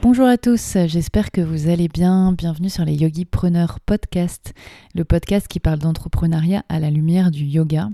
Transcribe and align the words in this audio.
Bonjour 0.00 0.26
à 0.26 0.38
tous, 0.38 0.78
j'espère 0.86 1.30
que 1.30 1.42
vous 1.42 1.68
allez 1.68 1.88
bien. 1.88 2.32
Bienvenue 2.32 2.70
sur 2.70 2.86
les 2.86 2.94
Yogi 2.94 3.26
Preneurs 3.26 3.80
Podcast, 3.80 4.54
le 4.94 5.04
podcast 5.04 5.46
qui 5.46 5.60
parle 5.60 5.78
d'entrepreneuriat 5.78 6.64
à 6.70 6.80
la 6.80 6.88
lumière 6.88 7.30
du 7.30 7.44
yoga 7.44 7.90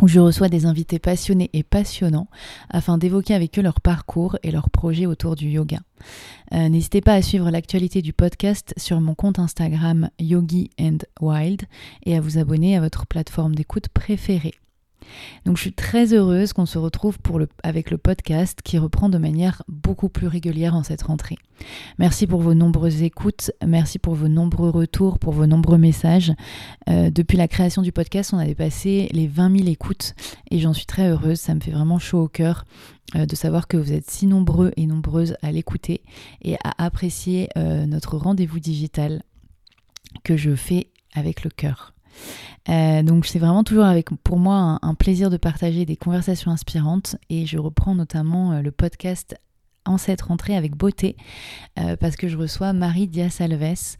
où 0.00 0.06
je 0.06 0.20
reçois 0.20 0.48
des 0.48 0.64
invités 0.64 1.00
passionnés 1.00 1.50
et 1.52 1.64
passionnants 1.64 2.28
afin 2.70 2.98
d'évoquer 2.98 3.34
avec 3.34 3.58
eux 3.58 3.62
leur 3.62 3.80
parcours 3.80 4.38
et 4.44 4.52
leurs 4.52 4.70
projets 4.70 5.06
autour 5.06 5.34
du 5.34 5.48
yoga. 5.48 5.80
Euh, 6.52 6.68
n'hésitez 6.68 7.00
pas 7.00 7.14
à 7.14 7.22
suivre 7.22 7.50
l'actualité 7.50 8.00
du 8.00 8.12
podcast 8.12 8.74
sur 8.76 9.00
mon 9.00 9.16
compte 9.16 9.40
Instagram 9.40 10.10
Yogi 10.20 10.70
and 10.80 10.98
Wild 11.20 11.62
et 12.04 12.16
à 12.16 12.20
vous 12.20 12.38
abonner 12.38 12.76
à 12.76 12.80
votre 12.80 13.06
plateforme 13.06 13.56
d'écoute 13.56 13.88
préférée. 13.88 14.54
Donc 15.44 15.56
je 15.56 15.62
suis 15.62 15.72
très 15.72 16.12
heureuse 16.12 16.52
qu'on 16.52 16.66
se 16.66 16.78
retrouve 16.78 17.18
pour 17.18 17.40
avec 17.62 17.90
le 17.90 17.98
podcast 17.98 18.60
qui 18.62 18.78
reprend 18.78 19.08
de 19.08 19.18
manière 19.18 19.62
beaucoup 19.68 20.08
plus 20.08 20.26
régulière 20.26 20.74
en 20.74 20.82
cette 20.82 21.02
rentrée. 21.02 21.36
Merci 21.98 22.26
pour 22.26 22.40
vos 22.40 22.54
nombreuses 22.54 23.02
écoutes, 23.02 23.50
merci 23.66 23.98
pour 23.98 24.14
vos 24.14 24.28
nombreux 24.28 24.70
retours, 24.70 25.18
pour 25.18 25.32
vos 25.32 25.46
nombreux 25.46 25.78
messages. 25.78 26.32
Euh, 26.88 27.10
depuis 27.10 27.38
la 27.38 27.48
création 27.48 27.82
du 27.82 27.92
podcast, 27.92 28.32
on 28.34 28.38
a 28.38 28.44
dépassé 28.44 29.08
les 29.12 29.26
20 29.26 29.58
000 29.58 29.68
écoutes 29.68 30.14
et 30.50 30.58
j'en 30.58 30.72
suis 30.72 30.86
très 30.86 31.08
heureuse, 31.08 31.38
ça 31.38 31.54
me 31.54 31.60
fait 31.60 31.70
vraiment 31.70 31.98
chaud 31.98 32.22
au 32.22 32.28
cœur 32.28 32.64
euh, 33.14 33.26
de 33.26 33.36
savoir 33.36 33.68
que 33.68 33.76
vous 33.76 33.92
êtes 33.92 34.10
si 34.10 34.26
nombreux 34.26 34.72
et 34.76 34.86
nombreuses 34.86 35.36
à 35.42 35.52
l'écouter 35.52 36.02
et 36.42 36.56
à 36.64 36.84
apprécier 36.84 37.48
euh, 37.56 37.86
notre 37.86 38.16
rendez-vous 38.16 38.60
digital 38.60 39.22
que 40.24 40.36
je 40.36 40.54
fais 40.54 40.88
avec 41.14 41.44
le 41.44 41.50
cœur. 41.50 41.95
Euh, 42.68 43.02
donc 43.02 43.26
c'est 43.26 43.38
vraiment 43.38 43.64
toujours 43.64 43.84
avec 43.84 44.10
pour 44.22 44.38
moi 44.38 44.78
un, 44.82 44.94
plaisir 44.94 45.30
de 45.30 45.36
partager 45.36 45.84
des 45.84 45.96
conversations 45.96 46.50
inspirantes 46.50 47.16
et 47.30 47.46
je 47.46 47.58
reprends 47.58 47.94
notamment 47.94 48.52
euh, 48.52 48.60
le 48.60 48.70
podcast 48.72 49.36
en 49.84 49.98
cette 49.98 50.22
rentrée 50.22 50.56
avec 50.56 50.74
beauté 50.74 51.16
euh, 51.78 51.96
parce 51.96 52.16
que 52.16 52.26
je 52.26 52.36
reçois 52.36 52.72
Marie 52.72 53.06
Diaz-Alves. 53.06 53.96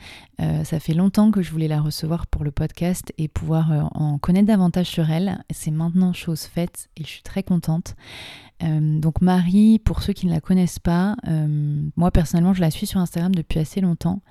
ça 0.65 0.81
fait 0.81 0.95
longtemps 0.95 1.31
que 1.31 1.43
je 1.43 1.53
voulais 1.53 1.69
la 1.69 1.81
recevoir 1.81 2.27
pour 2.27 2.43
le 2.43 2.51
podcast 2.51 3.13
et 3.19 3.29
pouvoir 3.29 3.89
en 3.95 4.19
connaître 4.19 4.49
davantage 4.49 4.89
sur 4.89 5.09
elle. 5.09 5.45
C'est 5.51 5.71
maintenant 5.71 6.13
chose 6.13 6.43
faite 6.43 6.89
et 6.97 7.05
je 7.05 7.09
suis 7.09 7.23
très 7.23 7.45
contente. 7.45 7.95
donc 8.61 9.21
Marie, 9.21 9.79
pour 9.79 10.03
ceux 10.03 10.13
qui 10.13 10.27
ne 10.27 10.33
la 10.33 10.41
connaissent 10.41 10.81
pas, 10.81 11.15
moi 11.97 12.11
personnellement 12.11 12.53
je 12.53 12.63
la 12.63 12.73
suis 12.73 12.89
sur 12.89 12.99
Instagram 12.99 13.33
depuis 13.33 13.61
assez 13.61 13.81
longtemps. 13.81 14.23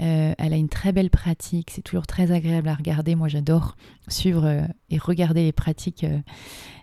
Euh, 0.00 0.34
elle 0.38 0.52
a 0.52 0.56
une 0.56 0.68
très 0.68 0.92
belle 0.92 1.10
pratique, 1.10 1.70
c'est 1.70 1.82
toujours 1.82 2.06
très 2.06 2.30
agréable 2.32 2.68
à 2.68 2.74
regarder. 2.74 3.14
Moi, 3.14 3.28
j'adore 3.28 3.76
suivre 4.08 4.44
euh, 4.44 4.62
et 4.90 4.98
regarder 4.98 5.44
les 5.44 5.52
pratiques 5.52 6.04
euh, 6.04 6.18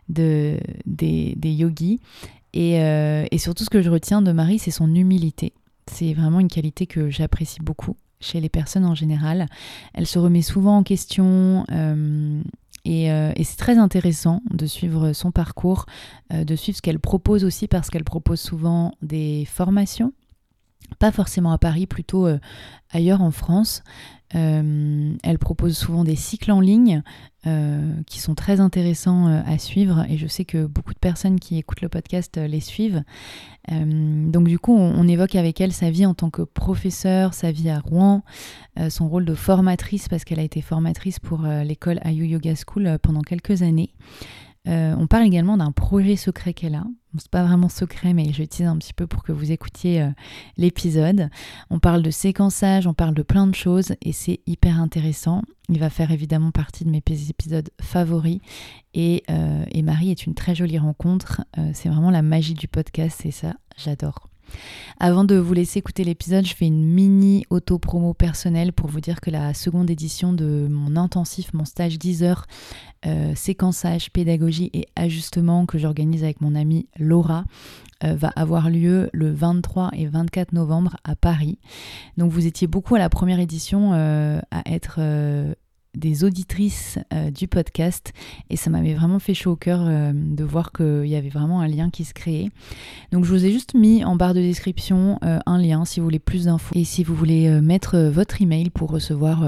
de, 0.10 0.60
des, 0.86 1.52
yogis. 1.52 2.00
Et, 2.54 3.38
surtout, 3.38 3.64
ce 3.64 3.70
que 3.70 3.82
je 3.82 3.90
retiens 3.90 4.22
de 4.22 4.32
Marie, 4.32 4.60
c'est 4.60 4.72
son 4.72 4.94
humilité. 4.94 5.54
C'est 5.92 6.14
vraiment 6.14 6.40
une 6.40 6.48
qualité 6.48 6.88
que 6.88 7.10
j'apprécie 7.10 7.60
beaucoup 7.62 7.98
chez 8.20 8.40
les 8.40 8.50
personnes 8.50 8.86
en 8.86 8.96
général. 8.96 9.48
Elle 9.94 10.08
se 10.08 10.20
remet 10.20 10.42
souvent 10.42 10.78
en 10.78 10.84
question. 10.84 11.66
Et 12.86 13.08
c'est 13.44 13.58
très 13.58 13.78
intéressant 13.78 14.44
de 14.52 14.68
suivre 14.68 15.14
son 15.14 15.32
parcours, 15.32 15.88
de 16.32 16.56
suivre 16.56 16.78
ce 16.78 16.82
qu'elle 16.84 17.00
propose 17.00 17.44
aussi 17.44 17.68
parce 17.68 17.90
qu'elle 17.90 18.04
propose 18.04 18.40
souvent 18.40 18.94
des 19.02 19.46
formations 19.46 20.14
pas 21.00 21.12
forcément 21.12 21.52
à 21.52 21.58
Paris, 21.58 21.86
plutôt 21.86 22.28
euh, 22.28 22.40
ailleurs 22.92 23.22
en 23.22 23.32
France. 23.32 23.84
Euh, 24.36 25.14
elle 25.22 25.38
propose 25.38 25.78
souvent 25.78 26.04
des 26.04 26.16
cycles 26.16 26.52
en 26.52 26.60
ligne 26.60 27.04
euh, 27.46 27.94
qui 28.08 28.20
sont 28.20 28.34
très 28.34 28.60
intéressants 28.60 29.28
à 29.28 29.60
suivre 29.60 30.06
et 30.10 30.18
je 30.18 30.26
sais 30.26 30.44
que 30.44 30.66
beaucoup 30.66 30.94
de 30.94 31.00
personnes 31.00 31.40
qui 31.40 31.60
écoutent 31.60 31.82
le 31.82 31.90
podcast 31.90 32.38
les 32.38 32.62
suivent. 32.62 33.04
donc 33.70 34.48
du 34.48 34.58
coup, 34.58 34.76
on, 34.76 35.08
évoque 35.08 35.36
avec 35.36 35.62
elle 35.62 35.72
sa 35.72 35.92
vie 35.92 36.08
en 36.08 36.16
tant 36.16 36.32
que 36.32 36.42
professeur, 36.42 37.36
sa 37.36 37.52
vie 37.52 37.70
à 37.70 37.80
Rouen, 37.80 38.24
son 38.90 39.08
rôle 39.08 39.26
de 39.26 39.36
formatrice 39.36 40.10
parce 40.10 40.24
qu'elle 40.24 40.40
a 40.40 40.44
été 40.44 40.62
formatrice 40.62 41.20
pour 41.20 41.44
l'école 41.44 42.00
Ayu 42.02 42.26
Yoga 42.26 42.54
School 42.56 42.98
pendant 43.04 43.22
quelques 43.22 43.62
années. 43.62 43.92
Euh, 44.68 44.96
on 44.98 45.08
parle 45.08 45.26
également 45.26 45.58
d'un 45.58 45.72
projet 45.72 46.16
secret 46.16 46.54
qu'elle 46.54 46.76
a. 46.76 46.86
c'est 47.18 47.30
pas 47.30 47.44
vraiment 47.44 47.70
secret, 47.70 48.14
mais 48.14 48.32
j'utilise 48.32 48.68
un 48.68 48.78
petit 48.78 48.94
peu 48.94 49.08
pour 49.08 49.24
que 49.24 49.32
vous 49.32 49.52
écoutiez 49.52 50.02
euh, 50.02 50.10
l'épisode. 50.58 51.30
On 51.70 51.80
parle 51.80 52.02
de 52.02 52.12
séquençage, 52.12 52.88
on 52.88 52.94
parle 52.94 53.14
de 53.14 53.24
plein 53.24 53.48
de 53.48 53.56
choses 53.56 53.94
et 54.02 54.14
c'est 54.14 54.40
hyper 54.46 54.80
intéressant. 54.80 55.42
Il 55.70 55.80
va 55.80 55.90
faire 55.90 56.12
évidemment 56.12 56.52
partie 56.52 56.86
de 56.86 56.90
mes 56.90 57.04
épisodes 57.30 57.70
favoris. 57.82 58.40
Et, 58.94 59.24
euh, 59.30 59.66
et 59.72 59.82
Marie 59.82 60.12
est 60.12 60.26
une 60.26 60.36
très 60.36 60.56
jolie 60.56 60.78
rencontre. 60.78 61.42
c'est 61.74 61.90
vraiment 61.90 62.12
la 62.12 62.22
magie 62.22 62.54
du 62.54 62.68
podcast 62.68 63.26
et 63.26 63.32
ça, 63.32 63.54
j'adore. 63.78 64.33
Avant 65.00 65.24
de 65.24 65.36
vous 65.36 65.54
laisser 65.54 65.80
écouter 65.80 66.04
l'épisode, 66.04 66.46
je 66.46 66.56
fais 66.56 66.68
une 66.68 66.86
mini 66.86 67.46
auto-promo 67.50 68.14
personnelle 68.14 68.74
pour 68.74 68.90
vous 68.90 69.02
dire 69.02 69.22
que 69.22 69.32
la 69.32 69.54
seconde 69.54 69.90
édition 69.90 70.34
de 70.34 70.68
mon 70.70 70.96
intensif, 70.96 71.54
mon 71.54 71.66
stage 71.66 71.98
10 71.98 72.24
heures, 72.24 72.46
euh, 73.06 73.34
séquençage, 73.36 74.12
pédagogie 74.12 74.70
et 74.74 74.88
ajustement 74.96 75.66
que 75.66 75.78
j'organise 75.78 76.24
avec 76.24 76.42
mon 76.42 76.56
amie 76.56 76.88
Laura, 76.98 77.44
euh, 78.04 78.16
va 78.16 78.30
avoir 78.36 78.70
lieu 78.70 79.10
le 79.14 79.32
23 79.32 79.92
et 79.94 80.06
24 80.06 80.54
novembre 80.54 80.96
à 81.04 81.16
Paris. 81.16 81.58
Donc 82.18 82.32
vous 82.32 82.46
étiez 82.46 82.68
beaucoup 82.68 82.96
à 82.96 83.00
la 83.00 83.10
première 83.10 83.40
édition 83.40 83.92
euh, 83.94 84.40
à 84.52 84.62
être 84.72 85.00
des 85.96 86.24
auditrices 86.24 87.00
euh, 87.14 87.30
du 87.30 87.48
podcast 87.48 88.14
et 88.50 88.58
ça 88.58 88.70
m'avait 88.70 88.94
vraiment 88.94 89.20
fait 89.20 89.34
chaud 89.34 89.52
au 89.52 89.56
cœur 89.56 89.82
euh, 89.82 90.12
de 90.14 90.44
voir 90.44 90.72
qu'il 90.72 91.06
y 91.06 91.16
avait 91.16 91.30
vraiment 91.30 91.62
un 91.62 91.68
lien 91.68 91.90
qui 91.90 92.04
se 92.04 92.14
créait. 92.14 92.50
Donc 93.12 93.26
je 93.26 93.30
vous 93.30 93.46
ai 93.46 93.52
juste 93.52 93.74
mis 93.74 94.04
en 94.04 94.16
barre 94.16 94.34
de 94.34 94.42
description 94.42 95.20
euh, 95.24 95.40
un 95.46 95.58
lien 95.58 95.86
si 95.86 96.00
vous 96.00 96.06
voulez 96.06 96.20
plus 96.20 96.46
d'infos 96.46 96.74
et 96.76 96.84
si 96.84 97.04
vous 97.04 97.16
voulez 97.16 97.50
mettre 97.62 97.98
votre 97.98 98.42
email 98.42 98.70
pour 98.70 98.90
recevoir 98.90 99.44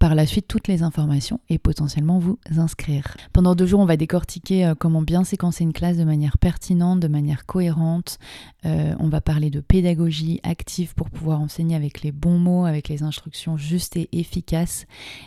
par 0.00 0.16
la 0.16 0.26
suite 0.26 0.48
toutes 0.48 0.66
les 0.66 0.82
informations 0.82 1.38
et 1.48 1.58
potentiellement 1.58 2.18
vous 2.18 2.38
inscrire. 2.56 3.16
Pendant 3.32 3.54
deux 3.54 3.66
jours, 3.66 3.78
on 3.78 3.86
va 3.86 3.96
décortiquer 3.96 4.72
comment 4.80 5.02
bien 5.02 5.22
séquencer 5.22 5.62
une 5.62 5.72
classe 5.72 5.96
de 5.96 6.04
manière 6.04 6.38
pertinente, 6.38 6.98
de 6.98 7.06
manière 7.06 7.46
cohérente. 7.46 8.18
on 8.64 9.08
va 9.08 9.20
parler 9.20 9.50
de 9.50 9.60
pédagogie 9.60 10.40
active 10.42 10.94
pour 10.94 11.10
pouvoir 11.10 11.40
enseigner 11.40 11.76
avec 11.76 12.02
les 12.02 12.12
bons 12.12 12.38
mots, 12.38 12.64
avec 12.64 12.88
les 12.88 13.02
instructions 13.02 13.56
justes 13.56 13.96
et 13.96 14.08
efficaces. 14.12 14.86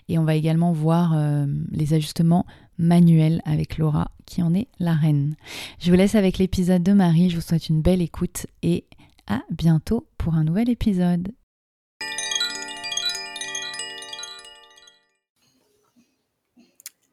Et 0.10 0.18
on 0.18 0.24
va 0.24 0.36
également 0.36 0.74
voir 0.74 1.14
euh, 1.16 1.46
les 1.72 1.94
ajustements 1.94 2.46
manuels 2.78 3.42
avec 3.46 3.78
Laura 3.78 4.12
qui 4.26 4.42
en 4.42 4.54
est 4.54 4.68
la 4.80 4.94
reine. 4.94 5.36
Je 5.80 5.92
vous 5.92 5.98
laisse 5.98 6.16
avec 6.16 6.38
l'épisode 6.38 6.84
de 6.84 6.94
Marie, 6.94 7.30
je 7.30 7.36
vous 7.36 7.42
souhaite 7.42 7.70
une 7.70 7.82
belle 7.82 8.02
écoute 8.02 8.48
et 8.62 8.86
à 9.28 9.42
bientôt 9.52 10.08
pour 10.18 10.36
un 10.36 10.44
nouvel 10.44 10.70
épisode. 10.70 11.32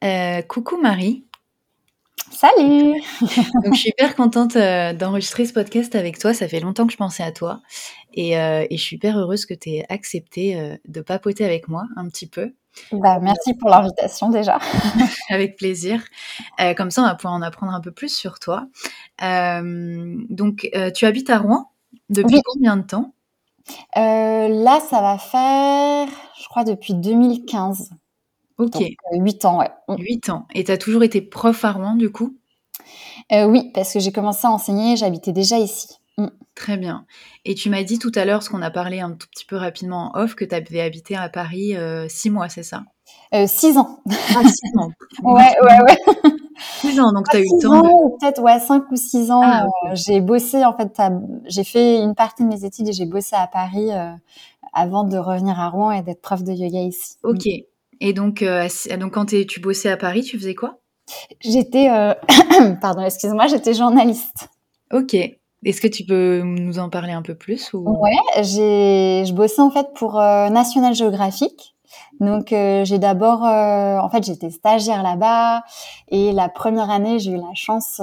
Euh, 0.03 0.41
coucou 0.41 0.77
Marie. 0.81 1.25
Salut 2.31 3.01
Donc, 3.21 3.73
Je 3.73 3.79
suis 3.79 3.89
hyper 3.89 4.15
contente 4.15 4.55
euh, 4.55 4.93
d'enregistrer 4.93 5.45
ce 5.45 5.53
podcast 5.53 5.95
avec 5.95 6.17
toi. 6.17 6.33
Ça 6.33 6.47
fait 6.47 6.59
longtemps 6.59 6.87
que 6.87 6.93
je 6.93 6.97
pensais 6.97 7.23
à 7.23 7.31
toi. 7.31 7.61
Et, 8.13 8.31
et 8.31 8.77
je 8.77 8.81
suis 8.81 8.97
hyper 8.97 9.17
heureuse 9.17 9.45
que 9.45 9.53
tu 9.53 9.69
aies 9.69 9.85
accepté 9.87 10.77
de 10.85 11.01
papoter 11.01 11.45
avec 11.45 11.69
moi 11.69 11.85
un 11.95 12.09
petit 12.09 12.27
peu. 12.27 12.53
Bah, 12.91 13.19
merci 13.21 13.53
pour 13.53 13.69
l'invitation 13.69 14.29
déjà. 14.29 14.59
Avec 15.29 15.57
plaisir. 15.57 16.03
Euh, 16.59 16.73
comme 16.73 16.91
ça, 16.91 17.01
on 17.01 17.05
va 17.05 17.15
pouvoir 17.15 17.33
en 17.33 17.41
apprendre 17.41 17.73
un 17.73 17.81
peu 17.81 17.91
plus 17.91 18.13
sur 18.13 18.39
toi. 18.39 18.67
Euh, 19.21 20.15
donc, 20.29 20.69
euh, 20.75 20.91
tu 20.91 21.05
habites 21.05 21.29
à 21.29 21.37
Rouen 21.37 21.71
depuis 22.09 22.41
combien 22.43 22.77
de 22.77 22.83
temps? 22.83 23.13
Là, 23.95 24.79
ça 24.89 25.01
va 25.01 25.17
faire, 25.17 26.07
je 26.41 26.47
crois, 26.47 26.63
depuis 26.63 26.93
2015. 26.93 27.91
Ok. 28.65 28.79
Donc, 28.79 28.95
8 29.13 29.45
ans, 29.45 29.59
ouais. 29.59 29.71
8 29.89 30.27
mm. 30.27 30.31
ans. 30.31 30.47
Et 30.53 30.63
tu 30.63 30.71
as 30.71 30.77
toujours 30.77 31.03
été 31.03 31.21
prof 31.21 31.63
à 31.65 31.71
Rouen, 31.71 31.95
du 31.95 32.11
coup? 32.11 32.37
Oui, 33.31 33.71
parce 33.73 33.93
que 33.93 33.99
j'ai 33.99 34.11
commencé 34.11 34.45
à 34.45 34.51
enseigner, 34.51 34.97
j'habitais 34.97 35.31
déjà 35.31 35.57
ici. 35.57 35.87
Mm. 36.17 36.27
Très 36.55 36.77
bien. 36.77 37.05
Et 37.45 37.55
tu 37.55 37.69
m'as 37.69 37.83
dit 37.83 37.97
tout 37.97 38.11
à 38.15 38.25
l'heure, 38.25 38.43
ce 38.43 38.49
qu'on 38.49 38.61
a 38.61 38.71
parlé 38.71 38.99
un 38.99 39.11
tout 39.11 39.27
petit 39.31 39.45
peu 39.45 39.55
rapidement 39.55 40.11
en 40.13 40.21
off, 40.21 40.35
que 40.35 40.45
tu 40.45 40.53
avais 40.53 40.81
habité 40.81 41.15
à 41.15 41.29
Paris 41.29 41.75
euh, 41.75 42.07
six 42.09 42.29
mois, 42.29 42.49
c'est 42.49 42.63
ça? 42.63 42.83
Euh, 43.33 43.45
Six 43.47 43.77
ans. 43.77 43.99
Ah, 44.09 44.43
six 44.43 44.71
ans. 44.77 44.91
ouais, 45.23 45.55
ouais, 45.63 45.81
ouais. 45.87 45.97
Six 46.79 46.99
ans, 46.99 47.11
donc 47.13 47.27
tu 47.29 47.37
as 47.37 47.39
eu 47.39 47.43
le 47.43 47.61
temps. 47.61 47.79
Ans, 47.79 48.17
Peut-être, 48.19 48.41
ouais, 48.41 48.59
cinq 48.59 48.91
ou 48.91 48.95
six 48.95 49.31
ans. 49.31 49.41
Ah, 49.43 49.65
euh, 49.65 49.89
j'ai 49.93 50.21
bossé, 50.21 50.63
en 50.65 50.75
fait, 50.75 51.01
j'ai 51.45 51.63
fait 51.63 52.01
une 52.01 52.15
partie 52.15 52.43
de 52.43 52.49
mes 52.49 52.65
études 52.65 52.89
et 52.89 52.93
j'ai 52.93 53.05
bossé 53.05 53.35
à 53.35 53.47
Paris 53.47 53.89
avant 54.73 55.03
de 55.03 55.17
revenir 55.17 55.59
à 55.59 55.69
Rouen 55.69 55.91
et 55.91 56.01
d'être 56.01 56.21
prof 56.21 56.43
de 56.43 56.51
yoga 56.51 56.81
ici. 56.81 57.15
Ok. 57.23 57.47
Et 58.01 58.13
donc, 58.13 58.43
donc 58.99 59.13
quand 59.13 59.25
tu 59.25 59.59
bossais 59.61 59.89
à 59.89 59.95
Paris, 59.95 60.23
tu 60.23 60.37
faisais 60.37 60.55
quoi? 60.55 60.79
J'étais, 61.39 61.87
pardon, 62.81 63.03
excuse-moi, 63.03 63.47
j'étais 63.47 63.73
journaliste. 63.73 64.49
Ok. 64.91 65.13
Est-ce 65.13 65.79
que 65.79 65.87
tu 65.87 66.03
peux 66.03 66.41
nous 66.43 66.79
en 66.79 66.89
parler 66.89 67.11
un 67.11 67.21
peu 67.21 67.35
plus 67.35 67.71
ou... 67.73 67.87
Ouais, 67.87 68.41
j'ai, 68.41 69.23
je 69.27 69.33
bossais 69.33 69.61
en 69.61 69.69
fait 69.69 69.85
pour 69.93 70.19
euh, 70.19 70.49
National 70.49 70.95
Geographic. 70.95 71.75
Donc 72.19 72.47
j'ai 72.49 72.97
d'abord, 72.97 73.43
en 73.43 74.09
fait, 74.09 74.23
j'étais 74.23 74.49
stagiaire 74.49 75.03
là-bas 75.03 75.61
et 76.09 76.31
la 76.31 76.49
première 76.49 76.89
année, 76.89 77.19
j'ai 77.19 77.31
eu 77.31 77.37
la 77.37 77.53
chance 77.53 78.01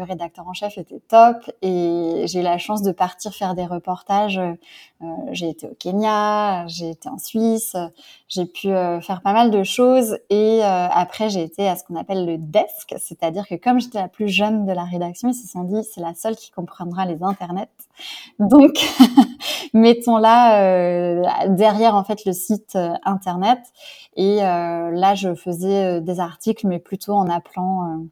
le 0.00 0.06
rédacteur 0.06 0.48
en 0.48 0.54
chef 0.54 0.78
était 0.78 1.00
top 1.08 1.36
et 1.60 2.24
j'ai 2.26 2.40
eu 2.40 2.42
la 2.42 2.56
chance 2.56 2.80
de 2.80 2.90
partir 2.90 3.34
faire 3.34 3.54
des 3.54 3.66
reportages. 3.66 4.38
Euh, 4.38 5.06
j'ai 5.32 5.50
été 5.50 5.66
au 5.66 5.74
Kenya, 5.78 6.66
j'ai 6.68 6.90
été 6.90 7.08
en 7.08 7.18
Suisse, 7.18 7.76
j'ai 8.28 8.46
pu 8.46 8.68
euh, 8.68 9.00
faire 9.02 9.20
pas 9.20 9.34
mal 9.34 9.50
de 9.50 9.62
choses 9.62 10.18
et 10.30 10.60
euh, 10.62 10.88
après 10.90 11.28
j'ai 11.28 11.42
été 11.42 11.68
à 11.68 11.76
ce 11.76 11.84
qu'on 11.84 11.96
appelle 11.96 12.24
le 12.24 12.38
desk, 12.38 12.94
c'est-à-dire 12.98 13.46
que 13.46 13.56
comme 13.56 13.78
j'étais 13.78 14.00
la 14.00 14.08
plus 14.08 14.28
jeune 14.28 14.64
de 14.64 14.72
la 14.72 14.84
rédaction, 14.84 15.28
ils 15.28 15.34
se 15.34 15.46
sont 15.46 15.64
dit 15.64 15.84
c'est 15.84 16.00
la 16.00 16.14
seule 16.14 16.36
qui 16.36 16.50
comprendra 16.50 17.04
les 17.04 17.22
internets. 17.22 17.68
Donc 18.38 18.78
mettons-la 19.74 21.46
derrière 21.48 21.94
en 21.94 22.04
fait 22.04 22.24
le 22.24 22.32
site 22.32 22.78
internet 23.04 23.60
et 24.16 24.36
là 24.36 25.14
je 25.14 25.34
faisais 25.34 26.00
des 26.00 26.20
articles 26.20 26.66
mais 26.66 26.78
plutôt 26.78 27.12
en 27.12 27.28
appelant 27.28 28.06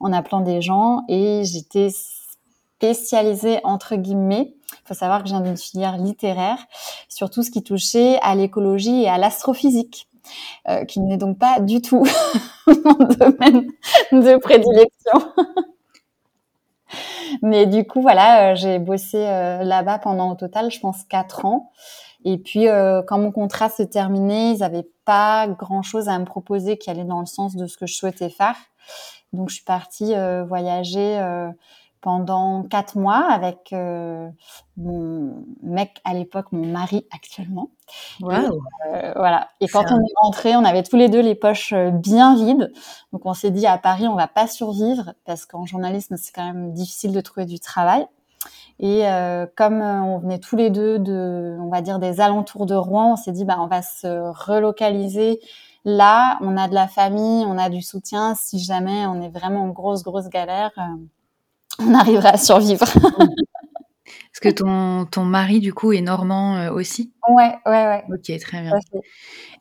en 0.00 0.12
appelant 0.12 0.40
des 0.40 0.60
gens 0.60 1.04
et 1.08 1.42
j'étais 1.44 1.90
spécialisée 1.90 3.60
entre 3.64 3.96
guillemets. 3.96 4.54
Il 4.72 4.88
faut 4.88 4.94
savoir 4.94 5.22
que 5.22 5.28
j'ai 5.28 5.36
une 5.36 5.56
filière 5.56 5.96
littéraire 5.96 6.58
sur 7.08 7.30
tout 7.30 7.42
ce 7.42 7.50
qui 7.50 7.62
touchait 7.62 8.18
à 8.22 8.34
l'écologie 8.34 9.02
et 9.02 9.08
à 9.08 9.18
l'astrophysique. 9.18 10.08
Euh, 10.68 10.84
qui 10.84 11.00
n'est 11.00 11.18
donc 11.18 11.38
pas 11.38 11.60
du 11.60 11.82
tout 11.82 12.06
mon 12.66 12.94
domaine 12.94 13.68
de 14.12 14.38
prédilection. 14.38 15.32
Mais 17.42 17.66
du 17.66 17.86
coup, 17.86 18.00
voilà, 18.00 18.52
euh, 18.52 18.54
j'ai 18.54 18.78
bossé 18.78 19.18
euh, 19.18 19.64
là-bas 19.64 19.98
pendant 19.98 20.30
au 20.30 20.34
total, 20.34 20.70
je 20.70 20.80
pense, 20.80 21.04
quatre 21.04 21.44
ans. 21.44 21.72
Et 22.24 22.38
puis, 22.38 22.68
quand 23.06 23.18
mon 23.18 23.32
contrat 23.32 23.68
s'est 23.68 23.88
terminé, 23.88 24.52
ils 24.52 24.60
n'avaient 24.60 24.88
pas 25.04 25.46
grand-chose 25.46 26.08
à 26.08 26.18
me 26.18 26.24
proposer 26.24 26.78
qui 26.78 26.88
allait 26.88 27.04
dans 27.04 27.20
le 27.20 27.26
sens 27.26 27.54
de 27.54 27.66
ce 27.66 27.76
que 27.76 27.86
je 27.86 27.92
souhaitais 27.92 28.30
faire. 28.30 28.56
Donc, 29.34 29.50
je 29.50 29.56
suis 29.56 29.64
partie 29.64 30.14
euh, 30.14 30.44
voyager 30.44 31.18
euh, 31.18 31.50
pendant 32.00 32.62
quatre 32.62 32.96
mois 32.96 33.26
avec 33.30 33.72
euh, 33.72 34.28
mon 34.76 35.44
mec 35.62 36.00
à 36.04 36.14
l'époque, 36.14 36.46
mon 36.52 36.66
mari 36.66 37.06
actuellement. 37.12 37.70
Wow. 38.20 38.32
Et, 38.32 39.12
voilà. 39.16 39.48
Et 39.60 39.68
quand 39.68 39.84
on 39.90 39.98
est 39.98 40.12
rentré, 40.16 40.56
on 40.56 40.64
avait 40.64 40.82
tous 40.82 40.96
les 40.96 41.08
deux 41.08 41.20
les 41.20 41.34
poches 41.34 41.74
bien 41.74 42.36
vides. 42.36 42.72
Donc 43.12 43.26
on 43.26 43.34
s'est 43.34 43.50
dit 43.50 43.66
à 43.66 43.78
Paris, 43.78 44.06
on 44.06 44.16
va 44.16 44.28
pas 44.28 44.46
survivre 44.46 45.14
parce 45.24 45.46
qu'en 45.46 45.66
journalisme, 45.66 46.16
c'est 46.16 46.32
quand 46.32 46.44
même 46.44 46.72
difficile 46.72 47.12
de 47.12 47.20
trouver 47.20 47.46
du 47.46 47.58
travail. 47.58 48.06
Et 48.80 49.06
euh, 49.06 49.46
comme 49.56 49.80
on 49.80 50.18
venait 50.18 50.38
tous 50.38 50.56
les 50.56 50.70
deux 50.70 50.98
de, 50.98 51.56
on 51.60 51.68
va 51.68 51.80
dire 51.80 51.98
des 51.98 52.20
alentours 52.20 52.66
de 52.66 52.74
Rouen, 52.74 53.12
on 53.12 53.16
s'est 53.16 53.32
dit 53.32 53.44
bah 53.44 53.56
on 53.60 53.66
va 53.66 53.82
se 53.82 54.06
relocaliser 54.46 55.40
Là, 55.84 56.38
on 56.40 56.56
a 56.56 56.68
de 56.68 56.74
la 56.74 56.88
famille, 56.88 57.44
on 57.46 57.58
a 57.58 57.68
du 57.68 57.82
soutien. 57.82 58.34
Si 58.34 58.58
jamais 58.58 59.06
on 59.06 59.20
est 59.20 59.28
vraiment 59.28 59.64
en 59.64 59.68
grosse, 59.68 60.02
grosse 60.02 60.28
galère, 60.28 60.70
euh, 60.78 60.82
on 61.80 61.94
arrivera 61.94 62.30
à 62.30 62.38
survivre. 62.38 62.86
Est-ce 64.32 64.40
que 64.40 64.48
ton, 64.48 65.06
ton 65.06 65.24
mari, 65.24 65.60
du 65.60 65.72
coup, 65.72 65.92
est 65.92 66.00
normand 66.00 66.56
euh, 66.56 66.72
aussi? 66.72 67.12
Ouais, 67.28 67.54
ouais, 67.66 67.86
ouais. 67.86 68.04
Ok, 68.08 68.38
très 68.40 68.62
bien. 68.62 68.72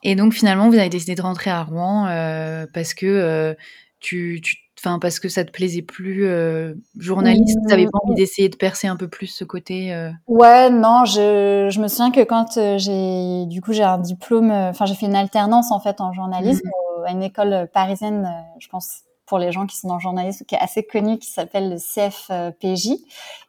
Et 0.02 0.16
donc, 0.16 0.34
finalement, 0.34 0.70
vous 0.70 0.78
avez 0.78 0.90
décidé 0.90 1.16
de 1.16 1.22
rentrer 1.22 1.52
à 1.52 1.64
Rouen 1.64 2.08
euh, 2.08 2.66
parce 2.74 2.94
que 2.94 3.56
tu, 4.00 4.42
tu 4.42 4.63
Enfin, 4.86 5.00
parce 5.00 5.20
que 5.22 5.30
ça 5.30 5.46
te 5.46 5.52
plaisait 5.52 5.82
plus 5.82 6.28
euh, 6.28 6.74
journaliste, 6.98 7.58
tu 7.62 7.68
n'avais 7.70 7.86
pas 7.86 8.00
envie 8.04 8.16
d'essayer 8.16 8.50
de 8.50 8.58
percer 8.58 8.88
un 8.88 8.98
peu 8.98 9.08
plus 9.08 9.28
ce 9.28 9.46
côté 9.46 9.94
euh... 9.94 10.12
Ouais, 10.28 10.70
non, 10.70 11.06
je, 11.06 11.70
je 11.72 11.80
me 11.80 11.88
souviens 11.88 12.12
que 12.12 12.22
quand 12.26 12.58
euh, 12.58 12.78
j'ai, 12.78 13.46
du 13.46 13.62
coup, 13.62 13.72
j'ai 13.72 13.84
un 13.84 13.98
diplôme, 13.98 14.52
euh, 14.52 14.72
enfin, 14.72 14.86
j'ai 14.86 14.96
fait 14.96 15.06
une 15.06 15.16
alternance 15.16 15.72
en 15.72 15.80
fait 15.80 16.02
en 16.02 16.12
journalisme 16.12 16.68
mmh. 16.68 17.06
à 17.06 17.12
une 17.12 17.24
école 17.24 17.70
parisienne, 17.74 18.30
je 18.60 18.68
pense 18.68 19.04
pour 19.34 19.40
les 19.40 19.52
gens 19.52 19.66
qui 19.66 19.76
sont 19.76 19.88
dans 19.88 19.96
le 19.96 20.00
journalisme, 20.00 20.46
qui 20.46 20.54
est 20.54 20.60
assez 20.60 20.84
connu, 20.84 21.18
qui 21.18 21.32
s'appelle 21.32 21.72
le 21.72 21.78
CFPJ. 21.78 22.90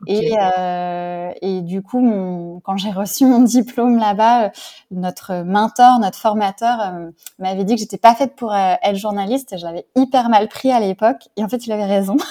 Et, 0.06 0.32
euh, 0.40 1.30
et 1.42 1.60
du 1.60 1.82
coup, 1.82 2.00
mon, 2.00 2.60
quand 2.60 2.78
j'ai 2.78 2.90
reçu 2.90 3.26
mon 3.26 3.42
diplôme 3.42 3.98
là-bas, 3.98 4.50
notre 4.90 5.42
mentor, 5.44 5.98
notre 6.00 6.18
formateur 6.18 6.80
euh, 6.80 7.10
m'avait 7.38 7.64
dit 7.64 7.74
que 7.74 7.80
j'étais 7.80 7.98
pas 7.98 8.14
faite 8.14 8.34
pour 8.34 8.54
euh, 8.54 8.76
être 8.82 8.96
journaliste. 8.96 9.52
Et 9.52 9.58
je 9.58 9.66
l'avais 9.66 9.86
hyper 9.94 10.30
mal 10.30 10.48
pris 10.48 10.72
à 10.72 10.80
l'époque. 10.80 11.28
Et 11.36 11.44
en 11.44 11.50
fait, 11.50 11.66
il 11.66 11.72
avait 11.72 11.84
raison. 11.84 12.16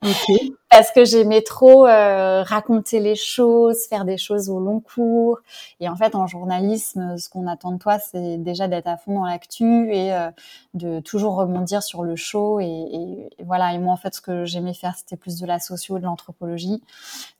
Okay. 0.00 0.52
Parce 0.70 0.92
que 0.92 1.04
j'aimais 1.04 1.40
trop 1.40 1.86
euh, 1.86 2.42
raconter 2.42 3.00
les 3.00 3.14
choses, 3.14 3.86
faire 3.86 4.04
des 4.04 4.18
choses 4.18 4.50
au 4.50 4.60
long 4.60 4.80
cours. 4.80 5.38
Et 5.80 5.88
en 5.88 5.96
fait, 5.96 6.14
en 6.14 6.26
journalisme, 6.26 7.16
ce 7.16 7.30
qu'on 7.30 7.46
attend 7.46 7.72
de 7.72 7.78
toi, 7.78 7.98
c'est 7.98 8.36
déjà 8.36 8.68
d'être 8.68 8.86
à 8.86 8.98
fond 8.98 9.14
dans 9.14 9.24
l'actu 9.24 9.90
et 9.90 10.12
euh, 10.12 10.30
de 10.74 11.00
toujours 11.00 11.36
rebondir 11.36 11.82
sur 11.82 12.04
le 12.04 12.16
show. 12.16 12.60
Et, 12.60 12.66
et, 12.66 13.44
voilà. 13.44 13.72
Et 13.72 13.78
moi, 13.78 13.94
en 13.94 13.96
fait, 13.96 14.14
ce 14.14 14.20
que 14.20 14.44
j'aimais 14.44 14.74
faire, 14.74 14.94
c'était 14.94 15.16
plus 15.16 15.40
de 15.40 15.46
la 15.46 15.58
socio, 15.58 15.98
de 15.98 16.04
l'anthropologie. 16.04 16.82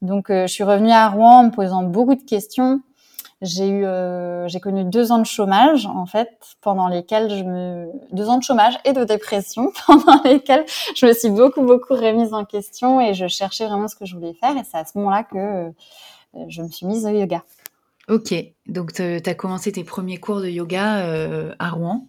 Donc, 0.01 0.31
euh, 0.31 0.47
je 0.47 0.53
suis 0.53 0.63
revenue 0.63 0.91
à 0.91 1.07
Rouen 1.07 1.39
en 1.39 1.43
me 1.43 1.51
posant 1.51 1.83
beaucoup 1.83 2.15
de 2.15 2.23
questions 2.23 2.81
j'ai 3.41 3.69
eu, 3.69 3.85
euh, 3.85 4.47
j'ai 4.47 4.59
connu 4.59 4.83
deux 4.83 5.11
ans 5.11 5.19
de 5.19 5.25
chômage 5.25 5.85
en 5.85 6.05
fait, 6.05 6.29
pendant 6.61 6.87
lesquels 6.87 7.29
je 7.29 7.43
me, 7.43 7.89
deux 8.11 8.27
ans 8.27 8.37
de 8.37 8.43
chômage 8.43 8.77
et 8.83 8.91
de 8.91 9.03
dépression, 9.05 9.71
pendant 9.87 10.21
lesquels 10.23 10.65
je 10.95 11.05
me 11.05 11.13
suis 11.13 11.29
beaucoup 11.29 11.61
beaucoup 11.61 11.93
remise 11.93 12.33
en 12.33 12.43
question 12.43 12.99
et 12.99 13.13
je 13.13 13.27
cherchais 13.27 13.65
vraiment 13.65 13.87
ce 13.87 13.95
que 13.95 14.05
je 14.05 14.15
voulais 14.15 14.33
faire. 14.33 14.57
Et 14.57 14.63
c'est 14.69 14.77
à 14.77 14.85
ce 14.85 14.97
moment-là 14.97 15.23
que 15.23 15.37
euh, 15.37 15.71
je 16.47 16.61
me 16.61 16.67
suis 16.67 16.85
mise 16.85 17.05
au 17.05 17.09
yoga. 17.09 17.43
Ok, 18.09 18.33
donc 18.67 18.93
tu 18.93 19.03
as 19.03 19.35
commencé 19.35 19.71
tes 19.71 19.83
premiers 19.83 20.17
cours 20.17 20.41
de 20.41 20.49
yoga 20.49 21.05
euh, 21.05 21.53
à 21.59 21.69
Rouen 21.69 22.07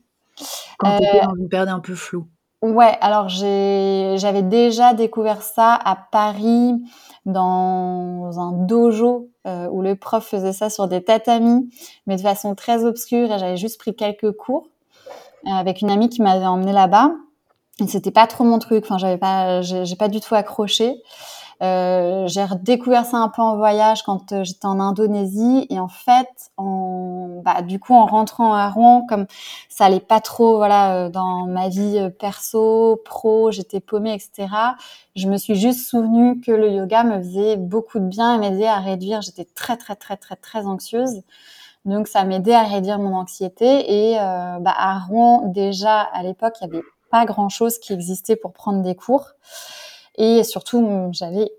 quand 0.78 0.96
tu 0.96 1.04
étais 1.04 1.20
dans 1.20 1.36
une 1.36 1.48
période 1.48 1.68
un 1.68 1.80
peu 1.80 1.94
floue. 1.94 2.26
Ouais, 2.62 2.98
alors 3.00 3.28
j'avais 3.30 4.42
déjà 4.42 4.92
découvert 4.92 5.42
ça 5.42 5.78
à 5.82 5.96
Paris 5.96 6.74
dans 7.24 8.38
un 8.38 8.52
dojo 8.52 9.30
euh, 9.46 9.66
où 9.70 9.80
le 9.80 9.96
prof 9.96 10.26
faisait 10.26 10.52
ça 10.52 10.68
sur 10.68 10.86
des 10.86 11.02
tatamis, 11.02 11.70
mais 12.06 12.16
de 12.16 12.20
façon 12.20 12.54
très 12.54 12.84
obscure. 12.84 13.32
Et 13.32 13.38
j'avais 13.38 13.56
juste 13.56 13.78
pris 13.78 13.96
quelques 13.96 14.32
cours 14.32 14.66
euh, 15.46 15.50
avec 15.52 15.80
une 15.80 15.90
amie 15.90 16.10
qui 16.10 16.20
m'avait 16.20 16.44
emmené 16.44 16.72
là-bas. 16.72 17.12
Et 17.82 17.86
c'était 17.86 18.10
pas 18.10 18.26
trop 18.26 18.44
mon 18.44 18.58
truc. 18.58 18.84
Enfin, 18.84 18.98
j'avais 18.98 19.16
pas, 19.16 19.62
j'ai 19.62 19.96
pas 19.96 20.08
du 20.08 20.20
tout 20.20 20.34
accroché. 20.34 21.02
Euh, 21.62 22.26
j'ai 22.26 22.42
redécouvert 22.42 23.04
ça 23.04 23.18
un 23.18 23.28
peu 23.28 23.42
en 23.42 23.56
voyage 23.56 24.02
quand 24.02 24.32
euh, 24.32 24.44
j'étais 24.44 24.64
en 24.64 24.80
Indonésie 24.80 25.66
et 25.68 25.78
en 25.78 25.88
fait, 25.88 26.50
en, 26.56 27.42
bah, 27.44 27.60
du 27.60 27.78
coup, 27.78 27.94
en 27.94 28.06
rentrant 28.06 28.54
à 28.54 28.70
Rouen, 28.70 29.04
comme 29.06 29.26
ça 29.68 29.84
allait 29.84 30.00
pas 30.00 30.20
trop, 30.20 30.56
voilà, 30.56 31.06
euh, 31.06 31.08
dans 31.10 31.46
ma 31.46 31.68
vie 31.68 32.08
perso, 32.18 33.00
pro, 33.04 33.50
j'étais 33.50 33.80
paumée, 33.80 34.14
etc. 34.14 34.48
Je 35.16 35.28
me 35.28 35.36
suis 35.36 35.54
juste 35.54 35.86
souvenu 35.86 36.40
que 36.40 36.50
le 36.50 36.70
yoga 36.70 37.04
me 37.04 37.18
faisait 37.18 37.56
beaucoup 37.58 37.98
de 37.98 38.06
bien 38.06 38.36
et 38.36 38.38
m'aidait 38.38 38.66
à 38.66 38.78
réduire. 38.78 39.20
J'étais 39.20 39.46
très, 39.54 39.76
très, 39.76 39.96
très, 39.96 40.16
très, 40.16 40.36
très 40.36 40.64
anxieuse. 40.66 41.22
Donc 41.84 42.08
ça 42.08 42.24
m'aidait 42.24 42.54
à 42.54 42.62
réduire 42.62 42.98
mon 42.98 43.14
anxiété 43.16 44.10
et 44.10 44.16
bah, 44.16 44.74
à 44.76 44.98
Rouen 44.98 45.46
déjà 45.46 46.00
à 46.00 46.22
l'époque 46.22 46.54
il 46.60 46.66
y 46.66 46.70
avait 46.70 46.84
pas 47.10 47.24
grand 47.24 47.48
chose 47.48 47.78
qui 47.78 47.94
existait 47.94 48.36
pour 48.36 48.52
prendre 48.52 48.82
des 48.82 48.94
cours. 48.94 49.32
Et 50.20 50.44
surtout, 50.44 51.08
j'avais 51.12 51.50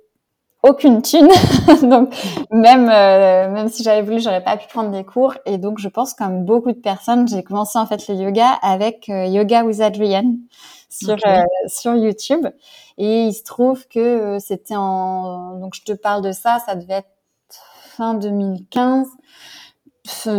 aucune 0.62 1.02
thune. 1.02 1.28
donc, 1.82 2.14
même, 2.52 2.90
euh, 2.90 3.50
même 3.50 3.70
si 3.70 3.82
j'avais 3.82 4.04
voulu, 4.04 4.20
j'aurais 4.20 4.44
pas 4.44 4.56
pu 4.56 4.68
prendre 4.68 4.92
des 4.92 5.04
cours. 5.04 5.34
Et 5.48 5.58
donc, 5.58 5.80
je 5.80 5.88
pense, 5.88 6.14
comme 6.14 6.46
beaucoup 6.46 6.72
de 6.72 6.78
personnes, 6.78 7.28
j'ai 7.28 7.42
commencé 7.42 7.80
en 7.80 7.88
fait 7.88 8.08
le 8.08 8.14
yoga 8.14 8.52
avec 8.62 9.10
euh, 9.10 9.26
Yoga 9.26 9.64
with 9.64 9.82
Adrienne 9.82 10.38
sur, 10.90 11.14
okay. 11.14 11.40
euh, 11.40 11.44
sur 11.66 11.96
YouTube. 11.96 12.46
Et 13.00 13.24
il 13.24 13.34
se 13.34 13.44
trouve 13.44 13.88
que 13.88 14.38
c'était 14.40 14.76
en, 14.76 15.56
donc 15.56 15.74
je 15.74 15.82
te 15.82 15.94
parle 15.94 16.22
de 16.22 16.32
ça, 16.32 16.60
ça 16.64 16.76
devait 16.76 17.00
être 17.00 17.10
fin 17.98 18.14
2015 18.14 19.08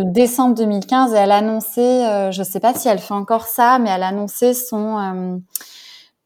décembre 0.05 0.55
2015 0.55 1.13
et 1.13 1.17
elle 1.17 1.31
annonçait, 1.31 2.05
euh, 2.05 2.31
je 2.31 2.43
sais 2.43 2.59
pas 2.59 2.73
si 2.73 2.87
elle 2.87 2.99
fait 2.99 3.13
encore 3.13 3.45
ça, 3.45 3.79
mais 3.79 3.89
elle 3.89 4.03
annonçait 4.03 4.53
son, 4.53 4.97
euh, 4.99 5.37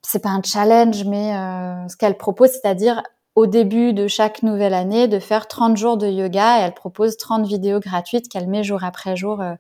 c'est 0.08 0.20
pas 0.20 0.30
un 0.30 0.42
challenge, 0.42 1.04
mais 1.04 1.36
euh, 1.36 1.86
ce 1.90 1.98
qu'elle 1.98 2.16
propose, 2.16 2.52
c'est-à-dire 2.52 3.04
au 3.36 3.46
début 3.46 3.92
de 3.92 4.08
chaque 4.08 4.42
nouvelle 4.42 4.74
année 4.74 5.10
de 5.10 5.20
faire 5.20 5.50
30 5.50 5.76
jours 5.76 5.98
de 5.98 6.08
yoga 6.08 6.60
et 6.60 6.64
elle 6.64 6.74
propose 6.74 7.18
30 7.18 7.46
vidéos 7.46 7.82
gratuites 7.82 8.30
qu'elle 8.30 8.48
met 8.48 8.64
jour 8.64 8.86
après 8.86 9.18
jour 9.18 9.42
euh, 9.42 9.56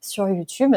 sur 0.00 0.28
YouTube. 0.28 0.74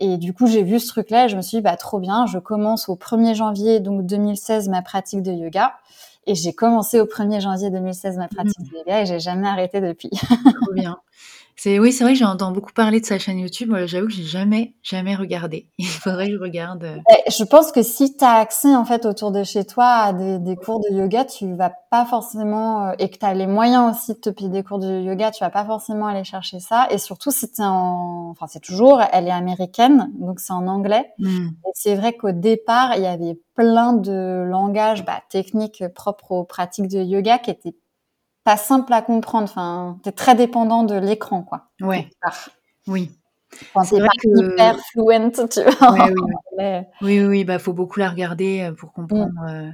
Et 0.00 0.16
du 0.16 0.34
coup, 0.34 0.48
j'ai 0.48 0.64
vu 0.64 0.80
ce 0.80 0.88
truc-là 0.88 1.26
et 1.26 1.28
je 1.28 1.36
me 1.36 1.42
suis 1.42 1.58
dit, 1.58 1.62
bah, 1.62 1.76
trop 1.76 2.00
bien, 2.00 2.26
je 2.26 2.40
commence 2.40 2.88
au 2.88 2.96
1er 2.96 3.36
janvier 3.36 3.78
donc 3.78 4.06
2016 4.06 4.68
ma 4.68 4.82
pratique 4.82 5.22
de 5.22 5.30
yoga. 5.30 5.74
Et 6.26 6.34
j'ai 6.34 6.52
commencé 6.52 7.00
au 7.00 7.04
1er 7.04 7.40
janvier 7.40 7.70
2016 7.70 8.16
ma 8.16 8.26
pratique 8.26 8.58
mmh. 8.58 8.64
de 8.72 8.78
yoga 8.78 9.02
et 9.02 9.06
j'ai 9.06 9.20
jamais 9.20 9.46
arrêté 9.46 9.80
depuis. 9.80 10.10
trop 10.10 10.72
bien. 10.72 10.98
C'est 11.56 11.78
oui, 11.78 11.92
c'est 11.92 12.04
vrai 12.04 12.14
que 12.14 12.18
j'entends 12.18 12.50
beaucoup 12.50 12.72
parler 12.72 13.00
de 13.00 13.06
sa 13.06 13.18
chaîne 13.18 13.38
YouTube. 13.38 13.72
J'avoue 13.86 14.08
que 14.08 14.12
j'ai 14.12 14.24
jamais, 14.24 14.74
jamais 14.82 15.14
regardé. 15.14 15.68
Il 15.78 15.86
faudrait 15.86 16.26
que 16.26 16.34
je 16.34 16.38
regarde. 16.38 16.84
Euh. 16.84 16.96
Eh, 17.10 17.30
je 17.30 17.44
pense 17.44 17.70
que 17.72 17.82
si 17.82 18.16
tu 18.16 18.24
as 18.24 18.34
accès 18.34 18.74
en 18.74 18.84
fait 18.84 19.06
autour 19.06 19.30
de 19.30 19.44
chez 19.44 19.64
toi 19.64 19.86
à 19.86 20.12
des, 20.12 20.38
des 20.38 20.56
cours 20.56 20.80
de 20.80 20.94
yoga, 20.94 21.24
tu 21.24 21.54
vas 21.54 21.72
pas 21.90 22.04
forcément 22.04 22.88
euh, 22.88 22.92
et 22.98 23.08
que 23.08 23.18
tu 23.18 23.24
as 23.24 23.34
les 23.34 23.46
moyens 23.46 23.94
aussi 23.94 24.14
de 24.14 24.18
te 24.18 24.30
payer 24.30 24.50
des 24.50 24.62
cours 24.62 24.78
de 24.78 25.00
yoga, 25.00 25.30
tu 25.30 25.44
vas 25.44 25.50
pas 25.50 25.64
forcément 25.64 26.06
aller 26.06 26.24
chercher 26.24 26.58
ça. 26.58 26.88
Et 26.90 26.98
surtout 26.98 27.30
si 27.30 27.50
tu 27.50 27.62
en, 27.62 28.30
enfin 28.30 28.46
c'est 28.48 28.62
toujours, 28.62 29.00
elle 29.12 29.28
est 29.28 29.32
américaine, 29.32 30.10
donc 30.18 30.40
c'est 30.40 30.52
en 30.52 30.66
anglais. 30.66 31.12
Hmm. 31.18 31.48
Et 31.48 31.70
c'est 31.74 31.94
vrai 31.94 32.14
qu'au 32.14 32.32
départ, 32.32 32.96
il 32.96 33.02
y 33.02 33.06
avait 33.06 33.38
plein 33.54 33.92
de 33.92 34.44
langages 34.48 35.04
bah, 35.04 35.22
techniques 35.30 35.84
propres 35.94 36.32
aux 36.32 36.44
pratiques 36.44 36.88
de 36.88 36.98
yoga 36.98 37.38
qui 37.38 37.50
étaient 37.50 37.76
pas 38.44 38.56
simple 38.56 38.92
à 38.92 39.02
comprendre. 39.02 39.44
Enfin, 39.44 39.98
t'es 40.02 40.12
très 40.12 40.34
dépendant 40.34 40.84
de 40.84 40.94
l'écran, 40.94 41.42
quoi. 41.42 41.70
Ouais. 41.80 42.08
Oui. 42.86 43.10
Enfin, 43.74 43.84
c'est 43.84 44.00
pas 44.00 44.08
que... 44.20 44.52
hyper 44.52 44.78
fluent, 44.90 45.48
tu 45.48 45.62
vois. 45.62 46.08
oui, 47.02 47.20
oui, 47.20 47.24
oui, 47.24 47.44
bah 47.44 47.58
faut 47.58 47.72
beaucoup 47.72 48.00
la 48.00 48.10
regarder 48.10 48.62
euh, 48.62 48.72
pour 48.72 48.92
comprendre. 48.92 49.32
Mm. 49.42 49.48
Euh. 49.48 49.70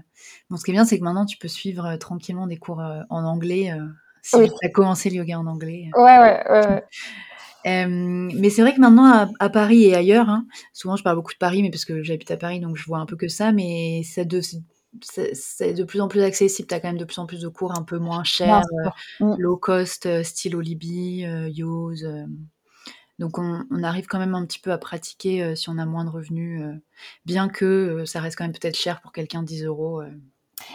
Bon, 0.49 0.57
ce 0.57 0.65
qui 0.65 0.71
est 0.71 0.75
bien, 0.75 0.85
c'est 0.85 0.99
que 0.99 1.05
maintenant 1.05 1.27
tu 1.27 1.39
peux 1.39 1.49
suivre 1.49 1.87
euh, 1.87 1.97
tranquillement 1.97 2.47
des 2.47 2.59
cours 2.59 2.83
en 3.11 3.25
anglais. 3.25 3.73
si 4.23 4.37
tu 4.37 4.67
as 4.67 4.69
commencé 4.69 5.11
le 5.11 5.17
yoga 5.17 5.39
en 5.39 5.47
anglais. 5.47 5.91
Ouais, 5.97 6.19
ouais, 6.19 6.43
ouais. 6.51 6.85
mais 8.33 8.51
c'est 8.51 8.63
vrai 8.63 8.75
que 8.75 8.81
maintenant 8.81 9.29
à, 9.39 9.49
Paris 9.51 9.85
et 9.85 9.95
ailleurs, 9.95 10.29
hein, 10.29 10.47
souvent 10.73 10.97
je 10.97 11.03
parle 11.03 11.17
beaucoup 11.17 11.33
de 11.33 11.39
Paris, 11.39 11.63
mais 11.63 11.71
parce 11.71 11.85
que 11.85 12.03
j'habite 12.03 12.31
à 12.31 12.37
Paris, 12.37 12.61
donc 12.61 12.77
je 12.77 12.85
vois 12.85 12.99
un 12.99 13.07
peu 13.07 13.17
que 13.17 13.29
ça, 13.29 13.53
mais 13.53 14.03
ça 14.03 14.25
de, 14.25 14.41
c'est 15.03 15.75
de 15.75 15.85
plus 15.85 16.01
en 16.01 16.09
plus 16.09 16.23
accessible. 16.23 16.69
Tu 16.69 16.75
as 16.75 16.81
quand 16.81 16.89
même 16.89 16.99
de 16.99 17.05
plus 17.05 17.19
en 17.19 17.27
plus 17.27 17.41
de 17.41 17.49
cours 17.49 17.77
un 17.77 17.83
peu 17.83 17.99
moins 17.99 18.25
chers, 18.25 18.63
euh, 19.21 19.25
mm. 19.25 19.37
low 19.39 19.57
cost, 19.57 20.07
euh, 20.07 20.23
style 20.23 20.57
Olibi, 20.57 21.25
euh, 21.25 21.49
Yose. 21.49 22.07
donc 23.19 23.39
on, 23.39 23.83
arrive 23.83 24.07
quand 24.07 24.19
même 24.19 24.35
un 24.35 24.45
petit 24.47 24.59
peu 24.59 24.73
à 24.73 24.79
pratiquer 24.79 25.55
si 25.55 25.69
on 25.69 25.79
a 25.79 25.87
moins 25.87 26.05
de 26.05 26.11
revenus, 26.11 26.63
bien 27.25 27.49
que 27.49 28.05
ça 28.05 28.21
reste 28.21 28.37
quand 28.37 28.45
même 28.45 28.53
peut-être 28.53 28.77
cher 28.77 29.01
pour 29.01 29.13
quelqu'un 29.13 29.43
10 29.43 29.65
euros. 29.65 30.03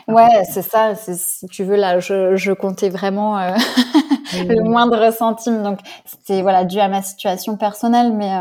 ouais, 0.08 0.44
c'est 0.52 0.62
ça. 0.62 0.96
Si 0.96 1.46
tu 1.48 1.64
veux, 1.64 1.76
là, 1.76 2.00
je, 2.00 2.54
comptais 2.54 2.90
vraiment 2.90 3.38
le 4.34 4.64
moindre 4.64 5.12
centime. 5.12 5.64
Donc 5.64 5.80
c'était 6.06 6.42
voilà 6.42 6.66
dû 6.66 6.80
à 6.80 6.88
ma 6.88 7.02
situation 7.02 7.58
personnelle, 7.58 8.14
mais 8.14 8.32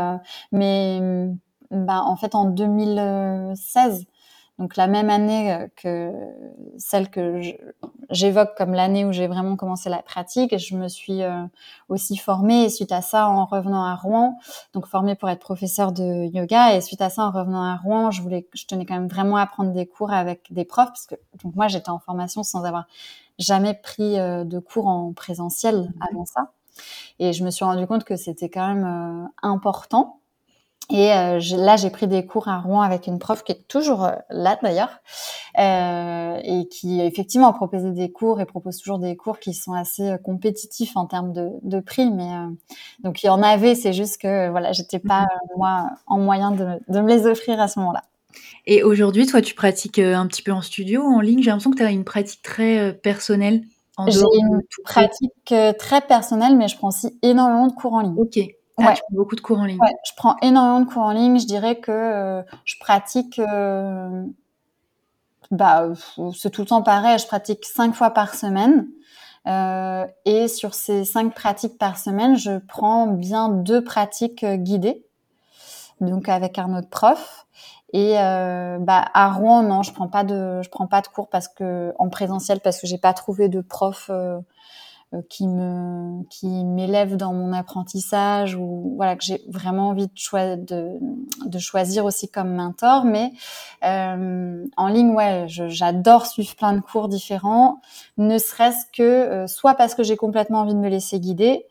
mais 0.51 1.01
bah, 1.71 2.01
en 2.03 2.15
fait 2.15 2.35
en 2.35 2.45
2016 2.45 4.05
donc 4.57 4.77
la 4.77 4.87
même 4.87 5.09
année 5.09 5.51
euh, 5.53 5.67
que 5.75 6.13
celle 6.77 7.09
que 7.09 7.41
j'évoque 8.09 8.55
comme 8.57 8.73
l'année 8.73 9.03
où 9.03 9.11
j'ai 9.11 9.27
vraiment 9.27 9.57
commencé 9.57 9.89
la 9.89 10.01
pratique, 10.01 10.57
je 10.57 10.75
me 10.77 10.87
suis 10.87 11.23
euh, 11.23 11.43
aussi 11.89 12.15
formée 12.15 12.63
et 12.63 12.69
suite 12.69 12.93
à 12.93 13.01
ça 13.01 13.27
en 13.27 13.45
revenant 13.45 13.83
à 13.83 13.95
Rouen, 13.95 14.37
donc 14.73 14.87
formée 14.87 15.15
pour 15.15 15.29
être 15.29 15.41
professeur 15.41 15.91
de 15.91 16.25
yoga 16.33 16.73
et 16.73 16.81
suite 16.81 17.01
à 17.01 17.09
ça 17.09 17.23
en 17.23 17.31
revenant 17.31 17.63
à 17.63 17.75
Rouen, 17.75 18.11
je 18.11 18.21
voulais 18.21 18.47
je 18.53 18.65
tenais 18.65 18.85
quand 18.85 18.95
même 18.95 19.09
vraiment 19.09 19.35
à 19.35 19.45
prendre 19.45 19.73
des 19.73 19.85
cours 19.85 20.13
avec 20.13 20.51
des 20.51 20.63
profs 20.63 20.87
parce 20.87 21.05
que 21.05 21.15
donc 21.43 21.55
moi 21.55 21.67
j'étais 21.67 21.89
en 21.89 21.99
formation 21.99 22.43
sans 22.43 22.63
avoir 22.63 22.85
jamais 23.37 23.73
pris 23.73 24.17
euh, 24.17 24.45
de 24.45 24.59
cours 24.59 24.87
en 24.87 25.11
présentiel 25.11 25.81
mmh. 25.81 26.03
avant 26.09 26.25
ça. 26.25 26.51
Et 27.19 27.33
je 27.33 27.43
me 27.43 27.51
suis 27.51 27.65
rendu 27.65 27.87
compte 27.87 28.03
que 28.03 28.15
c'était 28.15 28.49
quand 28.49 28.67
même 28.67 29.29
important 29.41 30.19
et 30.91 31.11
euh, 31.13 31.39
là, 31.57 31.77
j'ai 31.77 31.89
pris 31.89 32.07
des 32.07 32.25
cours 32.25 32.47
à 32.47 32.59
Rouen 32.59 32.81
avec 32.81 33.07
une 33.07 33.17
prof 33.17 33.43
qui 33.43 33.51
est 33.51 33.67
toujours 33.67 34.05
euh, 34.05 34.11
là 34.29 34.57
d'ailleurs, 34.61 34.99
euh, 35.57 36.39
et 36.43 36.67
qui 36.67 37.01
effectivement 37.01 37.51
proposait 37.53 37.91
des 37.91 38.11
cours 38.11 38.39
et 38.39 38.45
propose 38.45 38.77
toujours 38.77 38.99
des 38.99 39.15
cours 39.15 39.39
qui 39.39 39.53
sont 39.53 39.73
assez 39.73 40.15
compétitifs 40.23 40.95
en 40.95 41.07
termes 41.07 41.33
de, 41.33 41.49
de 41.63 41.79
prix. 41.79 42.11
Mais 42.11 42.29
donc 42.99 43.23
il 43.23 43.27
y 43.27 43.29
en 43.29 43.41
avait, 43.41 43.73
c'est 43.73 43.93
juste 43.93 44.21
que 44.21 44.49
voilà, 44.49 44.73
j'étais 44.73 44.99
pas 44.99 45.21
mhm. 45.21 45.57
moi 45.57 45.89
en 46.05 46.19
moyen 46.19 46.51
de, 46.51 46.79
de, 46.87 46.99
me 46.99 47.09
les 47.09 47.25
offrir 47.25 47.59
à 47.59 47.67
ce 47.67 47.79
moment-là. 47.79 48.03
Et 48.67 48.83
aujourd'hui, 48.83 49.25
toi, 49.25 49.41
tu 49.41 49.55
pratiques 49.55 49.99
un 49.99 50.27
petit 50.27 50.43
peu 50.43 50.51
en 50.51 50.61
studio, 50.61 51.01
en 51.01 51.19
ligne? 51.19 51.41
J'ai 51.41 51.49
l'impression 51.49 51.71
que 51.71 51.77
tu 51.77 51.83
as 51.83 51.91
une 51.91 52.03
pratique 52.03 52.41
très 52.43 52.93
personnelle. 52.93 53.63
J'ai 54.07 54.19
une 54.19 54.61
pratique 54.83 55.53
très 55.79 56.01
personnelle, 56.01 56.57
mais 56.57 56.67
je 56.67 56.77
prends 56.77 56.89
aussi 56.89 57.17
énormément 57.21 57.67
de 57.67 57.73
cours 57.73 57.93
en 57.93 58.01
ligne. 58.01 58.15
Ok. 58.17 58.39
Ah, 58.77 58.87
ouais. 58.87 58.93
beaucoup 59.11 59.35
de 59.35 59.41
cours 59.41 59.59
en 59.59 59.65
ligne. 59.65 59.79
Ouais, 59.79 59.93
je 60.05 60.11
prends 60.15 60.35
énormément 60.41 60.81
de 60.81 60.91
cours 60.91 61.03
en 61.03 61.11
ligne. 61.11 61.39
Je 61.39 61.45
dirais 61.45 61.77
que 61.77 61.91
euh, 61.91 62.41
je 62.65 62.75
pratique, 62.79 63.39
euh, 63.39 64.25
bah, 65.51 65.87
c'est 66.35 66.49
tout 66.49 66.61
le 66.61 66.67
temps 66.67 66.81
pareil. 66.81 67.17
Je 67.17 67.27
pratique 67.27 67.65
cinq 67.65 67.95
fois 67.95 68.11
par 68.11 68.35
semaine. 68.35 68.87
Euh, 69.47 70.05
et 70.25 70.47
sur 70.47 70.73
ces 70.73 71.05
cinq 71.05 71.33
pratiques 71.33 71.77
par 71.77 71.97
semaine, 71.97 72.35
je 72.35 72.57
prends 72.57 73.07
bien 73.07 73.49
deux 73.49 73.83
pratiques 73.83 74.43
guidées, 74.43 75.05
donc 76.01 76.29
avec 76.29 76.57
un 76.57 76.75
autre 76.77 76.89
prof. 76.89 77.45
Et 77.93 78.15
bah, 78.15 79.05
à 79.13 79.31
Rouen, 79.31 79.61
non, 79.63 79.83
je 79.83 79.93
prends 79.93 80.09
pas 80.09 80.25
de, 80.25 80.61
je 80.63 80.69
prends 80.69 80.87
pas 80.87 81.01
de 81.01 81.07
cours 81.07 81.29
parce 81.29 81.47
que 81.47 81.93
en 81.97 82.09
présentiel 82.09 82.59
parce 82.59 82.81
que 82.81 82.87
j'ai 82.87 82.97
pas 82.97 83.13
trouvé 83.13 83.47
de 83.47 83.61
prof 83.61 84.09
qui 85.29 85.47
me 85.47 86.23
qui 86.29 86.47
m'élève 86.47 87.15
dans 87.15 87.33
mon 87.33 87.53
apprentissage 87.53 88.55
ou 88.55 88.93
voilà 88.95 89.15
que 89.15 89.23
j'ai 89.23 89.41
vraiment 89.47 89.89
envie 89.89 90.07
de, 90.07 90.55
de, 90.55 90.99
de, 91.45 91.59
choisir 91.59 92.05
aussi 92.05 92.29
comme 92.29 92.53
mentor 92.53 93.05
mais 93.05 93.31
euh, 93.83 94.65
en 94.77 94.87
ligne 94.87 95.11
ouais 95.11 95.45
j'adore 95.47 96.25
suivre 96.25 96.55
plein 96.55 96.73
de 96.73 96.81
cours 96.81 97.07
différents 97.07 97.81
ne 98.17 98.37
serait-ce 98.37 98.85
que 98.93 99.03
euh, 99.03 99.47
soit 99.47 99.75
parce 99.75 99.95
que 99.95 100.03
j'ai 100.03 100.17
complètement 100.17 100.59
envie 100.61 100.73
de 100.73 100.79
me 100.79 100.89
laisser 100.89 101.19
guider 101.19 101.65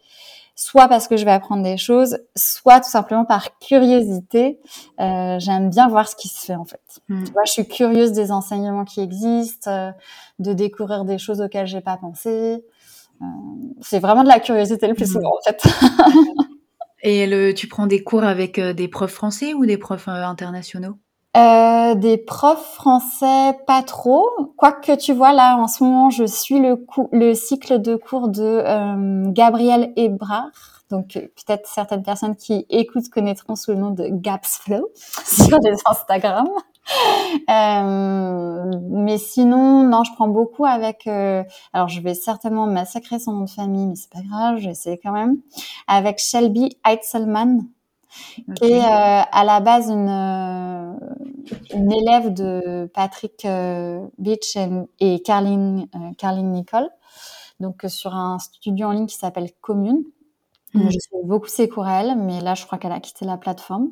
soit 0.56 0.88
parce 0.88 1.08
que 1.08 1.16
je 1.16 1.24
vais 1.24 1.32
apprendre 1.32 1.62
des 1.62 1.76
choses, 1.76 2.18
soit 2.36 2.80
tout 2.80 2.90
simplement 2.90 3.24
par 3.24 3.58
curiosité. 3.58 4.60
Euh, 5.00 5.38
J'aime 5.38 5.70
bien 5.70 5.88
voir 5.88 6.08
ce 6.08 6.16
qui 6.16 6.28
se 6.28 6.44
fait 6.44 6.54
en 6.54 6.64
fait. 6.64 6.80
Hmm. 7.08 7.24
Tu 7.24 7.32
vois, 7.32 7.42
je 7.44 7.52
suis 7.52 7.66
curieuse 7.66 8.12
des 8.12 8.30
enseignements 8.30 8.84
qui 8.84 9.00
existent, 9.00 9.70
euh, 9.70 9.90
de 10.38 10.52
découvrir 10.52 11.04
des 11.04 11.18
choses 11.18 11.40
auxquelles 11.40 11.66
j'ai 11.66 11.80
pas 11.80 11.96
pensé. 11.96 12.64
Euh, 13.24 13.74
c'est 13.80 13.98
vraiment 13.98 14.22
de 14.22 14.28
la 14.28 14.40
curiosité 14.40 14.86
le 14.86 14.94
plus 14.94 15.10
souvent 15.12 15.30
en 15.30 15.42
fait. 15.44 15.62
Et 17.02 17.26
le, 17.26 17.52
tu 17.52 17.68
prends 17.68 17.86
des 17.86 18.02
cours 18.02 18.24
avec 18.24 18.58
euh, 18.58 18.72
des 18.72 18.88
profs 18.88 19.12
français 19.12 19.52
ou 19.52 19.66
des 19.66 19.76
profs 19.76 20.08
euh, 20.08 20.24
internationaux? 20.24 20.96
Euh, 21.36 21.94
des 21.96 22.16
profs 22.16 22.74
français, 22.74 23.58
pas 23.66 23.82
trop. 23.82 24.26
Quoique 24.56 24.96
tu 24.96 25.12
vois, 25.12 25.32
là, 25.32 25.56
en 25.56 25.68
ce 25.68 25.84
moment, 25.84 26.08
je 26.08 26.24
suis 26.24 26.60
le, 26.60 26.86
le 27.12 27.34
cycle 27.34 27.82
de 27.82 27.96
cours 27.96 28.28
de 28.28 28.42
euh, 28.42 29.30
Gabriel 29.32 29.92
Ebrard. 29.96 30.82
Donc, 30.90 31.14
peut-être 31.14 31.66
certaines 31.66 32.04
personnes 32.04 32.36
qui 32.36 32.64
écoutent 32.70 33.10
connaîtront 33.10 33.56
sous 33.56 33.72
le 33.72 33.78
nom 33.78 33.90
de 33.90 34.08
Gaps 34.10 34.60
Flow 34.62 34.88
sur 34.94 35.58
les 35.58 35.76
Instagram. 35.86 36.48
Euh, 37.50 38.72
mais 38.90 39.18
sinon, 39.18 39.82
non, 39.82 40.02
je 40.04 40.12
prends 40.14 40.28
beaucoup 40.28 40.64
avec. 40.64 41.06
Euh, 41.06 41.42
alors, 41.72 41.88
je 41.88 42.00
vais 42.00 42.14
certainement 42.14 42.66
massacrer 42.66 43.18
son 43.18 43.32
nom 43.32 43.44
de 43.44 43.50
famille, 43.50 43.86
mais 43.86 43.96
c'est 43.96 44.10
pas 44.10 44.22
grave, 44.22 44.58
je 44.58 44.66
vais 44.66 44.70
essayer 44.70 44.98
quand 44.98 45.12
même. 45.12 45.38
Avec 45.86 46.18
Shelby 46.18 46.78
Heitzelman, 46.86 47.66
qui 48.56 48.64
est 48.64 48.80
euh, 48.80 48.84
à 49.30 49.44
la 49.44 49.60
base 49.60 49.90
une, 49.90 50.08
une 51.74 51.92
élève 51.92 52.32
de 52.32 52.90
Patrick 52.94 53.46
Beach 54.18 54.56
et, 55.00 55.22
Carline, 55.22 55.86
Carline 56.16 56.52
Nicole. 56.52 56.88
Donc, 57.60 57.84
sur 57.88 58.14
un 58.14 58.38
studio 58.38 58.86
en 58.88 58.92
ligne 58.92 59.06
qui 59.06 59.16
s'appelle 59.16 59.50
Commune. 59.60 60.02
Mm. 60.72 60.90
Je 60.90 60.98
suis 60.98 61.16
beaucoup 61.24 61.48
ses 61.48 61.68
cours 61.68 61.86
à 61.86 62.02
elle, 62.02 62.16
mais 62.16 62.40
là, 62.40 62.54
je 62.54 62.64
crois 62.64 62.78
qu'elle 62.78 62.92
a 62.92 63.00
quitté 63.00 63.24
la 63.24 63.36
plateforme. 63.36 63.90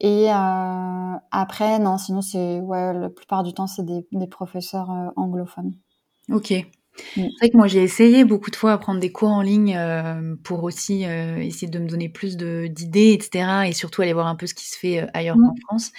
Et 0.00 0.30
euh, 0.30 1.16
après, 1.30 1.78
non, 1.78 1.98
sinon, 1.98 2.22
c'est 2.22 2.60
ouais, 2.60 2.94
la 2.94 3.10
plupart 3.10 3.42
du 3.42 3.52
temps, 3.52 3.66
c'est 3.66 3.84
des, 3.84 4.06
des, 4.12 4.28
professeurs 4.28 4.90
euh, 4.90 5.10
anglophones. 5.16 5.74
Ok. 6.30 6.52
Mm. 6.52 6.62
C'est 7.14 7.38
vrai 7.40 7.50
que 7.50 7.56
moi, 7.56 7.66
j'ai 7.66 7.82
essayé 7.82 8.24
beaucoup 8.24 8.50
de 8.50 8.56
fois 8.56 8.72
à 8.72 8.78
prendre 8.78 9.00
des 9.00 9.12
cours 9.12 9.30
en 9.30 9.42
ligne 9.42 9.76
euh, 9.76 10.36
pour 10.44 10.64
aussi 10.64 11.04
euh, 11.06 11.38
essayer 11.38 11.68
de 11.68 11.78
me 11.78 11.88
donner 11.88 12.08
plus 12.08 12.36
d'idées, 12.36 13.12
etc. 13.12 13.64
Et 13.66 13.72
surtout 13.72 14.02
aller 14.02 14.12
voir 14.12 14.26
un 14.26 14.36
peu 14.36 14.46
ce 14.46 14.54
qui 14.54 14.66
se 14.66 14.78
fait 14.78 15.00
euh, 15.00 15.06
ailleurs 15.14 15.36
mm. 15.36 15.44
en 15.44 15.54
France. 15.66 15.92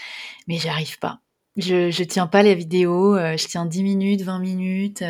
Mais 0.48 0.58
j'arrive 0.58 1.00
pas. 1.00 1.20
Je, 1.58 1.92
je 1.92 2.04
tiens 2.04 2.28
pas 2.28 2.42
les 2.42 2.56
vidéos, 2.56 3.18
je 3.18 3.48
tiens 3.48 3.66
10 3.66 3.84
minutes, 3.84 4.22
20 4.22 4.40
minutes. 4.40 5.04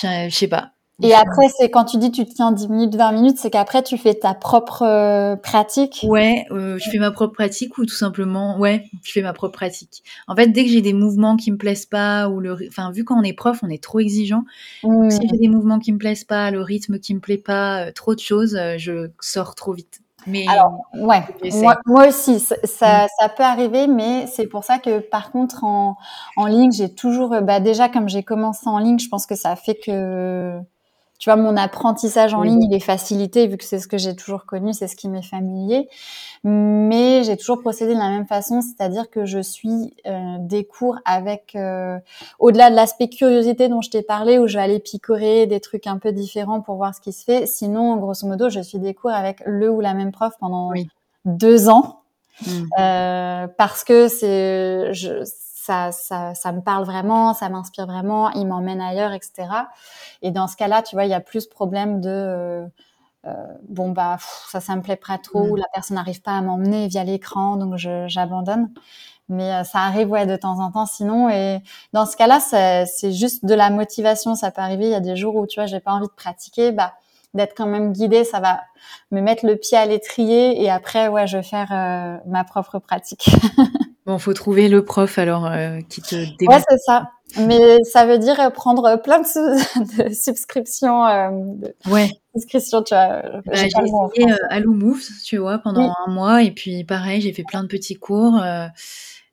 je 0.00 0.28
sais 0.30 0.48
pas. 0.48 0.72
Et 1.02 1.12
après, 1.12 1.48
c'est 1.58 1.70
quand 1.70 1.84
tu 1.84 1.98
dis 1.98 2.10
tu 2.10 2.24
tiens 2.24 2.52
10 2.52 2.68
minutes, 2.68 2.94
20 2.94 3.12
minutes, 3.12 3.38
c'est 3.38 3.50
qu'après 3.50 3.82
tu 3.82 3.98
fais 3.98 4.14
ta 4.14 4.32
propre 4.32 4.82
euh, 4.82 5.36
pratique. 5.36 6.06
Ouais, 6.08 6.46
euh, 6.50 6.78
je 6.78 6.90
fais 6.90 6.98
ma 6.98 7.10
propre 7.10 7.34
pratique 7.34 7.76
ou 7.76 7.84
tout 7.84 7.94
simplement, 7.94 8.58
ouais, 8.58 8.84
je 9.04 9.12
fais 9.12 9.20
ma 9.20 9.34
propre 9.34 9.52
pratique. 9.52 10.02
En 10.26 10.34
fait, 10.34 10.48
dès 10.48 10.64
que 10.64 10.70
j'ai 10.70 10.80
des 10.80 10.94
mouvements 10.94 11.36
qui 11.36 11.52
me 11.52 11.58
plaisent 11.58 11.84
pas 11.84 12.30
ou 12.30 12.40
le, 12.40 12.56
enfin, 12.68 12.90
vu 12.92 13.04
quand 13.04 13.18
on 13.18 13.22
est 13.22 13.34
prof, 13.34 13.58
on 13.62 13.68
est 13.68 13.82
trop 13.82 14.00
exigeant. 14.00 14.44
Mmh. 14.84 15.10
Si 15.10 15.28
j'ai 15.30 15.36
des 15.36 15.48
mouvements 15.48 15.78
qui 15.78 15.92
me 15.92 15.98
plaisent 15.98 16.24
pas, 16.24 16.50
le 16.50 16.62
rythme 16.62 16.98
qui 16.98 17.14
me 17.14 17.20
plaît 17.20 17.36
pas, 17.36 17.88
euh, 17.88 17.92
trop 17.92 18.14
de 18.14 18.20
choses, 18.20 18.58
je 18.78 19.10
sors 19.20 19.54
trop 19.54 19.74
vite. 19.74 20.00
Mais 20.26 20.46
alors, 20.48 20.80
ouais, 20.94 21.22
moi, 21.52 21.76
moi, 21.84 22.08
aussi, 22.08 22.40
ça, 22.40 22.56
ça, 22.64 23.04
mmh. 23.04 23.08
ça, 23.20 23.28
peut 23.28 23.44
arriver, 23.44 23.86
mais 23.86 24.26
c'est 24.26 24.46
pour 24.46 24.64
ça 24.64 24.78
que 24.78 24.98
par 24.98 25.30
contre 25.30 25.62
en, 25.62 25.96
en 26.36 26.46
ligne, 26.46 26.72
j'ai 26.72 26.92
toujours, 26.92 27.28
bah 27.42 27.60
déjà 27.60 27.88
comme 27.88 28.08
j'ai 28.08 28.24
commencé 28.24 28.66
en 28.66 28.78
ligne, 28.78 28.98
je 28.98 29.08
pense 29.08 29.26
que 29.26 29.36
ça 29.36 29.50
a 29.50 29.56
fait 29.56 29.76
que 29.76 30.58
tu 31.18 31.30
vois, 31.30 31.36
mon 31.36 31.56
apprentissage 31.56 32.34
en 32.34 32.42
ligne, 32.42 32.62
il 32.62 32.74
est 32.74 32.80
facilité 32.80 33.46
vu 33.46 33.56
que 33.56 33.64
c'est 33.64 33.78
ce 33.78 33.88
que 33.88 33.96
j'ai 33.96 34.14
toujours 34.14 34.44
connu, 34.44 34.72
c'est 34.74 34.86
ce 34.86 34.96
qui 34.96 35.08
m'est 35.08 35.22
familier. 35.22 35.88
Mais 36.44 37.24
j'ai 37.24 37.36
toujours 37.36 37.60
procédé 37.60 37.94
de 37.94 37.98
la 37.98 38.10
même 38.10 38.26
façon, 38.26 38.60
c'est-à-dire 38.60 39.10
que 39.10 39.24
je 39.24 39.40
suis 39.40 39.94
euh, 40.06 40.36
des 40.40 40.64
cours 40.64 40.98
avec, 41.04 41.54
euh, 41.56 41.98
au-delà 42.38 42.70
de 42.70 42.76
l'aspect 42.76 43.08
curiosité 43.08 43.68
dont 43.68 43.80
je 43.80 43.90
t'ai 43.90 44.02
parlé, 44.02 44.38
où 44.38 44.46
je 44.46 44.56
vais 44.56 44.62
aller 44.62 44.78
picorer 44.78 45.46
des 45.46 45.60
trucs 45.60 45.86
un 45.86 45.98
peu 45.98 46.12
différents 46.12 46.60
pour 46.60 46.76
voir 46.76 46.94
ce 46.94 47.00
qui 47.00 47.12
se 47.12 47.24
fait. 47.24 47.46
Sinon, 47.46 47.96
grosso 47.96 48.26
modo, 48.26 48.50
je 48.50 48.60
suis 48.60 48.78
des 48.78 48.94
cours 48.94 49.10
avec 49.10 49.42
le 49.46 49.70
ou 49.70 49.80
la 49.80 49.94
même 49.94 50.12
prof 50.12 50.34
pendant 50.38 50.72
deux 51.24 51.68
ans. 51.68 52.00
Mmh. 52.46 52.66
Euh, 52.78 53.46
parce 53.56 53.82
que 53.82 54.08
c'est, 54.08 54.92
ça, 55.66 55.92
ça, 55.92 56.34
ça 56.34 56.52
me 56.52 56.60
parle 56.60 56.84
vraiment, 56.84 57.34
ça 57.34 57.48
m'inspire 57.48 57.86
vraiment, 57.86 58.30
il 58.30 58.46
m'emmène 58.46 58.80
ailleurs, 58.80 59.12
etc. 59.12 59.48
Et 60.22 60.30
dans 60.30 60.46
ce 60.46 60.56
cas-là, 60.56 60.82
tu 60.82 60.96
vois, 60.96 61.04
il 61.04 61.10
y 61.10 61.14
a 61.14 61.20
plus 61.20 61.46
problème 61.46 62.00
de 62.00 62.08
euh, 62.10 62.66
euh 63.26 63.46
bon 63.68 63.90
bah 63.90 64.18
ça, 64.50 64.60
ça 64.60 64.76
me 64.76 64.82
plaît 64.82 64.96
pas 64.96 65.18
trop, 65.18 65.42
ou 65.48 65.56
la 65.56 65.66
personne 65.74 65.96
n'arrive 65.96 66.22
pas 66.22 66.38
à 66.38 66.42
m'emmener 66.42 66.88
via 66.88 67.04
l'écran, 67.04 67.56
donc 67.56 67.76
j'abandonne. 67.76 68.70
Mais 69.28 69.52
euh, 69.54 69.64
ça 69.64 69.80
arrive 69.80 70.10
ouais 70.10 70.26
de 70.26 70.36
temps 70.36 70.60
en 70.60 70.70
temps 70.72 70.86
sinon. 70.86 71.30
Et 71.30 71.60
dans 71.92 72.06
ce 72.06 72.16
cas-là, 72.16 72.40
c'est 72.40 73.12
juste 73.12 73.44
de 73.44 73.54
la 73.54 73.70
motivation. 73.70 74.34
Ça 74.36 74.50
peut 74.52 74.62
arriver. 74.62 74.86
Il 74.86 74.92
y 74.92 74.94
a 74.94 75.00
des 75.00 75.16
jours 75.16 75.36
où 75.36 75.46
tu 75.46 75.60
vois, 75.60 75.66
j'ai 75.66 75.80
pas 75.80 75.92
envie 75.92 76.06
de 76.06 76.12
pratiquer, 76.12 76.72
bah 76.72 76.94
d'être 77.34 77.54
quand 77.56 77.66
même 77.66 77.92
guidée, 77.92 78.24
ça 78.24 78.40
va 78.40 78.62
me 79.10 79.20
mettre 79.20 79.46
le 79.46 79.56
pied 79.56 79.76
à 79.78 79.86
l'étrier 79.86 80.62
et 80.62 80.70
après 80.70 81.08
ouais, 81.08 81.26
je 81.26 81.36
vais 81.36 81.42
faire 81.42 81.68
euh, 81.72 82.16
ma 82.26 82.44
propre 82.44 82.78
pratique. 82.78 83.28
Bon, 84.06 84.18
faut 84.18 84.32
trouver 84.34 84.68
le 84.68 84.84
prof 84.84 85.18
alors 85.18 85.46
euh, 85.46 85.80
qui 85.88 86.00
te 86.00 86.14
démontre. 86.38 86.58
Ouais, 86.58 86.64
c'est 86.68 86.78
ça. 86.78 87.10
Mais 87.38 87.82
ça 87.84 88.06
veut 88.06 88.18
dire 88.18 88.52
prendre 88.52 88.96
plein 89.02 89.20
de, 89.20 90.14
subscriptions. 90.14 91.04
Euh, 91.06 91.30
de 91.32 91.74
ouais. 91.90 92.08
Subscriptions, 92.34 92.82
tu 92.82 92.94
vois. 92.94 93.22
Bah, 93.44 93.52
j'ai 93.52 93.66
essayé 93.66 94.32
euh, 94.32 94.36
Allo 94.50 94.72
Moves, 94.72 95.02
tu 95.24 95.38
vois, 95.38 95.58
pendant 95.58 95.92
un 96.06 96.10
mois 96.10 96.42
et 96.42 96.52
puis 96.52 96.84
pareil, 96.84 97.20
j'ai 97.20 97.32
fait 97.32 97.44
plein 97.44 97.62
de 97.62 97.68
petits 97.68 97.96
cours. 97.96 98.40
Euh, 98.40 98.66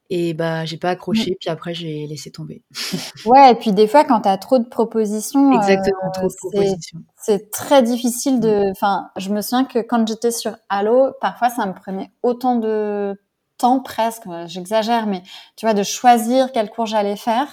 et 0.09 0.33
bah, 0.33 0.65
j'ai 0.65 0.77
pas 0.77 0.89
accroché, 0.89 1.37
puis 1.39 1.49
après, 1.49 1.73
j'ai 1.73 2.05
laissé 2.05 2.29
tomber. 2.29 2.61
ouais, 3.25 3.51
et 3.51 3.55
puis 3.55 3.71
des 3.71 3.87
fois, 3.87 4.03
quand 4.03 4.21
tu 4.21 4.29
as 4.29 4.37
trop 4.37 4.59
de 4.59 4.67
propositions. 4.67 5.53
Exactement, 5.53 6.11
trop 6.13 6.27
de 6.27 6.33
propositions. 6.35 6.99
C'est 7.17 7.49
très 7.51 7.81
difficile 7.81 8.39
de. 8.39 8.69
Enfin, 8.71 9.09
je 9.17 9.29
me 9.29 9.41
souviens 9.41 9.65
que 9.65 9.79
quand 9.79 10.07
j'étais 10.07 10.31
sur 10.31 10.55
Allo, 10.69 11.13
parfois, 11.21 11.49
ça 11.49 11.65
me 11.65 11.73
prenait 11.73 12.11
autant 12.21 12.57
de 12.57 13.15
temps 13.63 13.79
presque, 13.79 14.27
euh, 14.27 14.45
j'exagère, 14.45 15.07
mais 15.07 15.23
tu 15.55 15.65
vois, 15.65 15.73
de 15.73 15.83
choisir 15.83 16.51
quel 16.51 16.69
cours 16.69 16.85
j'allais 16.85 17.15
faire 17.15 17.47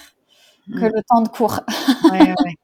que 0.67 0.85
mm. 0.85 0.91
le 0.93 1.03
temps 1.03 1.21
de 1.21 1.29
cours. 1.29 1.61
Ouais, 2.11 2.33
ouais. 2.43 2.55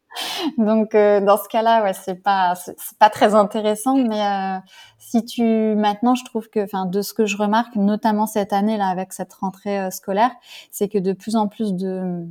Donc 0.58 0.96
euh, 0.96 1.22
dans 1.22 1.38
ce 1.38 1.48
cas-là, 1.48 1.84
ouais, 1.84 1.94
c'est 1.94 2.16
pas 2.16 2.56
c'est 2.56 2.98
pas 2.98 3.10
très 3.10 3.36
intéressant, 3.36 3.96
mais 3.96 4.22
euh, 4.22 4.58
si 4.98 5.24
tu 5.24 5.44
maintenant, 5.76 6.16
je 6.16 6.26
trouve 6.26 6.50
que, 6.50 6.64
enfin, 6.64 6.86
de 6.88 7.02
ce 7.02 7.14
que 7.14 7.26
je 7.26 7.38
remarque, 7.38 7.76
notamment 7.76 8.26
cette 8.26 8.52
année 8.52 8.78
là 8.78 8.88
avec 8.88 9.14
cette 9.14 9.34
rentrée 9.34 9.92
scolaire, 9.92 10.32
c'est 10.72 10.90
que 10.90 10.98
de 10.98 11.14
plus 11.14 11.36
en 11.36 11.48
plus 11.48 11.74
de 11.74 12.26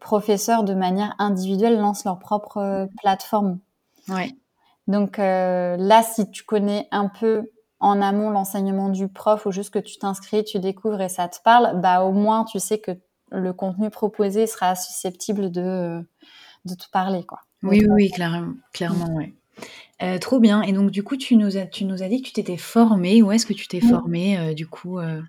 professeurs 0.00 0.64
de 0.64 0.74
manière 0.74 1.14
individuelle 1.18 1.78
lancent 1.78 2.04
leur 2.04 2.18
propre 2.18 2.88
plateforme. 3.02 3.58
Ouais. 4.08 4.34
Donc 4.88 5.18
là, 5.18 6.02
si 6.02 6.30
tu 6.30 6.42
connais 6.42 6.88
un 6.90 7.08
peu 7.08 7.50
en 7.80 8.00
amont 8.00 8.30
l'enseignement 8.30 8.88
du 8.88 9.08
prof 9.08 9.46
ou 9.46 9.52
juste 9.52 9.70
que 9.70 9.78
tu 9.78 9.98
t'inscris, 9.98 10.44
tu 10.44 10.58
découvres 10.58 11.00
et 11.00 11.08
ça 11.08 11.28
te 11.28 11.36
parle, 11.44 11.80
bah 11.80 12.02
au 12.02 12.12
moins 12.12 12.44
tu 12.44 12.58
sais 12.58 12.78
que 12.78 12.92
le 13.30 13.52
contenu 13.52 13.90
proposé 13.90 14.46
sera 14.46 14.74
susceptible 14.74 15.50
de, 15.50 16.00
de 16.64 16.74
te 16.74 16.88
parler. 16.92 17.24
Quoi. 17.24 17.40
Oui, 17.62 17.84
oui, 17.88 18.10
clairement, 18.10 18.54
clairement. 18.72 19.18
Euh, 20.02 20.18
trop 20.18 20.40
bien. 20.40 20.62
Et 20.62 20.72
donc, 20.72 20.90
du 20.90 21.02
coup, 21.02 21.16
tu 21.16 21.36
nous 21.36 21.56
as, 21.56 21.66
tu 21.66 21.84
nous 21.84 22.02
as 22.02 22.08
dit 22.08 22.20
que 22.20 22.28
tu 22.28 22.32
t'étais 22.34 22.58
formée. 22.58 23.22
Où 23.22 23.32
est-ce 23.32 23.46
que 23.46 23.54
tu 23.54 23.66
t'es 23.66 23.80
formée, 23.80 24.38
euh, 24.38 24.54
du 24.54 24.66
coup 24.66 24.98
euh? 24.98 25.20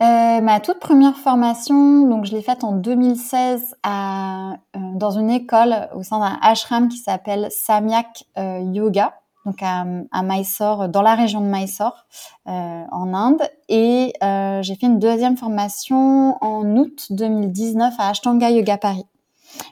ma 0.00 0.60
toute 0.60 0.78
première 0.78 1.16
formation, 1.16 2.06
donc 2.06 2.26
je 2.26 2.32
l'ai 2.32 2.42
faite 2.42 2.64
en 2.64 2.72
2016 2.72 3.76
à, 3.82 4.58
dans 4.74 5.18
une 5.18 5.30
école 5.30 5.88
au 5.94 6.02
sein 6.02 6.18
d'un 6.18 6.38
ashram 6.42 6.88
qui 6.88 6.98
s'appelle 6.98 7.48
Samyak 7.50 8.24
Yoga 8.36 9.14
donc 9.46 9.62
à, 9.62 9.86
à, 10.10 10.22
Mysore, 10.22 10.88
dans 10.88 11.02
la 11.02 11.14
région 11.14 11.40
de 11.40 11.46
Mysore, 11.46 12.06
euh, 12.48 12.82
en 12.90 13.14
Inde. 13.14 13.42
Et 13.68 14.12
euh, 14.22 14.60
j'ai 14.62 14.74
fait 14.74 14.86
une 14.86 14.98
deuxième 14.98 15.36
formation 15.36 16.36
en 16.42 16.76
août 16.76 17.06
2019 17.10 17.94
à 17.98 18.10
Ashtanga 18.10 18.50
Yoga 18.50 18.76
Paris. 18.76 19.06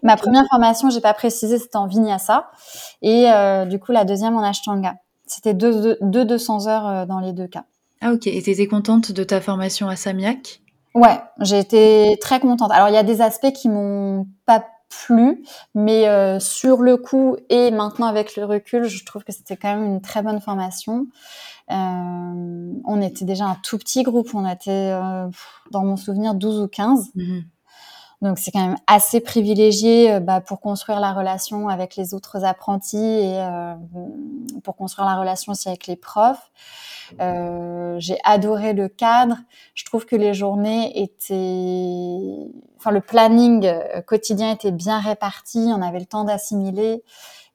Ma 0.02 0.16
première 0.16 0.44
formation, 0.48 0.88
j'ai 0.88 1.00
pas 1.00 1.12
précisé, 1.12 1.58
c'était 1.58 1.76
en 1.76 1.86
Vinyasa. 1.86 2.48
Et 3.02 3.30
euh, 3.30 3.66
du 3.66 3.78
coup, 3.78 3.92
la 3.92 4.04
deuxième 4.04 4.36
en 4.36 4.42
Ashtanga. 4.42 4.94
C'était 5.26 5.54
deux, 5.54 5.98
deux, 6.00 6.24
200 6.24 6.68
heures 6.68 7.06
dans 7.06 7.18
les 7.18 7.32
deux 7.32 7.48
cas. 7.48 7.64
Ah 8.00 8.12
ok. 8.12 8.26
Et 8.26 8.42
tu 8.42 8.50
étais 8.50 8.66
contente 8.66 9.10
de 9.10 9.24
ta 9.24 9.40
formation 9.40 9.88
à 9.88 9.96
Samyak 9.96 10.60
Ouais, 10.94 11.18
j'ai 11.40 11.58
été 11.58 12.16
très 12.20 12.38
contente. 12.38 12.70
Alors 12.70 12.88
il 12.88 12.94
y 12.94 12.98
a 12.98 13.02
des 13.02 13.20
aspects 13.20 13.50
qui 13.52 13.68
m'ont 13.68 14.28
pas 14.46 14.64
plus, 15.06 15.42
mais 15.74 16.08
euh, 16.08 16.38
sur 16.40 16.82
le 16.82 16.96
coup 16.96 17.36
et 17.48 17.70
maintenant 17.70 18.06
avec 18.06 18.36
le 18.36 18.44
recul, 18.44 18.84
je 18.84 19.04
trouve 19.04 19.24
que 19.24 19.32
c'était 19.32 19.56
quand 19.56 19.74
même 19.74 19.84
une 19.84 20.00
très 20.00 20.22
bonne 20.22 20.40
formation. 20.40 21.06
Euh, 21.70 22.72
on 22.84 23.00
était 23.00 23.24
déjà 23.24 23.46
un 23.46 23.56
tout 23.62 23.78
petit 23.78 24.02
groupe, 24.02 24.34
on 24.34 24.48
était 24.48 24.70
euh, 24.70 25.28
dans 25.70 25.84
mon 25.84 25.96
souvenir 25.96 26.34
12 26.34 26.60
ou 26.60 26.68
15. 26.68 27.10
Mhm. 27.14 27.44
Donc 28.24 28.38
c'est 28.38 28.50
quand 28.50 28.66
même 28.66 28.78
assez 28.86 29.20
privilégié 29.20 30.18
bah, 30.18 30.40
pour 30.40 30.60
construire 30.60 30.98
la 30.98 31.12
relation 31.12 31.68
avec 31.68 31.94
les 31.94 32.14
autres 32.14 32.44
apprentis 32.44 32.96
et 32.96 33.40
pour 34.64 34.76
construire 34.76 35.06
la 35.06 35.16
relation 35.16 35.52
aussi 35.52 35.68
avec 35.68 35.86
les 35.86 35.96
profs. 35.96 36.50
Euh, 37.20 37.96
j'ai 37.98 38.18
adoré 38.24 38.72
le 38.72 38.88
cadre. 38.88 39.36
Je 39.74 39.84
trouve 39.84 40.06
que 40.06 40.16
les 40.16 40.34
journées 40.34 41.02
étaient, 41.02 42.50
enfin 42.78 42.90
le 42.90 43.00
planning 43.00 43.66
euh, 43.66 44.00
quotidien 44.02 44.52
était 44.52 44.72
bien 44.72 45.00
réparti. 45.00 45.58
On 45.58 45.82
avait 45.82 46.00
le 46.00 46.06
temps 46.06 46.24
d'assimiler. 46.24 47.02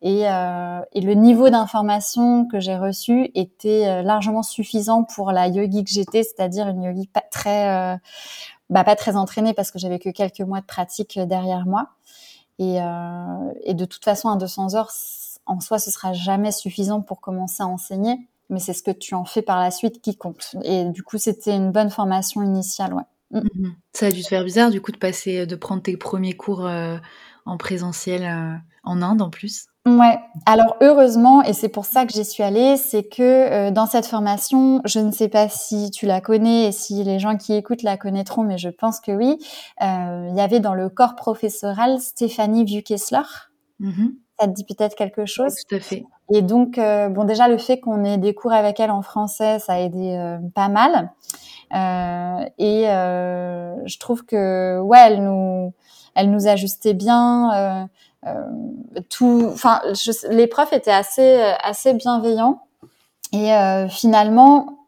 Et, 0.01 0.29
euh, 0.29 0.79
et, 0.93 1.01
le 1.01 1.13
niveau 1.13 1.49
d'information 1.49 2.45
que 2.45 2.62
j'ai 2.62 2.77
reçu 2.77 3.32
était 3.36 3.86
euh, 3.86 4.01
largement 4.01 4.43
suffisant 4.43 5.03
pour 5.03 5.34
la 5.34 5.47
yogi 5.47 5.84
que 5.84 5.89
j'étais, 5.89 6.23
c'est-à-dire 6.23 6.69
une 6.69 6.84
yogi 6.84 7.08
pas 7.08 7.23
très, 7.29 7.99
bah, 8.69 8.84
pas 8.84 8.95
très 8.95 9.15
entraînée 9.15 9.53
parce 9.53 9.71
que 9.71 9.79
j'avais 9.79 9.99
que 9.99 10.10
quelques 10.10 10.41
mois 10.41 10.62
de 10.62 10.65
pratique 10.65 11.19
derrière 11.19 11.65
moi. 11.65 11.89
Et, 12.60 12.82
euh, 12.82 13.53
et 13.63 13.73
de 13.73 13.86
toute 13.86 14.03
façon, 14.03 14.29
à 14.29 14.36
200 14.38 14.75
heures, 14.75 14.91
en 15.45 15.60
soi, 15.60 15.79
ce 15.79 15.91
sera 15.91 16.13
jamais 16.13 16.51
suffisant 16.51 17.01
pour 17.01 17.21
commencer 17.21 17.63
à 17.63 17.67
enseigner 17.67 18.19
mais 18.49 18.60
c'est 18.60 18.73
ce 18.73 18.84
que 18.84 18.91
tu 18.91 19.15
en 19.15 19.25
fais 19.25 19.41
par 19.41 19.60
la 19.60 19.71
suite 19.71 20.01
qui 20.01 20.17
compte. 20.17 20.55
Et 20.63 20.86
du 20.86 21.03
coup, 21.03 21.17
c'était 21.17 21.55
une 21.55 21.71
bonne 21.71 21.89
formation 21.89 22.41
initiale, 22.41 22.93
ouais. 22.93 23.03
Mm. 23.32 23.39
Mhm. 23.53 23.75
Ça 23.93 24.08
a 24.08 24.12
dû 24.12 24.23
te 24.23 24.27
faire 24.27 24.43
bizarre, 24.43 24.71
du 24.71 24.82
coup, 24.82 24.91
de 24.91 24.97
passer, 24.97 25.45
de 25.45 25.55
prendre 25.55 25.84
tes 25.84 25.97
premiers 25.97 26.34
cours 26.34 26.65
euh, 26.65 26.97
en 27.45 27.58
présentiel 27.58 28.23
euh, 28.23 28.55
en 28.83 29.01
Inde 29.01 29.21
en 29.21 29.29
plus. 29.29 29.67
Ouais. 29.85 30.19
Alors 30.45 30.75
heureusement, 30.81 31.41
et 31.41 31.53
c'est 31.53 31.69
pour 31.69 31.85
ça 31.85 32.05
que 32.05 32.13
j'y 32.13 32.25
suis 32.25 32.43
allée, 32.43 32.77
c'est 32.77 33.03
que 33.03 33.21
euh, 33.21 33.71
dans 33.71 33.85
cette 33.85 34.05
formation, 34.05 34.81
je 34.85 34.99
ne 34.99 35.11
sais 35.11 35.29
pas 35.29 35.49
si 35.49 35.89
tu 35.89 36.05
la 36.05 36.21
connais 36.21 36.67
et 36.67 36.71
si 36.71 37.03
les 37.03 37.17
gens 37.17 37.37
qui 37.37 37.53
écoutent 37.53 37.83
la 37.83 37.97
connaîtront, 37.97 38.43
mais 38.43 38.57
je 38.57 38.69
pense 38.69 38.99
que 38.99 39.11
oui. 39.11 39.37
Il 39.81 40.33
y 40.35 40.41
avait 40.41 40.59
dans 40.59 40.73
le 40.75 40.89
corps 40.89 41.15
professoral 41.15 41.99
Stéphanie 41.99 42.65
Vieux-Kessler. 42.65 43.23
Mhm. 43.79 44.15
Ça 44.39 44.47
te 44.47 44.53
dit 44.53 44.63
peut-être 44.63 44.95
quelque 44.95 45.25
chose? 45.25 45.55
Tout 45.67 45.75
à 45.75 45.79
fait. 45.79 46.05
Et 46.31 46.41
donc, 46.41 46.77
euh, 46.77 47.09
bon, 47.09 47.23
déjà, 47.25 47.47
le 47.47 47.57
fait 47.57 47.79
qu'on 47.79 48.03
ait 48.03 48.17
des 48.17 48.33
cours 48.33 48.53
avec 48.53 48.79
elle 48.79 48.91
en 48.91 49.01
français, 49.01 49.59
ça 49.59 49.73
a 49.73 49.79
aidé 49.79 50.15
euh, 50.15 50.37
pas 50.53 50.69
mal. 50.69 51.11
Euh, 51.73 52.45
et 52.57 52.83
je 52.85 53.99
trouve 53.99 54.25
que, 54.25 54.79
ouais, 54.79 54.99
elle 54.99 55.23
nous, 55.23 55.73
elle 56.15 56.31
nous 56.31 56.47
ajustait 56.47 56.93
bien. 56.93 57.89
Tout, 59.10 59.49
enfin, 59.51 59.82
les 60.29 60.47
profs 60.47 60.73
étaient 60.73 60.91
assez, 60.91 61.41
assez 61.63 61.93
bienveillants. 61.93 62.62
Et 63.32 63.51
finalement, 63.89 64.88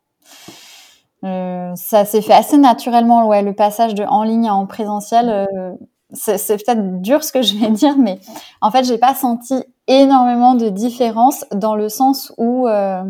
ça 1.23 2.05
s'est 2.05 2.21
fait 2.21 2.33
assez 2.33 2.57
naturellement, 2.57 3.27
ouais, 3.27 3.41
le 3.41 3.53
passage 3.53 3.95
de 3.95 4.03
en 4.03 4.23
ligne 4.23 4.47
à 4.47 4.55
en 4.55 4.65
présentiel 4.65 5.47
c'est 6.13 6.57
peut-être 6.63 7.01
dur 7.01 7.23
ce 7.23 7.31
que 7.31 7.41
je 7.41 7.55
vais 7.55 7.69
dire, 7.69 7.97
mais 7.97 8.19
en 8.61 8.71
fait, 8.71 8.83
j'ai 8.83 8.97
pas 8.97 9.15
senti 9.15 9.55
énormément 9.87 10.55
de 10.55 10.69
différence 10.69 11.45
dans 11.53 11.75
le 11.75 11.89
sens 11.89 12.33
où 12.37 12.67
euh, 12.67 13.03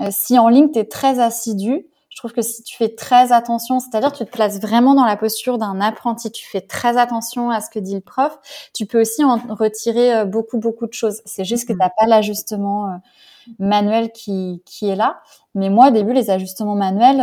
euh, 0.00 0.08
si 0.10 0.38
en 0.38 0.48
ligne 0.48 0.70
tu 0.70 0.78
es 0.78 0.84
très 0.84 1.20
assidu, 1.20 1.86
je 2.14 2.20
trouve 2.20 2.32
que 2.32 2.42
si 2.42 2.62
tu 2.62 2.76
fais 2.76 2.90
très 2.90 3.32
attention, 3.32 3.80
c'est-à-dire 3.80 4.12
tu 4.12 4.24
te 4.24 4.30
places 4.30 4.60
vraiment 4.60 4.94
dans 4.94 5.04
la 5.04 5.16
posture 5.16 5.58
d'un 5.58 5.80
apprenti, 5.80 6.30
tu 6.30 6.48
fais 6.48 6.60
très 6.60 6.96
attention 6.96 7.50
à 7.50 7.60
ce 7.60 7.68
que 7.68 7.80
dit 7.80 7.96
le 7.96 8.00
prof, 8.00 8.38
tu 8.72 8.86
peux 8.86 9.00
aussi 9.00 9.24
en 9.24 9.36
retirer 9.50 10.14
euh, 10.14 10.24
beaucoup 10.24 10.58
beaucoup 10.58 10.86
de 10.86 10.92
choses. 10.92 11.22
C'est 11.24 11.44
juste 11.44 11.66
que 11.66 11.72
mmh. 11.72 11.76
tu 11.76 11.82
n'as 11.82 11.90
pas 11.90 12.06
l'ajustement 12.06 13.00
manuel 13.58 14.12
qui, 14.12 14.62
qui 14.64 14.88
est 14.88 14.94
là. 14.94 15.22
Mais 15.56 15.70
moi, 15.70 15.88
au 15.88 15.90
début, 15.90 16.12
les 16.12 16.30
ajustements 16.30 16.76
manuels, 16.76 17.18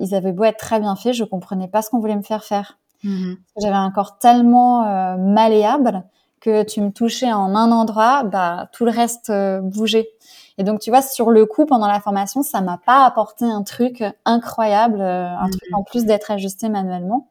ils 0.00 0.14
avaient 0.14 0.32
beau 0.32 0.44
être 0.44 0.58
très 0.58 0.78
bien 0.78 0.94
faits, 0.94 1.14
je 1.14 1.24
comprenais 1.24 1.66
pas 1.66 1.82
ce 1.82 1.90
qu'on 1.90 1.98
voulait 1.98 2.16
me 2.16 2.22
faire 2.22 2.44
faire. 2.44 2.78
Mmh 3.02 3.34
J'avais 3.60 3.74
un 3.74 3.90
corps 3.90 4.18
tellement 4.18 4.86
euh, 4.86 5.16
malléable 5.16 6.04
que 6.40 6.62
tu 6.62 6.80
me 6.82 6.90
touchais 6.92 7.32
en 7.32 7.56
un 7.56 7.72
endroit, 7.72 8.22
bah 8.22 8.68
tout 8.72 8.84
le 8.84 8.92
reste 8.92 9.32
bougeait. 9.62 10.08
Et 10.60 10.62
donc, 10.62 10.80
tu 10.80 10.90
vois, 10.90 11.00
sur 11.00 11.30
le 11.30 11.46
coup, 11.46 11.64
pendant 11.64 11.86
la 11.86 12.00
formation, 12.00 12.42
ça 12.42 12.60
m'a 12.60 12.78
pas 12.84 13.06
apporté 13.06 13.46
un 13.46 13.62
truc 13.62 14.04
incroyable, 14.26 15.00
un 15.00 15.48
truc 15.48 15.62
en 15.72 15.82
plus 15.82 16.04
d'être 16.04 16.30
ajusté 16.30 16.68
manuellement. 16.68 17.28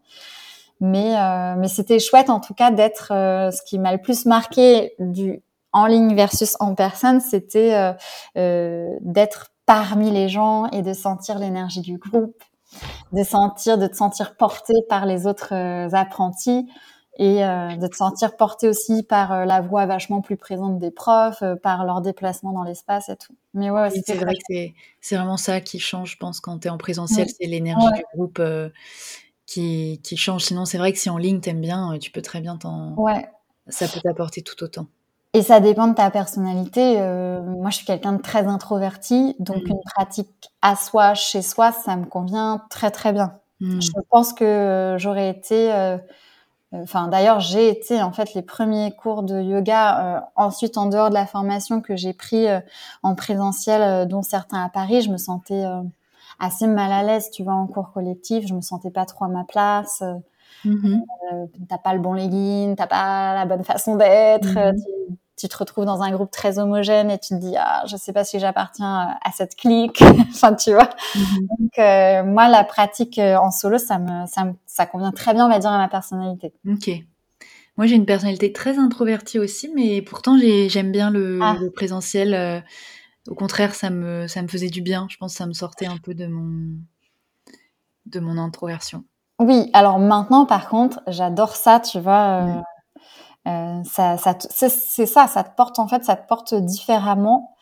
Mais, 0.81 1.17
euh, 1.17 1.55
mais 1.57 1.67
c'était 1.67 1.99
chouette 1.99 2.29
en 2.29 2.39
tout 2.39 2.53
cas 2.53 2.71
d'être. 2.71 3.11
Euh, 3.11 3.51
ce 3.51 3.61
qui 3.63 3.79
m'a 3.79 3.91
le 3.91 4.01
plus 4.01 4.25
marqué 4.25 4.93
du 4.99 5.43
en 5.71 5.85
ligne 5.85 6.15
versus 6.15 6.55
en 6.59 6.73
personne, 6.73 7.19
c'était 7.21 7.75
euh, 7.75 7.93
euh 8.37 8.89
d'être 9.01 9.51
parmi 9.65 10.09
les 10.09 10.29
gens 10.29 10.67
et 10.71 10.81
de 10.81 10.93
sentir 10.93 11.37
l'énergie 11.37 11.81
du 11.81 11.97
groupe, 11.97 12.41
de 13.13 13.23
sentir, 13.23 13.77
de 13.77 13.85
te 13.87 13.95
sentir 13.95 14.35
porté 14.35 14.73
par 14.87 15.05
les 15.05 15.27
autres 15.27 15.53
apprentis 15.93 16.67
et 17.19 17.45
euh, 17.45 17.75
de 17.75 17.85
te 17.85 17.95
sentir 17.95 18.35
porté 18.35 18.67
aussi 18.67 19.03
par 19.03 19.45
la 19.45 19.61
voix 19.61 19.85
vachement 19.85 20.21
plus 20.21 20.37
présente 20.37 20.79
des 20.79 20.89
profs, 20.89 21.43
par 21.61 21.85
leur 21.85 22.01
déplacement 22.01 22.53
dans 22.53 22.63
l'espace 22.63 23.09
et 23.09 23.15
tout. 23.15 23.35
Mais 23.53 23.69
ouais, 23.69 23.91
c'est 23.91 24.15
vrai 24.15 24.33
que 24.33 24.71
c'est 24.99 25.15
vraiment 25.15 25.37
ça 25.37 25.61
qui 25.61 25.79
change, 25.79 26.13
je 26.13 26.17
pense, 26.17 26.39
quand 26.39 26.59
tu 26.59 26.67
es 26.67 26.71
en 26.71 26.77
présentiel, 26.77 27.27
c'est 27.29 27.45
l'énergie 27.45 27.87
du 27.93 28.03
groupe 28.15 28.41
qui, 29.49 29.99
qui 30.03 30.15
change. 30.15 30.43
Sinon, 30.43 30.65
c'est 30.65 30.77
vrai 30.77 30.93
que 30.93 30.99
si 30.99 31.09
en 31.09 31.17
ligne 31.17 31.39
t'aimes 31.41 31.61
bien, 31.61 31.93
euh, 31.93 31.97
tu 31.97 32.11
peux 32.11 32.21
très 32.21 32.39
bien 32.39 32.57
t'en. 32.57 32.93
Ouais. 32.95 33.27
Ça 33.67 33.87
peut 33.87 33.99
t'apporter 33.99 34.41
tout 34.41 34.63
autant. 34.63 34.85
Et 35.33 35.41
ça 35.41 35.59
dépend 35.59 35.87
de 35.87 35.93
ta 35.93 36.09
personnalité. 36.09 36.99
Euh, 36.99 37.41
moi, 37.41 37.69
je 37.69 37.77
suis 37.77 37.85
quelqu'un 37.85 38.13
de 38.13 38.21
très 38.21 38.47
introverti, 38.47 39.35
donc 39.39 39.63
mmh. 39.63 39.71
une 39.71 39.81
pratique 39.95 40.49
à 40.61 40.75
soi, 40.75 41.13
chez 41.13 41.41
soi, 41.41 41.71
ça 41.71 41.95
me 41.95 42.05
convient 42.05 42.63
très 42.69 42.89
très 42.89 43.13
bien. 43.13 43.33
Mmh. 43.59 43.81
Je 43.81 43.91
pense 44.09 44.33
que 44.33 44.95
j'aurais 44.97 45.29
été, 45.29 45.71
euh, 45.71 45.97
enfin 46.71 47.07
d'ailleurs, 47.07 47.39
j'ai 47.39 47.69
été 47.69 48.01
en 48.01 48.11
fait 48.11 48.33
les 48.33 48.41
premiers 48.41 48.91
cours 48.91 49.23
de 49.23 49.41
yoga, 49.41 50.29
ensuite 50.35 50.77
en 50.77 50.87
dehors 50.87 51.09
de 51.09 51.15
la 51.15 51.25
formation 51.25 51.81
que 51.81 51.95
j'ai 51.95 52.13
pris 52.13 52.47
en 53.03 53.15
présentiel, 53.15 54.07
dont 54.07 54.21
certains 54.21 54.63
à 54.63 54.69
Paris, 54.69 55.01
je 55.01 55.11
me 55.11 55.17
sentais 55.17 55.65
assez 56.39 56.67
mal 56.67 56.91
à 56.91 57.03
l'aise, 57.03 57.29
tu 57.31 57.43
vois, 57.43 57.53
en 57.53 57.67
cours 57.67 57.91
collectif. 57.91 58.47
Je 58.47 58.53
me 58.53 58.61
sentais 58.61 58.91
pas 58.91 59.05
trop 59.05 59.25
à 59.25 59.27
ma 59.27 59.43
place. 59.43 60.03
Mm 60.65 61.01
t'as 61.69 61.77
pas 61.77 61.93
le 61.93 61.99
bon 61.99 62.13
legging, 62.13 62.75
t'as 62.75 62.87
pas 62.87 63.33
la 63.33 63.45
bonne 63.45 63.63
façon 63.63 63.95
d'être. 63.95 64.47
Mm-hmm. 64.47 65.15
Tu, 65.37 65.47
te 65.47 65.57
retrouves 65.57 65.85
dans 65.85 66.01
un 66.01 66.11
groupe 66.11 66.31
très 66.31 66.59
homogène 66.59 67.09
et 67.09 67.17
tu 67.17 67.29
te 67.29 67.39
dis 67.39 67.55
ah 67.57 67.83
je 67.85 67.95
sais 67.95 68.11
pas 68.11 68.23
si 68.25 68.39
j'appartiens 68.39 69.15
à 69.23 69.31
cette 69.31 69.55
clique. 69.55 70.01
enfin 70.31 70.53
tu 70.55 70.73
vois. 70.73 70.89
Mm-hmm. 71.15 71.47
Donc 71.47 71.79
euh, 71.79 72.23
moi 72.23 72.49
la 72.49 72.63
pratique 72.63 73.19
en 73.19 73.51
solo 73.51 73.77
ça 73.77 73.99
me, 73.99 74.25
ça 74.27 74.43
me 74.43 74.53
ça 74.79 74.85
convient 74.85 75.11
très 75.11 75.33
bien 75.33 75.45
on 75.45 75.49
va 75.49 75.59
dire 75.59 75.71
à 75.71 75.77
ma 75.77 75.89
personnalité. 75.89 76.53
Ok. 76.67 76.89
Moi, 77.77 77.85
j'ai 77.85 77.95
une 77.95 78.05
personnalité 78.05 78.51
très 78.51 78.77
introvertie 78.77 79.39
aussi, 79.39 79.71
mais 79.73 80.01
pourtant, 80.01 80.37
j'aime 80.37 80.91
bien 80.91 81.09
le, 81.09 81.39
ah. 81.41 81.55
le 81.61 81.69
présentiel. 81.69 82.63
Au 83.29 83.35
contraire, 83.35 83.73
ça 83.73 83.89
me, 83.89 84.27
ça 84.27 84.41
me 84.41 84.47
faisait 84.47 84.69
du 84.69 84.81
bien. 84.81 85.07
Je 85.09 85.17
pense 85.17 85.33
que 85.33 85.37
ça 85.37 85.45
me 85.45 85.53
sortait 85.53 85.85
un 85.85 85.97
peu 85.97 86.13
de 86.13 86.27
mon, 86.27 86.77
de 88.05 88.19
mon 88.19 88.37
introversion. 88.37 89.05
Oui, 89.39 89.69
alors 89.73 89.99
maintenant, 89.99 90.45
par 90.45 90.67
contre, 90.67 91.01
j'adore 91.07 91.55
ça, 91.55 91.79
tu 91.79 91.99
vois. 91.99 92.43
Euh, 93.47 93.49
euh, 93.49 93.83
ça, 93.85 94.17
ça 94.17 94.35
c'est 94.39 95.05
ça, 95.05 95.27
ça 95.27 95.43
te 95.43 95.55
porte 95.55 95.79
en 95.79 95.87
fait, 95.87 96.03
ça 96.03 96.17
te 96.17 96.27
porte 96.27 96.53
différemment 96.53 97.55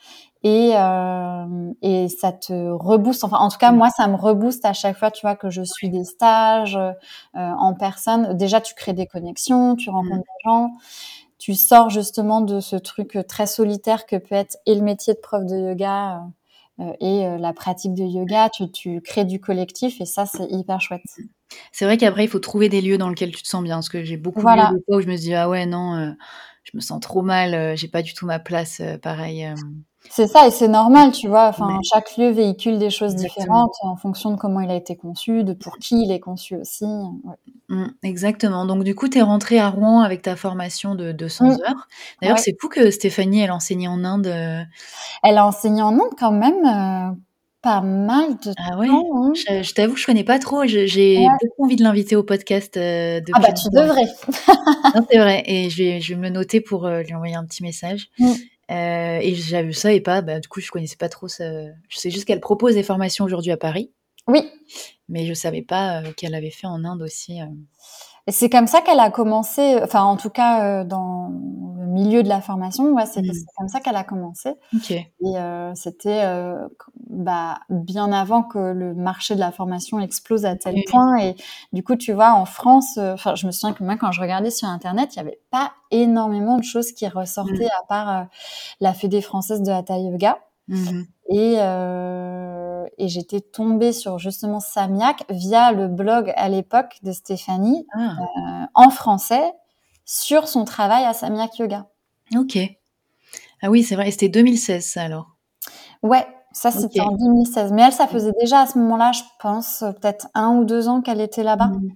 et, 0.47 0.71
euh, 0.75 1.73
et 1.81 2.10
ça 2.10 2.31
te 2.31 2.69
rebooste. 2.71 3.23
Enfin, 3.23 3.38
en 3.38 3.49
tout 3.49 3.57
cas, 3.57 3.71
moi, 3.71 3.89
ça 3.89 4.07
me 4.07 4.15
rebooste 4.15 4.65
à 4.65 4.73
chaque 4.73 4.97
fois, 4.97 5.12
tu 5.12 5.21
vois, 5.21 5.36
que 5.36 5.49
je 5.49 5.63
suis 5.63 5.89
des 5.89 6.03
stages 6.03 6.77
en 7.33 7.73
personne. 7.73 8.38
Déjà, 8.38 8.62
tu 8.62 8.73
crées 8.75 8.93
des 8.93 9.07
connexions, 9.07 9.75
tu 9.75 9.89
rencontres 9.89 10.15
mm. 10.15 10.19
des 10.19 10.49
gens 10.49 10.71
tu 11.38 11.53
sors 11.53 11.89
justement 11.89 12.41
de 12.41 12.60
ce 12.60 12.75
truc 12.75 13.17
très 13.27 13.47
solitaire 13.47 14.05
que 14.05 14.15
peut 14.15 14.36
être 14.36 14.57
et 14.65 14.75
le 14.75 14.81
métier 14.81 15.13
de 15.13 15.19
prof 15.19 15.45
de 15.45 15.55
yoga 15.55 16.23
euh, 16.79 16.93
et 16.99 17.25
euh, 17.25 17.38
la 17.38 17.53
pratique 17.53 17.93
de 17.93 18.03
yoga. 18.03 18.49
Tu, 18.49 18.71
tu 18.71 19.01
crées 19.01 19.25
du 19.25 19.39
collectif 19.39 20.01
et 20.01 20.05
ça, 20.05 20.25
c'est 20.25 20.47
hyper 20.49 20.81
chouette. 20.81 21.03
C'est 21.71 21.86
vrai 21.86 21.97
qu'après, 21.97 22.25
il 22.25 22.27
faut 22.27 22.39
trouver 22.39 22.69
des 22.69 22.81
lieux 22.81 22.97
dans 22.97 23.10
lesquels 23.10 23.33
tu 23.33 23.43
te 23.43 23.47
sens 23.47 23.63
bien. 23.63 23.75
Parce 23.75 23.89
que 23.89 24.03
j'ai 24.03 24.17
beaucoup 24.17 24.39
de 24.39 24.43
fois 24.43 24.71
où 24.89 25.01
je 25.01 25.07
me 25.07 25.15
dis, 25.15 25.33
ah 25.33 25.47
ouais, 25.47 25.65
non, 25.65 25.95
euh, 25.95 26.12
je 26.63 26.71
me 26.75 26.81
sens 26.81 26.99
trop 26.99 27.21
mal, 27.21 27.77
j'ai 27.77 27.88
pas 27.88 28.01
du 28.01 28.13
tout 28.13 28.25
ma 28.25 28.39
place, 28.39 28.81
pareil. 29.01 29.47
C'est 30.10 30.28
ça, 30.28 30.48
et 30.48 30.52
c'est 30.52 30.67
normal, 30.67 31.12
tu 31.12 31.28
vois. 31.28 31.48
Enfin, 31.48 31.80
chaque 31.84 32.17
lieu 32.17 32.30
véhicule 32.30 32.80
des 32.80 32.89
choses 32.89 33.15
différentes 33.15 33.76
en 33.82 33.96
fonction 33.96 34.32
de 34.32 34.38
comment 34.38 34.62
il 34.62 34.70
a 34.70 34.76
été 34.76 34.96
conçu, 34.96 35.43
de 35.43 35.54
pour 35.54 35.78
qui 35.78 36.04
il 36.04 36.12
est 36.12 36.20
conçu 36.20 36.56
aussi. 36.56 36.86
Mmh, 37.70 37.88
exactement. 38.04 38.65
Donc, 38.65 38.84
du 38.84 38.96
coup, 38.96 39.10
tu 39.10 39.17
es 39.17 39.22
rentrée 39.22 39.60
à 39.60 39.70
Rouen 39.70 40.02
avec 40.02 40.22
ta 40.22 40.36
formation 40.36 40.96
de 40.96 41.12
200 41.12 41.46
mmh. 41.46 41.50
heures. 41.50 41.88
D'ailleurs, 42.22 42.39
c'est 42.39 42.56
fou 42.60 42.70
que 42.70 42.91
Stéphanie, 42.91 43.41
elle 43.41 43.52
enseignait 43.52 43.88
en 43.88 44.04
Inde. 44.04 44.28
Euh. 44.28 44.62
Elle 45.24 45.38
a 45.38 45.46
enseigné 45.46 45.82
en 45.82 45.93
Inde 45.93 46.13
quand 46.17 46.32
même. 46.32 46.65
Euh, 46.65 47.15
pas 47.63 47.82
mal 47.82 48.38
de 48.38 48.54
ah 48.58 48.78
ouais? 48.78 48.88
Hein. 48.88 49.34
Je, 49.34 49.74
t'avoue, 49.74 49.98
je 49.98 50.06
connais 50.06 50.24
pas 50.24 50.38
trop. 50.39 50.65
J'ai 50.65 51.26
beaucoup 51.41 51.65
envie 51.65 51.76
de 51.76 51.84
l'inviter 51.84 52.15
au 52.15 52.24
podcast. 52.24 52.78
Euh, 52.78 53.20
ah 53.34 53.39
bah 53.39 53.52
tu 53.52 53.67
devrais. 53.72 54.06
c'est 55.10 55.17
vrai. 55.17 55.43
Et 55.48 55.70
je 55.70 55.84
vais, 55.84 56.00
je 56.00 56.13
vais 56.13 56.20
me 56.20 56.24
le 56.24 56.30
noter 56.30 56.62
pour 56.62 56.88
lui 56.88 57.13
envoyer 57.13 57.36
un 57.36 57.46
petit 57.46 57.63
message. 57.63 58.10
Mmh. 58.20 58.32
Euh, 58.69 59.19
et 59.21 59.34
j'avais 59.36 59.67
vu 59.67 59.73
ça 59.73 59.93
et 59.93 60.01
pas, 60.01 60.21
bah, 60.21 60.39
du 60.39 60.47
coup, 60.47 60.60
je 60.60 60.69
connaissais 60.71 60.97
pas 60.97 61.10
trop 61.10 61.27
ça. 61.27 61.45
Je 61.88 61.97
sais 61.97 62.10
juste 62.10 62.25
qu'elle 62.25 62.41
propose 62.41 62.75
des 62.75 62.84
formations 62.84 63.25
aujourd'hui 63.25 63.51
à 63.51 63.58
Paris. 63.58 63.91
Oui. 64.27 64.49
Mais 65.10 65.25
je 65.25 65.34
savais 65.34 65.62
pas 65.62 66.01
euh, 66.01 66.12
qu'elle 66.15 66.36
avait 66.36 66.51
fait 66.51 66.67
en 66.67 66.84
Inde 66.84 67.01
aussi. 67.01 67.41
Euh. 67.41 67.45
C'est 68.30 68.49
comme 68.49 68.67
ça 68.67 68.82
qu'elle 68.82 68.99
a 68.99 69.10
commencé, 69.10 69.80
enfin 69.82 70.03
en 70.03 70.17
tout 70.17 70.30
cas 70.30 70.82
euh, 70.82 70.84
dans 70.84 71.32
milieu 71.88 72.23
de 72.23 72.30
la 72.30 72.41
formation, 72.41 72.91
ouais, 72.93 73.06
c'est 73.06 73.21
mmh. 73.21 73.32
comme 73.58 73.67
ça 73.67 73.80
qu'elle 73.80 73.95
a 73.95 74.04
commencé. 74.04 74.56
Ok. 74.76 74.91
Et 74.91 75.08
euh, 75.26 75.73
c'était 75.76 76.23
euh, 76.23 76.67
bah, 77.10 77.60
bien 77.69 78.12
avant 78.12 78.43
que 78.43 78.60
le 78.60 78.93
marché 78.93 79.36
de 79.36 79.39
la 79.39 79.52
formation 79.52 80.00
explose 80.00 80.45
à 80.45 80.56
tel 80.56 80.76
point. 80.89 81.17
Et 81.17 81.36
du 81.73 81.84
coup, 81.84 81.95
tu 81.95 82.13
vois, 82.13 82.34
en 82.34 82.45
France, 82.45 82.97
enfin 82.97 83.36
je 83.36 83.47
me 83.47 83.52
souviens 83.52 83.73
que 83.73 83.84
moi 83.84 83.97
quand 83.97 84.12
je 84.12 84.21
regardais 84.21 84.52
sur 84.52 84.67
internet, 84.67 85.15
il 85.15 85.17
y 85.17 85.21
avait 85.21 85.39
pas 85.52 85.71
énormément 85.91 86.58
de 86.58 86.63
choses 86.63 86.91
qui 86.91 87.08
ressortaient 87.08 87.65
mmh. 87.65 87.82
à 87.84 87.88
part 87.88 88.28
la 88.80 88.93
Fédé 88.93 89.21
française 89.21 89.62
de 89.62 89.71
Hatha 89.71 89.97
Yoga. 89.97 90.38
Mmh. 90.67 91.04
Et, 91.30 91.56
euh, 91.60 92.86
et 92.97 93.08
j'étais 93.10 93.41
tombée 93.41 93.91
sur 93.91 94.17
justement 94.17 94.60
Samiak 94.60 95.26
via 95.30 95.71
le 95.71 95.88
blog 95.88 96.32
à 96.36 96.47
l'époque 96.50 96.97
de 97.04 97.12
Stéphanie 97.12 97.86
ah. 97.93 98.00
euh, 98.00 98.65
en 98.73 98.89
français 98.89 99.54
sur 100.08 100.48
son 100.48 100.65
travail 100.65 101.04
à 101.04 101.13
Samiak 101.13 101.60
Yoga. 101.60 101.86
Ok. 102.36 102.58
Ah 103.62 103.70
oui, 103.70 103.84
c'est 103.84 103.96
vrai. 103.96 104.10
C'était 104.10 104.30
2016 104.30 104.84
ça 104.84 105.04
alors? 105.04 105.36
Ouais, 106.02 106.26
ça 106.54 106.72
c'était 106.72 107.02
en 107.02 107.12
2016. 107.12 107.74
Mais 107.74 107.84
elle, 107.84 107.91
ça 107.91 108.08
faisait 108.08 108.32
déjà 108.41 108.62
à 108.62 108.67
ce 108.67 108.80
moment-là, 108.80 109.12
je 109.12 109.22
pense, 109.39 109.84
peut-être 110.02 110.28
un 110.34 110.56
ou 110.56 110.63
deux 110.63 110.88
ans 110.88 111.02
qu'elle 111.02 111.22
était 111.22 111.43
là-bas. 111.43 111.67
Mmh. 111.67 111.89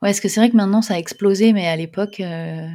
Ouais, 0.00 0.10
parce 0.10 0.20
que 0.20 0.28
c'est 0.28 0.38
vrai 0.38 0.50
que 0.50 0.56
maintenant 0.56 0.82
ça 0.82 0.94
a 0.94 0.98
explosé, 0.98 1.52
mais 1.52 1.66
à 1.66 1.74
l'époque, 1.74 2.20
euh, 2.20 2.68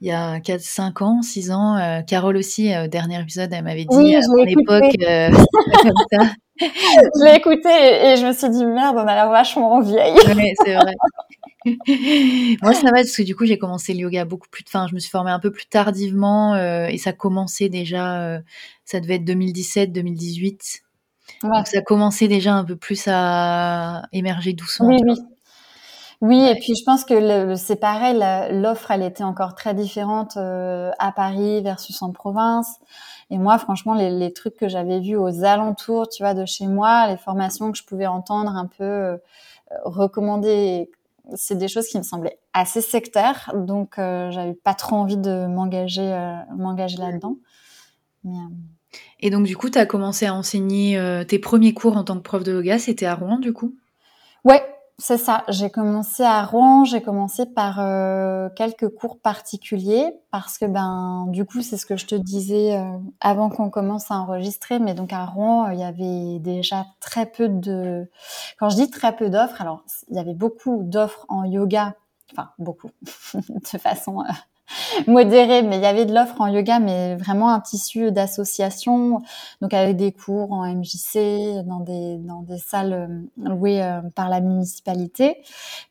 il 0.00 0.08
y 0.08 0.12
a 0.12 0.40
4, 0.40 0.60
5 0.60 1.02
ans, 1.02 1.22
6 1.22 1.50
ans. 1.50 1.76
Euh, 1.76 2.02
Carole 2.02 2.36
aussi, 2.36 2.74
euh, 2.74 2.84
au 2.84 2.88
dernier 2.88 3.20
épisode, 3.20 3.50
elle 3.52 3.64
m'avait 3.64 3.84
dit 3.84 3.96
oui, 3.96 4.14
à 4.16 4.20
mon 4.28 4.44
époque, 4.44 4.94
euh, 5.06 5.30
comme 5.82 5.92
ça. 6.12 6.32
je 6.60 7.24
l'ai 7.24 7.36
écouté 7.36 7.68
et, 7.68 8.16
je 8.16 8.26
me 8.26 8.32
suis 8.32 8.50
dit 8.50 8.64
merde, 8.64 8.96
on 8.96 9.06
a 9.06 9.14
l'air 9.14 9.30
vachement 9.30 9.80
vieille. 9.80 10.14
oui, 10.36 10.52
c'est 10.64 10.74
vrai. 10.74 10.94
Moi, 11.66 12.72
ça 12.74 12.84
va 12.84 12.92
parce 12.92 13.16
que 13.16 13.22
du 13.22 13.34
coup, 13.34 13.44
j'ai 13.44 13.58
commencé 13.58 13.92
le 13.92 14.00
yoga 14.00 14.24
beaucoup 14.24 14.48
plus. 14.48 14.64
Enfin, 14.66 14.86
je 14.88 14.94
me 14.94 15.00
suis 15.00 15.10
formée 15.10 15.30
un 15.30 15.40
peu 15.40 15.50
plus 15.50 15.66
tardivement 15.66 16.56
et 16.56 16.98
ça 16.98 17.12
commençait 17.12 17.68
déjà. 17.68 18.40
ça 18.84 19.00
devait 19.00 19.16
être 19.16 19.24
2017, 19.24 19.92
2018. 19.92 20.82
Donc, 21.42 21.66
ça 21.66 21.82
commençait 21.82 22.28
déjà 22.28 22.54
un 22.54 22.64
peu 22.64 22.76
plus 22.76 23.04
à 23.06 24.02
émerger 24.12 24.52
doucement. 24.52 24.88
Oui, 24.88 25.00
oui. 25.04 25.14
Oui, 26.20 26.44
et 26.48 26.56
puis 26.56 26.74
je 26.74 26.82
pense 26.84 27.04
que 27.04 27.54
c'est 27.54 27.76
pareil, 27.76 28.18
l'offre, 28.50 28.90
elle 28.90 29.02
était 29.02 29.22
encore 29.22 29.54
très 29.54 29.72
différente 29.72 30.36
euh, 30.36 30.90
à 30.98 31.12
Paris 31.12 31.62
versus 31.62 32.02
en 32.02 32.10
province. 32.10 32.78
Et 33.30 33.38
moi, 33.38 33.56
franchement, 33.58 33.94
les, 33.94 34.10
les 34.10 34.32
trucs 34.32 34.56
que 34.56 34.68
j'avais 34.68 34.98
vus 34.98 35.14
aux 35.14 35.44
alentours, 35.44 36.08
tu 36.08 36.24
vois, 36.24 36.34
de 36.34 36.44
chez 36.44 36.66
moi, 36.66 37.06
les 37.06 37.16
formations 37.16 37.70
que 37.70 37.78
je 37.78 37.84
pouvais 37.84 38.06
entendre 38.08 38.56
un 38.56 38.66
peu 38.66 38.82
euh, 38.82 39.16
recommander, 39.84 40.90
c'est 41.34 41.56
des 41.56 41.68
choses 41.68 41.86
qui 41.88 41.98
me 41.98 42.02
semblaient 42.02 42.38
assez 42.52 42.80
sectaires. 42.80 43.52
Donc, 43.54 43.98
euh, 43.98 44.30
j'avais 44.30 44.54
pas 44.54 44.74
trop 44.74 44.96
envie 44.96 45.16
de 45.16 45.46
m'engager, 45.46 46.12
euh, 46.12 46.34
m'engager 46.56 46.96
là-dedans. 46.96 47.36
Et 49.20 49.30
donc, 49.30 49.46
du 49.46 49.56
coup, 49.56 49.70
tu 49.70 49.78
as 49.78 49.86
commencé 49.86 50.26
à 50.26 50.34
enseigner 50.34 51.00
tes 51.28 51.38
premiers 51.38 51.72
cours 51.74 51.96
en 51.96 52.04
tant 52.04 52.16
que 52.16 52.22
prof 52.22 52.42
de 52.42 52.52
yoga, 52.52 52.78
c'était 52.78 53.06
à 53.06 53.14
Rouen, 53.14 53.38
du 53.38 53.52
coup? 53.52 53.74
Ouais, 54.44 54.62
c'est 55.00 55.16
ça. 55.16 55.44
J'ai 55.46 55.70
commencé 55.70 56.24
à 56.24 56.44
Rouen. 56.44 56.84
J'ai 56.84 57.00
commencé 57.00 57.46
par 57.46 57.78
euh, 57.78 58.48
quelques 58.56 58.88
cours 58.88 59.20
particuliers 59.20 60.12
parce 60.32 60.58
que 60.58 60.64
ben 60.64 61.26
du 61.28 61.44
coup 61.44 61.62
c'est 61.62 61.76
ce 61.76 61.86
que 61.86 61.96
je 61.96 62.04
te 62.04 62.16
disais 62.16 62.76
euh, 62.76 62.98
avant 63.20 63.48
qu'on 63.48 63.70
commence 63.70 64.10
à 64.10 64.16
enregistrer. 64.16 64.80
Mais 64.80 64.94
donc 64.94 65.12
à 65.12 65.24
Rouen 65.24 65.70
il 65.70 65.78
y 65.78 65.84
avait 65.84 66.40
déjà 66.40 66.84
très 66.98 67.26
peu 67.26 67.48
de. 67.48 68.10
Quand 68.58 68.70
je 68.70 68.76
dis 68.76 68.90
très 68.90 69.14
peu 69.14 69.30
d'offres, 69.30 69.60
alors 69.60 69.84
il 70.08 70.16
y 70.16 70.18
avait 70.18 70.34
beaucoup 70.34 70.82
d'offres 70.82 71.26
en 71.28 71.44
yoga. 71.44 71.94
Enfin 72.32 72.50
beaucoup 72.58 72.90
de 73.34 73.78
façon 73.78 74.20
euh, 74.22 74.32
modéré, 75.06 75.62
mais 75.62 75.76
il 75.76 75.82
y 75.82 75.86
avait 75.86 76.04
de 76.06 76.14
l'offre 76.14 76.40
en 76.40 76.46
yoga, 76.48 76.78
mais 76.78 77.16
vraiment 77.16 77.50
un 77.52 77.60
tissu 77.60 78.12
d'association, 78.12 79.22
donc 79.60 79.74
avec 79.74 79.96
des 79.96 80.12
cours 80.12 80.52
en 80.52 80.66
MJC, 80.66 81.64
dans 81.64 81.80
des 81.80 82.16
dans 82.18 82.42
des 82.42 82.58
salles 82.58 82.92
euh, 82.92 83.48
louées 83.48 83.82
euh, 83.82 84.00
par 84.14 84.28
la 84.28 84.40
municipalité, 84.40 85.38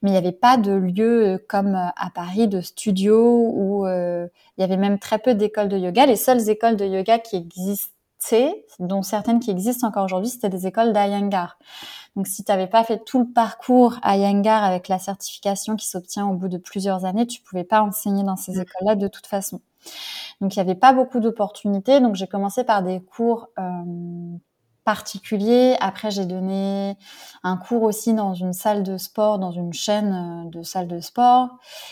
mais 0.02 0.10
il 0.10 0.14
n'y 0.14 0.18
avait 0.18 0.32
pas 0.32 0.58
de 0.58 0.72
lieu 0.72 1.26
euh, 1.26 1.38
comme 1.48 1.76
à 1.76 2.10
Paris 2.14 2.48
de 2.48 2.62
studio 2.62 3.18
où 3.54 3.88
il 3.88 4.62
y 4.62 4.64
avait 4.64 4.78
même 4.78 5.00
très 5.00 5.20
peu 5.20 5.34
d'écoles 5.36 5.70
de 5.70 5.78
yoga. 5.78 6.06
Les 6.06 6.16
seules 6.16 6.50
écoles 6.50 6.76
de 6.78 6.86
yoga 6.86 7.20
qui 7.20 7.36
existaient, 7.38 7.97
dont 8.80 9.02
certaines 9.04 9.40
qui 9.40 9.52
existent 9.52 9.88
encore 9.88 10.06
aujourd'hui, 10.06 10.30
c'était 10.30 10.50
des 10.50 10.68
écoles 10.68 10.94
d'Ayangar. 10.94 11.58
Donc, 12.16 12.28
si 12.28 12.44
tu 12.44 12.52
n'avais 12.52 12.68
pas 12.68 12.84
fait 12.84 13.04
tout 13.04 13.20
le 13.20 13.32
parcours 13.32 14.00
à 14.02 14.18
Yangar 14.18 14.64
avec 14.64 14.88
la 14.88 14.98
certification 14.98 15.76
qui 15.76 15.88
s'obtient 15.88 16.28
au 16.28 16.34
bout 16.34 16.48
de 16.48 16.58
plusieurs 16.58 17.06
années, 17.06 17.28
tu 17.28 17.42
pouvais 17.42 17.64
pas 17.64 17.82
enseigner 17.82 18.24
dans 18.24 18.36
ces 18.36 18.54
mm. 18.54 18.62
écoles-là 18.62 18.96
de 18.96 19.08
toute 19.08 19.28
façon. 19.28 19.62
Donc, 20.42 20.56
il 20.56 20.60
n'y 20.60 20.62
avait 20.62 20.80
pas 20.80 20.94
beaucoup 20.94 21.20
d'opportunités. 21.20 22.00
Donc, 22.00 22.16
j'ai 22.16 22.28
commencé 22.28 22.64
par 22.64 22.82
des 22.82 23.02
cours 23.02 23.50
euh, 23.60 23.62
particuliers. 24.84 25.76
Après, 25.80 26.10
j'ai 26.12 26.26
donné 26.26 26.98
un 27.44 27.58
cours 27.58 27.84
aussi 27.84 28.14
dans 28.14 28.34
une 28.34 28.54
salle 28.54 28.84
de 28.84 28.98
sport, 28.98 29.38
dans 29.38 29.52
une 29.52 29.74
chaîne 29.74 30.46
euh, 30.48 30.50
de 30.50 30.64
salles 30.64 30.88
de 30.88 31.00
sport. 31.00 31.50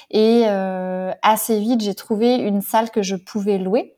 Et 0.10 0.46
euh, 0.48 1.12
assez 1.22 1.60
vite, 1.60 1.82
j'ai 1.82 1.94
trouvé 1.94 2.36
une 2.36 2.62
salle 2.62 2.90
que 2.90 3.04
je 3.04 3.16
pouvais 3.16 3.58
louer. 3.58 3.96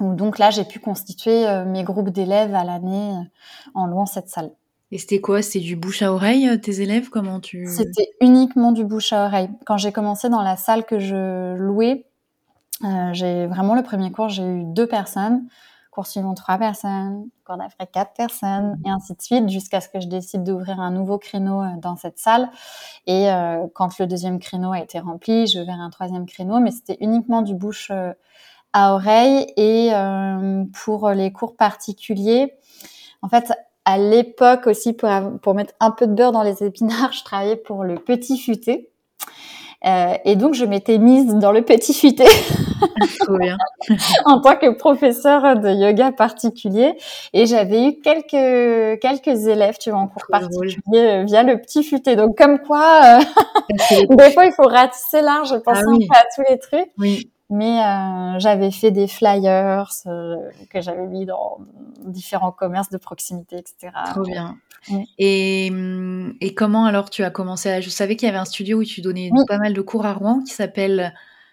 Donc 0.00 0.38
là, 0.38 0.50
j'ai 0.50 0.64
pu 0.64 0.80
constituer 0.80 1.44
mes 1.66 1.84
groupes 1.84 2.10
d'élèves 2.10 2.54
à 2.54 2.64
l'année 2.64 3.14
en 3.74 3.86
louant 3.86 4.06
cette 4.06 4.28
salle. 4.28 4.50
Et 4.92 4.98
c'était 4.98 5.20
quoi? 5.20 5.40
C'était 5.40 5.60
du 5.60 5.76
bouche 5.76 6.02
à 6.02 6.12
oreille, 6.12 6.48
euh, 6.48 6.56
tes 6.56 6.80
élèves? 6.80 7.10
Comment 7.10 7.38
tu 7.38 7.66
C'était 7.68 8.10
uniquement 8.20 8.72
du 8.72 8.84
bouche 8.84 9.12
à 9.12 9.26
oreille. 9.26 9.48
Quand 9.64 9.76
j'ai 9.76 9.92
commencé 9.92 10.28
dans 10.28 10.42
la 10.42 10.56
salle 10.56 10.84
que 10.84 10.98
je 10.98 11.54
louais, 11.56 12.06
euh, 12.84 13.12
j'ai 13.12 13.46
vraiment 13.46 13.74
le 13.74 13.82
premier 13.82 14.10
cours, 14.10 14.28
j'ai 14.28 14.42
eu 14.42 14.64
deux 14.64 14.88
personnes, 14.88 15.46
cours 15.92 16.06
suivant 16.08 16.34
trois 16.34 16.58
personnes, 16.58 17.28
cours 17.44 17.56
d'après 17.56 17.86
quatre 17.86 18.14
personnes, 18.14 18.80
et 18.84 18.90
ainsi 18.90 19.14
de 19.14 19.22
suite, 19.22 19.48
jusqu'à 19.48 19.80
ce 19.80 19.88
que 19.88 20.00
je 20.00 20.08
décide 20.08 20.42
d'ouvrir 20.42 20.80
un 20.80 20.90
nouveau 20.90 21.18
créneau 21.18 21.62
euh, 21.62 21.68
dans 21.80 21.94
cette 21.94 22.18
salle. 22.18 22.50
Et 23.06 23.30
euh, 23.30 23.68
quand 23.74 23.96
le 24.00 24.08
deuxième 24.08 24.40
créneau 24.40 24.72
a 24.72 24.80
été 24.80 24.98
rempli, 24.98 25.46
je 25.46 25.60
vers 25.60 25.78
un 25.80 25.90
troisième 25.90 26.26
créneau, 26.26 26.58
mais 26.58 26.72
c'était 26.72 26.96
uniquement 27.00 27.42
du 27.42 27.54
bouche 27.54 27.92
euh, 27.92 28.12
à 28.72 28.94
oreille. 28.94 29.46
Et 29.56 29.90
pour 30.84 31.10
les 31.10 31.32
cours 31.32 31.56
particuliers, 31.56 32.54
en 33.22 33.28
fait, 33.28 33.52
à 33.84 33.98
l'époque 33.98 34.66
aussi, 34.66 34.92
pour, 34.92 35.08
pour 35.42 35.54
mettre 35.54 35.74
un 35.80 35.90
peu 35.90 36.06
de 36.06 36.14
beurre 36.14 36.32
dans 36.32 36.42
les 36.42 36.62
épinards, 36.62 37.12
je 37.12 37.24
travaillais 37.24 37.56
pour 37.56 37.84
le 37.84 37.96
Petit 37.96 38.38
Futé. 38.38 38.88
Euh, 39.86 40.12
et 40.26 40.36
donc, 40.36 40.54
je 40.54 40.66
m'étais 40.66 40.98
mise 40.98 41.34
dans 41.36 41.52
le 41.52 41.62
Petit 41.62 41.94
Futé 41.94 42.24
en 44.26 44.40
tant 44.42 44.56
que 44.56 44.74
professeur 44.74 45.58
de 45.58 45.70
yoga 45.70 46.12
particulier. 46.12 46.98
Et 47.32 47.46
j'avais 47.46 47.86
eu 47.86 48.00
quelques 48.00 49.00
quelques 49.00 49.46
élèves, 49.46 49.78
tu 49.80 49.90
vois, 49.90 50.00
en 50.00 50.08
cours 50.08 50.26
particulier 50.28 50.82
euh, 50.96 51.24
via 51.24 51.42
le 51.42 51.58
Petit 51.58 51.82
Futé. 51.82 52.14
Donc, 52.14 52.36
comme 52.36 52.58
quoi, 52.58 53.20
euh, 53.20 54.06
des 54.10 54.30
fois, 54.32 54.44
il 54.44 54.52
faut 54.52 54.68
ratisser 54.68 55.22
large, 55.22 55.48
je 55.48 55.56
pense 55.56 55.78
ah 55.78 56.14
à 56.14 56.22
tous 56.36 56.44
les 56.50 56.58
trucs. 56.58 56.90
Oui. 56.98 57.30
Mais 57.50 57.80
euh, 57.80 58.38
j'avais 58.38 58.70
fait 58.70 58.92
des 58.92 59.08
flyers 59.08 59.90
euh, 60.06 60.36
que 60.70 60.80
j'avais 60.80 61.06
mis 61.08 61.26
dans 61.26 61.58
différents 62.04 62.52
commerces 62.52 62.90
de 62.90 62.96
proximité, 62.96 63.56
etc. 63.56 63.92
Trop 64.10 64.22
bien. 64.22 64.56
Et, 65.18 65.68
hum, 65.70 66.34
et, 66.40 66.54
comment 66.54 66.84
alors 66.86 67.10
tu 67.10 67.24
as 67.24 67.30
commencé 67.30 67.68
à... 67.68 67.80
Je 67.80 67.90
savais 67.90 68.14
qu'il 68.14 68.26
y 68.26 68.30
avait 68.30 68.38
un 68.38 68.44
studio 68.44 68.78
où 68.78 68.84
tu 68.84 69.00
donnais 69.00 69.30
pas 69.48 69.58
mal 69.58 69.74
de 69.74 69.80
cours 69.80 70.06
à 70.06 70.12
Rouen 70.12 70.42
qui 70.44 70.54
s'appelle... 70.54 71.12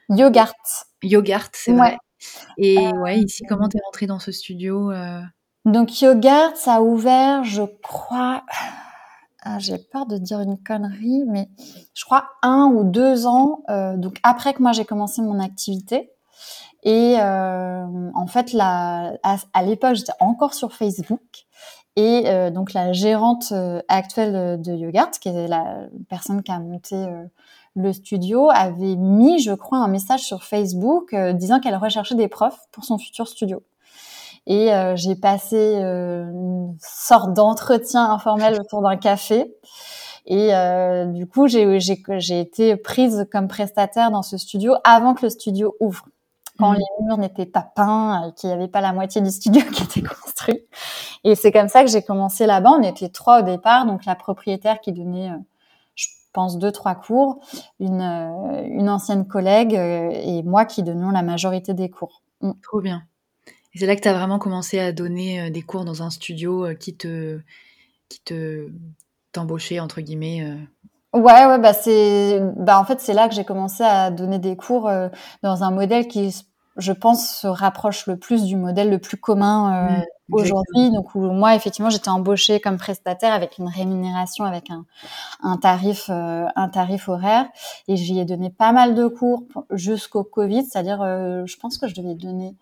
Yogart. 0.10 0.53
Yogart, 1.01 1.49
c'est 1.53 1.73
vrai. 1.73 1.97
Et 2.57 2.77
euh, 2.77 2.91
ouais, 2.91 3.19
ici, 3.19 3.43
comment 3.49 3.67
t'es 3.67 3.79
rentrée 3.83 4.05
dans 4.05 4.19
ce 4.19 4.31
studio 4.31 4.91
Donc 5.65 5.99
Yogart, 6.01 6.55
ça 6.55 6.75
a 6.75 6.81
ouvert, 6.81 7.43
je 7.43 7.63
crois... 7.81 8.43
Ah, 9.49 9.60
j'ai 9.60 9.77
peur 9.77 10.05
de 10.05 10.17
dire 10.17 10.41
une 10.41 10.57
connerie, 10.57 11.23
mais 11.25 11.47
je 11.93 12.03
crois 12.03 12.27
un 12.41 12.65
ou 12.65 12.83
deux 12.83 13.27
ans, 13.27 13.63
euh, 13.69 13.95
donc 13.95 14.19
après 14.21 14.53
que 14.53 14.62
moi 14.62 14.73
j'ai 14.73 14.83
commencé 14.83 15.21
mon 15.21 15.39
activité. 15.39 16.12
Et 16.83 17.15
euh, 17.17 18.12
en 18.13 18.27
fait, 18.27 18.53
à, 18.60 19.63
l'époque, 19.63 19.95
j'étais 19.95 20.12
encore 20.19 20.53
sur 20.53 20.73
Facebook. 20.73 21.21
Et 21.95 22.23
euh, 22.25 22.51
donc 22.51 22.73
la 22.73 22.91
gérante 22.91 23.53
actuelle 23.88 24.62
de 24.62 24.73
Yogart, 24.73 25.12
qui 25.12 25.29
est 25.29 25.47
la 25.47 25.88
personne 26.10 26.43
qui 26.43 26.51
a 26.51 26.60
monté 26.60 27.05
le 27.75 27.93
studio, 27.93 28.49
avait 28.53 28.97
mis, 28.97 29.39
je 29.39 29.53
crois, 29.53 29.77
un 29.77 29.88
message 29.88 30.23
sur 30.23 30.43
Facebook 30.43 31.15
disant 31.36 31.62
qu'elle 31.62 31.77
recherchait 31.77 32.15
des 32.15 32.27
profs 32.27 32.60
pour 32.73 32.83
son 32.83 32.97
futur 32.97 33.29
studio. 33.29 33.63
Et 34.47 34.73
euh, 34.73 34.95
j'ai 34.95 35.15
passé 35.15 35.57
euh, 35.57 36.23
une 36.31 36.77
sorte 36.79 37.33
d'entretien 37.33 38.10
informel 38.10 38.57
autour 38.60 38.81
d'un 38.81 38.95
café. 38.95 39.53
Et 40.25 40.55
euh, 40.55 41.05
du 41.05 41.27
coup, 41.27 41.47
j'ai, 41.47 41.79
j'ai, 41.79 42.39
été 42.39 42.77
prise 42.77 43.27
comme 43.29 43.49
prestataire 43.49 44.10
dans 44.10 44.23
ce 44.23 44.38
studio 44.38 44.75
avant 44.86 45.13
que 45.13 45.25
le 45.25 45.29
studio 45.29 45.75
ouvre. 45.81 46.05
Quand 46.60 46.71
mmh. 46.71 46.77
les 46.77 47.05
murs 47.05 47.17
n'étaient 47.17 47.45
pas 47.45 47.62
peints, 47.75 48.31
qu'il 48.38 48.49
n'y 48.49 48.55
avait 48.55 48.69
pas 48.69 48.79
la 48.79 48.93
moitié 48.93 49.19
du 49.19 49.31
studio 49.31 49.62
qui 49.73 49.83
était 49.83 50.01
construit. 50.01 50.62
Et 51.25 51.36
c'est 51.36 51.51
comme 51.51 51.67
ça 51.67 51.83
que 51.83 51.89
j'ai 51.89 52.01
commencé 52.01 52.45
là-bas. 52.45 52.71
On 52.71 52.83
était 52.83 53.10
trois 53.10 53.41
au 53.41 53.43
départ, 53.43 53.86
donc 53.86 54.05
la 54.05 54.15
propriétaire 54.15 54.79
qui 54.79 54.93
donnait 54.93 55.31
je 55.95 56.07
pense 56.31 56.57
deux 56.57 56.71
trois 56.71 56.95
cours, 56.95 57.39
une, 57.79 58.01
une 58.01 58.89
ancienne 58.89 59.27
collègue 59.27 59.73
et 59.73 60.43
moi 60.43 60.65
qui 60.65 60.83
donnions 60.83 61.10
la 61.10 61.23
majorité 61.23 61.73
des 61.73 61.89
cours. 61.89 62.21
Mmh. 62.41 62.51
Trop 62.62 62.79
bien 62.79 63.03
c'est 63.77 63.85
là 63.85 63.95
que 63.95 64.01
tu 64.01 64.07
as 64.07 64.13
vraiment 64.13 64.39
commencé 64.39 64.79
à 64.79 64.91
donner 64.91 65.41
euh, 65.41 65.49
des 65.49 65.61
cours 65.61 65.85
dans 65.85 66.03
un 66.03 66.09
studio 66.09 66.65
euh, 66.65 66.73
qui 66.73 66.95
te 66.95 67.39
qui 68.09 68.21
te 68.21 68.69
t'embauchait 69.31 69.79
entre 69.79 70.01
guillemets. 70.01 70.41
Euh. 70.43 71.19
Ouais, 71.19 71.45
ouais, 71.45 71.59
bah 71.59 71.73
c'est, 71.73 72.39
bah 72.57 72.79
en 72.79 72.85
fait 72.85 72.99
c'est 72.99 73.13
là 73.13 73.27
que 73.27 73.35
j'ai 73.35 73.45
commencé 73.45 73.83
à 73.83 74.11
donner 74.11 74.39
des 74.39 74.55
cours 74.55 74.91
dans 75.41 75.63
un 75.63 75.71
modèle 75.71 76.07
qui, 76.07 76.35
je 76.75 76.91
pense, 76.91 77.39
se 77.39 77.47
rapproche 77.47 78.07
le 78.07 78.17
plus 78.17 78.43
du 78.43 78.55
modèle 78.55 78.89
le 78.89 78.99
plus 78.99 79.17
commun 79.17 79.89
mmh, 79.89 80.03
aujourd'hui. 80.33 80.91
Donc 80.91 81.15
où 81.15 81.21
moi 81.21 81.55
effectivement 81.55 81.89
j'étais 81.89 82.09
embauchée 82.09 82.59
comme 82.59 82.77
prestataire 82.77 83.33
avec 83.33 83.57
une 83.57 83.67
rémunération, 83.67 84.45
avec 84.45 84.69
un, 84.69 84.85
un 85.41 85.57
tarif, 85.57 86.09
un 86.09 86.69
tarif 86.69 87.09
horaire, 87.09 87.47
et 87.87 87.95
j'y 87.95 88.19
ai 88.19 88.25
donné 88.25 88.49
pas 88.49 88.71
mal 88.73 88.93
de 88.93 89.07
cours 89.07 89.43
jusqu'au 89.71 90.23
Covid, 90.23 90.65
c'est-à-dire 90.65 90.99
je 90.99 91.57
pense 91.57 91.77
que 91.77 91.87
je 91.87 91.95
devais 91.95 92.15
donner 92.15 92.55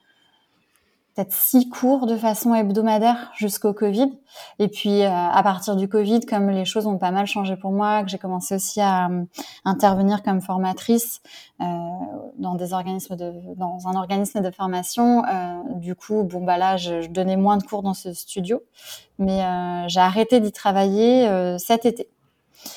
peut-être 1.15 1.31
six 1.31 1.69
cours 1.69 2.07
de 2.07 2.17
façon 2.17 2.53
hebdomadaire 2.53 3.31
jusqu'au 3.35 3.73
Covid. 3.73 4.11
Et 4.59 4.67
puis 4.67 5.01
euh, 5.01 5.09
à 5.09 5.41
partir 5.43 5.77
du 5.77 5.87
Covid, 5.87 6.21
comme 6.21 6.49
les 6.49 6.65
choses 6.65 6.87
ont 6.87 6.97
pas 6.97 7.11
mal 7.11 7.25
changé 7.25 7.55
pour 7.55 7.71
moi, 7.71 8.03
que 8.03 8.09
j'ai 8.09 8.17
commencé 8.17 8.55
aussi 8.55 8.81
à 8.81 9.07
euh, 9.07 9.23
intervenir 9.63 10.23
comme 10.23 10.41
formatrice 10.41 11.21
euh, 11.61 11.65
dans 12.37 12.55
des 12.55 12.73
organismes 12.73 13.15
de, 13.15 13.31
dans 13.55 13.87
un 13.87 13.95
organisme 13.95 14.41
de 14.41 14.51
formation, 14.51 15.23
du 15.75 15.95
coup, 15.95 16.23
bon 16.23 16.43
bah 16.43 16.57
là, 16.57 16.75
je, 16.75 17.01
je, 17.01 17.09
donnais 17.09 17.37
moins 17.37 17.57
de 17.57 17.63
cours 17.63 17.81
dans 17.81 17.93
ce 17.93 18.13
studio, 18.13 18.61
mais 19.17 19.41
j'ai 19.87 19.99
arrêté 19.99 20.39
d'y 20.39 20.51
travailler 20.51 21.57
cet 21.57 21.85
été. 21.85 22.09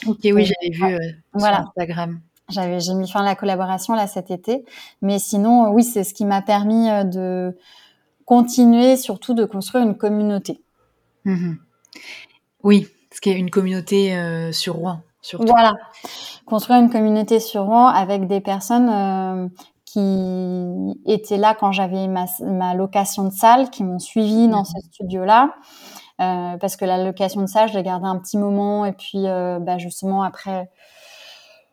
Ok, 0.06 0.18
oui, 0.24 0.44
j'avais 0.44 0.70
vu 0.70 0.98
voilà. 1.32 1.58
sur 1.58 1.68
Instagram. 1.68 2.20
J'avais, 2.48 2.80
j'ai 2.80 2.94
mis 2.94 3.08
fin 3.08 3.20
à 3.20 3.24
la 3.24 3.34
collaboration 3.34 3.94
là 3.94 4.06
cet 4.06 4.30
été, 4.30 4.64
mais 5.02 5.18
sinon, 5.18 5.70
oui, 5.70 5.82
c'est 5.82 6.04
ce 6.04 6.14
qui 6.14 6.24
m'a 6.24 6.40
permis 6.40 6.88
de 7.04 7.54
continuer 8.28 8.98
surtout 8.98 9.32
de 9.32 9.46
construire 9.46 9.84
une 9.84 9.96
communauté. 9.96 10.60
Mhm. 11.24 11.56
Oui, 12.62 12.86
ce 13.10 13.22
qui 13.22 13.30
est 13.30 13.38
une 13.38 13.48
communauté 13.48 14.14
euh, 14.14 14.52
sur 14.52 14.74
Rouen. 14.74 15.00
Surtout. 15.22 15.46
Voilà, 15.46 15.72
construire 16.44 16.78
une 16.78 16.90
communauté 16.90 17.40
sur 17.40 17.62
Rouen 17.62 17.86
avec 17.86 18.26
des 18.26 18.40
personnes 18.40 18.90
euh, 18.90 19.48
qui 19.86 20.94
étaient 21.06 21.38
là 21.38 21.56
quand 21.58 21.72
j'avais 21.72 22.06
ma, 22.06 22.74
location 22.74 23.24
de 23.24 23.32
salle, 23.32 23.70
qui 23.70 23.82
m'ont 23.82 23.98
suivi 23.98 24.46
dans 24.46 24.58
mhm. 24.58 24.64
ce 24.66 24.86
studio-là. 24.88 25.54
Euh, 26.20 26.58
parce 26.58 26.76
que 26.76 26.84
la 26.84 27.02
location 27.02 27.40
de 27.40 27.46
salle, 27.46 27.70
je 27.70 27.78
l'ai 27.78 27.82
gardée 27.82 28.08
un 28.08 28.18
petit 28.18 28.36
moment 28.36 28.84
et 28.84 28.92
puis 28.92 29.22
bah, 29.22 29.78
justement 29.78 30.22
après 30.22 30.68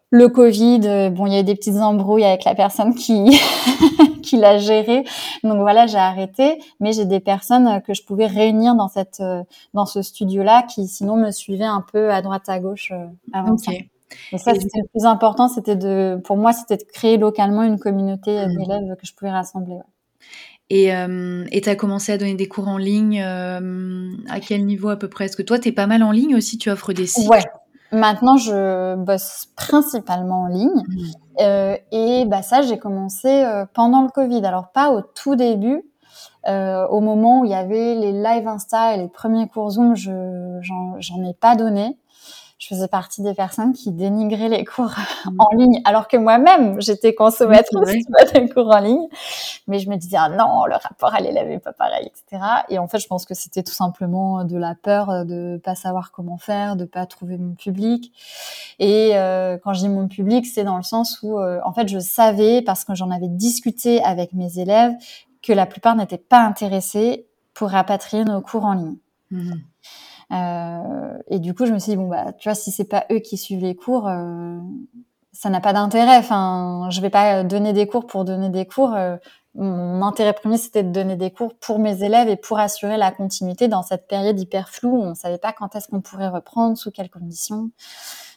le 0.10 0.30
Covid, 0.30 1.10
bon, 1.12 1.26
il 1.26 1.34
y 1.34 1.36
a 1.36 1.40
eu 1.42 1.44
des 1.44 1.56
petites 1.56 1.78
embrouilles 1.78 2.24
avec 2.24 2.46
la 2.46 2.56
personne 2.56 2.96
qui 2.96 3.38
qui 4.26 4.38
l'a 4.38 4.58
géré. 4.58 5.04
Donc 5.44 5.60
voilà, 5.60 5.88
j'ai 5.88 5.98
arrêté, 5.98 6.60
mais 6.80 6.92
j'ai 6.92 7.06
des 7.06 7.20
personnes 7.20 7.82
que 7.84 7.94
je 7.94 8.04
pouvais 8.04 8.28
réunir 8.28 8.76
dans 8.76 8.88
cette 8.88 9.22
euh, 9.22 9.44
dans 9.74 9.86
ce 9.86 10.02
studio-là 10.02 10.64
qui 10.64 10.88
sinon 10.88 11.16
me 11.16 11.32
suivaient 11.32 11.64
un 11.64 11.84
peu 11.92 12.12
à 12.12 12.22
droite 12.22 12.50
à 12.50 12.60
gauche 12.60 12.92
euh, 12.92 13.06
avant 13.34 13.58
ça. 13.58 13.72
Et 14.32 14.38
ça, 14.38 14.54
c'était 14.54 14.80
le 14.80 14.88
plus 14.88 15.06
important, 15.06 15.48
c'était 15.48 15.76
de, 15.76 16.20
pour 16.24 16.38
moi, 16.38 16.54
c'était 16.54 16.78
de 16.78 16.84
créer 16.84 17.18
localement 17.18 17.64
une 17.64 17.80
communauté 17.80 18.46
mmh. 18.46 18.56
d'élèves 18.56 18.96
que 18.96 19.06
je 19.06 19.14
pouvais 19.14 19.32
rassembler. 19.32 19.78
Et 20.70 20.86
tu 20.88 21.70
as 21.70 21.76
commencé 21.76 22.12
à 22.12 22.18
donner 22.18 22.36
des 22.36 22.48
cours 22.48 22.68
en 22.68 22.78
ligne. 22.78 23.22
à 23.22 24.40
quel 24.40 24.66
niveau 24.66 24.90
à 24.90 24.96
peu 24.96 25.10
près? 25.10 25.26
Est-ce 25.26 25.36
que 25.36 25.44
toi, 25.44 25.60
tu 25.60 25.70
es 25.70 25.72
pas 25.72 25.88
mal 25.88 26.02
en 26.02 26.12
ligne 26.12 26.36
aussi? 26.36 26.58
Tu 26.58 26.70
offres 26.70 26.94
des 26.94 27.08
sites? 27.08 27.28
Ouais, 27.28 27.44
Maintenant, 27.92 28.38
je 28.38 28.96
bosse 28.96 29.48
principalement 29.56 30.44
en 30.44 30.48
ligne. 30.48 30.84
Mmh. 30.88 31.04
Euh, 31.42 31.78
et 31.92 32.26
bah, 32.26 32.42
ça, 32.42 32.62
j'ai 32.62 32.78
commencé 32.78 33.28
euh, 33.28 33.66
pendant 33.74 34.02
le 34.02 34.10
Covid. 34.10 34.46
Alors, 34.46 34.72
pas 34.72 34.92
au 34.92 35.02
tout 35.02 35.36
début. 35.36 35.84
Euh, 36.48 36.86
au 36.88 37.02
moment 37.02 37.42
où 37.42 37.46
il 37.46 37.52
y 37.52 37.56
avait 37.56 37.96
les 37.96 38.12
live 38.12 38.48
Insta 38.48 38.94
et 38.94 38.98
les 38.98 39.08
premiers 39.08 39.48
cours 39.48 39.72
Zoom, 39.72 39.96
je 39.96 40.60
j'en 40.62 41.24
ai 41.24 41.34
pas 41.34 41.56
donné 41.56 41.98
je 42.66 42.74
faisais 42.74 42.88
partie 42.88 43.22
des 43.22 43.36
personnes 43.36 43.74
qui 43.74 43.92
dénigraient 43.92 44.50
les 44.50 44.66
cours 44.66 44.92
mmh. 45.26 45.36
en 45.38 45.56
ligne, 45.56 45.82
alors 45.86 46.08
que 46.08 46.18
moi-même, 46.18 46.82
j'étais 46.82 47.14
consommatrice 47.14 48.06
des 48.34 48.50
cours 48.50 48.74
en 48.74 48.80
ligne. 48.80 49.08
Mais 49.68 49.78
je 49.78 49.88
me 49.88 49.96
disais, 49.98 50.18
ah 50.20 50.30
non, 50.30 50.66
le 50.66 50.74
rapport 50.74 51.14
à 51.14 51.20
l'élève 51.20 51.50
est 51.52 51.60
pas 51.60 51.74
pareil, 51.74 52.08
etc. 52.08 52.44
Et 52.70 52.80
en 52.80 52.88
fait, 52.88 52.98
je 52.98 53.08
pense 53.08 53.26
que 53.26 53.36
c'était 53.36 53.62
tout 53.62 53.74
simplement 53.74 54.46
de 54.46 54.58
la 54.58 54.74
peur 54.74 55.26
de 55.26 55.62
pas 55.64 55.76
savoir 55.76 56.12
comment 56.12 56.38
faire, 56.38 56.76
de 56.76 56.86
pas 56.86 57.06
trouver 57.06 57.38
mon 57.38 57.54
public. 57.54 58.12
Et 58.80 59.12
euh, 59.14 59.60
quand 59.64 59.74
je 59.74 59.82
dis 59.82 59.90
mon 59.90 60.08
public, 60.08 60.48
c'est 60.48 60.64
dans 60.64 60.78
le 60.78 60.84
sens 60.84 61.20
où, 61.22 61.38
euh, 61.38 61.60
en 61.66 61.74
fait, 61.74 61.88
je 61.88 62.00
savais, 62.00 62.64
parce 62.64 62.84
que 62.84 62.96
j'en 62.96 63.12
avais 63.12 63.28
discuté 63.28 64.04
avec 64.04 64.34
mes 64.34 64.58
élèves, 64.58 64.94
que 65.44 65.54
la 65.54 65.68
plupart 65.68 65.96
n'étaient 65.96 66.18
pas 66.18 66.40
intéressés 66.40 67.28
pour 67.54 67.70
rapatrier 67.70 68.26
nos 68.26 68.42
cours 68.42 68.66
en 68.66 68.74
ligne. 68.74 68.96
Mmh. 69.30 69.54
Euh, 70.32 71.18
et 71.28 71.40
du 71.40 71.54
coup, 71.54 71.66
je 71.66 71.74
me 71.74 71.80
suis 71.80 71.92
dit 71.92 71.98
bon 71.98 72.08
bah, 72.08 72.34
tu 72.34 72.50
vois, 72.50 72.56
si 72.56 72.72
c'est 72.72 72.86
pas 72.86 73.06
eux 73.12 73.20
qui 73.20 73.38
suivent 73.38 73.62
les 73.64 73.76
cours, 73.76 74.08
euh, 74.08 74.58
ça 75.32 75.50
n'a 75.50 75.62
pas 75.62 75.74
d'intérêt. 75.74 76.18
Enfin, 76.18 76.88
je 76.90 77.02
vais 77.02 77.10
pas 77.10 77.44
donner 77.44 77.74
des 77.74 77.88
cours 77.88 78.08
pour 78.08 78.26
donner 78.26 78.50
des 78.50 78.66
cours. 78.66 78.94
Euh, 78.96 79.18
mon 79.58 80.02
intérêt 80.02 80.34
premier, 80.34 80.58
c'était 80.58 80.84
de 80.84 80.92
donner 80.92 81.16
des 81.16 81.32
cours 81.32 81.54
pour 81.56 81.80
mes 81.80 82.04
élèves 82.04 82.28
et 82.28 82.36
pour 82.36 82.60
assurer 82.60 82.98
la 82.98 83.12
continuité 83.12 83.70
dans 83.70 83.84
cette 83.84 84.08
période 84.08 84.38
hyper 84.38 84.68
floue 84.68 84.98
où 84.98 85.04
on 85.04 85.16
savait 85.16 85.38
pas 85.38 85.54
quand 85.54 85.76
est-ce 85.76 85.88
qu'on 85.88 86.02
pourrait 86.02 86.28
reprendre, 86.28 86.78
sous 86.78 86.92
quelles 86.92 87.10
conditions. 87.10 87.70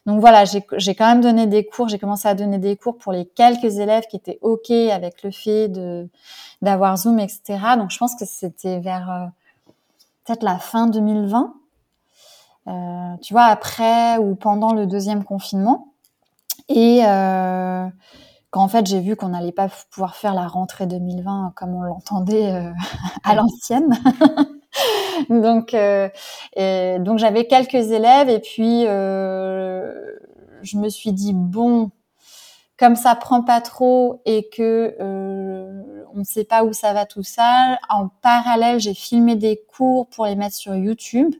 Donc 0.06 0.20
voilà, 0.20 0.44
j'ai 0.44 0.94
quand 0.94 1.08
même 1.08 1.20
donné 1.20 1.46
des 1.46 1.66
cours. 1.66 1.88
J'ai 1.88 1.98
commencé 1.98 2.28
à 2.28 2.34
donner 2.34 2.58
des 2.58 2.76
cours 2.76 2.96
pour 2.98 3.12
les 3.12 3.26
quelques 3.26 3.78
élèves 3.78 4.06
qui 4.06 4.16
étaient 4.16 4.38
ok 4.42 4.70
avec 4.70 5.22
le 5.22 5.32
fait 5.32 5.68
de 5.68 6.08
d'avoir 6.62 6.96
Zoom, 6.96 7.18
etc. 7.18 7.58
Donc 7.76 7.90
je 7.90 7.98
pense 7.98 8.14
que 8.14 8.24
c'était 8.24 8.78
vers 8.78 9.30
peut-être 10.28 10.42
la 10.42 10.58
fin 10.58 10.86
2020 10.86 11.40
euh, 11.40 11.57
tu 13.22 13.32
vois, 13.32 13.44
après 13.44 14.18
ou 14.18 14.34
pendant 14.34 14.72
le 14.72 14.86
deuxième 14.86 15.24
confinement. 15.24 15.92
Et 16.68 17.00
euh, 17.04 17.86
quand 18.50 18.62
en 18.62 18.68
fait 18.68 18.86
j'ai 18.86 19.00
vu 19.00 19.16
qu'on 19.16 19.28
n'allait 19.28 19.52
pas 19.52 19.68
pouvoir 19.90 20.16
faire 20.16 20.34
la 20.34 20.46
rentrée 20.46 20.86
2020 20.86 21.52
comme 21.56 21.74
on 21.74 21.82
l'entendait 21.82 22.52
euh, 22.52 22.70
à 23.24 23.34
l'ancienne. 23.34 23.98
donc, 25.30 25.74
donc 25.74 27.18
j'avais 27.18 27.46
quelques 27.46 27.74
élèves 27.74 28.28
et 28.28 28.40
puis 28.40 28.82
je 28.84 30.76
me 30.76 30.88
suis 30.88 31.12
dit 31.12 31.32
bon, 31.34 31.90
comme 32.78 32.96
ça 32.96 33.14
prend 33.14 33.42
pas 33.42 33.60
trop 33.60 34.20
et 34.24 34.48
que 34.50 34.94
on 36.14 36.18
ne 36.18 36.24
sait 36.24 36.44
pas 36.44 36.64
où 36.64 36.72
ça 36.72 36.92
va 36.92 37.06
tout 37.06 37.22
ça. 37.22 37.78
En 37.88 38.08
parallèle, 38.08 38.80
j'ai 38.80 38.94
filmé 38.94 39.36
des 39.36 39.60
cours 39.72 40.08
pour 40.08 40.26
les 40.26 40.36
mettre 40.36 40.56
sur 40.56 40.74
YouTube. 40.74 41.34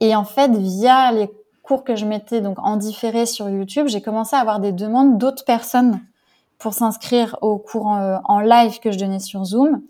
Et 0.00 0.14
en 0.14 0.24
fait, 0.24 0.50
via 0.50 1.12
les 1.12 1.30
cours 1.62 1.84
que 1.84 1.96
je 1.96 2.06
mettais 2.06 2.40
donc 2.40 2.58
en 2.60 2.76
différé 2.76 3.26
sur 3.26 3.48
YouTube, 3.48 3.88
j'ai 3.88 4.00
commencé 4.00 4.36
à 4.36 4.40
avoir 4.40 4.60
des 4.60 4.72
demandes 4.72 5.18
d'autres 5.18 5.44
personnes 5.44 6.00
pour 6.58 6.74
s'inscrire 6.74 7.36
aux 7.40 7.58
cours 7.58 7.86
en, 7.86 8.40
live 8.40 8.80
que 8.80 8.90
je 8.90 8.98
donnais 8.98 9.20
sur 9.20 9.44
Zoom. 9.44 9.82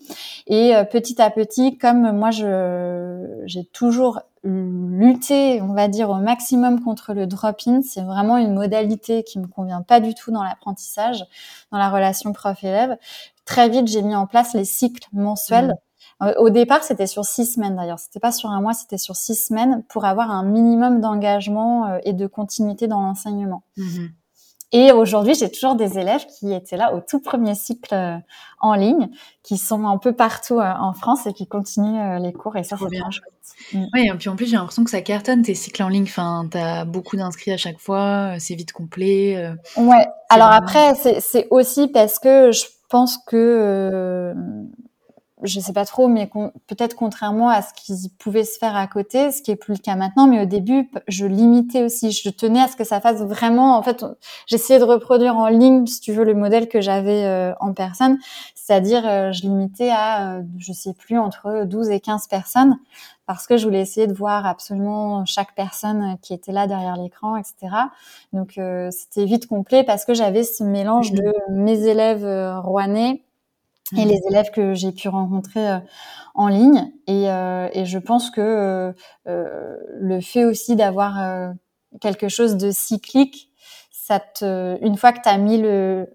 Et 0.47 0.77
euh, 0.77 0.85
petit 0.85 1.21
à 1.21 1.31
petit, 1.31 1.79
comme 1.79 2.13
moi, 2.13 2.31
j'ai 2.31 3.65
toujours 3.73 4.21
lutté, 4.45 5.61
on 5.63 5.75
va 5.75 5.89
dire, 5.89 6.11
au 6.11 6.17
maximum 6.17 6.83
contre 6.83 7.13
le 7.13 7.27
drop-in, 7.27 7.81
c'est 7.83 8.03
vraiment 8.03 8.37
une 8.37 8.55
modalité 8.55 9.23
qui 9.25 9.39
me 9.39 9.47
convient 9.47 9.83
pas 9.83 10.01
du 10.01 10.15
tout 10.15 10.31
dans 10.31 10.43
l'apprentissage, 10.43 11.25
dans 11.73 11.79
la 11.79 11.91
relation 11.91 12.33
prof-élève. 12.33 12.97
Très 13.45 13.69
vite, 13.69 13.89
j'ai 13.89 14.03
mis 14.03 14.15
en 14.15 14.27
place 14.27 14.55
les 14.55 14.65
cycles 14.65 15.09
mensuels. 15.13 15.69
Mmh. 15.69 15.88
Euh, 16.23 16.35
au 16.39 16.51
départ, 16.51 16.83
c'était 16.83 17.07
sur 17.07 17.25
six 17.25 17.47
semaines 17.47 17.77
d'ailleurs. 17.77 17.99
C'était 17.99 18.21
pas 18.21 18.33
sur 18.33 18.51
un 18.51 18.61
mois, 18.61 18.75
c'était 18.75 18.99
sur 18.99 19.17
six 19.17 19.37
semaines 19.37 19.85
pour 19.89 20.05
avoir 20.05 20.31
un 20.31 20.43
minimum 20.43 21.01
d'engagement 21.01 21.87
euh, 21.87 21.99
et 22.05 22.13
de 22.13 22.27
continuité 22.27 22.89
dans 22.89 23.01
l'enseignement. 23.01 23.63
Mhm. 23.77 24.11
Et 24.71 24.93
aujourd'hui, 24.93 25.35
j'ai 25.35 25.51
toujours 25.51 25.77
des 25.77 25.99
élèves 25.99 26.27
qui 26.27 26.53
étaient 26.53 26.77
là 26.77 26.93
au 26.95 27.01
tout 27.01 27.21
premier 27.21 27.55
cycle 27.55 27.95
euh, 27.95 28.19
en 28.61 28.75
ligne, 28.75 29.09
qui 29.43 29.57
sont 29.57 29.87
un 29.87 29.97
peu 29.97 30.13
partout 30.13 30.61
en 30.61 30.93
France 30.93 31.27
et 31.27 31.33
qui 31.33 31.47
continuent 31.47 32.19
les 32.21 32.35
cours. 32.35 32.55
Et 32.57 32.65
ça, 32.65 32.77
c'est 32.79 32.91
bien 32.91 33.11
chouette. 33.11 33.33
Mm. 33.73 33.87
Oui, 33.95 34.11
et 34.13 34.15
puis 34.19 34.29
en 34.29 34.37
plus, 34.37 34.45
j'ai 34.45 34.57
l'impression 34.57 34.85
que 34.85 34.91
ça 34.91 35.01
cartonne 35.01 35.41
tes 35.41 35.55
cycles 35.55 35.83
en 35.83 35.89
ligne. 35.89 36.03
Enfin, 36.03 36.47
t'as 36.51 36.85
beaucoup 36.85 37.17
d'inscrits 37.17 37.53
à 37.53 37.57
chaque 37.57 37.79
fois, 37.79 38.35
c'est 38.41 38.57
vite 38.57 38.73
complet. 38.73 39.55
Ouais. 39.79 40.07
Alors 40.29 40.51
après, 40.51 40.95
c'est 41.21 41.49
aussi 41.51 41.89
parce 41.89 42.19
que 42.19 42.53
je 42.53 42.65
pense 42.91 43.17
que 43.27 44.35
je 45.43 45.61
sais 45.61 45.73
pas 45.73 45.85
trop, 45.85 46.09
mais 46.09 46.29
peut-être 46.67 46.95
contrairement 46.95 47.49
à 47.49 47.63
ce 47.63 47.73
qui 47.75 48.11
pouvait 48.19 48.45
se 48.45 48.59
faire 48.59 48.77
à 48.77 48.87
côté, 48.87 49.31
ce 49.31 49.41
qui 49.43 49.51
est 49.51 49.57
plus 49.57 49.75
le 49.75 49.79
cas 49.79 49.95
maintenant. 49.95 50.27
Mais 50.27 50.43
au 50.43 50.47
début, 50.47 50.91
je 51.07 51.27
limitais 51.27 51.85
aussi. 51.85 52.11
Je 52.11 52.29
tenais 52.31 52.61
à 52.61 52.69
ce 52.69 52.77
que 52.77 52.85
ça 52.85 53.01
fasse 53.01 53.21
vraiment. 53.23 53.77
En 53.77 53.83
fait, 53.83 54.05
j'essayais 54.47 54.79
de 54.79 54.85
reproduire 54.85 55.37
en 55.37 55.49
ligne, 55.49 55.87
si 55.87 56.01
tu 56.01 56.13
veux, 56.13 56.25
le 56.25 56.35
modèle 56.35 56.69
que 56.69 56.81
j'avais 56.81 57.25
euh, 57.25 57.53
en 57.61 57.73
personne, 57.73 58.19
c'est-à-dire 58.55 59.07
euh, 59.07 59.33
je 59.33 59.43
limitais 59.43 59.91
à, 59.91 60.33
euh, 60.33 60.43
je 60.59 60.73
sais 60.73 60.93
plus, 60.93 61.19
entre 61.19 61.65
12 61.65 61.91
et 61.91 62.01
15 62.01 62.27
personnes, 62.27 62.79
parce 63.27 63.47
que 63.47 63.57
je 63.57 63.65
voulais 63.65 63.81
essayer 63.81 64.07
de 64.07 64.15
voir 64.15 64.47
absolument 64.47 65.25
chaque 65.25 65.55
personne 65.55 66.17
qui 66.23 66.35
était 66.35 66.53
là 66.53 66.67
derrière 66.67 66.97
l'écran, 66.97 67.37
etc. 67.37 67.75
Donc 68.33 68.59
c'était 68.91 69.27
vite 69.27 69.47
complet 69.47 69.85
parce 69.85 70.07
que 70.07 70.15
j'avais 70.15 70.45
ce 70.45 70.65
mélange 70.65 71.13
mmh 71.13 71.17
de 71.17 71.33
mes 71.51 71.87
élèves 71.87 72.25
rouennais 72.65 73.23
et 73.97 74.05
les 74.05 74.21
élèves 74.29 74.51
que 74.51 74.75
j'ai 74.75 74.93
pu 74.93 75.09
rencontrer 75.09 75.69
euh, 75.69 75.79
en 76.35 76.49
ligne. 76.49 76.93
Et, 77.07 77.31
euh, 77.31 77.69
et, 77.73 77.87
je 77.87 77.99
pense 77.99 78.31
que 78.31 78.95
euh, 79.27 79.77
le 79.99 80.21
fait 80.21 80.45
aussi 80.45 80.77
d'avoir 80.77 81.53
quelque 82.01 82.29
chose 82.29 82.57
de 82.57 82.71
cyclique, 82.71 83.51
ça 83.91 84.21
te, 84.21 84.79
une 84.85 84.97
fois 84.97 85.13
que 85.13 85.21
tu 85.23 85.29
as 85.29 85.39
mis 85.39 85.59
le, 85.59 86.09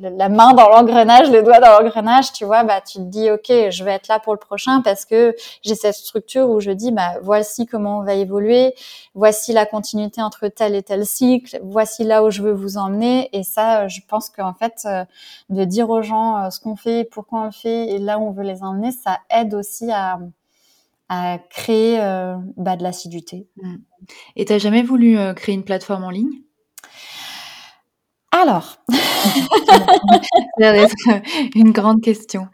la 0.00 0.28
main 0.28 0.52
dans 0.52 0.68
l'engrenage, 0.68 1.30
le 1.30 1.42
doigt 1.42 1.58
dans 1.60 1.80
l'engrenage, 1.80 2.32
tu 2.32 2.44
vois, 2.44 2.62
bah 2.64 2.80
tu 2.80 2.98
te 2.98 3.02
dis 3.02 3.30
ok, 3.30 3.70
je 3.70 3.84
vais 3.84 3.92
être 3.92 4.08
là 4.08 4.20
pour 4.20 4.32
le 4.32 4.38
prochain 4.38 4.80
parce 4.82 5.04
que 5.04 5.34
j'ai 5.62 5.74
cette 5.74 5.94
structure 5.94 6.48
où 6.48 6.60
je 6.60 6.70
dis 6.70 6.92
bah 6.92 7.14
voici 7.22 7.66
comment 7.66 7.98
on 7.98 8.02
va 8.04 8.14
évoluer, 8.14 8.74
voici 9.14 9.52
la 9.52 9.66
continuité 9.66 10.22
entre 10.22 10.48
tel 10.48 10.74
et 10.74 10.82
tel 10.82 11.04
cycle, 11.04 11.58
voici 11.62 12.04
là 12.04 12.22
où 12.22 12.30
je 12.30 12.42
veux 12.42 12.52
vous 12.52 12.76
emmener 12.76 13.28
et 13.32 13.42
ça, 13.42 13.88
je 13.88 14.00
pense 14.06 14.30
qu'en 14.30 14.54
fait 14.54 14.82
euh, 14.84 15.04
de 15.50 15.64
dire 15.64 15.90
aux 15.90 16.02
gens 16.02 16.44
euh, 16.44 16.50
ce 16.50 16.60
qu'on 16.60 16.76
fait, 16.76 17.04
pourquoi 17.04 17.40
on 17.42 17.44
le 17.46 17.50
fait 17.50 17.88
et 17.90 17.98
là 17.98 18.18
où 18.18 18.28
on 18.28 18.30
veut 18.30 18.44
les 18.44 18.62
emmener, 18.62 18.92
ça 18.92 19.18
aide 19.30 19.54
aussi 19.54 19.90
à 19.90 20.20
à 21.10 21.38
créer 21.38 21.98
euh, 22.00 22.36
bah, 22.58 22.76
de 22.76 22.82
l'assiduité. 22.82 23.48
Mmh. 23.56 23.76
Et 24.36 24.44
t'as 24.44 24.58
jamais 24.58 24.82
voulu 24.82 25.16
créer 25.34 25.54
une 25.54 25.64
plateforme 25.64 26.04
en 26.04 26.10
ligne? 26.10 26.42
Alors, 28.42 28.76
une 31.54 31.72
grande 31.72 32.00
question. 32.00 32.48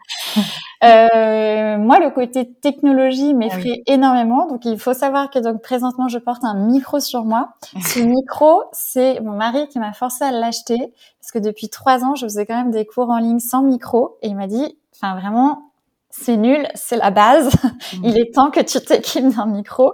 Euh, 0.83 1.77
moi, 1.77 1.99
le 1.99 2.09
côté 2.09 2.53
technologie 2.53 3.33
m'effraie 3.33 3.83
ah 3.87 3.93
énormément. 3.93 4.47
Donc, 4.47 4.65
il 4.65 4.79
faut 4.79 4.93
savoir 4.93 5.29
que 5.29 5.39
donc 5.39 5.61
présentement, 5.61 6.07
je 6.07 6.17
porte 6.17 6.43
un 6.43 6.55
micro 6.55 6.99
sur 6.99 7.23
moi. 7.23 7.49
Ce 7.81 7.99
micro, 7.99 8.63
c'est 8.71 9.19
mon 9.21 9.33
mari 9.33 9.67
qui 9.69 9.79
m'a 9.79 9.93
forcé 9.93 10.23
à 10.23 10.31
l'acheter 10.31 10.93
parce 11.21 11.31
que 11.31 11.39
depuis 11.39 11.69
trois 11.69 12.03
ans, 12.03 12.15
je 12.15 12.25
faisais 12.25 12.45
quand 12.45 12.57
même 12.57 12.71
des 12.71 12.85
cours 12.85 13.09
en 13.09 13.17
ligne 13.17 13.39
sans 13.39 13.63
micro 13.63 14.17
et 14.21 14.27
il 14.27 14.35
m'a 14.35 14.47
dit, 14.47 14.77
enfin 14.95 15.19
vraiment, 15.19 15.71
c'est 16.17 16.37
nul, 16.37 16.67
c'est 16.75 16.97
la 16.97 17.11
base. 17.11 17.53
Mm. 17.93 18.05
Il 18.05 18.17
est 18.17 18.33
temps 18.33 18.49
que 18.51 18.61
tu 18.61 18.79
t'équipes 18.79 19.35
d'un 19.35 19.45
micro. 19.45 19.93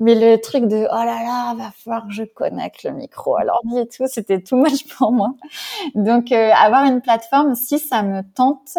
Mais 0.00 0.14
le 0.14 0.40
truc 0.40 0.64
de 0.64 0.86
oh 0.90 1.04
là 1.04 1.22
là, 1.22 1.54
va 1.54 1.70
falloir 1.70 2.06
que 2.06 2.12
je 2.12 2.24
connecte 2.24 2.82
le 2.82 2.92
micro 2.92 3.36
à 3.36 3.44
l'ordi 3.44 3.78
et 3.78 3.86
tout, 3.86 4.04
c'était 4.06 4.40
tout 4.40 4.56
much 4.56 4.86
pour 4.96 5.12
moi. 5.12 5.34
Donc 5.94 6.30
euh, 6.32 6.50
avoir 6.52 6.84
une 6.84 7.00
plateforme, 7.00 7.54
si 7.54 7.78
ça 7.78 8.02
me 8.02 8.22
tente, 8.22 8.76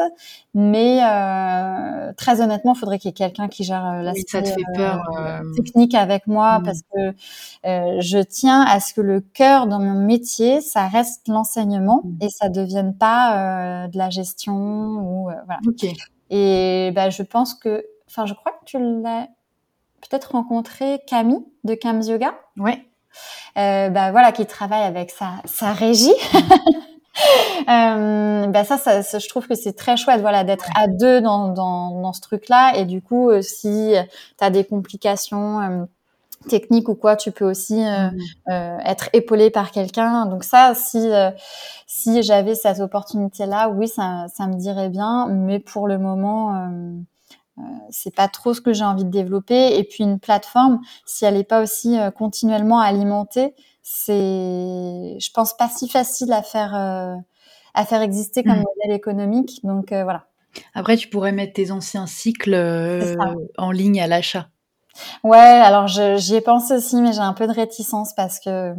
mais 0.53 0.99
euh, 1.03 2.13
très 2.17 2.41
honnêtement, 2.41 2.73
il 2.73 2.79
faudrait 2.79 2.99
qu'il 2.99 3.09
y 3.09 3.11
ait 3.11 3.13
quelqu'un 3.13 3.47
qui 3.47 3.63
gère 3.63 3.85
euh, 3.85 4.01
la 4.01 4.13
technique 5.55 5.95
avec 5.95 6.27
moi 6.27 6.59
mm. 6.59 6.63
parce 6.63 6.81
que 6.93 7.13
je 7.63 8.21
tiens 8.21 8.61
à 8.61 8.79
ce 8.79 8.93
que 8.93 9.01
le 9.01 9.21
cœur 9.21 9.67
dans 9.67 9.79
mon 9.79 10.05
métier, 10.05 10.61
ça 10.61 10.87
reste 10.87 11.27
l'enseignement 11.27 12.01
mm. 12.03 12.17
et 12.21 12.29
ça 12.29 12.49
devienne 12.49 12.95
pas 12.95 13.87
de 13.87 13.97
la 13.97 14.09
gestion 14.09 14.53
ou 14.53 15.23
voilà. 15.23 15.59
Ok. 15.67 15.85
Et 16.35 16.91
bah, 16.95 17.11
je 17.11 17.21
pense 17.21 17.53
que, 17.53 17.85
enfin, 18.09 18.25
je 18.25 18.33
crois 18.33 18.53
que 18.53 18.65
tu 18.65 18.79
l'as 18.79 19.27
peut-être 20.01 20.31
rencontré 20.31 20.99
Camille 21.05 21.45
de 21.63 21.75
Cam's 21.75 22.07
Yoga. 22.07 22.33
Ouais. 22.57 22.87
Euh, 23.59 23.89
bah 23.89 24.11
voilà, 24.11 24.31
qui 24.31 24.47
travaille 24.47 24.81
avec 24.81 25.11
sa, 25.11 25.33
sa 25.45 25.73
régie. 25.73 26.15
euh, 27.69 28.47
bah 28.47 28.63
ça, 28.63 28.79
ça, 28.79 29.19
je 29.19 29.29
trouve 29.29 29.47
que 29.47 29.53
c'est 29.53 29.73
très 29.73 29.95
chouette, 29.95 30.21
voilà, 30.21 30.43
d'être 30.43 30.65
à 30.75 30.87
deux 30.87 31.21
dans, 31.21 31.49
dans, 31.49 32.01
dans 32.01 32.13
ce 32.13 32.21
truc-là. 32.21 32.77
Et 32.77 32.85
du 32.85 33.03
coup, 33.03 33.29
euh, 33.29 33.43
si 33.43 33.93
tu 34.39 34.43
as 34.43 34.49
des 34.49 34.65
complications, 34.65 35.61
euh, 35.61 35.85
technique 36.47 36.89
ou 36.89 36.95
quoi, 36.95 37.15
tu 37.15 37.31
peux 37.31 37.45
aussi 37.45 37.83
euh, 37.85 38.09
Mhm. 38.11 38.19
euh, 38.49 38.77
être 38.85 39.09
épaulé 39.13 39.49
par 39.49 39.71
quelqu'un. 39.71 40.25
Donc 40.27 40.43
ça, 40.43 40.73
si 40.75 40.97
euh, 40.97 41.31
si 41.87 42.23
j'avais 42.23 42.55
cette 42.55 42.79
opportunité-là, 42.79 43.69
oui, 43.69 43.87
ça, 43.87 44.25
ça 44.33 44.47
me 44.47 44.55
dirait 44.55 44.89
bien. 44.89 45.27
Mais 45.29 45.59
pour 45.59 45.87
le 45.87 45.97
moment, 45.99 46.55
euh, 46.55 46.97
euh, 47.59 47.61
c'est 47.91 48.15
pas 48.15 48.27
trop 48.27 48.53
ce 48.53 48.61
que 48.61 48.73
j'ai 48.73 48.83
envie 48.85 49.05
de 49.05 49.09
développer. 49.11 49.77
Et 49.77 49.83
puis 49.83 50.03
une 50.03 50.19
plateforme, 50.19 50.79
si 51.05 51.25
elle 51.25 51.35
n'est 51.35 51.43
pas 51.43 51.61
aussi 51.61 51.99
euh, 51.99 52.11
continuellement 52.11 52.79
alimentée, 52.79 53.55
c'est, 53.83 54.13
je 55.19 55.31
pense, 55.33 55.55
pas 55.55 55.69
si 55.69 55.87
facile 55.89 56.31
à 56.33 56.41
faire 56.43 56.75
euh, 56.75 57.15
à 57.75 57.85
faire 57.85 58.01
exister 58.01 58.43
comme 58.43 58.57
Mhm. 58.57 58.63
modèle 58.63 58.95
économique. 58.95 59.59
Donc 59.63 59.91
euh, 59.91 60.03
voilà. 60.03 60.25
Après, 60.75 60.97
tu 60.97 61.07
pourrais 61.09 61.31
mettre 61.31 61.53
tes 61.53 61.71
anciens 61.71 62.05
cycles 62.07 62.53
euh, 62.53 63.15
en 63.57 63.71
ligne 63.71 63.99
à 64.01 64.07
l'achat. 64.07 64.49
Ouais, 65.23 65.37
alors 65.37 65.87
j'y 65.87 66.35
ai 66.35 66.41
pensé 66.41 66.75
aussi, 66.75 67.01
mais 67.01 67.13
j'ai 67.13 67.19
un 67.19 67.33
peu 67.33 67.47
de 67.47 67.53
réticence 67.53 68.13
parce 68.15 68.39
que, 68.39 68.73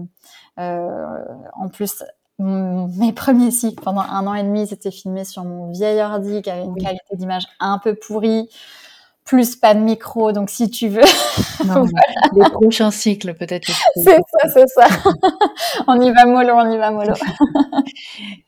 euh, 0.59 1.25
en 1.55 1.69
plus, 1.69 2.03
mes 2.39 3.12
premiers 3.12 3.51
cycles 3.51 3.83
pendant 3.83 4.03
un 4.03 4.27
an 4.27 4.35
et 4.35 4.43
demi, 4.43 4.67
c'était 4.67 4.91
filmé 4.91 5.25
sur 5.25 5.45
mon 5.45 5.71
vieil 5.71 6.01
ordi 6.01 6.43
qui 6.43 6.51
avait 6.51 6.65
une 6.65 6.77
qualité 6.77 7.17
d'image 7.17 7.45
un 7.61 7.79
peu 7.79 7.95
pourrie, 7.95 8.49
plus 9.25 9.57
pas 9.57 9.75
de 9.75 9.81
micro. 9.81 10.33
Donc 10.33 10.51
si 10.51 10.69
tu 10.71 10.89
veux, 10.89 11.03
Non, 11.65 11.87
Les 12.37 12.51
prochains 12.51 12.91
cycles, 12.91 13.35
peut-être. 13.35 13.69
c'est 13.97 14.19
ça, 14.19 14.49
c'est 14.53 14.69
ça. 14.69 14.87
on 15.87 16.01
y 16.01 16.12
va 16.12 16.27
mollo, 16.27 16.55
on 16.55 16.71
y 16.71 16.77
va 16.77 16.91
mollo. 16.91 17.15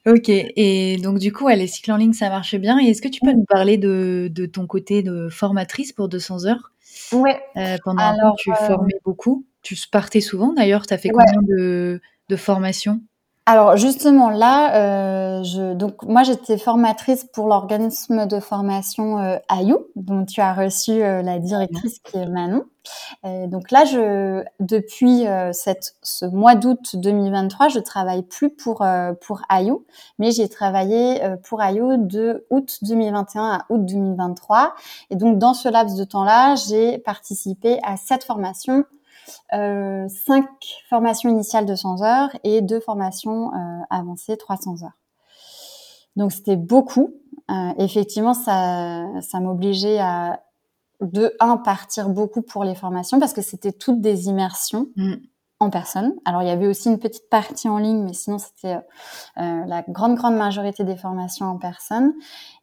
Ok, 0.07 0.29
et 0.29 0.97
donc 0.99 1.19
du 1.19 1.33
coup, 1.33 1.45
ouais, 1.45 1.57
les 1.57 1.67
cycles 1.67 1.93
en 1.93 1.97
ligne, 1.97 2.13
ça 2.13 2.29
marche 2.29 2.57
bien. 2.57 2.79
Et 2.81 2.91
est-ce 2.91 3.03
que 3.03 3.09
tu 3.09 3.21
peux 3.21 3.33
nous 3.33 3.45
parler 3.45 3.79
de, 3.79 4.29
de 4.31 4.47
ton 4.47 4.67
côté 4.67 5.03
de 5.03 5.29
formatrice 5.29 5.93
pour 5.93 6.09
200 6.09 6.47
heures? 6.47 6.73
Ouais. 7.13 7.41
Euh, 7.57 7.77
Pendant 7.85 8.03
un 8.03 8.13
temps, 8.15 8.21
Alors, 8.21 8.37
tu 8.37 8.51
euh, 8.53 8.55
formais 8.55 8.95
beaucoup. 9.05 9.47
Tu 9.63 9.77
partais 9.91 10.21
souvent 10.21 10.53
d'ailleurs. 10.53 10.87
Tu 10.87 10.95
as 10.95 10.99
fait 10.99 11.11
Ouais. 11.13 11.25
combien 11.27 11.43
de, 11.57 12.01
de 12.29 12.37
formations? 12.37 13.01
Alors 13.49 13.77
justement 13.77 14.29
là, 14.29 14.75
euh, 15.39 15.45
je, 15.45 15.75
donc 15.75 16.03
moi 16.03 16.25
j'étais 16.25 16.59
formatrice 16.59 17.25
pour 17.33 17.47
l'organisme 17.47 18.27
de 18.27 18.41
formation 18.41 19.21
euh, 19.21 19.37
AYU, 19.49 19.77
dont 19.95 20.25
tu 20.25 20.41
as 20.41 20.53
reçu 20.53 20.91
euh, 20.91 21.23
la 21.23 21.39
directrice 21.39 22.01
qui 22.01 22.17
est 22.17 22.27
Manon. 22.27 22.65
Euh, 23.25 23.47
donc 23.47 23.71
là, 23.71 23.85
je, 23.85 24.43
depuis 24.59 25.29
euh, 25.29 25.53
cette, 25.53 25.95
ce 26.03 26.25
mois 26.27 26.57
d'août 26.57 26.97
2023, 26.97 27.69
je 27.69 27.79
travaille 27.79 28.23
plus 28.25 28.51
pour 28.51 28.83
euh, 28.83 29.13
pour 29.21 29.43
AYU, 29.49 29.75
mais 30.19 30.33
j'ai 30.33 30.49
travaillé 30.49 31.21
pour 31.45 31.63
AYU 31.63 31.99
de 31.99 32.47
août 32.51 32.79
2021 32.83 33.45
à 33.45 33.67
août 33.69 33.85
2023. 33.87 34.75
Et 35.11 35.17
donc 35.17 35.39
dans 35.39 35.55
ce 35.55 35.69
laps 35.69 35.97
de 35.97 36.03
temps-là, 36.05 36.57
j'ai 36.57 36.99
participé 36.99 37.79
à 37.85 37.97
sept 37.97 38.25
formations 38.25 38.85
euh, 39.53 40.09
cinq 40.09 40.49
formations 40.89 41.31
initiales 41.31 41.67
de 41.67 41.75
100 41.75 42.03
heures 42.03 42.31
et 42.45 42.61
deux 42.61 42.81
formations 42.81 43.53
euh, 43.53 43.81
avancées 43.91 44.37
300 44.37 44.83
heures. 44.83 44.99
Donc 46.17 46.33
c'était 46.33 46.57
beaucoup. 46.57 47.15
Euh, 47.51 47.73
effectivement, 47.79 48.35
ça, 48.35 49.05
ça 49.21 49.41
m'obligeait 49.41 49.99
à 49.99 50.41
de 51.01 51.35
un 51.41 51.59
partir 51.59 52.09
beaucoup 52.09 52.41
pour 52.41 52.65
les 52.65 52.75
formations 52.75 53.21
parce 53.21 53.35
que 53.35 53.43
c'était 53.43 53.73
toutes 53.73 54.01
des 54.01 54.29
immersions 54.29 54.89
Mm. 54.97 55.17
En 55.59 55.71
personne. 55.71 56.15
Alors 56.27 56.43
il 56.43 56.49
y 56.49 56.51
avait 56.51 56.67
aussi 56.67 56.89
une 56.91 56.99
petite 56.99 57.31
partie 57.31 57.69
en 57.69 57.79
ligne, 57.79 58.03
mais 58.05 58.13
sinon 58.13 58.39
c'était 58.39 58.77
euh, 59.39 59.65
la 59.67 59.83
grande 59.89 60.17
grande 60.17 60.37
majorité 60.37 60.85
des 60.85 60.97
formations 60.97 61.47
en 61.47 61.57
personne. 61.59 62.13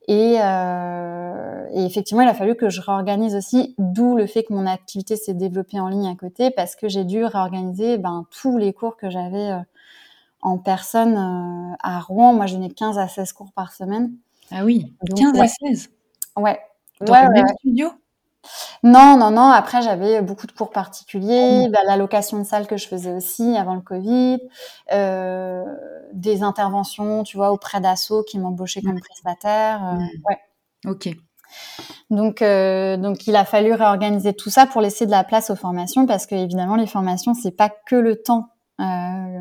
Et, 0.08 0.38
euh, 0.42 1.68
et 1.74 1.86
effectivement, 1.86 2.24
il 2.24 2.30
a 2.30 2.34
fallu 2.34 2.56
que 2.56 2.70
je 2.70 2.82
réorganise 2.82 3.36
aussi, 3.36 3.76
d'où 3.80 4.16
le 4.18 4.28
fait 4.28 4.44
que 4.44 4.54
mon 4.54 4.68
activité 4.68 5.16
s'est 5.16 5.34
développée 5.34 5.80
en 5.80 5.88
ligne 5.88 6.08
à 6.08 6.16
côté, 6.16 6.52
parce 6.52 6.76
que 6.76 6.88
j'ai 6.90 7.06
dû 7.06 7.24
réorganiser 7.26 7.98
ben, 7.98 8.26
tous 8.32 8.58
les 8.58 8.74
cours 8.74 8.98
que 8.98 9.10
j'avais 9.10 9.52
euh, 9.52 9.60
en 10.42 10.58
personne 10.58 11.16
euh, 11.18 11.76
à 11.82 12.00
Rouen. 12.02 12.34
Moi, 12.34 12.48
je 12.48 12.58
n'ai 12.58 12.70
15 12.70 13.00
à 13.00 13.08
16 13.08 13.34
cours 13.34 13.54
par 13.54 13.74
semaine. 13.74 14.14
Ah 14.52 14.66
oui, 14.66 14.94
Donc, 15.04 15.20
15 15.20 15.38
à 15.40 15.40
ouais. 15.42 15.48
16 15.48 15.90
Ouais. 16.38 16.60
Dans 17.02 17.14
Ouais, 17.14 17.22
le 17.24 17.28
ouais, 17.30 17.34
même 17.34 17.48
studio? 17.60 17.90
Non, 18.84 19.18
non, 19.18 19.32
non. 19.32 19.50
Après, 19.52 19.82
j'avais 19.82 20.22
beaucoup 20.22 20.48
de 20.48 20.52
cours 20.52 20.72
particuliers, 20.72 21.68
bah, 21.72 21.80
la 21.86 21.98
location 21.98 22.40
de 22.40 22.44
salle 22.44 22.68
que 22.68 22.78
je 22.78 22.88
faisais 22.88 23.12
aussi 23.14 23.56
avant 23.58 23.76
le 23.76 23.82
Covid, 23.82 24.40
euh, 24.92 25.64
des 26.14 26.44
interventions, 26.44 27.24
tu 27.24 27.38
vois, 27.38 27.52
auprès 27.52 27.80
d'assos 27.82 28.24
qui 28.24 28.40
m'embauchaient 28.40 28.82
comme 28.82 29.00
prestataire. 29.00 29.84
euh, 29.86 29.94
Mm. 29.98 30.10
ouais. 30.30 30.38
Ok. 30.86 31.10
Donc, 32.10 32.42
euh, 32.42 32.98
donc, 32.98 33.28
il 33.28 33.36
a 33.36 33.46
fallu 33.46 33.74
réorganiser 33.74 34.34
tout 34.34 34.50
ça 34.50 34.66
pour 34.66 34.82
laisser 34.82 35.06
de 35.06 35.12
la 35.12 35.24
place 35.24 35.50
aux 35.50 35.56
formations 35.56 36.06
parce 36.06 36.26
que 36.26 36.36
évidemment, 36.36 36.76
les 36.76 36.88
formations, 36.88 37.34
c'est 37.34 37.52
pas 37.56 37.70
que 37.70 37.96
le 37.96 38.22
temps 38.22 38.50
euh, 38.82 39.40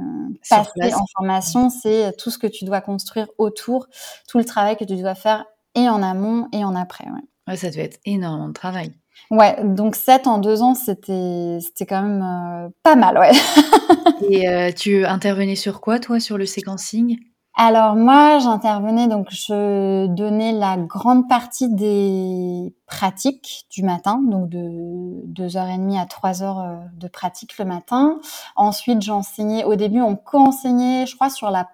passé 0.49 0.95
en 0.95 1.07
formation, 1.17 1.71
c'est 1.71 2.15
tout 2.19 2.31
ce 2.31 2.39
que 2.39 2.47
tu 2.47 2.65
dois 2.65 2.81
construire 2.81 3.29
autour, 3.39 3.87
tout 4.29 4.39
le 4.39 4.45
travail 4.45 4.77
que 4.77 4.85
tu 4.85 4.97
dois 4.97 5.15
faire 5.15 5.45
et 5.75 5.89
en 5.89 6.03
amont 6.03 6.49
et 6.53 6.65
en 6.65 6.75
après. 6.77 7.05
Ouais. 7.07 7.21
Ouais, 7.49 7.57
ça 7.57 7.71
devait 7.71 7.85
être 7.85 7.99
énormément 8.05 8.49
de 8.49 8.53
travail. 8.53 8.93
Ouais, 9.31 9.57
donc 9.65 9.97
7 9.97 10.27
en 10.27 10.39
deux 10.39 10.63
ans, 10.63 10.75
c'était 10.75 11.59
c'était 11.61 11.87
quand 11.87 12.03
même 12.03 12.23
euh, 12.23 12.69
pas 12.83 12.97
mal, 12.97 13.19
ouais. 13.19 13.33
Et 14.31 14.49
euh, 14.49 14.71
tu 14.73 15.05
intervenais 15.05 15.57
sur 15.57 15.81
quoi, 15.81 15.99
toi, 15.99 16.21
sur 16.21 16.39
le 16.39 16.47
séquencing? 16.47 17.19
Alors 17.55 17.97
moi, 17.97 18.39
j'intervenais, 18.39 19.09
donc 19.09 19.27
je 19.31 20.07
donnais 20.07 20.53
la 20.53 20.79
grande 20.79 21.29
partie 21.29 21.69
des 21.69 22.75
pratiques 22.87 23.67
du 23.71 23.83
matin, 23.83 24.23
donc 24.27 24.49
de 24.49 25.23
2h30 25.27 26.01
à 26.01 26.07
3h 26.07 26.97
de 26.97 27.09
pratique 27.09 27.59
le 27.59 27.67
matin. 27.67 28.19
Ensuite, 28.57 29.03
j'enseignais, 29.03 29.65
au 29.65 29.75
début, 29.75 30.01
on 30.01 30.17
co-enseignait, 30.17 31.05
je 31.07 31.15
crois, 31.15 31.29
sur 31.29 31.51
la 31.51 31.69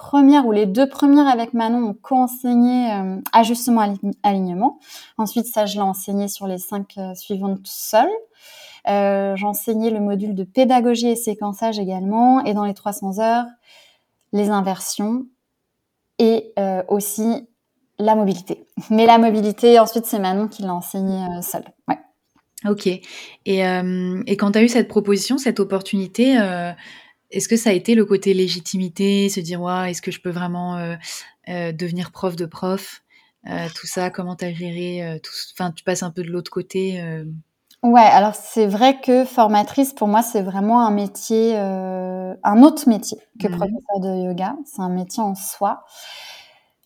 première 0.00 0.46
ou 0.46 0.52
les 0.52 0.64
deux 0.64 0.88
premières 0.88 1.28
avec 1.28 1.52
Manon, 1.52 1.90
on 1.90 1.92
co-enseignait 1.92 2.94
euh, 2.94 3.20
ajustement 3.34 3.82
ali- 3.82 4.00
alignement. 4.22 4.78
Ensuite, 5.18 5.44
ça, 5.44 5.66
je 5.66 5.74
l'ai 5.74 5.82
enseigné 5.82 6.26
sur 6.26 6.46
les 6.46 6.56
cinq 6.56 6.96
euh, 6.96 7.14
suivantes 7.14 7.60
seule. 7.64 8.08
Euh, 8.88 9.36
J'enseignais 9.36 9.90
le 9.90 10.00
module 10.00 10.34
de 10.34 10.42
pédagogie 10.42 11.08
et 11.08 11.16
séquençage 11.16 11.78
également. 11.78 12.42
Et 12.46 12.54
dans 12.54 12.64
les 12.64 12.72
300 12.72 13.20
heures, 13.20 13.44
les 14.32 14.48
inversions 14.48 15.26
et 16.18 16.54
euh, 16.58 16.82
aussi 16.88 17.46
la 17.98 18.14
mobilité. 18.14 18.66
Mais 18.88 19.04
la 19.04 19.18
mobilité, 19.18 19.78
ensuite, 19.78 20.06
c'est 20.06 20.18
Manon 20.18 20.48
qui 20.48 20.62
l'a 20.62 20.74
enseigné 20.74 21.22
euh, 21.24 21.42
seule. 21.42 21.64
Ouais. 21.88 21.98
Ok. 22.66 22.86
Et, 22.86 23.60
quand 24.38 24.52
tu 24.52 24.58
as 24.58 24.62
eu 24.62 24.68
cette 24.68 24.88
proposition, 24.88 25.36
cette 25.36 25.60
opportunité, 25.60 26.38
est-ce 27.30 27.48
que 27.48 27.56
ça 27.56 27.70
a 27.70 27.72
été 27.72 27.94
le 27.94 28.04
côté 28.04 28.34
légitimité, 28.34 29.28
se 29.28 29.40
dire, 29.40 29.60
ouais, 29.60 29.90
est-ce 29.90 30.02
que 30.02 30.10
je 30.10 30.20
peux 30.20 30.30
vraiment 30.30 30.76
euh, 30.76 30.96
euh, 31.48 31.72
devenir 31.72 32.10
prof 32.10 32.36
de 32.36 32.46
prof 32.46 33.02
Euh, 33.48 33.68
Tout 33.74 33.86
ça, 33.86 34.10
comment 34.10 34.36
tu 34.36 34.44
as 34.44 34.52
géré 34.52 35.20
tout... 35.22 35.32
Enfin, 35.54 35.70
tu 35.72 35.82
passes 35.84 36.02
un 36.02 36.10
peu 36.10 36.22
de 36.22 36.28
l'autre 36.30 36.50
côté. 36.50 37.02
Ouais, 37.82 38.00
alors 38.02 38.34
c'est 38.34 38.66
vrai 38.66 39.00
que 39.00 39.24
formatrice, 39.24 39.94
pour 39.94 40.06
moi, 40.08 40.22
c'est 40.22 40.42
vraiment 40.42 40.84
un 40.86 40.90
métier, 40.90 41.56
un 41.56 42.62
autre 42.62 42.88
métier 42.88 43.16
que 43.40 43.48
Mhm. 43.48 43.56
professeur 43.56 44.00
de 44.00 44.26
yoga. 44.26 44.56
C'est 44.66 44.82
un 44.82 44.90
métier 44.90 45.22
en 45.22 45.34
soi. 45.34 45.84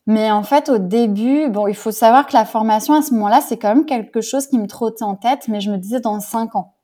Mais 0.07 0.31
en 0.31 0.43
fait, 0.43 0.69
au 0.69 0.79
début, 0.79 1.49
bon, 1.49 1.67
il 1.67 1.75
faut 1.75 1.91
savoir 1.91 2.27
que 2.27 2.35
la 2.35 2.45
formation 2.45 2.95
à 2.95 3.01
ce 3.03 3.13
moment-là, 3.15 3.41
c'est 3.41 3.57
quand 3.57 3.75
même 3.75 3.87
quelque 3.87 4.21
chose 4.21 4.47
qui 4.47 4.59
me 4.59 4.67
trottait 4.67 5.03
en 5.03 5.17
tête, 5.17 5.49
mais 5.49 5.61
je 5.61 5.71
me 5.71 5.79
disais 5.79 6.01
dans 6.01 6.21
cinq 6.21 6.55
ans. 6.55 6.75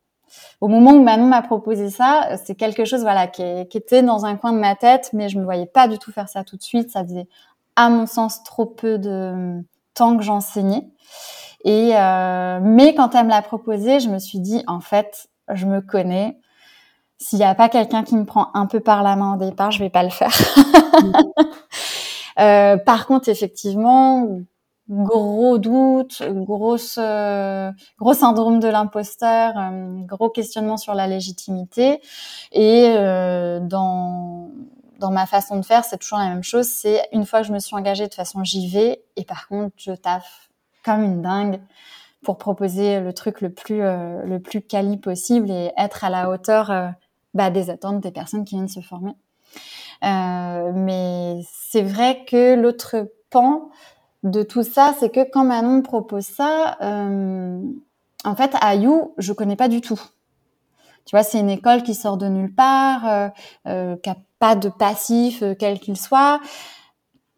Au 0.60 0.68
moment 0.68 0.92
où 0.92 1.02
Manon 1.02 1.26
m'a 1.26 1.42
proposé 1.42 1.90
ça, 1.90 2.36
c'est 2.44 2.54
quelque 2.54 2.84
chose, 2.84 3.00
voilà, 3.00 3.26
qui, 3.26 3.42
était 3.42 4.02
dans 4.02 4.24
un 4.24 4.36
coin 4.36 4.52
de 4.52 4.58
ma 4.58 4.74
tête, 4.74 5.10
mais 5.12 5.28
je 5.28 5.38
me 5.38 5.44
voyais 5.44 5.66
pas 5.66 5.88
du 5.88 5.98
tout 5.98 6.12
faire 6.12 6.28
ça 6.28 6.44
tout 6.44 6.56
de 6.56 6.62
suite. 6.62 6.90
Ça 6.90 7.04
faisait, 7.04 7.26
à 7.76 7.88
mon 7.88 8.06
sens, 8.06 8.42
trop 8.42 8.66
peu 8.66 8.98
de 8.98 9.62
temps 9.94 10.16
que 10.16 10.22
j'enseignais. 10.22 10.86
Et 11.64 11.92
euh, 11.94 12.58
mais 12.62 12.94
quand 12.94 13.14
elle 13.14 13.26
me 13.26 13.30
l'a 13.30 13.42
proposé, 13.42 14.00
je 14.00 14.08
me 14.08 14.18
suis 14.18 14.38
dit 14.38 14.62
en 14.66 14.80
fait, 14.80 15.28
je 15.52 15.66
me 15.66 15.80
connais. 15.80 16.38
S'il 17.18 17.38
n'y 17.38 17.44
a 17.44 17.54
pas 17.54 17.68
quelqu'un 17.68 18.02
qui 18.02 18.16
me 18.16 18.24
prend 18.24 18.48
un 18.54 18.64
peu 18.64 18.80
par 18.80 19.02
la 19.02 19.14
main 19.14 19.34
au 19.34 19.38
départ, 19.38 19.70
je 19.70 19.78
vais 19.78 19.90
pas 19.90 20.02
le 20.02 20.08
faire. 20.08 20.32
euh, 22.38 22.78
par 22.78 23.06
contre, 23.06 23.28
effectivement, 23.28 24.26
gros 24.90 25.58
doute, 25.58 26.22
grosse, 26.28 26.98
euh, 27.00 27.70
gros 27.98 28.12
syndrome 28.12 28.58
de 28.58 28.68
l'imposteur, 28.68 29.52
euh, 29.56 30.00
gros 30.04 30.28
questionnement 30.28 30.76
sur 30.76 30.94
la 30.94 31.06
légitimité. 31.06 32.00
Et 32.52 32.86
euh, 32.88 33.60
dans 33.60 34.50
dans 34.98 35.10
ma 35.10 35.26
façon 35.26 35.56
de 35.56 35.64
faire, 35.64 35.84
c'est 35.84 35.96
toujours 35.96 36.18
la 36.18 36.28
même 36.28 36.42
chose. 36.42 36.66
C'est 36.66 37.08
une 37.12 37.24
fois 37.24 37.40
que 37.40 37.46
je 37.46 37.52
me 37.52 37.58
suis 37.58 37.74
engagée, 37.74 38.06
de 38.06 38.12
façon, 38.14 38.44
j'y 38.44 38.68
vais. 38.68 39.02
Et 39.16 39.24
par 39.24 39.48
contre, 39.48 39.74
je 39.78 39.92
taffe 39.92 40.50
comme 40.84 41.02
une 41.02 41.22
dingue 41.22 41.60
pour 42.22 42.36
proposer 42.36 43.00
le 43.00 43.14
truc 43.14 43.40
le 43.40 43.50
plus 43.50 43.82
euh, 43.82 44.22
le 44.24 44.40
plus 44.40 44.60
quali 44.60 44.98
possible 44.98 45.50
et 45.50 45.72
être 45.78 46.04
à 46.04 46.10
la 46.10 46.28
hauteur 46.28 46.70
euh, 46.70 46.88
bah, 47.32 47.50
des 47.50 47.70
attentes 47.70 48.00
des 48.00 48.10
personnes 48.10 48.44
qui 48.44 48.56
viennent 48.56 48.68
se 48.68 48.80
former. 48.80 49.14
Mais 50.02 51.40
c'est 51.50 51.82
vrai 51.82 52.24
que 52.26 52.54
l'autre 52.54 53.10
pan 53.30 53.70
de 54.22 54.42
tout 54.42 54.62
ça, 54.62 54.94
c'est 54.98 55.10
que 55.10 55.28
quand 55.30 55.44
Manon 55.44 55.82
propose 55.82 56.24
ça, 56.26 56.76
euh, 56.82 57.60
en 58.24 58.34
fait, 58.36 58.54
à 58.60 58.74
You, 58.74 59.14
je 59.18 59.32
connais 59.32 59.56
pas 59.56 59.68
du 59.68 59.80
tout. 59.80 60.00
Tu 61.06 61.16
vois, 61.16 61.22
c'est 61.22 61.40
une 61.40 61.50
école 61.50 61.82
qui 61.82 61.94
sort 61.94 62.18
de 62.18 62.28
nulle 62.28 62.54
part, 62.54 63.30
euh, 63.66 63.96
qui 63.96 64.10
a 64.10 64.16
pas 64.38 64.54
de 64.54 64.68
passif, 64.68 65.42
quel 65.58 65.80
qu'il 65.80 65.96
soit. 65.96 66.40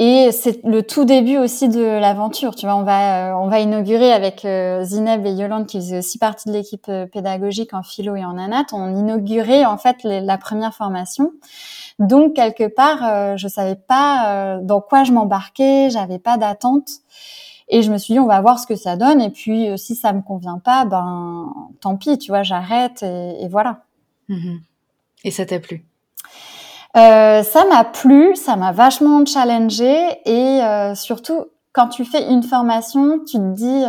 Et 0.04 0.32
c'est 0.32 0.64
le 0.64 0.82
tout 0.82 1.04
début 1.04 1.36
aussi 1.36 1.68
de 1.68 1.80
l'aventure. 1.80 2.56
Tu 2.56 2.66
vois, 2.66 2.74
on 2.74 2.82
va 2.82 3.38
on 3.38 3.46
va 3.46 3.60
inaugurer 3.60 4.12
avec 4.12 4.44
Zineb 4.84 5.24
et 5.24 5.30
Yolande 5.30 5.66
qui 5.68 5.78
faisaient 5.78 5.98
aussi 5.98 6.18
partie 6.18 6.48
de 6.48 6.54
l'équipe 6.54 6.90
pédagogique 7.12 7.72
en 7.72 7.84
philo 7.84 8.16
et 8.16 8.24
en 8.24 8.36
anat. 8.36 8.66
On 8.72 8.96
inaugurait 8.96 9.64
en 9.64 9.78
fait 9.78 9.98
la 10.02 10.38
première 10.38 10.74
formation. 10.74 11.30
Donc 12.00 12.34
quelque 12.34 12.66
part, 12.66 13.36
je 13.36 13.46
savais 13.46 13.76
pas 13.76 14.58
dans 14.62 14.80
quoi 14.80 15.04
je 15.04 15.12
m'embarquais, 15.12 15.88
j'avais 15.90 16.18
pas 16.18 16.36
d'attente. 16.36 16.88
Et 17.74 17.80
je 17.80 17.90
me 17.90 17.96
suis 17.96 18.12
dit, 18.12 18.20
on 18.20 18.26
va 18.26 18.40
voir 18.42 18.58
ce 18.58 18.66
que 18.66 18.76
ça 18.76 18.96
donne. 18.96 19.20
Et 19.22 19.30
puis, 19.30 19.70
euh, 19.70 19.78
si 19.78 19.96
ça 19.96 20.12
me 20.12 20.20
convient 20.20 20.58
pas, 20.58 20.84
ben, 20.84 21.52
tant 21.80 21.96
pis, 21.96 22.18
tu 22.18 22.30
vois, 22.30 22.42
j'arrête 22.42 23.02
et, 23.02 23.48
voilà. 23.48 23.84
Mhm. 24.28 24.60
Et 25.24 25.30
ça 25.30 25.46
t'a 25.46 25.58
plu? 25.58 25.82
Euh, 26.96 27.42
Ça 27.42 27.64
m'a 27.66 27.84
plu, 27.84 28.36
ça 28.36 28.56
m'a 28.56 28.72
vachement 28.72 29.24
challengé 29.24 29.94
et 30.24 30.62
euh, 30.62 30.94
surtout, 30.94 31.46
quand 31.72 31.88
tu 31.88 32.04
fais 32.04 32.30
une 32.30 32.42
formation, 32.42 33.20
tu 33.20 33.38
te 33.38 33.52
dis 33.54 33.84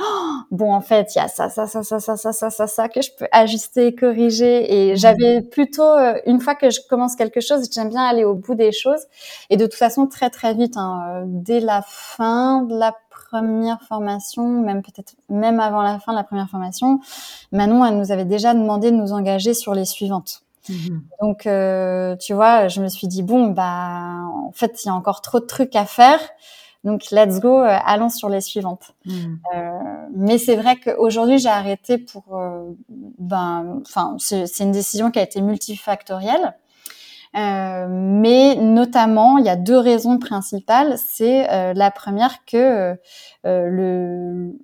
oh, 0.00 0.04
bon 0.50 0.72
en 0.72 0.80
fait 0.80 1.14
il 1.14 1.18
y 1.18 1.20
a 1.20 1.28
ça 1.28 1.48
ça 1.48 1.68
ça 1.68 1.84
ça 1.84 2.00
ça 2.00 2.16
ça 2.16 2.32
ça 2.32 2.50
ça 2.50 2.66
ça 2.66 2.88
que 2.88 3.00
je 3.00 3.10
peux 3.16 3.28
ajuster, 3.30 3.94
corriger 3.94 4.74
et 4.74 4.90
mhm. 4.90 4.96
j'avais 4.96 5.42
plutôt 5.42 5.94
une 6.26 6.40
fois 6.40 6.56
que 6.56 6.70
je 6.70 6.80
commence 6.90 7.14
quelque 7.14 7.40
chose, 7.40 7.68
j'aime 7.72 7.90
bien 7.90 8.02
aller 8.02 8.24
au 8.24 8.34
bout 8.34 8.56
des 8.56 8.72
choses 8.72 9.02
et 9.50 9.56
de 9.56 9.66
toute 9.66 9.76
façon 9.76 10.08
très 10.08 10.30
très 10.30 10.52
vite 10.52 10.76
hein, 10.76 11.22
dès 11.26 11.60
la 11.60 11.82
fin 11.86 12.62
de 12.62 12.76
la 12.76 12.92
première 13.28 13.80
formation, 13.82 14.46
même 14.46 14.82
peut-être 14.82 15.14
même 15.28 15.60
avant 15.60 15.82
la 15.82 15.98
fin 15.98 16.12
de 16.12 16.16
la 16.16 16.24
première 16.24 16.48
formation, 16.48 17.00
Manon, 17.52 17.84
elle 17.84 17.98
nous 17.98 18.12
avait 18.12 18.24
déjà 18.24 18.54
demandé 18.54 18.90
de 18.90 18.96
nous 18.96 19.12
engager 19.12 19.54
sur 19.54 19.74
les 19.74 19.84
suivantes. 19.84 20.42
Mhm. 20.68 21.02
Donc, 21.22 21.46
euh, 21.46 22.16
tu 22.16 22.34
vois, 22.34 22.68
je 22.68 22.80
me 22.80 22.88
suis 22.88 23.06
dit 23.08 23.22
bon, 23.22 23.48
bah, 23.48 24.22
en 24.46 24.52
fait, 24.52 24.84
il 24.84 24.88
y 24.88 24.90
a 24.90 24.94
encore 24.94 25.20
trop 25.20 25.40
de 25.40 25.46
trucs 25.46 25.76
à 25.76 25.84
faire. 25.84 26.20
Donc, 26.84 27.10
let's 27.10 27.40
go, 27.40 27.60
euh, 27.60 27.76
allons 27.84 28.08
sur 28.08 28.28
les 28.28 28.40
suivantes. 28.40 28.92
Mhm. 29.04 29.40
Euh, 29.54 29.70
mais 30.14 30.38
c'est 30.38 30.56
vrai 30.56 30.76
qu'aujourd'hui, 30.76 31.38
j'ai 31.38 31.48
arrêté 31.48 31.98
pour, 31.98 32.40
ben, 33.18 33.80
enfin, 33.86 34.16
c'est 34.18 34.60
une 34.60 34.72
décision 34.72 35.10
qui 35.10 35.18
a 35.18 35.22
été 35.22 35.40
multifactorielle. 35.40 36.54
Euh, 37.36 37.86
mais 37.88 38.54
notamment, 38.56 39.38
il 39.38 39.44
y 39.44 39.48
a 39.48 39.56
deux 39.56 39.78
raisons 39.78 40.18
principales. 40.18 40.96
C'est 40.98 41.50
euh, 41.50 41.72
la 41.74 41.90
première 41.90 42.44
que 42.46 42.96
euh, 43.46 43.68
le 43.68 44.56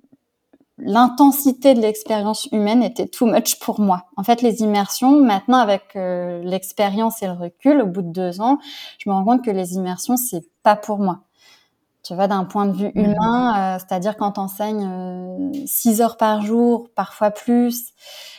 l'intensité 0.77 1.73
de 1.73 1.81
l'expérience 1.81 2.47
humaine 2.51 2.83
était 2.83 3.07
too 3.07 3.25
much 3.25 3.59
pour 3.59 3.79
moi. 3.79 4.05
En 4.17 4.23
fait, 4.23 4.41
les 4.41 4.61
immersions, 4.61 5.21
maintenant 5.21 5.59
avec 5.59 5.93
l'expérience 5.95 7.23
et 7.23 7.27
le 7.27 7.33
recul, 7.33 7.81
au 7.81 7.87
bout 7.87 8.01
de 8.01 8.11
deux 8.11 8.41
ans, 8.41 8.57
je 8.97 9.09
me 9.09 9.15
rends 9.15 9.23
compte 9.23 9.45
que 9.45 9.51
les 9.51 9.75
immersions, 9.75 10.17
c'est 10.17 10.45
pas 10.63 10.75
pour 10.75 10.99
moi. 10.99 11.21
Tu 12.03 12.13
vois, 12.13 12.27
d'un 12.27 12.43
point 12.43 12.67
de 12.67 12.73
vue 12.73 12.91
mmh. 12.93 12.99
humain, 12.99 13.79
c'est-à-dire 13.79 14.15
quand 14.15 14.33
t'enseignes 14.33 15.65
six 15.65 16.01
heures 16.01 16.17
par 16.17 16.41
jour, 16.41 16.89
parfois 16.93 17.31
plus, 17.31 17.93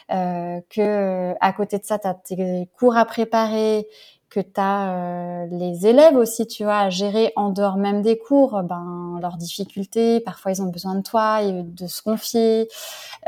que 0.08 1.34
à 1.40 1.52
côté 1.52 1.78
de 1.78 1.84
ça, 1.84 1.98
tu 1.98 2.06
as 2.06 2.14
tes 2.14 2.68
cours 2.78 2.96
à 2.96 3.04
préparer, 3.04 3.88
que 4.30 4.40
tu 4.40 4.50
as 4.56 4.90
euh, 4.90 5.46
les 5.50 5.86
élèves 5.86 6.16
aussi, 6.16 6.46
tu 6.46 6.64
vois, 6.64 6.78
à 6.78 6.90
gérer 6.90 7.32
en 7.36 7.50
dehors 7.50 7.76
même 7.76 8.02
des 8.02 8.18
cours, 8.18 8.62
ben 8.62 9.18
leurs 9.20 9.36
difficultés, 9.36 10.20
parfois 10.20 10.52
ils 10.52 10.62
ont 10.62 10.70
besoin 10.70 10.94
de 10.96 11.02
toi 11.02 11.42
et 11.42 11.62
de 11.62 11.86
se 11.86 12.02
confier, 12.02 12.68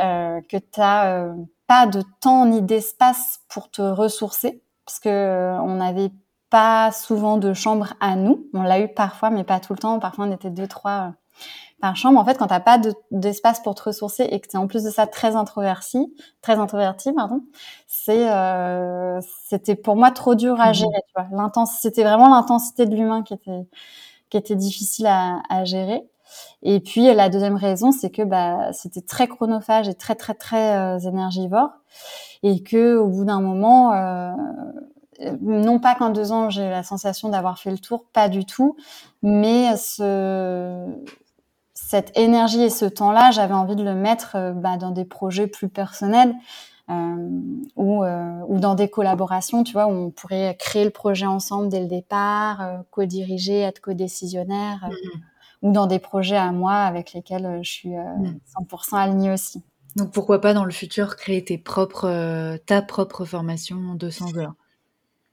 euh, 0.01 0.40
que 0.49 0.57
tu 0.57 0.80
as 0.80 1.22
euh, 1.22 1.34
pas 1.66 1.86
de 1.86 2.03
temps 2.20 2.46
ni 2.46 2.62
d'espace 2.62 3.40
pour 3.49 3.70
te 3.70 3.82
ressourcer 3.82 4.62
parce 4.84 5.01
que 5.01 5.59
on 5.61 5.76
n'avait 5.76 6.11
pas 6.51 6.92
souvent 6.92 7.36
de 7.36 7.53
chambre 7.53 7.94
à 8.01 8.16
nous, 8.16 8.46
on 8.55 8.62
l'a 8.62 8.80
eu 8.80 8.88
parfois 8.88 9.30
mais 9.30 9.44
pas 9.44 9.61
tout 9.61 9.74
le 9.74 9.78
temps, 9.78 9.99
parfois 9.99 10.26
on 10.26 10.32
était 10.32 10.51
deux 10.51 10.66
trois 10.66 11.12
par 11.81 11.97
chambre, 11.97 12.18
en 12.18 12.24
fait, 12.24 12.37
quand 12.37 12.49
t'as 12.49 12.61
pas 12.61 12.81
d'espace 13.12 13.61
pour 13.61 13.74
te 13.74 13.85
ressourcer 13.85 14.24
et 14.24 14.41
que 14.41 14.49
t'es 14.49 14.59
en 14.59 14.66
plus 14.66 14.83
de 14.83 14.91
ça 14.91 15.07
très 15.07 15.37
introverti, 15.37 16.12
très 16.43 16.59
introverti, 16.59 17.12
pardon, 17.12 17.45
c'est 17.87 18.31
euh, 18.31 19.20
c'était 19.49 19.76
pour 19.76 19.95
moi 19.95 20.11
trop 20.11 20.35
dur 20.35 20.61
à 20.61 20.70
mmh 20.70 20.74
gérer. 20.74 21.03
Tu 21.07 21.12
vois, 21.14 21.66
c'était 21.66 22.03
vraiment 22.03 22.29
l'intensité 22.29 22.87
de 22.87 22.97
l'humain 22.97 23.22
qui 23.22 23.35
était 23.35 23.66
qui 24.31 24.37
était 24.37 24.57
difficile 24.57 25.07
à, 25.07 25.41
à, 25.49 25.64
gérer. 25.64 26.03
Et 26.62 26.81
puis 26.81 27.14
la 27.14 27.29
deuxième 27.29 27.57
raison, 27.57 27.93
c'est 27.93 28.11
que 28.11 28.22
bah 28.22 28.72
c'était 28.72 29.01
très 29.01 29.29
chronophage 29.29 29.89
et 29.89 29.95
très 29.95 30.16
très 30.16 30.35
très 30.35 30.76
euh, 30.76 30.99
énergivore, 30.99 31.70
et 32.43 32.62
que 32.62 32.97
au 32.97 33.07
bout 33.07 33.24
d'un 33.24 33.41
moment, 33.41 33.93
euh, 33.95 34.33
non 35.41 35.79
pas 35.79 35.95
qu'en 35.95 36.11
deux 36.11 36.33
ans 36.33 36.51
j'ai 36.51 36.68
la 36.68 36.83
sensation 36.83 37.29
d'avoir 37.29 37.59
fait 37.59 37.70
le 37.70 37.79
tour, 37.79 38.05
pas 38.12 38.29
du 38.29 38.45
tout, 38.45 38.76
mais 39.22 39.76
ce 39.76 40.87
cette 41.87 42.16
énergie 42.18 42.62
et 42.62 42.70
ce 42.70 42.85
temps-là, 42.85 43.31
j'avais 43.31 43.55
envie 43.55 43.76
de 43.76 43.85
le 43.85 43.95
mettre 43.95 44.37
euh, 44.37 44.53
bah, 44.53 44.76
dans 44.76 44.91
des 44.91 45.05
projets 45.05 45.47
plus 45.47 45.68
personnels 45.68 46.35
euh, 46.91 46.95
ou, 47.76 48.05
euh, 48.05 48.41
ou 48.49 48.59
dans 48.59 48.74
des 48.74 48.89
collaborations, 48.89 49.62
tu 49.62 49.72
vois, 49.72 49.87
où 49.87 49.93
on 49.93 50.11
pourrait 50.11 50.57
créer 50.59 50.85
le 50.85 50.91
projet 50.91 51.26
ensemble 51.26 51.68
dès 51.68 51.81
le 51.81 51.87
départ, 51.87 52.83
co-diriger, 52.91 53.61
être 53.61 53.81
co-décisionnaire, 53.81 54.89
mm-hmm. 54.91 55.20
ou 55.62 55.72
dans 55.72 55.87
des 55.87 55.99
projets 55.99 56.37
à 56.37 56.51
moi 56.51 56.74
avec 56.74 57.12
lesquels 57.12 57.61
je 57.62 57.70
suis 57.70 57.91
100% 57.91 57.97
mm. 57.97 58.95
alignée 58.95 59.33
aussi. 59.33 59.62
Donc 59.97 60.12
pourquoi 60.12 60.41
pas 60.41 60.55
dans 60.55 60.64
le 60.64 60.70
futur 60.70 61.16
créer 61.16 61.45
tes 61.45 61.59
propres, 61.59 62.57
ta 62.66 62.83
propre 62.83 63.24
formation 63.24 63.95
200 63.95 64.37
heures 64.37 64.55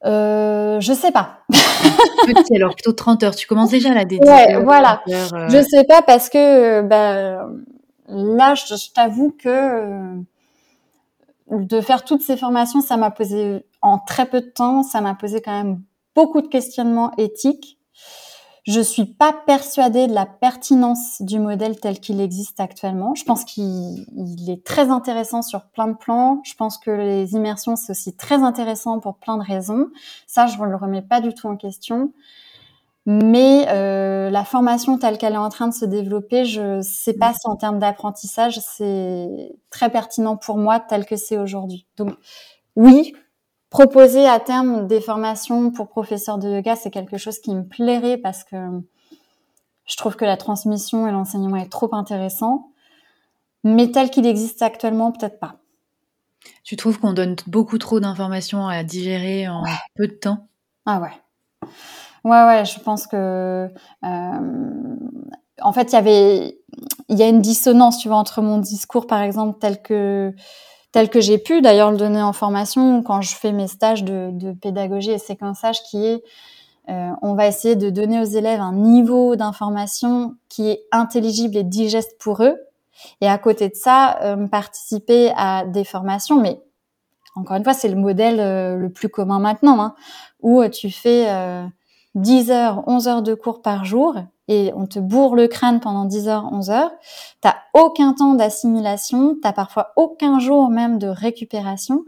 euh, 0.05 0.79
je 0.79 0.93
sais 0.93 1.11
pas. 1.11 1.39
Petit, 1.49 2.55
alors 2.55 2.75
plutôt 2.75 2.93
30 2.93 3.23
heures. 3.23 3.35
Tu 3.35 3.47
commences 3.47 3.71
déjà 3.71 3.91
à 3.91 3.95
la 3.95 4.05
dédier. 4.05 4.29
Ouais, 4.29 4.63
voilà. 4.63 5.01
Euh. 5.07 5.49
Je 5.49 5.61
sais 5.61 5.83
pas 5.83 6.01
parce 6.01 6.29
que 6.29 6.81
bah, 6.81 7.47
là, 8.07 8.55
je, 8.55 8.93
t'avoue 8.93 9.31
que 9.31 9.49
euh, 9.49 10.15
de 11.49 11.81
faire 11.81 12.03
toutes 12.03 12.21
ces 12.21 12.37
formations, 12.37 12.81
ça 12.81 12.97
m'a 12.97 13.11
posé 13.11 13.65
en 13.81 13.97
très 13.97 14.25
peu 14.25 14.41
de 14.41 14.49
temps, 14.49 14.83
ça 14.83 15.01
m'a 15.01 15.15
posé 15.15 15.41
quand 15.41 15.51
même 15.51 15.81
beaucoup 16.15 16.41
de 16.41 16.47
questionnements 16.47 17.11
éthiques. 17.17 17.74
Je 18.65 18.81
suis 18.81 19.05
pas 19.05 19.31
persuadée 19.45 20.07
de 20.07 20.13
la 20.13 20.25
pertinence 20.25 21.21
du 21.21 21.37
modèle 21.37 21.79
tel 21.79 21.99
qu'il 21.99 22.19
existe 22.19 22.59
actuellement. 22.59 23.13
Je 23.13 23.23
pense 23.23 23.45
qu'il 23.45 24.05
est 24.49 24.63
très 24.65 24.89
intéressant 24.89 25.43
sur 25.43 25.65
plein 25.65 25.87
de 25.87 25.95
plans. 25.95 26.41
Je 26.43 26.55
pense 26.55 26.79
que 26.79 26.89
les 26.89 27.33
immersions, 27.33 27.75
c'est 27.75 27.91
aussi 27.91 28.15
très 28.15 28.41
intéressant 28.41 28.99
pour 28.99 29.17
plein 29.17 29.37
de 29.37 29.43
raisons. 29.43 29.89
Ça, 30.25 30.47
je 30.47 30.57
ne 30.57 30.65
le 30.65 30.75
remets 30.75 31.03
pas 31.03 31.21
du 31.21 31.31
tout 31.35 31.47
en 31.47 31.57
question. 31.57 32.11
Mais 33.05 33.67
euh, 33.69 34.31
la 34.31 34.43
formation 34.43 34.97
telle 34.97 35.19
qu'elle 35.19 35.33
est 35.33 35.37
en 35.37 35.49
train 35.49 35.67
de 35.67 35.73
se 35.73 35.85
développer, 35.85 36.43
je 36.43 36.81
sais 36.81 37.13
pas 37.13 37.33
si 37.33 37.47
en 37.47 37.55
termes 37.55 37.77
d'apprentissage, 37.77 38.59
c'est 38.59 39.55
très 39.69 39.91
pertinent 39.91 40.37
pour 40.37 40.57
moi 40.57 40.79
tel 40.79 41.05
que 41.05 41.15
c'est 41.15 41.37
aujourd'hui. 41.37 41.85
Donc 41.97 42.15
oui, 42.75 43.13
proposer 43.75 44.25
à 44.25 44.39
terme 44.39 44.87
des 44.87 45.01
formations 45.01 45.69
pour 45.69 45.89
professeurs 45.89 46.37
de 46.37 46.47
yoga, 46.49 46.77
c'est 46.77 46.91
quelque 46.91 47.17
chose 47.17 47.39
qui 47.39 47.53
me 47.53 47.65
plairait 47.65 48.17
parce 48.17 48.45
que 48.45 48.55
je 49.85 49.97
trouve 49.97 50.15
que 50.15 50.23
la 50.23 50.37
transmission 50.37 51.05
et 51.09 51.11
l'enseignement 51.11 51.57
est 51.57 51.69
trop 51.69 51.93
intéressant. 51.93 52.69
Mais 53.65 53.91
tel 53.91 54.11
qu'il 54.11 54.25
existe 54.27 54.61
actuellement, 54.61 55.11
peut-être 55.11 55.39
pas. 55.39 55.57
Tu 56.63 56.77
trouves 56.77 57.01
qu'on 57.01 57.11
donne 57.11 57.35
beaucoup 57.47 57.77
trop 57.77 57.99
d'informations 57.99 58.65
à 58.65 58.81
digérer 58.85 59.49
en 59.49 59.63
peu 59.95 60.07
de 60.07 60.13
temps? 60.13 60.47
Ah 60.85 61.01
ouais. 61.01 61.69
Ouais, 62.23 62.45
ouais, 62.45 62.63
je 62.63 62.79
pense 62.79 63.07
que. 63.07 63.67
Euh, 64.05 64.95
en 65.61 65.73
fait, 65.73 65.91
il 65.91 65.95
y 65.95 65.97
avait. 65.97 66.59
Il 67.09 67.17
y 67.17 67.23
a 67.23 67.27
une 67.27 67.41
dissonance, 67.41 67.97
tu 67.97 68.07
vois, 68.07 68.17
entre 68.17 68.41
mon 68.41 68.57
discours, 68.57 69.05
par 69.05 69.21
exemple, 69.21 69.59
tel 69.59 69.81
que 69.81 70.33
tel 70.95 71.09
que 71.09 71.19
j'ai 71.19 71.37
pu 71.37 71.61
d'ailleurs 71.61 71.91
le 71.91 71.97
donner 71.97 72.21
en 72.21 72.31
formation 72.31 73.03
quand 73.03 73.19
je 73.19 73.35
fais 73.35 73.51
mes 73.51 73.67
stages 73.67 74.05
de, 74.05 74.53
pédagogie 74.53 75.11
et 75.11 75.17
séquençage 75.17 75.83
qui 75.83 76.05
est 76.05 76.23
euh, 76.87 77.09
on 77.21 77.33
va 77.33 77.47
essayer 77.47 77.75
de 77.75 77.89
donner 77.89 78.21
aux 78.21 78.23
élèves 78.23 78.61
un 78.61 78.71
niveau 78.71 79.35
d'information 79.35 80.37
qui 80.47 80.69
est 80.69 80.85
intelligible 80.93 81.57
et 81.57 81.63
digeste 81.63 82.17
pour 82.17 82.41
eux. 82.41 82.55
Et 83.19 83.27
à 83.27 83.37
côté 83.37 83.67
de 83.67 83.75
ça 83.75 84.19
euh, 84.21 84.47
participer 84.47 85.33
à 85.35 85.65
des 85.65 85.83
formations. 85.83 86.39
Mais 86.39 86.61
encore 87.35 87.57
une 87.57 87.65
fois 87.65 87.73
c'est 87.73 87.89
le 87.89 87.97
modèle 87.97 88.39
euh, 88.39 88.77
le 88.77 88.89
plus 88.89 89.09
commun 89.09 89.39
maintenant 89.39 89.81
hein, 89.81 89.95
où 90.41 90.65
tu 90.69 90.89
fais 90.91 91.27
10 92.13 92.51
heures 92.51 92.87
11 92.87 93.07
heures 93.09 93.21
de 93.21 93.33
cours 93.33 93.61
par 93.61 93.83
jour 93.83 94.15
et 94.47 94.71
on 94.75 94.85
te 94.85 94.99
bourre 94.99 95.35
le 95.35 95.47
crâne 95.47 95.79
pendant 95.79 96.05
10 96.05 96.27
heures, 96.27 96.49
11 96.51 96.69
heures, 96.69 96.91
t'as 97.41 97.55
aucun 97.73 98.13
temps 98.13 98.35
d'assimilation, 98.35 99.37
t'as 99.41 99.53
parfois 99.53 99.91
aucun 99.95 100.39
jour 100.39 100.69
même 100.69 100.99
de 100.99 101.07
récupération. 101.07 102.03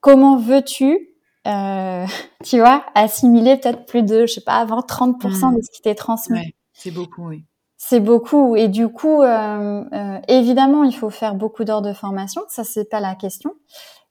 Comment 0.00 0.36
veux-tu, 0.36 1.10
euh, 1.46 2.06
tu 2.44 2.58
vois, 2.58 2.84
assimiler 2.94 3.56
peut-être 3.56 3.86
plus 3.86 4.02
de, 4.02 4.26
je 4.26 4.34
sais 4.34 4.40
pas, 4.40 4.56
avant 4.56 4.80
30% 4.80 5.52
mmh. 5.52 5.56
de 5.56 5.62
ce 5.62 5.70
qui 5.70 5.82
t'est 5.82 5.94
transmis? 5.94 6.54
C'est 6.72 6.90
beaucoup, 6.90 7.28
oui. 7.28 7.44
C'est 7.76 8.00
beaucoup 8.00 8.56
et 8.56 8.68
du 8.68 8.88
coup, 8.88 9.22
euh, 9.22 9.84
euh, 9.92 10.18
évidemment, 10.28 10.84
il 10.84 10.94
faut 10.94 11.10
faire 11.10 11.34
beaucoup 11.34 11.64
d'heures 11.64 11.82
de 11.82 11.92
formation, 11.92 12.42
ça 12.48 12.64
c'est 12.64 12.88
pas 12.88 13.00
la 13.00 13.14
question. 13.14 13.52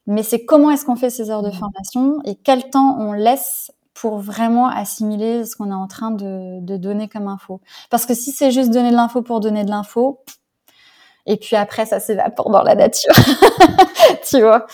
Mais 0.05 0.21
c'est 0.21 0.45
comment 0.45 0.69
est-ce 0.69 0.85
qu'on 0.85 0.95
fait 0.95 1.09
ces 1.09 1.29
heures 1.31 1.41
de 1.43 1.49
Mmh. 1.49 1.53
formation 1.53 2.19
et 2.25 2.35
quel 2.35 2.69
temps 2.69 2.97
on 2.99 3.13
laisse 3.13 3.71
pour 3.93 4.17
vraiment 4.17 4.67
assimiler 4.67 5.45
ce 5.45 5.55
qu'on 5.55 5.69
est 5.69 5.75
en 5.75 5.87
train 5.87 6.11
de, 6.11 6.59
de 6.61 6.77
donner 6.77 7.07
comme 7.07 7.27
info. 7.27 7.61
Parce 7.89 8.05
que 8.05 8.13
si 8.13 8.31
c'est 8.31 8.51
juste 8.51 8.71
donner 8.71 8.91
de 8.91 8.95
l'info 8.95 9.21
pour 9.21 9.39
donner 9.39 9.63
de 9.63 9.69
l'info, 9.69 10.19
et 11.25 11.37
puis 11.37 11.55
après 11.55 11.85
ça 11.85 11.99
s'évapore 11.99 12.49
dans 12.49 12.63
la 12.63 12.75
nature, 12.75 13.13
tu 14.29 14.41
vois. 14.41 14.65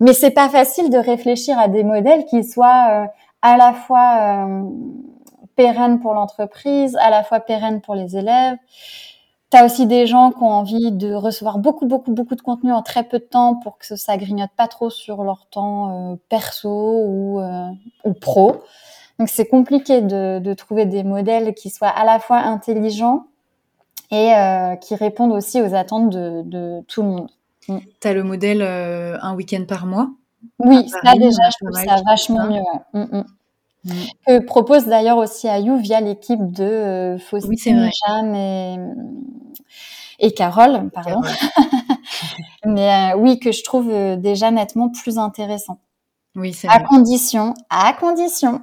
Mais 0.00 0.12
c'est 0.12 0.30
pas 0.30 0.48
facile 0.48 0.90
de 0.90 0.98
réfléchir 0.98 1.58
à 1.58 1.68
des 1.68 1.84
modèles 1.84 2.24
qui 2.26 2.44
soient 2.44 2.86
euh, 2.90 3.06
à 3.42 3.56
la 3.56 3.72
fois 3.72 4.46
euh, 4.46 4.62
pérennes 5.56 6.00
pour 6.00 6.14
l'entreprise, 6.14 6.96
à 7.00 7.10
la 7.10 7.24
fois 7.24 7.40
pérennes 7.40 7.80
pour 7.80 7.94
les 7.94 8.16
élèves. 8.16 8.56
T'as 9.50 9.64
aussi 9.64 9.86
des 9.86 10.06
gens 10.06 10.30
qui 10.30 10.42
ont 10.42 10.50
envie 10.50 10.92
de 10.92 11.14
recevoir 11.14 11.58
beaucoup, 11.58 11.86
beaucoup, 11.86 12.12
beaucoup 12.12 12.34
de 12.34 12.42
contenu 12.42 12.70
en 12.70 12.82
très 12.82 13.04
peu 13.04 13.18
de 13.18 13.24
temps 13.24 13.54
pour 13.54 13.78
que 13.78 13.96
ça 13.96 14.16
grignote 14.18 14.50
pas 14.56 14.68
trop 14.68 14.90
sur 14.90 15.24
leur 15.24 15.46
temps 15.50 16.12
euh, 16.12 16.16
perso 16.28 16.68
ou, 16.70 17.40
euh, 17.40 17.68
ou 18.04 18.12
pro. 18.12 18.62
Donc 19.18 19.30
c'est 19.30 19.46
compliqué 19.46 20.02
de, 20.02 20.38
de, 20.38 20.54
trouver 20.54 20.84
des 20.84 21.02
modèles 21.02 21.54
qui 21.54 21.70
soient 21.70 21.88
à 21.88 22.04
la 22.04 22.18
fois 22.18 22.38
intelligents 22.38 23.24
et 24.10 24.34
euh, 24.34 24.76
qui 24.76 24.94
répondent 24.94 25.32
aussi 25.32 25.62
aux 25.62 25.74
attentes 25.74 26.10
de, 26.10 26.42
de 26.42 26.82
tout 26.86 27.02
le 27.02 27.08
monde. 27.08 27.30
Mm. 27.68 27.78
Tu 28.00 28.08
as 28.08 28.12
le 28.12 28.24
modèle 28.24 28.62
un 28.62 29.34
week-end 29.34 29.64
par 29.66 29.86
mois? 29.86 30.10
Oui, 30.58 30.88
ça 30.88 31.14
déjà, 31.14 31.48
je 31.50 31.64
trouve 31.64 31.84
ça 31.84 32.02
vachement 32.06 32.44
mieux. 32.46 32.60
Ouais. 32.60 33.00
Mm 33.00 33.04
-mm. 33.04 33.24
Mmh. 33.84 33.90
que 34.26 34.38
propose 34.40 34.86
d'ailleurs 34.86 35.18
aussi 35.18 35.48
Ayou 35.48 35.76
via 35.76 36.00
l'équipe 36.00 36.52
de 36.52 36.64
euh, 36.64 37.18
Faustine, 37.18 37.84
oui, 37.84 37.90
Jeanne 38.06 38.34
et, 38.34 38.76
et 40.18 40.32
Carole, 40.32 40.90
pardon. 40.90 41.20
Carole. 41.20 41.36
Mais 42.64 43.12
euh, 43.12 43.16
oui, 43.16 43.38
que 43.38 43.52
je 43.52 43.62
trouve 43.62 43.90
euh, 43.90 44.16
déjà 44.16 44.50
nettement 44.50 44.88
plus 44.88 45.18
intéressant. 45.18 45.80
Oui, 46.34 46.52
c'est 46.52 46.68
à 46.68 46.78
vrai. 46.78 46.84
condition, 46.84 47.54
à 47.70 47.92
condition 47.92 48.62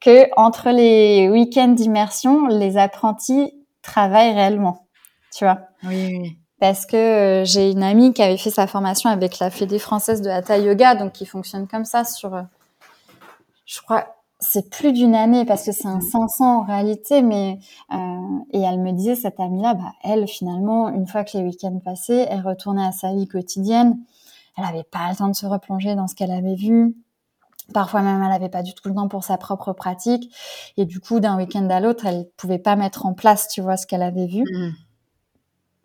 que 0.00 0.28
entre 0.36 0.70
les 0.70 1.28
week-ends 1.28 1.68
d'immersion, 1.68 2.46
les 2.46 2.76
apprentis 2.76 3.52
travaillent 3.82 4.32
réellement. 4.32 4.86
Tu 5.34 5.44
vois. 5.44 5.60
Oui, 5.84 6.18
oui. 6.18 6.36
Parce 6.60 6.84
que 6.84 6.96
euh, 6.96 7.44
j'ai 7.44 7.70
une 7.70 7.82
amie 7.82 8.12
qui 8.12 8.22
avait 8.22 8.36
fait 8.36 8.50
sa 8.50 8.66
formation 8.66 9.08
avec 9.08 9.38
la 9.38 9.50
Fédé 9.50 9.78
française 9.78 10.20
de 10.20 10.28
Hatha 10.28 10.58
Yoga, 10.58 10.94
donc 10.94 11.12
qui 11.12 11.24
fonctionne 11.24 11.66
comme 11.66 11.86
ça 11.86 12.04
sur, 12.04 12.34
euh, 12.34 12.42
je 13.64 13.80
crois, 13.80 14.19
c'est 14.40 14.70
plus 14.70 14.92
d'une 14.92 15.14
année 15.14 15.44
parce 15.44 15.64
que 15.64 15.72
c'est 15.72 15.86
un 15.86 16.00
500 16.00 16.60
en 16.60 16.62
réalité, 16.62 17.22
mais 17.22 17.58
euh, 17.92 17.96
et 18.52 18.60
elle 18.60 18.80
me 18.80 18.92
disait 18.92 19.14
cette 19.14 19.38
amie-là, 19.38 19.74
bah 19.74 19.92
elle 20.02 20.26
finalement 20.26 20.88
une 20.88 21.06
fois 21.06 21.24
que 21.24 21.36
les 21.36 21.44
week-ends 21.44 21.78
passaient, 21.84 22.26
elle 22.28 22.40
retournait 22.40 22.86
à 22.86 22.92
sa 22.92 23.12
vie 23.12 23.28
quotidienne. 23.28 23.98
Elle 24.56 24.64
avait 24.64 24.84
pas 24.84 25.10
le 25.10 25.16
temps 25.16 25.28
de 25.28 25.36
se 25.36 25.46
replonger 25.46 25.94
dans 25.94 26.08
ce 26.08 26.14
qu'elle 26.14 26.32
avait 26.32 26.54
vu. 26.54 26.96
Parfois 27.72 28.02
même, 28.02 28.22
elle 28.22 28.32
avait 28.32 28.48
pas 28.48 28.62
du 28.62 28.74
tout 28.74 28.88
le 28.88 28.94
temps 28.94 29.08
pour 29.08 29.24
sa 29.24 29.36
propre 29.36 29.72
pratique. 29.72 30.34
Et 30.76 30.86
du 30.86 31.00
coup, 31.00 31.20
d'un 31.20 31.36
week-end 31.36 31.68
à 31.70 31.80
l'autre, 31.80 32.06
elle 32.06 32.28
pouvait 32.36 32.58
pas 32.58 32.74
mettre 32.76 33.06
en 33.06 33.14
place, 33.14 33.46
tu 33.46 33.60
vois, 33.60 33.76
ce 33.76 33.86
qu'elle 33.86 34.02
avait 34.02 34.26
vu. 34.26 34.42
Mmh. 34.42 34.70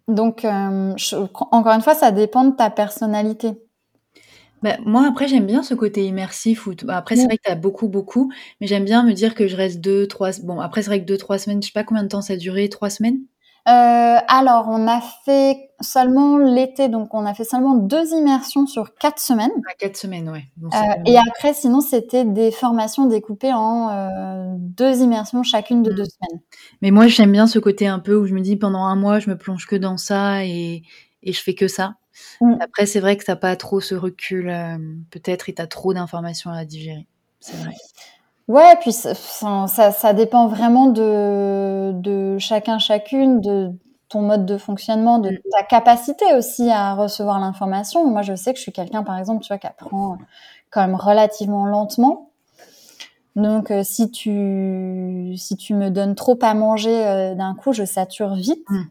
Donc, 0.07 0.45
euh, 0.45 0.93
je, 0.97 1.15
encore 1.15 1.73
une 1.73 1.81
fois, 1.81 1.95
ça 1.95 2.11
dépend 2.11 2.45
de 2.45 2.55
ta 2.55 2.69
personnalité. 2.69 3.64
Bah, 4.65 4.77
moi, 4.83 5.05
après, 5.07 5.27
j'aime 5.27 5.45
bien 5.45 5.61
ce 5.61 5.75
côté 5.75 6.03
immersif. 6.07 6.65
Où 6.65 6.73
bah, 6.85 6.97
après, 6.97 7.15
c'est 7.15 7.25
vrai 7.25 7.37
que 7.37 7.43
tu 7.45 7.51
as 7.51 7.55
beaucoup, 7.55 7.87
beaucoup, 7.87 8.31
mais 8.59 8.65
j'aime 8.65 8.83
bien 8.83 9.03
me 9.03 9.13
dire 9.13 9.35
que 9.35 9.47
je 9.47 9.55
reste 9.55 9.79
deux, 9.79 10.07
trois. 10.07 10.31
Bon, 10.41 10.59
après, 10.59 10.81
c'est 10.81 10.89
vrai 10.89 11.01
que 11.01 11.05
deux, 11.05 11.19
trois 11.19 11.37
semaines, 11.37 11.61
je 11.61 11.67
sais 11.67 11.71
pas 11.71 11.83
combien 11.83 12.01
de 12.01 12.07
temps 12.07 12.23
ça 12.23 12.33
a 12.33 12.35
duré, 12.35 12.67
trois 12.67 12.89
semaines? 12.89 13.19
Euh, 13.67 14.17
alors, 14.27 14.65
on 14.69 14.87
a 14.87 15.01
fait 15.23 15.69
seulement 15.81 16.39
l'été, 16.39 16.89
donc 16.89 17.13
on 17.13 17.27
a 17.27 17.35
fait 17.35 17.43
seulement 17.43 17.75
deux 17.75 18.11
immersions 18.13 18.65
sur 18.65 18.95
quatre 18.95 19.19
semaines. 19.19 19.51
À 19.69 19.75
quatre 19.75 19.97
semaines, 19.97 20.29
ouais. 20.29 20.45
Euh, 20.63 20.67
c'est 20.71 21.11
et 21.11 21.17
après, 21.19 21.53
sinon, 21.53 21.79
c'était 21.79 22.25
des 22.25 22.49
formations 22.49 23.05
découpées 23.05 23.53
en 23.53 23.89
euh, 23.91 24.55
deux 24.57 24.97
immersions 25.03 25.43
chacune 25.43 25.83
de 25.83 25.91
Mm. 25.91 25.95
deux 25.95 26.05
semaines. 26.05 26.41
Mais 26.81 26.89
moi, 26.89 27.05
j'aime 27.05 27.31
bien 27.31 27.45
ce 27.45 27.59
côté 27.59 27.85
un 27.85 27.99
peu 27.99 28.15
où 28.15 28.25
je 28.25 28.33
me 28.33 28.41
dis 28.41 28.55
pendant 28.55 28.85
un 28.85 28.95
mois, 28.95 29.19
je 29.19 29.29
me 29.29 29.37
plonge 29.37 29.67
que 29.67 29.75
dans 29.75 29.97
ça 29.97 30.43
et, 30.43 30.81
et 31.21 31.33
je 31.33 31.41
fais 31.41 31.53
que 31.53 31.67
ça. 31.67 31.97
Mm. 32.41 32.55
Après, 32.59 32.85
c'est 32.85 32.99
vrai 32.99 33.17
que 33.17 33.25
t'as 33.25 33.35
pas 33.35 33.55
trop 33.55 33.79
ce 33.81 33.95
recul, 33.95 34.49
euh, 34.49 34.77
peut-être, 35.11 35.49
et 35.49 35.53
t'as 35.53 35.67
trop 35.67 35.93
d'informations 35.93 36.51
à 36.51 36.65
digérer. 36.65 37.07
C'est 37.39 37.57
vrai. 37.57 37.73
Ouais, 38.47 38.75
puis 38.79 38.91
ça, 38.91 39.13
ça, 39.67 40.13
dépend 40.13 40.47
vraiment 40.47 40.87
de, 40.87 41.91
de 41.93 42.37
chacun, 42.37 42.77
chacune, 42.77 43.41
de 43.41 43.71
ton 44.07 44.21
mode 44.21 44.45
de 44.45 44.57
fonctionnement, 44.57 45.17
de 45.17 45.31
Mm. 45.31 45.37
ta 45.51 45.63
capacité 45.63 46.25
aussi 46.35 46.69
à 46.69 46.93
recevoir 46.93 47.39
l'information. 47.39 48.07
Moi, 48.07 48.21
je 48.21 48.35
sais 48.35 48.53
que 48.53 48.57
je 48.57 48.63
suis 48.63 48.71
quelqu'un, 48.71 49.03
par 49.03 49.17
exemple, 49.17 49.43
tu 49.43 49.47
vois, 49.47 49.57
qui 49.57 49.67
apprend 49.67 50.17
quand 50.69 50.81
même 50.81 50.95
relativement 50.95 51.65
lentement. 51.65 52.29
Donc, 53.35 53.69
euh, 53.69 53.81
si 53.83 54.11
tu 54.11 55.33
si 55.35 55.57
tu 55.57 55.73
me 55.73 55.89
donnes 55.89 56.15
trop 56.15 56.39
à 56.41 56.53
manger 56.53 57.05
euh, 57.05 57.35
d'un 57.35 57.53
coup, 57.53 57.73
je 57.73 57.83
sature 57.83 58.35
vite. 58.35 58.65
Mm. 58.69 58.81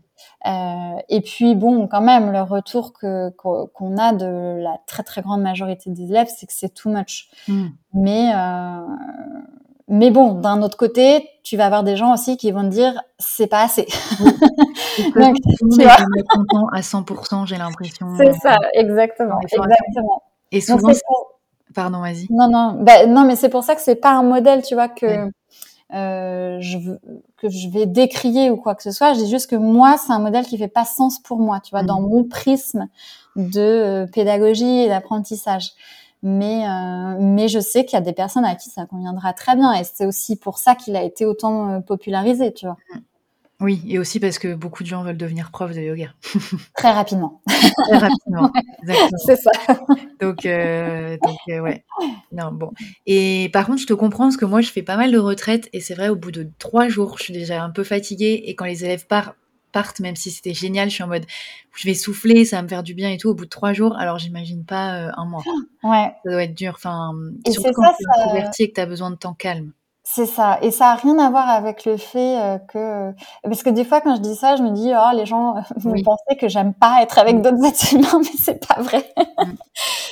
Euh, 0.47 1.01
et 1.09 1.22
puis, 1.22 1.55
bon, 1.55 1.88
quand 1.88 2.03
même, 2.03 2.30
le 2.30 2.42
retour 2.42 2.92
que 2.92 3.30
qu'on 3.30 3.97
a 3.97 4.12
de 4.12 4.61
la 4.61 4.78
très 4.86 5.03
très 5.03 5.22
grande 5.22 5.40
majorité 5.40 5.90
des 5.90 6.05
élèves, 6.05 6.28
c'est 6.34 6.47
que 6.47 6.53
c'est 6.53 6.74
too 6.74 6.90
much. 6.90 7.30
Mm. 7.49 7.66
Mais, 7.95 8.32
euh, 8.34 8.86
mais 9.88 10.11
bon, 10.11 10.34
d'un 10.34 10.61
autre 10.61 10.76
côté, 10.76 11.30
tu 11.42 11.57
vas 11.57 11.66
avoir 11.66 11.82
des 11.82 11.97
gens 11.97 12.12
aussi 12.12 12.36
qui 12.36 12.51
vont 12.53 12.62
te 12.62 12.68
dire 12.68 13.03
c'est 13.18 13.47
pas 13.47 13.62
assez. 13.62 13.86
Toute 13.86 15.14
Donc, 15.16 15.36
tu 15.74 15.82
vois. 15.82 15.97
content 16.28 16.68
à 16.72 16.80
100%, 16.80 17.47
j'ai 17.47 17.57
l'impression. 17.57 18.09
C'est 18.18 18.34
ça, 18.34 18.59
exactement, 18.74 19.40
exactement. 19.40 20.22
Et 20.53 20.61
souvent. 20.61 20.92
Pardon, 21.75 22.01
vas-y. 22.01 22.27
non, 22.31 22.49
non, 22.51 22.79
bah, 22.83 23.07
non, 23.07 23.25
mais 23.25 23.37
c'est 23.37 23.49
pour 23.49 23.64
ça 23.64 23.75
que 23.75 23.83
c'est 23.83 23.97
pas 23.97 24.12
un 24.12 24.22
modèle, 24.22 24.62
tu 24.62 24.75
vois, 24.75 24.89
que 24.89 25.07
euh, 25.95 26.57
je 26.61 26.79
veux- 26.79 27.01
que 27.37 27.49
je 27.51 27.68
vais 27.68 27.87
décrier 27.87 28.51
ou 28.51 28.57
quoi 28.57 28.75
que 28.75 28.83
ce 28.83 28.91
soit. 28.91 29.12
Je 29.14 29.20
dis 29.20 29.31
juste 29.31 29.49
que 29.51 29.57
moi, 29.57 29.97
c'est 29.99 30.12
un 30.12 30.18
modèle 30.18 30.45
qui 30.47 30.57
fait 30.59 30.66
pas 30.68 30.85
sens 30.85 31.18
pour 31.20 31.39
moi, 31.39 31.61
tu 31.61 31.70
vois, 31.70 31.83
Mm. 31.83 31.87
dans 31.87 32.01
mon 32.01 32.25
prisme 32.25 32.89
de 33.37 33.61
euh, 33.61 34.07
pédagogie 34.07 34.81
et 34.81 34.89
d'apprentissage. 34.89 35.72
Mais 36.22 36.66
euh, 36.66 37.16
mais 37.20 37.49
je 37.49 37.59
sais 37.61 37.85
qu'il 37.85 37.99
y 37.99 38.01
a 38.01 38.05
des 38.05 38.14
personnes 38.14 38.47
à 38.47 38.55
qui 38.55 38.70
ça 38.70 38.87
conviendra 38.87 39.35
très 39.35 39.57
bien, 39.57 39.75
et 39.75 39.85
c'est 39.85 40.07
aussi 40.07 40.37
pour 40.37 40.57
ça 40.57 40.75
qu'il 40.75 40.97
a 40.97 41.03
été 41.03 41.27
autant 41.27 41.83
popularisé, 41.83 42.55
tu 42.55 42.64
vois, 42.66 42.77
Oui, 43.61 43.82
et 43.86 43.98
aussi 43.98 44.18
parce 44.18 44.38
que 44.38 44.55
beaucoup 44.55 44.82
de 44.82 44.88
gens 44.88 45.05
veulent 45.05 45.16
devenir 45.16 45.50
prof 45.50 45.72
de 45.72 45.80
yoga. 45.80 46.12
très 46.76 46.90
rapidement. 46.90 47.40
Très 47.86 47.98
rapidement. 47.98 48.52
C'est 49.26 49.36
ça. 49.36 49.50
Donc, 50.20 50.44
euh, 50.44 51.16
donc 51.22 51.38
euh, 51.48 51.61
ouais. 51.61 51.84
Non, 52.32 52.50
bon. 52.52 52.72
Et 53.07 53.50
par 53.52 53.66
contre, 53.66 53.80
je 53.80 53.86
te 53.86 53.92
comprends 53.92 54.24
parce 54.24 54.36
que 54.36 54.44
moi, 54.44 54.61
je 54.61 54.70
fais 54.70 54.82
pas 54.82 54.96
mal 54.96 55.12
de 55.12 55.18
retraites 55.18 55.68
et 55.72 55.80
c'est 55.80 55.94
vrai, 55.94 56.09
au 56.09 56.16
bout 56.16 56.32
de 56.32 56.48
trois 56.59 56.88
jours, 56.88 57.16
je 57.18 57.24
suis 57.24 57.32
déjà 57.32 57.62
un 57.62 57.70
peu 57.70 57.84
fatiguée 57.84 58.42
et 58.46 58.55
quand 58.57 58.64
les 58.64 58.84
élèves 58.84 59.07
partent, 59.07 59.36
partent, 59.72 60.00
même 60.00 60.16
si 60.16 60.30
c'était 60.30 60.55
génial, 60.55 60.88
je 60.88 60.94
suis 60.94 61.02
en 61.02 61.09
mode, 61.09 61.26
je 61.76 61.86
vais 61.86 61.94
souffler, 61.94 62.44
ça 62.44 62.57
va 62.57 62.62
me 62.62 62.68
faire 62.68 62.82
du 62.82 62.94
bien 62.94 63.11
et 63.11 63.18
tout. 63.18 63.28
Au 63.28 63.34
bout 63.34 63.44
de 63.44 63.50
trois 63.50 63.72
jours, 63.72 63.96
alors 63.98 64.18
j'imagine 64.18 64.64
pas 64.64 64.96
euh, 64.96 65.11
un 65.16 65.26
mois. 65.26 65.42
Ouais. 65.82 66.12
Ça 66.24 66.30
doit 66.30 66.44
être 66.44 66.55
dur. 66.55 66.72
Enfin, 66.76 67.12
Et 67.46 67.52
surtout 67.52 67.72
quand 67.72 67.92
tu 67.98 68.05
es 68.05 68.22
introverti 68.22 68.62
et 68.64 68.68
que 68.70 68.74
tu 68.74 68.80
as 68.80 68.86
besoin 68.86 69.11
de 69.11 69.16
temps 69.16 69.34
calme. 69.34 69.72
C'est 70.07 70.26
ça. 70.26 70.59
Et 70.61 70.70
ça 70.70 70.88
a 70.90 70.94
rien 70.96 71.18
à 71.18 71.30
voir 71.30 71.48
avec 71.48 71.86
le 71.86 71.96
fait 71.96 72.38
euh, 72.38 72.59
que... 72.59 73.12
Parce 73.42 73.62
que 73.62 73.70
des 73.70 73.84
fois, 73.84 74.02
quand 74.02 74.14
je 74.16 74.20
dis 74.20 74.34
ça, 74.36 74.55
je 74.57 74.62
me 74.62 74.70
dis, 74.70 74.92
oh, 74.94 75.16
les 75.16 75.24
gens 75.24 75.55
vont 75.76 75.92
Oui. 75.92 76.02
penser 76.02 76.36
que 76.38 76.46
j'aime 76.48 76.74
pas 76.74 77.02
être 77.02 77.18
avec 77.18 77.40
d'autres 77.40 77.64
êtres 77.64 77.94
humains, 77.94 78.18
mais 78.20 78.38
c'est 78.38 78.66
pas 78.66 78.82
vrai. 78.82 79.12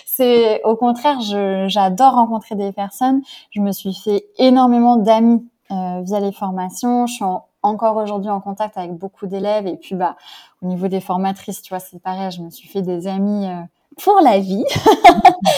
C'est 0.07 0.63
au 0.65 0.77
contraire, 0.77 1.21
je, 1.21 1.67
j'adore 1.69 2.15
rencontrer 2.15 2.55
des 2.55 2.73
personnes. 2.73 3.23
Je 3.51 3.61
me 3.61 3.73
suis 3.73 3.95
fait 3.95 4.27
énormément 4.39 4.97
d'amis 4.97 5.47
euh, 5.71 6.01
via 6.03 6.21
les 6.21 6.33
formations. 6.33 7.07
Je 7.07 7.15
suis 7.15 7.25
en- 7.25 7.45
encore 7.63 7.97
aujourd'hui 7.97 8.31
en 8.31 8.41
contact 8.41 8.77
avec 8.79 8.93
beaucoup 8.95 9.27
d'élèves. 9.27 9.67
Et 9.67 9.77
puis, 9.77 9.95
bah, 9.95 10.17
au 10.63 10.67
niveau 10.67 10.89
des 10.89 11.01
formatrices, 11.01 11.63
tu 11.63 11.69
vois, 11.71 11.81
c'est 11.81 12.01
pareil. 12.03 12.31
Je 12.31 12.43
me 12.43 12.51
suis 12.51 12.69
fait 12.69 12.83
des 12.83 13.07
amis 13.07 13.47
euh, 13.47 13.61
pour 14.03 14.21
la 14.23 14.39
vie. 14.39 14.65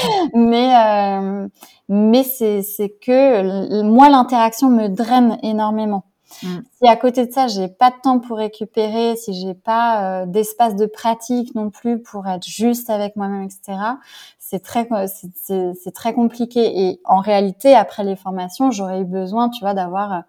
mais 0.34 0.74
euh, 0.76 1.48
mais 1.88 2.22
c'est 2.24 2.62
c'est 2.62 2.90
que 2.90 3.82
moi 3.82 4.08
l'interaction 4.08 4.70
me 4.70 4.88
draine 4.88 5.38
énormément. 5.42 6.04
Mm. 6.42 6.58
Si 6.82 6.88
à 6.88 6.96
côté 6.96 7.26
de 7.26 7.32
ça 7.32 7.46
j'ai 7.48 7.68
pas 7.68 7.90
de 7.90 7.96
temps 8.02 8.18
pour 8.20 8.38
récupérer, 8.38 9.16
si 9.16 9.34
j'ai 9.34 9.54
pas 9.54 10.22
euh, 10.22 10.26
d'espace 10.26 10.76
de 10.76 10.86
pratique 10.86 11.54
non 11.54 11.70
plus 11.70 12.00
pour 12.02 12.26
être 12.26 12.46
juste 12.46 12.90
avec 12.90 13.16
moi-même, 13.16 13.44
etc. 13.44 14.00
C'est 14.38 14.62
très 14.62 14.88
c'est- 15.08 15.28
c'est 15.36 15.72
c'est 15.82 15.92
très 15.94 16.14
compliqué. 16.14 16.88
Et 16.88 17.00
en 17.04 17.20
réalité 17.20 17.74
après 17.74 18.04
les 18.04 18.16
formations 18.16 18.70
j'aurais 18.70 19.00
eu 19.02 19.04
besoin, 19.04 19.48
tu 19.50 19.60
vois, 19.60 19.74
d'avoir 19.74 20.12
euh, 20.12 20.20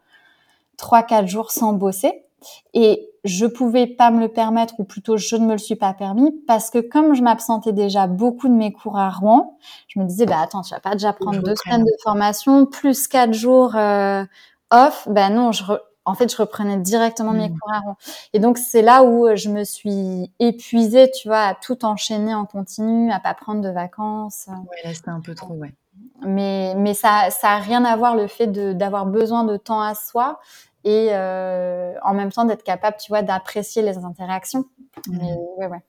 trois 0.77 1.03
quatre 1.03 1.27
jours 1.29 1.51
sans 1.51 1.73
bosser. 1.73 2.24
Et 2.73 3.09
je 3.23 3.45
pouvais 3.45 3.87
pas 3.87 4.11
me 4.11 4.19
le 4.19 4.27
permettre, 4.27 4.75
ou 4.79 4.83
plutôt 4.83 5.17
je 5.17 5.35
ne 5.35 5.45
me 5.45 5.53
le 5.53 5.57
suis 5.57 5.75
pas 5.75 5.93
permis, 5.93 6.31
parce 6.47 6.69
que 6.69 6.79
comme 6.79 7.15
je 7.15 7.23
m'absentais 7.23 7.73
déjà 7.73 8.07
beaucoup 8.07 8.47
de 8.47 8.53
mes 8.53 8.71
cours 8.71 8.97
à 8.97 9.09
Rouen, 9.09 9.57
je 9.87 9.99
me 9.99 10.05
disais, 10.05 10.25
bah 10.25 10.39
attends, 10.41 10.61
tu 10.61 10.73
vas 10.73 10.79
pas 10.79 10.91
déjà 10.91 11.13
prendre 11.13 11.33
je 11.33 11.41
deux 11.41 11.51
reprenne. 11.51 11.73
semaines 11.73 11.85
de 11.85 12.01
formation, 12.03 12.65
plus 12.65 13.07
quatre 13.07 13.33
jours 13.33 13.75
euh, 13.75 14.23
off. 14.71 15.07
Ben 15.09 15.29
non, 15.33 15.51
je 15.51 15.63
re- 15.63 15.79
en 16.07 16.13
fait, 16.13 16.31
je 16.31 16.37
reprenais 16.37 16.77
directement 16.77 17.31
mes 17.31 17.49
mmh. 17.49 17.59
cours 17.59 17.73
à 17.73 17.79
Rouen. 17.79 17.97
Et 18.33 18.39
donc, 18.39 18.59
c'est 18.59 18.83
là 18.83 19.03
où 19.03 19.27
je 19.35 19.49
me 19.49 19.63
suis 19.63 20.31
épuisée, 20.39 21.09
tu 21.09 21.27
vois, 21.27 21.41
à 21.41 21.55
tout 21.55 21.83
enchaîner 21.83 22.35
en 22.35 22.45
continu, 22.45 23.11
à 23.11 23.19
pas 23.19 23.33
prendre 23.33 23.61
de 23.61 23.69
vacances. 23.69 24.45
Ouais, 24.47 24.77
là, 24.83 24.93
c'était 24.93 25.09
un 25.09 25.21
peu 25.21 25.33
trop, 25.33 25.55
ouais. 25.55 25.73
Mais, 26.21 26.75
mais 26.75 26.93
ça, 26.93 27.31
ça 27.31 27.51
a 27.51 27.57
rien 27.57 27.83
à 27.85 27.95
voir 27.95 28.15
le 28.15 28.27
fait 28.27 28.47
d'avoir 28.47 29.05
besoin 29.05 29.45
de 29.45 29.57
temps 29.57 29.81
à 29.81 29.95
soi 29.95 30.39
et 30.85 31.09
euh, 31.11 31.93
en 32.03 32.13
même 32.13 32.31
temps 32.31 32.45
d'être 32.45 32.63
capable, 32.63 32.95
tu 32.97 33.11
vois, 33.11 33.23
d'apprécier 33.23 33.81
les 33.81 33.97
interactions. 33.97 34.65
Mmh. 35.07 35.17
Mais, 35.17 35.33
ouais, 35.57 35.67
ouais. 35.67 35.83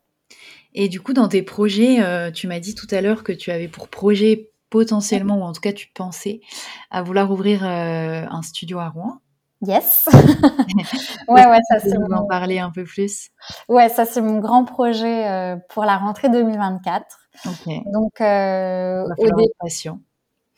Et 0.74 0.88
du 0.88 1.00
coup, 1.00 1.12
dans 1.12 1.28
tes 1.28 1.42
projets, 1.42 2.02
euh, 2.02 2.30
tu 2.30 2.48
m'as 2.48 2.58
dit 2.58 2.74
tout 2.74 2.88
à 2.90 3.00
l'heure 3.00 3.22
que 3.22 3.32
tu 3.32 3.50
avais 3.50 3.68
pour 3.68 3.88
projet 3.88 4.50
potentiellement, 4.70 5.38
ou 5.38 5.42
en 5.42 5.52
tout 5.52 5.60
cas 5.60 5.72
tu 5.72 5.88
pensais, 5.94 6.40
à 6.90 7.02
vouloir 7.02 7.30
ouvrir 7.30 7.64
euh, 7.64 8.24
un 8.28 8.42
studio 8.42 8.78
à 8.78 8.88
Rouen. 8.88 9.20
Yes. 9.62 10.06
ouais, 11.28 11.46
ouais, 11.46 11.58
ça 11.68 11.78
c'est. 11.80 11.96
en 11.96 12.26
parler 12.26 12.58
un 12.58 12.70
peu 12.70 12.84
plus. 12.84 13.30
Ouais, 13.68 13.88
ça 13.88 14.04
c'est 14.04 14.20
mon 14.20 14.38
grand 14.38 14.64
projet 14.64 15.28
euh, 15.28 15.56
pour 15.70 15.84
la 15.84 15.96
rentrée 15.96 16.28
2024. 16.28 17.06
Ok. 17.46 17.74
Donc, 17.92 18.20
euh, 18.20 19.04
au 19.18 19.24
début. 19.24 19.48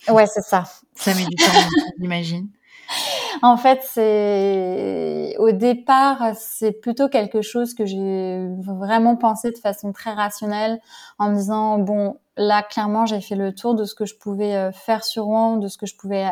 Ouais, 0.08 0.26
c'est 0.26 0.42
ça. 0.42 0.64
Ça 0.94 1.14
met 1.14 1.26
du 1.26 1.36
temps, 1.36 1.52
j'imagine. 2.00 2.48
En 3.42 3.56
fait, 3.56 3.80
c'est 3.82 5.36
au 5.38 5.52
départ, 5.52 6.32
c'est 6.36 6.72
plutôt 6.72 7.08
quelque 7.08 7.42
chose 7.42 7.74
que 7.74 7.86
j'ai 7.86 8.48
vraiment 8.62 9.16
pensé 9.16 9.50
de 9.50 9.58
façon 9.58 9.92
très 9.92 10.12
rationnelle, 10.12 10.80
en 11.18 11.30
me 11.30 11.36
disant 11.36 11.78
bon, 11.78 12.16
là 12.36 12.62
clairement, 12.62 13.06
j'ai 13.06 13.20
fait 13.20 13.36
le 13.36 13.54
tour 13.54 13.74
de 13.74 13.84
ce 13.84 13.94
que 13.94 14.06
je 14.06 14.16
pouvais 14.16 14.56
euh, 14.56 14.72
faire 14.72 15.04
sur 15.04 15.24
Rouen, 15.24 15.56
de 15.56 15.68
ce 15.68 15.78
que 15.78 15.86
je 15.86 15.96
pouvais 15.96 16.26
euh, 16.26 16.30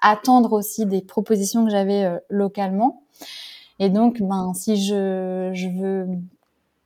attendre 0.00 0.52
aussi 0.52 0.86
des 0.86 1.02
propositions 1.02 1.64
que 1.64 1.70
j'avais 1.70 2.04
euh, 2.04 2.18
localement. 2.28 3.02
Et 3.78 3.88
donc, 3.88 4.20
ben, 4.20 4.52
si 4.54 4.76
je, 4.76 5.50
je 5.54 5.68
veux 5.68 6.06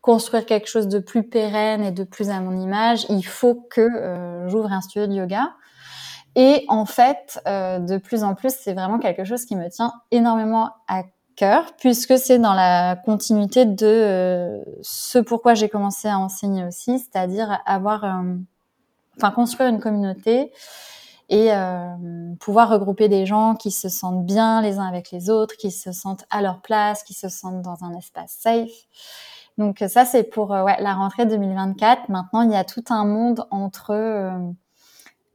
construire 0.01 0.47
quelque 0.47 0.69
chose 0.69 0.87
de 0.87 1.01
plus 1.01 1.25
pérenne 1.25 1.83
et 1.83 1.91
de 1.91 2.05
plus 2.05 2.31
à 2.31 2.41
mon 2.41 2.61
image, 2.61 3.07
il 3.09 3.27
faut 3.27 3.55
que 3.55 4.47
j'ouvre 4.47 4.71
un 4.71 4.81
studio 4.81 5.09
de 5.09 5.15
yoga. 5.15 5.51
Et 6.37 6.67
en 6.69 6.85
fait, 6.85 7.41
euh, 7.49 7.79
de 7.79 7.97
plus 7.97 8.23
en 8.23 8.35
plus, 8.35 8.55
c'est 8.55 8.75
vraiment 8.75 8.99
quelque 8.99 9.25
chose 9.25 9.47
qui 9.47 9.57
me 9.57 9.69
tient 9.71 9.95
énormément 10.11 10.71
à 10.87 11.03
cœur, 11.35 11.73
puisque 11.79 12.19
c'est 12.19 12.39
dans 12.39 12.53
la 12.53 12.95
continuité 12.95 13.65
de 13.65 13.87
euh, 13.87 14.63
ce 14.83 15.19
pourquoi 15.19 15.55
j'ai 15.55 15.71
commencé 15.71 16.09
à 16.09 16.19
enseigner 16.19 16.65
aussi, 16.65 16.99
c'est-à-dire 16.99 17.63
avoir, 17.65 18.05
euh, 18.05 18.35
enfin, 19.17 19.31
construire 19.31 19.71
une 19.71 19.81
communauté 19.81 20.53
et 21.29 21.51
pouvoir 22.39 22.69
regrouper 22.69 23.09
des 23.09 23.27
gens 23.27 23.57
qui 23.57 23.73
se 23.73 23.89
sentent 23.89 24.25
bien 24.25 24.63
les 24.63 24.79
uns 24.79 24.87
avec 24.87 25.11
les 25.11 25.29
autres, 25.29 25.57
qui 25.57 25.73
se 25.73 25.91
sentent 25.91 26.25
à 26.31 26.41
leur 26.41 26.61
place, 26.61 27.03
qui 27.03 27.15
se 27.15 27.29
sentent 27.29 27.63
dans 27.63 27.83
un 27.83 27.93
espace 27.97 28.37
safe. 28.39 28.71
Donc 29.59 29.83
ça, 29.89 30.05
c'est 30.05 30.23
pour 30.23 30.51
ouais, 30.51 30.81
la 30.81 30.95
rentrée 30.95 31.27
2024. 31.27 32.11
Maintenant, 32.11 32.43
il 32.43 32.53
y 32.53 32.55
a 32.55 32.63
tout 32.63 32.85
un 32.91 33.05
monde 33.05 33.45
entre 33.51 34.55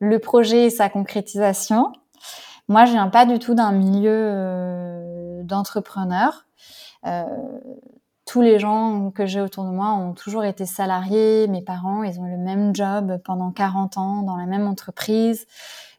le 0.02 0.20
projet 0.20 0.66
et 0.66 0.70
sa 0.70 0.90
concrétisation. 0.90 1.94
Moi, 2.68 2.86
je 2.86 2.92
viens 2.92 3.08
pas 3.08 3.26
du 3.26 3.40
tout 3.40 3.54
d'un 3.54 3.72
milieu 3.72 4.12
euh, 4.12 5.44
d'entrepreneurs. 5.44 6.48
Euh, 7.06 7.24
tous 8.26 8.42
les 8.42 8.60
gens 8.60 9.12
que 9.12 9.26
j'ai 9.26 9.42
autour 9.42 9.64
de 9.64 9.70
moi 9.70 9.92
ont 9.92 10.14
toujours 10.14 10.44
été 10.44 10.66
salariés. 10.66 11.48
Mes 11.48 11.62
parents, 11.62 12.04
ils 12.04 12.20
ont 12.20 12.26
le 12.26 12.38
même 12.38 12.76
job 12.76 13.20
pendant 13.24 13.52
40 13.52 13.98
ans 13.98 14.22
dans 14.24 14.38
la 14.38 14.46
même 14.46 14.68
entreprise. 14.68 15.46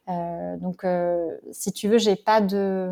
Euh, 0.09 0.57
donc, 0.57 0.85
si 1.51 1.71
tu 1.71 1.87
veux, 1.87 1.97
j'ai 1.97 2.17
pas 2.17 2.41
de 2.41 2.91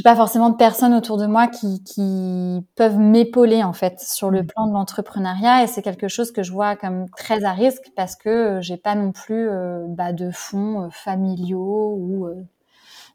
j'ai 0.00 0.02
pas 0.02 0.16
forcément 0.16 0.48
de 0.48 0.56
personnes 0.56 0.94
autour 0.94 1.18
de 1.18 1.26
moi 1.26 1.46
qui, 1.46 1.84
qui 1.84 2.66
peuvent 2.74 2.96
m'épauler 2.96 3.62
en 3.62 3.74
fait 3.74 4.00
sur 4.00 4.30
le 4.30 4.42
mm. 4.42 4.46
plan 4.46 4.66
de 4.66 4.72
l'entrepreneuriat 4.72 5.62
et 5.62 5.66
c'est 5.66 5.82
quelque 5.82 6.08
chose 6.08 6.32
que 6.32 6.42
je 6.42 6.52
vois 6.52 6.74
comme 6.74 7.10
très 7.10 7.44
à 7.44 7.52
risque 7.52 7.92
parce 7.96 8.16
que 8.16 8.30
euh, 8.30 8.60
j'ai 8.62 8.78
pas 8.78 8.94
non 8.94 9.12
plus 9.12 9.50
euh, 9.50 9.84
bah, 9.88 10.14
de 10.14 10.30
fonds 10.30 10.84
euh, 10.84 10.88
familiaux 10.90 11.98
ou 12.00 12.30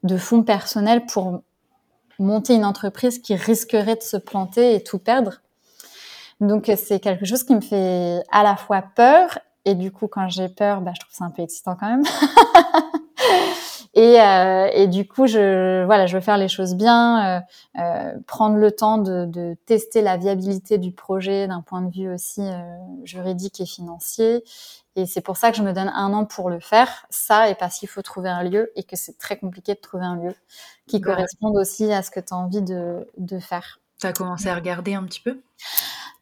de 0.03 0.15
fonds 0.15 0.43
personnels 0.43 1.07
pour 1.07 1.41
monter 2.19 2.53
une 2.53 2.65
entreprise 2.65 3.17
qui 3.17 3.33
risquerait 3.33 3.95
de 3.95 4.03
se 4.03 4.17
planter 4.17 4.75
et 4.75 4.83
tout 4.83 4.99
perdre. 4.99 5.41
Donc 6.39 6.71
c'est 6.77 6.99
quelque 6.99 7.25
chose 7.25 7.43
qui 7.43 7.55
me 7.55 7.61
fait 7.61 8.21
à 8.31 8.43
la 8.43 8.57
fois 8.57 8.83
peur 8.95 9.39
et 9.65 9.73
du 9.73 9.91
coup 9.91 10.07
quand 10.07 10.29
j'ai 10.29 10.49
peur, 10.49 10.81
bah, 10.81 10.91
je 10.93 10.99
trouve 10.99 11.15
ça 11.15 11.25
un 11.25 11.31
peu 11.31 11.41
excitant 11.41 11.75
quand 11.75 11.87
même. 11.87 12.03
Et, 13.97 14.21
euh, 14.21 14.67
et, 14.73 14.87
du 14.87 15.07
coup, 15.07 15.25
je, 15.25 15.85
voilà, 15.85 16.05
je 16.05 16.17
veux 16.17 16.21
faire 16.21 16.37
les 16.37 16.49
choses 16.49 16.75
bien, 16.75 17.37
euh, 17.37 17.39
euh, 17.79 18.11
prendre 18.27 18.57
le 18.57 18.71
temps 18.71 18.97
de, 18.97 19.25
de, 19.25 19.55
tester 19.65 20.01
la 20.01 20.17
viabilité 20.17 20.77
du 20.77 20.91
projet 20.91 21.47
d'un 21.47 21.61
point 21.61 21.81
de 21.81 21.89
vue 21.89 22.13
aussi 22.13 22.41
euh, 22.41 22.59
juridique 23.05 23.61
et 23.61 23.65
financier. 23.65 24.43
Et 24.97 25.05
c'est 25.05 25.21
pour 25.21 25.37
ça 25.37 25.49
que 25.51 25.57
je 25.57 25.63
me 25.63 25.71
donne 25.71 25.91
un 25.95 26.11
an 26.11 26.25
pour 26.25 26.49
le 26.49 26.59
faire. 26.59 27.05
Ça, 27.09 27.49
et 27.49 27.55
parce 27.55 27.79
qu'il 27.79 27.87
faut 27.87 28.01
trouver 28.01 28.29
un 28.29 28.43
lieu 28.43 28.69
et 28.75 28.83
que 28.83 28.97
c'est 28.97 29.17
très 29.17 29.37
compliqué 29.37 29.75
de 29.75 29.79
trouver 29.79 30.03
un 30.03 30.17
lieu 30.17 30.35
qui 30.87 30.99
corresponde 30.99 31.55
aussi 31.57 31.91
à 31.93 32.03
ce 32.03 32.11
que 32.11 32.19
tu 32.19 32.33
as 32.33 32.37
envie 32.37 32.61
de, 32.61 33.07
de 33.17 33.39
faire. 33.39 33.79
Tu 34.01 34.07
as 34.07 34.13
commencé 34.13 34.49
à 34.49 34.55
regarder 34.55 34.93
un 34.93 35.03
petit 35.03 35.21
peu? 35.21 35.39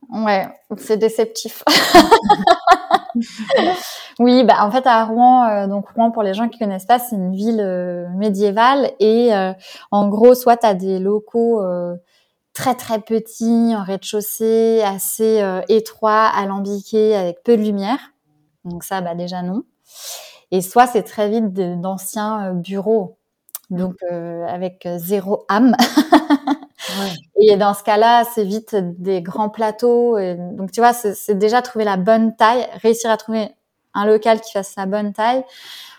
Ouais, 0.09 0.47
c'est 0.77 0.97
déceptif. 0.97 1.63
oui, 4.19 4.43
bah 4.43 4.57
en 4.65 4.71
fait 4.71 4.85
à 4.85 5.03
Rouen, 5.05 5.47
euh, 5.47 5.67
donc 5.67 5.87
Rouen 5.89 6.11
pour 6.11 6.23
les 6.23 6.33
gens 6.33 6.49
qui 6.49 6.59
connaissent 6.59 6.85
pas, 6.85 6.99
c'est 6.99 7.15
une 7.15 7.33
ville 7.35 7.61
euh, 7.61 8.07
médiévale 8.09 8.91
et 8.99 9.33
euh, 9.33 9.53
en 9.91 10.07
gros 10.07 10.35
soit 10.35 10.57
tu 10.57 10.65
as 10.65 10.73
des 10.73 10.99
locaux 10.99 11.61
très 12.53 12.75
très 12.75 12.99
petits 12.99 13.73
en 13.75 13.83
rez-de-chaussée, 13.83 14.81
assez 14.85 15.43
étroits, 15.69 16.27
alambiqués 16.27 17.15
avec 17.15 17.43
peu 17.43 17.57
de 17.57 17.63
lumière. 17.63 17.99
Donc 18.65 18.83
ça 18.83 19.01
bah 19.01 19.15
déjà 19.15 19.41
non. 19.41 19.63
Et 20.51 20.61
soit 20.61 20.87
c'est 20.87 21.03
très 21.03 21.29
vite 21.29 21.53
d'anciens 21.53 22.53
bureaux. 22.53 23.17
Donc 23.69 23.95
avec 24.47 24.87
zéro 24.97 25.45
âme. 25.49 25.75
Et 27.35 27.57
dans 27.57 27.73
ce 27.73 27.83
cas-là, 27.83 28.23
c'est 28.23 28.43
vite 28.43 28.75
des 28.75 29.21
grands 29.21 29.49
plateaux. 29.49 30.17
Et 30.17 30.35
donc, 30.35 30.71
tu 30.71 30.79
vois, 30.79 30.93
c'est 30.93 31.37
déjà 31.37 31.61
trouver 31.61 31.85
la 31.85 31.97
bonne 31.97 32.35
taille, 32.35 32.67
réussir 32.81 33.09
à 33.09 33.17
trouver 33.17 33.49
un 33.93 34.05
local 34.05 34.41
qui 34.41 34.51
fasse 34.51 34.69
sa 34.69 34.85
bonne 34.85 35.13
taille. 35.13 35.43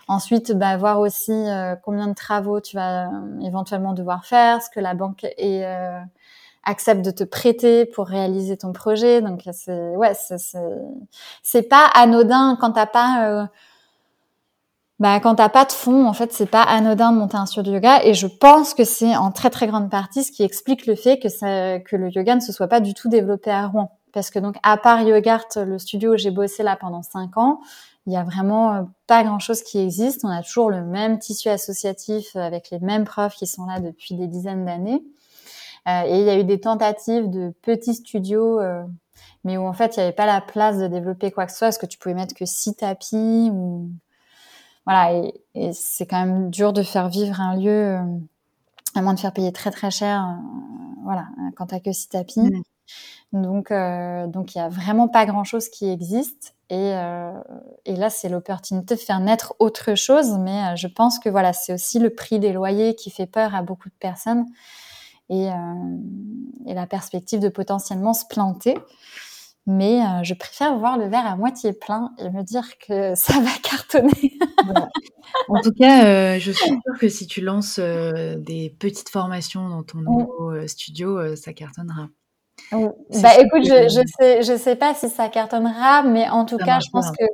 Ensuite, 0.07 0.51
bah, 0.51 0.77
voir 0.77 0.99
aussi 0.99 1.31
euh, 1.31 1.75
combien 1.83 2.07
de 2.07 2.13
travaux 2.13 2.61
tu 2.61 2.75
vas 2.75 3.07
euh, 3.07 3.39
éventuellement 3.41 3.93
devoir 3.93 4.25
faire, 4.25 4.61
ce 4.61 4.69
que 4.69 4.79
la 4.79 4.93
banque 4.93 5.23
est, 5.23 5.65
euh, 5.65 5.99
accepte 6.63 7.03
de 7.03 7.11
te 7.11 7.23
prêter 7.23 7.85
pour 7.85 8.07
réaliser 8.07 8.57
ton 8.57 8.71
projet. 8.71 9.21
Donc, 9.21 9.41
c'est 9.51 9.95
ouais, 9.95 10.13
c'est 11.43 11.63
pas 11.63 11.89
anodin 11.95 12.57
quand 12.59 12.71
t'as 12.73 12.85
pas 12.85 13.49
bah, 14.99 15.19
quand 15.19 15.35
t'as 15.35 15.49
pas 15.49 15.65
de 15.65 15.73
fond, 15.73 16.07
en 16.07 16.13
fait, 16.13 16.31
c'est 16.31 16.45
pas 16.45 16.61
anodin 16.63 17.11
de 17.11 17.17
monter 17.17 17.35
un 17.35 17.45
studio 17.45 17.71
de 17.71 17.75
yoga. 17.75 18.03
Et 18.05 18.13
je 18.13 18.27
pense 18.27 18.73
que 18.73 18.85
c'est 18.85 19.15
en 19.15 19.31
très 19.31 19.49
très 19.49 19.67
grande 19.67 19.89
partie 19.89 20.23
ce 20.23 20.31
qui 20.31 20.43
explique 20.43 20.85
le 20.85 20.95
fait 20.95 21.19
que, 21.19 21.29
ça, 21.29 21.79
que 21.79 21.95
le 21.97 22.09
yoga 22.09 22.35
ne 22.35 22.39
se 22.39 22.53
soit 22.53 22.67
pas 22.67 22.79
du 22.79 22.93
tout 22.93 23.09
développé 23.09 23.51
à 23.51 23.67
Rouen. 23.67 23.91
Parce 24.15 24.31
que 24.31 24.39
donc, 24.39 24.55
à 24.63 24.77
part 24.77 25.01
Yogart, 25.01 25.45
le 25.57 25.77
studio 25.77 26.13
où 26.13 26.17
j'ai 26.17 26.31
bossé 26.31 26.63
là 26.63 26.77
pendant 26.77 27.03
cinq 27.03 27.35
ans, 27.35 27.59
il 28.07 28.13
y 28.13 28.15
a 28.15 28.23
vraiment 28.23 28.73
euh, 28.73 28.83
pas 29.07 29.25
grand 29.25 29.39
chose 29.39 29.61
qui 29.61 29.77
existe. 29.77 30.23
On 30.23 30.29
a 30.29 30.41
toujours 30.41 30.71
le 30.71 30.85
même 30.85 31.19
tissu 31.19 31.49
associatif 31.49 32.33
avec 32.37 32.69
les 32.69 32.79
mêmes 32.79 33.03
profs 33.03 33.35
qui 33.35 33.45
sont 33.45 33.65
là 33.65 33.81
depuis 33.81 34.15
des 34.15 34.27
dizaines 34.27 34.63
d'années. 34.63 35.03
Euh, 35.89 36.03
et 36.05 36.19
il 36.19 36.23
y 36.23 36.29
a 36.29 36.39
eu 36.39 36.45
des 36.45 36.61
tentatives 36.61 37.29
de 37.29 37.53
petits 37.61 37.95
studios, 37.95 38.61
euh, 38.61 38.83
mais 39.43 39.57
où 39.57 39.67
en 39.67 39.73
fait 39.73 39.97
il 39.97 39.99
n'y 39.99 40.03
avait 40.05 40.15
pas 40.15 40.25
la 40.25 40.39
place 40.39 40.77
de 40.77 40.87
développer 40.87 41.29
quoi 41.31 41.45
que 41.45 41.51
ce 41.51 41.57
soit, 41.57 41.67
parce 41.67 41.77
que 41.77 41.85
tu 41.85 41.97
pouvais 41.97 42.15
mettre 42.15 42.35
que 42.35 42.45
six 42.45 42.73
tapis 42.73 43.49
ou 43.51 43.89
voilà, 44.85 45.29
et, 45.53 45.73
c'est 45.73 46.05
quand 46.05 46.25
même 46.25 46.49
dur 46.51 46.71
de 46.71 46.83
faire 46.83 47.09
vivre 47.09 47.41
un 47.41 47.57
lieu, 47.57 47.97
à 48.95 49.01
moins 49.01 49.13
de 49.13 49.19
faire 49.19 49.33
payer 49.33 49.51
très 49.51 49.71
très 49.71 49.91
cher, 49.91 50.39
voilà, 51.03 51.27
quand 51.57 51.67
t'as 51.67 51.79
que 51.81 51.91
six 51.91 52.07
tapis. 52.07 52.39
Donc, 53.31 53.71
euh, 53.71 54.27
donc 54.27 54.55
il 54.55 54.59
y 54.59 54.61
a 54.61 54.69
vraiment 54.69 55.07
pas 55.07 55.25
grand 55.25 55.43
chose 55.43 55.69
qui 55.69 55.89
existe. 55.89 56.55
Et, 56.69 56.93
euh, 56.95 57.31
et 57.85 57.95
là, 57.95 58.09
c'est 58.09 58.29
l'opportunité 58.29 58.95
de 58.95 58.99
faire 58.99 59.19
naître 59.19 59.53
autre 59.59 59.95
chose. 59.95 60.37
Mais 60.39 60.75
je 60.77 60.87
pense 60.87 61.19
que 61.19 61.29
voilà, 61.29 61.53
c'est 61.53 61.73
aussi 61.73 61.99
le 61.99 62.09
prix 62.09 62.39
des 62.39 62.53
loyers 62.53 62.95
qui 62.95 63.11
fait 63.11 63.27
peur 63.27 63.53
à 63.55 63.61
beaucoup 63.61 63.89
de 63.89 63.95
personnes 63.99 64.45
et, 65.29 65.49
et 66.67 66.73
la 66.73 66.85
perspective 66.85 67.39
de 67.39 67.49
potentiellement 67.49 68.13
se 68.13 68.25
planter 68.27 68.77
mais 69.67 70.01
euh, 70.01 70.23
je 70.23 70.33
préfère 70.33 70.77
voir 70.77 70.97
le 70.97 71.07
verre 71.07 71.25
à 71.25 71.35
moitié 71.35 71.73
plein 71.73 72.13
et 72.19 72.29
me 72.29 72.43
dire 72.43 72.77
que 72.77 73.13
ça 73.15 73.39
va 73.39 73.51
cartonner. 73.63 74.37
En 75.49 75.61
tout 75.61 75.73
cas, 75.73 76.05
euh, 76.05 76.39
je 76.39 76.51
suis 76.51 76.69
sûre 76.69 76.99
que 76.99 77.09
si 77.09 77.27
tu 77.27 77.41
lances 77.41 77.79
euh, 77.79 78.35
des 78.37 78.75
petites 78.79 79.09
formations 79.09 79.67
dans 79.69 79.83
ton 79.83 79.99
nouveau 79.99 80.67
studio, 80.67 81.35
ça 81.35 81.53
cartonnera. 81.53 82.09
Bah 82.71 83.39
écoute, 83.39 83.63
je, 83.63 83.89
je 83.89 84.01
sais, 84.19 84.43
je 84.43 84.57
sais 84.57 84.75
pas 84.75 84.93
si 84.93 85.09
ça 85.09 85.29
cartonnera, 85.29 86.03
mais 86.03 86.29
en 86.29 86.45
tout 86.45 86.57
cas, 86.57 86.79
je 86.79 86.89
pense 86.89 87.11
que 87.11 87.25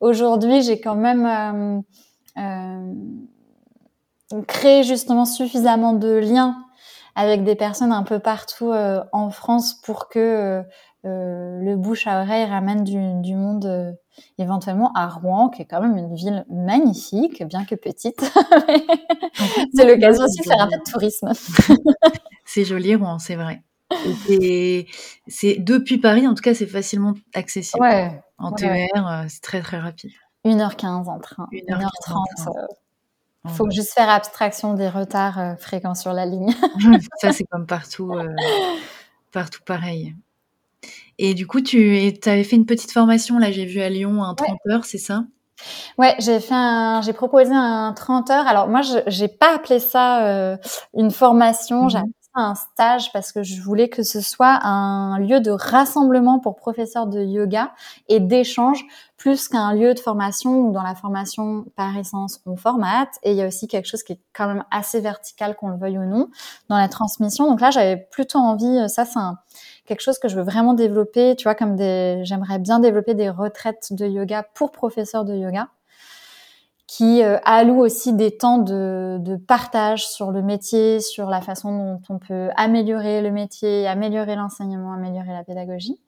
aujourd'hui, 0.00 0.62
j'ai 0.62 0.80
quand 0.80 0.94
même 0.94 1.82
créer 4.46 4.82
justement 4.82 5.24
suffisamment 5.24 5.92
de 5.92 6.14
liens 6.14 6.56
avec 7.14 7.42
des 7.44 7.56
personnes 7.56 7.92
un 7.92 8.04
peu 8.04 8.18
partout 8.18 8.72
en 9.12 9.30
France 9.30 9.74
pour 9.82 10.08
que 10.08 10.62
le 11.04 11.76
bouche 11.76 12.06
à 12.06 12.22
oreille 12.22 12.44
ramène 12.44 12.84
du, 12.84 12.98
du 13.22 13.34
monde 13.34 13.96
éventuellement 14.38 14.92
à 14.94 15.08
Rouen, 15.08 15.48
qui 15.48 15.62
est 15.62 15.64
quand 15.64 15.80
même 15.80 15.96
une 15.96 16.14
ville 16.14 16.44
magnifique, 16.50 17.42
bien 17.44 17.64
que 17.64 17.74
petite. 17.74 18.20
c'est 19.74 19.86
l'occasion 19.86 20.24
aussi 20.24 20.40
de 20.40 20.46
faire 20.46 20.60
un 20.60 20.68
peu 20.68 20.78
de 20.78 20.90
tourisme. 20.90 21.32
c'est 22.44 22.64
joli 22.64 22.94
Rouen, 22.94 23.18
c'est 23.18 23.36
vrai. 23.36 23.62
C'est 25.26 25.56
depuis 25.58 25.98
Paris, 25.98 26.26
en 26.26 26.34
tout 26.34 26.42
cas, 26.42 26.54
c'est 26.54 26.66
facilement 26.66 27.14
accessible. 27.34 27.82
Ouais, 27.82 28.20
en 28.38 28.52
TER, 28.52 28.88
euh, 28.94 29.24
c'est 29.28 29.40
très 29.40 29.60
très 29.60 29.78
rapide. 29.78 30.10
1h15 30.44 31.08
en 31.08 31.18
train. 31.18 31.46
1h30. 31.52 32.24
Il 33.44 33.50
faut 33.50 33.70
juste 33.70 33.94
faire 33.94 34.10
abstraction 34.10 34.74
des 34.74 34.88
retards 34.88 35.38
euh, 35.38 35.56
fréquents 35.56 35.94
sur 35.94 36.12
la 36.12 36.26
ligne. 36.26 36.52
Ça, 37.20 37.32
c'est 37.32 37.44
comme 37.44 37.66
partout, 37.66 38.12
euh, 38.12 38.34
partout 39.32 39.60
pareil. 39.64 40.14
Et 41.18 41.34
du 41.34 41.46
coup, 41.46 41.60
tu 41.60 42.12
avais 42.26 42.44
fait 42.44 42.56
une 42.56 42.66
petite 42.66 42.92
formation, 42.92 43.38
là, 43.38 43.50
j'ai 43.50 43.64
vu 43.64 43.80
à 43.80 43.88
Lyon, 43.88 44.22
un 44.22 44.34
30 44.34 44.58
heures, 44.70 44.84
c'est 44.84 44.98
ça? 44.98 45.24
Ouais, 45.98 46.14
j'ai 46.20 46.38
fait 46.38 46.54
j'ai 47.02 47.12
proposé 47.12 47.50
un 47.52 47.92
30 47.92 48.30
heures. 48.30 48.46
Alors 48.46 48.68
moi, 48.68 48.82
je 48.82 48.98
j'ai 49.08 49.26
pas 49.26 49.56
appelé 49.56 49.80
ça 49.80 50.24
euh, 50.24 50.56
une 50.94 51.10
formation, 51.10 51.86
mmh 51.86 51.90
j'ai 51.90 51.98
appelé 51.98 52.12
un 52.38 52.54
stage 52.54 53.12
parce 53.12 53.32
que 53.32 53.42
je 53.42 53.60
voulais 53.60 53.88
que 53.88 54.02
ce 54.02 54.20
soit 54.20 54.64
un 54.64 55.18
lieu 55.18 55.40
de 55.40 55.50
rassemblement 55.50 56.38
pour 56.38 56.56
professeurs 56.56 57.06
de 57.06 57.22
yoga 57.22 57.72
et 58.08 58.20
d'échange 58.20 58.84
plus 59.16 59.48
qu'un 59.48 59.74
lieu 59.74 59.94
de 59.94 59.98
formation 59.98 60.60
où 60.60 60.72
dans 60.72 60.82
la 60.82 60.94
formation 60.94 61.64
par 61.74 61.96
essence 61.96 62.40
on 62.46 62.56
formate 62.56 63.10
et 63.22 63.32
il 63.32 63.36
y 63.36 63.42
a 63.42 63.46
aussi 63.46 63.66
quelque 63.66 63.86
chose 63.86 64.02
qui 64.02 64.12
est 64.12 64.20
quand 64.32 64.46
même 64.46 64.64
assez 64.70 65.00
vertical 65.00 65.56
qu'on 65.56 65.68
le 65.68 65.76
veuille 65.76 65.98
ou 65.98 66.04
non 66.04 66.28
dans 66.68 66.78
la 66.78 66.88
transmission. 66.88 67.48
Donc 67.48 67.60
là, 67.60 67.70
j'avais 67.70 67.96
plutôt 67.96 68.38
envie, 68.38 68.88
ça 68.88 69.04
c'est 69.04 69.18
un 69.18 69.38
quelque 69.86 70.02
chose 70.02 70.18
que 70.18 70.28
je 70.28 70.36
veux 70.36 70.42
vraiment 70.42 70.74
développer, 70.74 71.34
tu 71.34 71.44
vois, 71.44 71.54
comme 71.54 71.74
des, 71.74 72.20
j'aimerais 72.24 72.58
bien 72.58 72.78
développer 72.78 73.14
des 73.14 73.30
retraites 73.30 73.88
de 73.92 74.06
yoga 74.06 74.42
pour 74.54 74.70
professeurs 74.70 75.24
de 75.24 75.34
yoga 75.34 75.68
qui 76.98 77.22
euh, 77.22 77.38
allouent 77.44 77.78
aussi 77.78 78.12
des 78.12 78.36
temps 78.36 78.58
de, 78.58 79.18
de, 79.20 79.36
partage 79.36 80.08
sur 80.08 80.32
le 80.32 80.42
métier, 80.42 80.98
sur 80.98 81.30
la 81.30 81.40
façon 81.40 81.70
dont 81.70 82.02
on 82.08 82.18
peut 82.18 82.50
améliorer 82.56 83.22
le 83.22 83.30
métier, 83.30 83.86
améliorer 83.86 84.34
l'enseignement, 84.34 84.94
améliorer 84.94 85.32
la 85.32 85.44
pédagogie. 85.44 86.00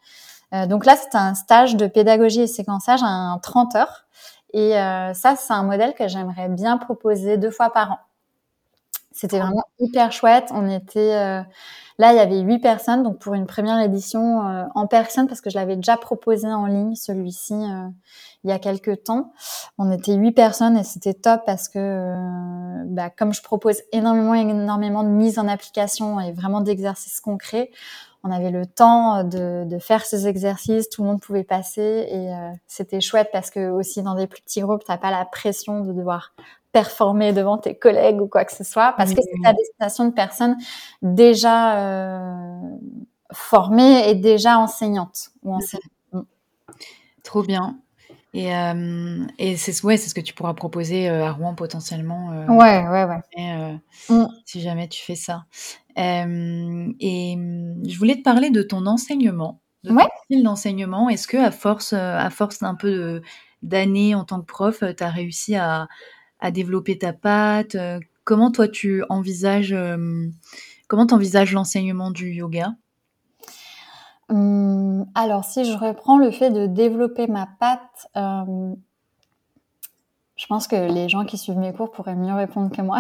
Euh, 0.53 0.67
donc 0.67 0.85
là, 0.87 0.97
c'est 0.97 1.17
un 1.17 1.37
stage 1.37 1.77
de 1.77 1.87
pédagogie 1.87 2.41
et 2.41 2.47
séquençage 2.49 3.03
à 3.05 3.39
30 3.41 3.77
heures. 3.77 4.07
Et 4.53 4.77
euh, 4.77 5.15
ça, 5.15 5.37
c'est 5.37 5.53
un 5.53 5.63
modèle 5.63 5.95
que 5.95 6.09
j'aimerais 6.09 6.49
bien 6.49 6.77
proposer 6.77 7.37
deux 7.37 7.53
fois 7.53 7.71
par 7.71 7.93
an. 7.93 7.99
C'était 9.13 9.41
vraiment 9.41 9.65
hyper 9.81 10.13
chouette. 10.13 10.51
On 10.53 10.69
était 10.71 11.15
euh, 11.15 11.43
là, 11.99 12.13
il 12.13 12.17
y 12.17 12.21
avait 12.21 12.39
huit 12.41 12.61
personnes, 12.61 13.03
donc 13.03 13.19
pour 13.19 13.35
une 13.35 13.47
première 13.47 13.81
édition 13.81 14.47
euh, 14.47 14.65
en 14.77 14.87
personne, 14.87 15.27
parce 15.27 15.41
que 15.41 15.51
je 15.51 15.57
l'avais 15.59 15.75
déjà 15.75 15.97
proposé 15.97 16.47
en 16.47 16.67
ligne 16.67 16.95
celui-ci 16.95 17.55
euh, 17.55 17.89
il 18.45 18.51
y 18.51 18.53
a 18.53 18.59
quelques 18.61 19.03
temps. 19.05 19.33
On 19.79 19.91
était 19.91 20.15
huit 20.15 20.33
personnes 20.33 20.77
et 20.79 20.85
c'était 20.85 21.13
top 21.15 21.43
parce 21.45 21.69
que, 21.69 22.15
bah, 22.87 23.11
comme 23.11 23.35
je 23.35 23.43
propose 23.43 23.83
énormément, 23.93 24.35
énormément 24.35 25.03
de 25.03 25.09
mise 25.09 25.39
en 25.39 25.49
application 25.49 26.21
et 26.21 26.33
vraiment 26.33 26.61
d'exercices 26.61 27.21
concrets, 27.21 27.71
on 28.23 28.31
avait 28.31 28.51
le 28.51 28.67
temps 28.67 29.25
de, 29.25 29.65
de, 29.65 29.79
faire 29.79 30.05
ces 30.05 30.29
exercices, 30.29 30.89
tout 30.91 31.03
le 31.03 31.09
monde 31.09 31.21
pouvait 31.21 31.45
passer 31.45 32.07
et 32.11 32.31
c'était 32.67 33.01
chouette 33.01 33.31
parce 33.33 33.51
que 33.51 33.71
aussi 33.71 34.03
dans 34.03 34.15
des 34.15 34.27
plus 34.27 34.43
petits 34.43 34.61
groupes, 34.61 34.83
t'as 34.87 34.99
pas 34.99 35.11
la 35.11 35.25
pression 35.25 35.81
de 35.81 35.93
devoir 35.93 36.35
performer 36.73 37.33
devant 37.33 37.59
tes 37.59 37.75
collègues 37.75 38.21
ou 38.21 38.29
quoi 38.29 38.45
que 38.45 38.53
ce 38.53 38.65
soit, 38.65 38.95
parce 38.97 39.15
que 39.15 39.21
c'est 39.23 39.49
à 39.49 39.53
destination 39.53 40.05
de 40.07 40.13
personnes 40.13 40.57
déjà 41.03 41.79
euh, 41.79 42.61
formées 43.33 44.09
et 44.09 44.15
déjà 44.15 44.59
enseignantes 44.59 45.31
ou 45.43 45.55
enseignantes. 45.55 45.91
Trop 47.23 47.43
bien. 47.43 47.79
Et, 48.33 48.55
euh, 48.55 49.27
et 49.39 49.57
c'est 49.57 49.85
ouais, 49.85 49.97
c'est 49.97 50.09
ce 50.09 50.15
que 50.15 50.21
tu 50.21 50.35
pourras 50.35 50.55
proposer 50.55 51.09
euh, 51.09 51.27
à 51.27 51.33
Rouen 51.33 51.55
potentiellement. 51.55 52.31
Euh, 52.33 52.47
ouais, 52.47 52.87
ouais, 52.89 53.05
ouais. 53.05 53.79
Mm. 54.09 54.29
Si 54.45 54.61
jamais 54.61 54.89
tu 54.89 55.03
fais 55.03 55.17
ça. 55.17 55.45
Et 56.01 57.37
je 57.87 57.99
voulais 57.99 58.17
te 58.17 58.23
parler 58.23 58.51
de 58.51 58.63
ton 58.63 58.87
enseignement, 58.87 59.61
de 59.85 59.91
ton 59.91 59.99
style 60.25 60.43
d'enseignement. 60.43 61.09
Est-ce 61.09 61.29
que 61.29 61.37
à 61.37 61.51
force, 61.51 61.93
à 61.93 62.31
force 62.31 62.61
d'un 62.61 62.75
peu 62.75 63.23
d'années 63.63 64.15
en 64.15 64.25
tant 64.25 64.41
que 64.41 64.47
prof, 64.47 64.83
tu 64.97 65.05
as 65.05 65.11
réussi 65.11 65.55
à, 65.57 65.89
à 66.41 66.51
développer 66.51 66.99
ta 66.99 67.13
patte 67.13 67.75
euh, 67.75 68.01
Comment 68.25 68.51
toi 68.51 68.69
tu 68.69 69.03
envisages 69.09 69.73
euh, 69.73 70.29
comment 70.89 71.07
envisages 71.11 71.53
l'enseignement 71.53 72.11
du 72.11 72.31
yoga? 72.31 72.75
Hum, 74.29 75.07
Alors 75.15 75.45
si 75.45 75.65
je 75.65 75.77
reprends 75.77 76.19
le 76.19 76.31
fait 76.31 76.51
de 76.51 76.67
développer 76.67 77.27
ma 77.27 77.49
patte, 77.59 78.09
euh, 78.17 78.75
je 80.41 80.47
pense 80.47 80.67
que 80.67 80.91
les 80.91 81.11
gens 81.11 81.27
qui 81.27 81.37
suivent 81.37 81.59
mes 81.59 81.75
cours 81.75 81.91
pourraient 81.91 82.17
mieux 82.17 82.33
répondre 82.33 82.75
que 82.75 82.81
moi. 82.81 82.99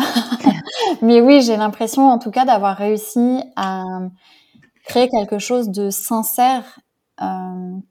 Mais 1.02 1.22
oui, 1.22 1.40
j'ai 1.40 1.56
l'impression 1.56 2.10
en 2.10 2.18
tout 2.18 2.30
cas 2.30 2.44
d'avoir 2.44 2.76
réussi 2.76 3.42
à 3.56 3.82
créer 4.84 5.08
quelque 5.08 5.38
chose 5.38 5.70
de 5.70 5.88
sincère 5.88 6.80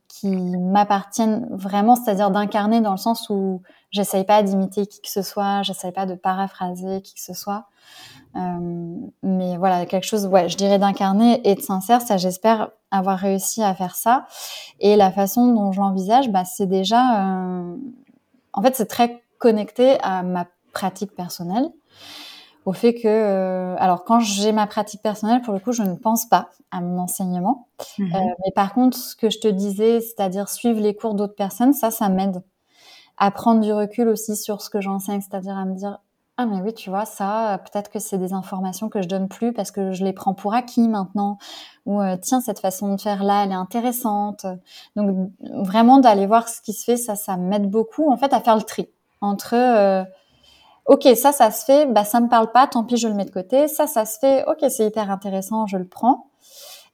qui 0.08 0.28
m'appartiennent 0.28 1.48
vraiment, 1.52 1.96
c'est-à-dire 1.96 2.30
d'incarner 2.32 2.82
dans 2.82 2.92
le 2.92 2.98
sens 2.98 3.30
où 3.30 3.62
j'essaye 3.92 4.24
pas 4.24 4.44
d'imiter 4.44 4.86
qui 4.86 5.02
que 5.02 5.10
ce 5.10 5.22
soit, 5.22 5.62
j'essaye 5.64 5.92
pas 5.92 6.06
de 6.06 6.16
paraphraser 6.16 7.02
qui 7.02 7.14
que 7.14 7.22
ce 7.22 7.34
soit. 7.34 7.66
Euh, 8.36 8.96
mais 9.24 9.58
voilà, 9.58 9.86
quelque 9.86 10.06
chose, 10.06 10.26
ouais, 10.28 10.50
je 10.50 10.58
dirais 10.58 10.78
d'incarner 10.78 11.42
et 11.48 11.56
de 11.56 11.62
sincère, 11.62 12.02
ça 12.02 12.18
j'espère 12.18 12.70
avoir 12.92 13.18
réussi 13.18 13.64
à 13.64 13.74
faire 13.74 13.96
ça. 13.96 14.26
Et 14.80 14.96
la 14.96 15.12
façon 15.12 15.54
dont 15.54 15.72
je 15.72 15.80
l'envisage, 15.80 16.30
bah, 16.30 16.46
c'est 16.46 16.68
déjà, 16.68 17.24
euh, 17.24 17.76
en 18.54 18.62
fait, 18.62 18.76
c'est 18.76 18.88
très 18.88 19.24
connecté 19.40 19.98
à 20.02 20.22
ma 20.24 20.48
pratique 20.72 21.16
personnelle 21.16 21.70
au 22.66 22.74
fait 22.74 22.94
que, 22.94 23.08
euh, 23.08 23.76
alors 23.80 24.04
quand 24.04 24.20
j'ai 24.20 24.52
ma 24.52 24.68
pratique 24.68 25.02
personnelle, 25.02 25.42
pour 25.42 25.54
le 25.54 25.60
coup, 25.60 25.72
je 25.72 25.82
ne 25.82 25.96
pense 25.96 26.28
pas 26.28 26.50
à 26.72 26.82
mon 26.82 27.00
enseignement. 27.00 27.68
Mhm. 27.98 28.14
Euh, 28.14 28.20
mais 28.46 28.52
par 28.54 28.74
contre, 28.74 28.96
ce 28.96 29.16
que 29.16 29.30
je 29.30 29.40
te 29.40 29.48
disais, 29.48 30.02
c'est-à-dire 30.02 30.50
suivre 30.50 30.80
les 30.80 30.94
cours 30.94 31.16
d'autres 31.16 31.36
personnes, 31.36 31.74
ça, 31.74 31.90
ça 31.90 32.10
m'aide 32.10 32.44
à 33.18 33.32
prendre 33.32 33.62
du 33.62 33.74
recul 33.74 34.08
aussi 34.08 34.36
sur 34.36 34.62
ce 34.62 34.70
que 34.70 34.82
j'enseigne, 34.82 35.22
c'est-à-dire 35.22 35.58
à 35.58 35.66
me 35.66 35.74
dire 35.74 36.00
ah 36.38 36.46
mais 36.46 36.62
oui, 36.62 36.74
tu 36.74 36.90
vois, 36.90 37.06
ça, 37.06 37.60
peut-être 37.66 37.90
que 37.90 38.00
c'est 38.00 38.18
des 38.18 38.32
informations 38.32 38.88
que 38.88 39.02
je 39.02 39.10
donne 39.10 39.28
plus 39.28 39.52
parce 39.52 39.72
que 39.72 39.92
je 39.92 40.06
les 40.06 40.14
prends 40.14 40.34
pour 40.34 40.54
acquis 40.54 40.88
maintenant. 40.88 41.38
Ou 41.86 42.02
euh, 42.02 42.16
tiens, 42.22 42.40
cette 42.40 42.60
façon 42.60 42.96
de 42.96 43.02
faire 43.02 43.24
là, 43.24 43.44
elle 43.44 43.52
est 43.52 43.56
intéressante. 43.56 44.46
Donc 44.96 45.32
vraiment 45.42 46.00
d'aller 46.00 46.28
voir 46.28 46.48
ce 46.48 46.62
qui 46.62 46.72
se 46.72 46.84
fait, 46.86 46.98
ça, 46.98 47.16
ça 47.16 47.36
m'aide 47.36 47.70
beaucoup 47.70 48.10
en 48.10 48.16
fait 48.16 48.32
à 48.32 48.40
faire 48.40 48.56
le 48.56 48.62
tri 48.62 48.90
entre 49.22 50.06
ok, 50.90 51.08
ça, 51.16 51.32
ça 51.32 51.52
se 51.52 51.64
fait, 51.66 51.86
bah 51.86 52.04
ça 52.04 52.20
me 52.20 52.28
parle 52.28 52.52
pas, 52.52 52.68
tant 52.68 52.84
pis, 52.84 52.98
je 52.98 53.08
le 53.08 53.14
mets 53.14 53.26
de 53.26 53.32
côté. 53.32 53.68
Ça, 53.68 53.88
ça 53.88 54.06
se 54.06 54.18
fait, 54.20 54.44
ok, 54.48 54.66
c'est 54.70 54.88
hyper 54.88 55.12
intéressant, 55.12 55.68
je 55.68 55.78
le 55.78 55.88
prends. 55.88 56.28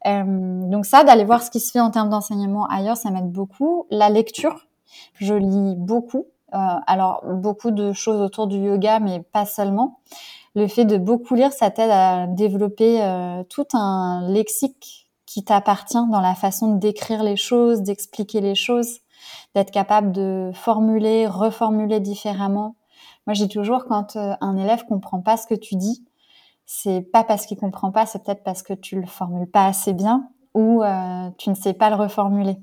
Euh, 0.05 0.23
donc 0.69 0.85
ça, 0.85 1.03
d'aller 1.03 1.23
voir 1.23 1.41
ce 1.41 1.49
qui 1.49 1.61
se 1.61 1.71
fait 1.71 1.79
en 1.79 1.91
termes 1.91 2.09
d'enseignement 2.09 2.67
ailleurs, 2.67 2.97
ça 2.97 3.09
m'aide 3.09 3.31
beaucoup. 3.31 3.87
La 3.89 4.09
lecture, 4.09 4.67
je 5.15 5.33
lis 5.33 5.75
beaucoup. 5.77 6.27
Euh, 6.53 6.57
alors 6.87 7.23
beaucoup 7.25 7.71
de 7.71 7.93
choses 7.93 8.21
autour 8.21 8.47
du 8.47 8.57
yoga, 8.57 8.99
mais 8.99 9.21
pas 9.21 9.45
seulement. 9.45 9.99
Le 10.55 10.67
fait 10.67 10.85
de 10.85 10.97
beaucoup 10.97 11.35
lire, 11.35 11.51
ça 11.53 11.71
t'aide 11.71 11.89
à 11.91 12.27
développer 12.27 13.01
euh, 13.01 13.43
tout 13.49 13.67
un 13.73 14.29
lexique 14.29 15.09
qui 15.25 15.43
t'appartient 15.43 16.07
dans 16.11 16.21
la 16.21 16.35
façon 16.35 16.73
de 16.73 16.79
décrire 16.79 17.23
les 17.23 17.35
choses, 17.35 17.81
d'expliquer 17.81 18.41
les 18.41 18.55
choses, 18.55 18.99
d'être 19.53 19.71
capable 19.71 20.11
de 20.11 20.51
formuler, 20.53 21.27
reformuler 21.27 21.99
différemment. 21.99 22.75
Moi, 23.27 23.33
j'ai 23.33 23.47
toujours 23.47 23.85
quand 23.85 24.15
euh, 24.15 24.33
un 24.41 24.57
élève 24.57 24.85
comprend 24.85 25.21
pas 25.21 25.37
ce 25.37 25.47
que 25.47 25.55
tu 25.55 25.75
dis, 25.75 26.05
c'est 26.65 27.01
pas 27.01 27.23
parce 27.23 27.45
qu'il 27.45 27.57
comprend 27.57 27.91
pas, 27.91 28.05
c'est 28.05 28.23
peut-être 28.23 28.43
parce 28.43 28.63
que 28.63 28.73
tu 28.73 28.99
le 28.99 29.07
formules 29.07 29.49
pas 29.49 29.65
assez 29.65 29.93
bien 29.93 30.29
ou 30.53 30.83
euh, 30.83 31.29
tu 31.37 31.49
ne 31.49 31.55
sais 31.55 31.73
pas 31.73 31.89
le 31.89 31.95
reformuler. 31.95 32.57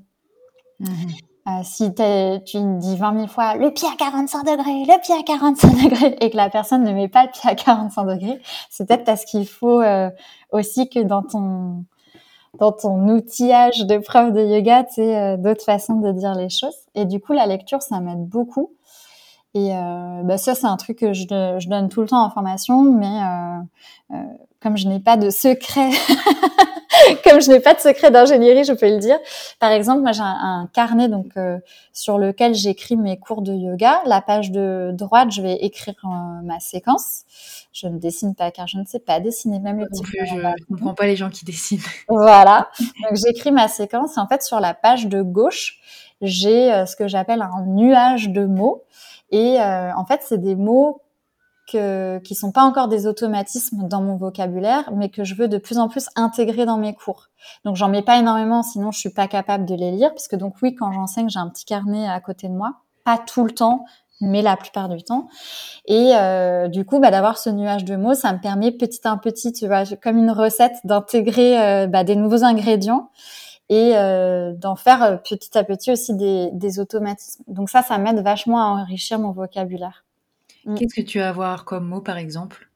Mmh 0.79 0.87
euh, 1.45 1.59
si 1.63 1.93
tu 1.93 2.57
dis 2.77 2.95
20 2.95 3.15
000 3.15 3.27
fois 3.27 3.55
le 3.55 3.73
pied 3.73 3.89
à 3.91 3.97
45 3.97 4.43
degrés, 4.43 4.85
le 4.85 5.01
pied 5.01 5.13
à 5.13 5.23
45 5.23 5.83
degrés, 5.83 6.17
et 6.21 6.29
que 6.29 6.37
la 6.37 6.49
personne 6.49 6.83
ne 6.83 6.93
met 6.93 7.09
pas 7.09 7.25
le 7.25 7.31
pied 7.31 7.49
à 7.49 7.53
45 7.53 8.05
degrés, 8.05 8.41
c'est 8.69 8.87
peut-être 8.87 9.03
parce 9.03 9.25
qu'il 9.25 9.45
faut 9.45 9.81
euh, 9.81 10.09
aussi 10.53 10.87
que 10.87 10.99
dans 10.99 11.21
ton 11.21 11.83
dans 12.59 12.71
ton 12.71 13.07
outillage 13.09 13.85
de 13.85 13.97
prof 13.97 14.31
de 14.31 14.41
yoga, 14.41 14.83
tu 14.83 14.95
sais, 14.95 15.37
d'autres 15.37 15.63
façons 15.63 15.95
de 15.99 16.11
dire 16.11 16.35
les 16.35 16.49
choses. 16.49 16.75
Et 16.95 17.05
du 17.05 17.19
coup, 17.19 17.33
la 17.33 17.47
lecture, 17.47 17.81
ça 17.81 17.99
m'aide 17.99 18.27
beaucoup. 18.27 18.71
Et 19.55 19.71
euh, 19.75 20.23
bah 20.23 20.37
ça, 20.37 20.55
c'est 20.55 20.65
un 20.65 20.77
truc 20.77 20.97
que 20.99 21.13
je, 21.13 21.23
je, 21.23 21.69
donne 21.69 21.87
tout 21.87 22.01
le 22.01 22.07
temps 22.07 22.25
en 22.25 22.29
formation, 22.31 22.81
mais 22.81 23.05
euh, 23.05 24.15
euh, 24.15 24.23
comme 24.61 24.77
je 24.77 24.87
n'ai 24.87 24.99
pas 24.99 25.15
de 25.15 25.29
secret 25.29 25.91
comme 27.23 27.41
je 27.41 27.49
n'ai 27.49 27.59
pas 27.59 27.73
de 27.73 27.79
secret 27.79 28.11
d'ingénierie, 28.11 28.63
je 28.63 28.73
peux 28.73 28.87
le 28.87 28.99
dire. 28.99 29.17
Par 29.59 29.71
exemple, 29.71 30.01
moi 30.01 30.11
j'ai 30.11 30.21
un, 30.21 30.69
carnet 30.73 31.09
donc 31.09 31.27
euh, 31.37 31.57
sur 31.91 32.17
lequel 32.17 32.53
j'écris 32.53 32.97
mes 32.97 33.17
cours 33.17 33.41
de 33.41 33.53
yoga. 33.53 34.01
La 34.05 34.21
page 34.21 34.51
de 34.51 34.91
droite, 34.93 35.31
je 35.31 35.41
vais 35.41 35.55
écrire 35.55 35.95
euh, 36.03 36.41
ma 36.43 36.59
séquence. 36.59 37.23
Je 37.71 37.87
ne 37.87 37.97
dessine 37.97 38.35
pas 38.35 38.51
car 38.51 38.67
je 38.67 38.77
ne 38.77 38.85
sais 38.85 38.99
pas 38.99 39.19
dessiner 39.19 39.59
même 39.59 39.79
le 39.79 39.87
petit. 39.87 40.03
je 40.05 40.35
ne 40.35 40.65
comprends 40.67 40.93
pas 40.93 41.05
les 41.05 41.15
gens 41.15 41.29
qui 41.29 41.45
dessinent. 41.45 41.79
Voilà. 42.07 42.69
Donc 42.79 43.17
j'écris 43.25 43.51
ma 43.51 43.67
séquence. 43.67 44.17
Et 44.17 44.19
en 44.19 44.27
fait, 44.27 44.43
sur 44.43 44.59
la 44.59 44.73
page 44.73 45.07
de 45.07 45.21
gauche, 45.21 45.79
j'ai 46.21 46.71
euh, 46.71 46.85
ce 46.85 46.95
que 46.95 47.07
j'appelle 47.07 47.41
un 47.41 47.65
nuage 47.65 48.29
de 48.29 48.45
mots. 48.45 48.83
Et 49.31 49.57
en 49.59 50.05
fait, 50.05 50.21
c'est 50.23 50.37
des 50.37 50.55
mots 50.55 51.01
que, 51.71 52.19
qui 52.19 52.35
sont 52.35 52.51
pas 52.51 52.63
encore 52.63 52.87
des 52.87 53.07
automatismes 53.07 53.87
dans 53.87 54.01
mon 54.01 54.15
vocabulaire, 54.15 54.91
mais 54.93 55.09
que 55.09 55.23
je 55.23 55.35
veux 55.35 55.47
de 55.47 55.57
plus 55.57 55.77
en 55.79 55.87
plus 55.87 56.07
intégrer 56.15 56.65
dans 56.65 56.77
mes 56.77 56.93
cours. 56.93 57.29
Donc 57.65 57.75
j'en 57.75 57.89
mets 57.89 58.01
pas 58.01 58.17
énormément, 58.17 58.63
sinon 58.63 58.91
je 58.91 58.99
suis 58.99 59.09
pas 59.09 59.27
capable 59.27 59.65
de 59.65 59.75
les 59.75 59.91
lire, 59.91 60.11
puisque 60.13 60.35
donc 60.35 60.55
oui, 60.61 60.75
quand 60.75 60.91
j'enseigne, 60.91 61.29
j'ai 61.29 61.39
un 61.39 61.49
petit 61.49 61.65
carnet 61.65 62.07
à 62.07 62.19
côté 62.19 62.47
de 62.47 62.53
moi, 62.53 62.75
pas 63.05 63.17
tout 63.17 63.43
le 63.43 63.51
temps, 63.51 63.85
mais 64.21 64.41
la 64.41 64.55
plupart 64.55 64.89
du 64.89 65.03
temps. 65.03 65.27
Et 65.85 66.11
euh, 66.15 66.67
du 66.67 66.85
coup, 66.85 66.99
bah, 66.99 67.11
d'avoir 67.11 67.37
ce 67.37 67.49
nuage 67.49 67.83
de 67.83 67.95
mots, 67.95 68.13
ça 68.13 68.33
me 68.33 68.39
permet 68.39 68.71
petit 68.71 69.07
à 69.07 69.15
petit, 69.17 69.51
tu 69.51 69.67
vois, 69.67 69.83
comme 70.01 70.17
une 70.17 70.31
recette, 70.31 70.75
d'intégrer 70.83 71.61
euh, 71.61 71.87
bah, 71.87 72.03
des 72.03 72.15
nouveaux 72.15 72.43
ingrédients 72.43 73.09
et 73.69 73.93
euh, 73.95 74.53
d'en 74.53 74.75
faire 74.75 75.03
euh, 75.03 75.17
petit 75.17 75.57
à 75.57 75.63
petit 75.63 75.91
aussi 75.91 76.15
des, 76.15 76.49
des 76.53 76.79
automatismes. 76.79 77.43
Donc 77.47 77.69
ça, 77.69 77.81
ça 77.81 77.97
m'aide 77.97 78.19
vachement 78.19 78.59
à 78.59 78.81
enrichir 78.81 79.19
mon 79.19 79.31
vocabulaire. 79.31 80.05
Mm. 80.65 80.75
Qu'est-ce 80.75 80.95
que 80.95 81.05
tu 81.05 81.19
vas 81.19 81.29
avoir 81.29 81.65
comme 81.65 81.87
mot, 81.87 82.01
par 82.01 82.17
exemple? 82.17 82.69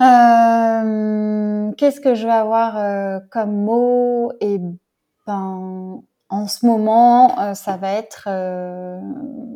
Euh, 0.00 1.70
Qu'est-ce 1.76 2.00
que 2.00 2.14
je 2.14 2.26
vais 2.26 2.32
avoir 2.32 2.76
euh, 2.76 3.20
comme 3.30 3.54
mot? 3.54 4.32
Et 4.40 4.54
eh 4.54 4.60
ben, 5.26 6.02
en 6.28 6.48
ce 6.48 6.66
moment, 6.66 7.38
euh, 7.40 7.54
ça 7.54 7.76
va 7.76 7.92
être, 7.92 8.28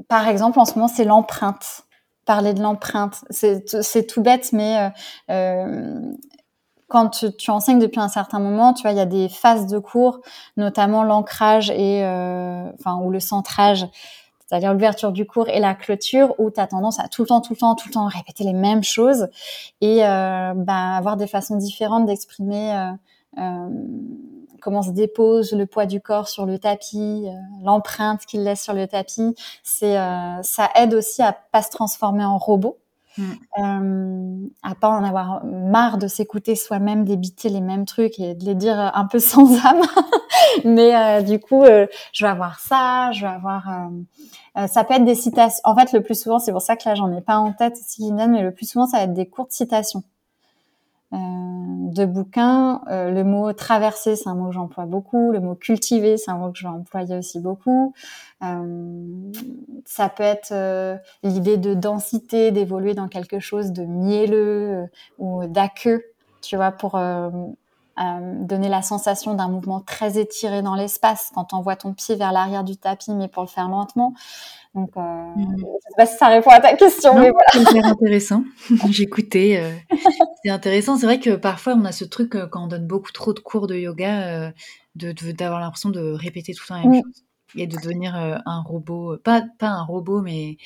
par 0.08 0.28
exemple, 0.28 0.60
en 0.60 0.64
ce 0.64 0.74
moment, 0.74 0.88
c'est 0.88 1.04
l'empreinte. 1.04 1.82
Parler 2.26 2.54
de 2.54 2.62
l'empreinte, 2.62 3.24
c'est 3.30 4.06
tout 4.06 4.20
bête, 4.20 4.52
mais 4.52 4.90
quand 6.88 7.08
tu, 7.08 7.32
tu, 7.36 7.50
enseignes 7.50 7.78
depuis 7.78 8.00
un 8.00 8.08
certain 8.08 8.38
moment, 8.38 8.72
tu 8.72 8.82
vois, 8.82 8.92
il 8.92 8.96
y 8.96 9.00
a 9.00 9.06
des 9.06 9.28
phases 9.28 9.66
de 9.66 9.78
cours, 9.78 10.20
notamment 10.56 11.02
l'ancrage 11.04 11.70
et, 11.70 12.04
enfin, 12.78 12.96
ou 12.96 13.10
le 13.10 13.20
centrage 13.20 13.86
c'est-à-dire 14.46 14.72
l'ouverture 14.72 15.12
du 15.12 15.26
cours 15.26 15.48
et 15.48 15.58
la 15.58 15.74
clôture, 15.74 16.34
où 16.38 16.50
tu 16.50 16.60
as 16.60 16.66
tendance 16.66 17.00
à 17.00 17.08
tout 17.08 17.22
le 17.22 17.28
temps, 17.28 17.40
tout 17.40 17.54
le 17.54 17.58
temps, 17.58 17.74
tout 17.74 17.88
le 17.88 17.94
temps 17.94 18.06
répéter 18.06 18.44
les 18.44 18.52
mêmes 18.52 18.84
choses 18.84 19.28
et 19.80 20.04
euh, 20.04 20.52
bah, 20.54 20.96
avoir 20.96 21.16
des 21.16 21.26
façons 21.26 21.56
différentes 21.56 22.06
d'exprimer 22.06 22.72
euh, 22.72 22.92
euh, 23.38 23.68
comment 24.60 24.82
se 24.82 24.90
dépose 24.90 25.52
le 25.52 25.66
poids 25.66 25.86
du 25.86 26.00
corps 26.00 26.28
sur 26.28 26.46
le 26.46 26.58
tapis, 26.58 27.26
l'empreinte 27.62 28.24
qu'il 28.24 28.44
laisse 28.44 28.62
sur 28.62 28.72
le 28.72 28.86
tapis. 28.86 29.34
C'est 29.62 29.96
ça 30.42 30.70
aide 30.74 30.94
aussi 30.94 31.22
à 31.22 31.32
pas 31.32 31.62
se 31.62 31.70
transformer 31.70 32.24
en 32.24 32.38
robot. 32.38 32.78
Mm. 33.18 33.22
Euh, 33.58 34.48
à 34.62 34.74
pas 34.74 34.88
en 34.88 35.02
avoir 35.02 35.44
marre 35.44 35.98
de 35.98 36.06
s'écouter 36.06 36.54
soi-même, 36.54 37.04
débiter 37.04 37.48
les 37.48 37.60
mêmes 37.60 37.86
trucs 37.86 38.18
et 38.18 38.34
de 38.34 38.44
les 38.44 38.54
dire 38.54 38.78
un 38.78 39.06
peu 39.06 39.18
sans 39.18 39.52
âme. 39.64 39.82
Mais 40.64 40.94
euh, 40.94 41.22
du 41.22 41.38
coup, 41.38 41.64
euh, 41.64 41.86
je 42.12 42.24
vais 42.24 42.30
avoir 42.30 42.60
ça, 42.60 43.10
je 43.12 43.22
vais 43.22 43.32
avoir. 43.32 43.68
Euh, 44.56 44.66
ça 44.66 44.84
peut 44.84 44.94
être 44.94 45.04
des 45.04 45.14
citations. 45.14 45.60
En 45.64 45.74
fait, 45.74 45.92
le 45.92 46.02
plus 46.02 46.20
souvent, 46.20 46.38
c'est 46.38 46.52
pour 46.52 46.62
ça 46.62 46.76
que 46.76 46.88
là, 46.88 46.94
j'en 46.94 47.12
ai 47.12 47.20
pas 47.20 47.36
en 47.36 47.52
tête 47.52 47.76
si 47.76 48.12
mais 48.12 48.42
le 48.42 48.52
plus 48.52 48.70
souvent, 48.70 48.86
ça 48.86 48.98
va 48.98 49.04
être 49.04 49.14
des 49.14 49.26
courtes 49.26 49.52
citations 49.52 50.02
de 51.12 52.04
bouquins. 52.04 52.82
le 52.88 53.22
mot 53.22 53.52
traverser, 53.52 54.16
c'est 54.16 54.28
un 54.28 54.34
mot 54.34 54.48
que 54.48 54.54
j'emploie 54.54 54.86
beaucoup. 54.86 55.32
Le 55.32 55.40
mot 55.40 55.54
cultiver, 55.54 56.16
c'est 56.16 56.30
un 56.30 56.36
mot 56.36 56.50
que 56.50 56.58
je 56.58 56.64
vais 56.64 56.72
employer 56.72 57.16
aussi 57.16 57.40
beaucoup. 57.40 57.94
ça 58.40 60.08
peut 60.08 60.22
être 60.22 60.98
l'idée 61.22 61.56
de 61.56 61.74
densité, 61.74 62.50
d'évoluer 62.50 62.94
dans 62.94 63.08
quelque 63.08 63.38
chose 63.38 63.72
de 63.72 63.84
mielleux 63.84 64.88
ou 65.18 65.46
d'aqueux, 65.46 66.04
tu 66.42 66.56
vois, 66.56 66.72
pour 66.72 66.98
donner 67.96 68.68
la 68.68 68.82
sensation 68.82 69.34
d'un 69.34 69.48
mouvement 69.48 69.80
très 69.80 70.18
étiré 70.18 70.60
dans 70.60 70.74
l'espace 70.74 71.30
quand 71.34 71.54
on 71.54 71.62
voit 71.62 71.76
ton 71.76 71.94
pied 71.94 72.14
vers 72.14 72.32
l'arrière 72.32 72.62
du 72.62 72.76
tapis, 72.76 73.12
mais 73.12 73.28
pour 73.28 73.42
le 73.42 73.48
faire 73.48 73.68
lentement. 73.68 74.14
Donc, 74.76 74.90
euh, 74.98 75.00
mmh. 75.00 75.56
sais 75.58 75.94
pas 75.96 76.06
si 76.06 76.18
ça 76.18 76.28
répond 76.28 76.50
à 76.50 76.60
ta 76.60 76.76
question, 76.76 77.18
mais 77.18 77.30
voilà. 77.30 77.70
C'est 77.70 77.82
intéressant. 77.82 78.44
J'écoutais. 78.90 79.58
Euh, 79.58 79.96
c'est 80.44 80.50
intéressant. 80.50 80.98
C'est 80.98 81.06
vrai 81.06 81.18
que 81.18 81.34
parfois 81.34 81.74
on 81.74 81.84
a 81.86 81.92
ce 81.92 82.04
truc 82.04 82.34
euh, 82.34 82.46
quand 82.46 82.64
on 82.64 82.66
donne 82.66 82.86
beaucoup 82.86 83.10
trop 83.10 83.32
de 83.32 83.40
cours 83.40 83.68
de 83.68 83.74
yoga, 83.74 84.26
euh, 84.28 84.50
de 84.94 85.12
d'avoir 85.32 85.60
l'impression 85.60 85.88
de 85.88 86.12
répéter 86.12 86.52
tout 86.52 86.62
le 86.64 86.68
temps 86.68 86.74
la 86.74 86.82
même 86.82 87.00
mmh. 87.00 87.02
chose 87.04 87.22
et 87.56 87.66
de 87.66 87.76
devenir 87.76 88.14
un 88.14 88.62
robot. 88.66 89.16
Pas 89.24 89.42
pas 89.58 89.68
un 89.68 89.82
robot, 89.82 90.20
mais 90.20 90.58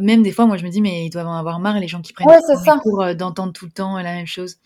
même 0.00 0.24
des 0.24 0.32
fois, 0.32 0.46
moi 0.46 0.56
je 0.56 0.64
me 0.64 0.70
dis 0.70 0.80
mais 0.80 1.06
ils 1.06 1.10
doivent 1.10 1.28
en 1.28 1.36
avoir 1.36 1.60
marre 1.60 1.78
les 1.78 1.86
gens 1.86 2.00
qui 2.00 2.12
prennent 2.12 2.26
ouais, 2.26 2.38
des 2.48 2.70
cours 2.82 3.14
d'entendre 3.14 3.52
tout 3.52 3.66
le 3.66 3.70
temps 3.70 3.96
la 3.96 4.14
même 4.14 4.26
chose. 4.26 4.56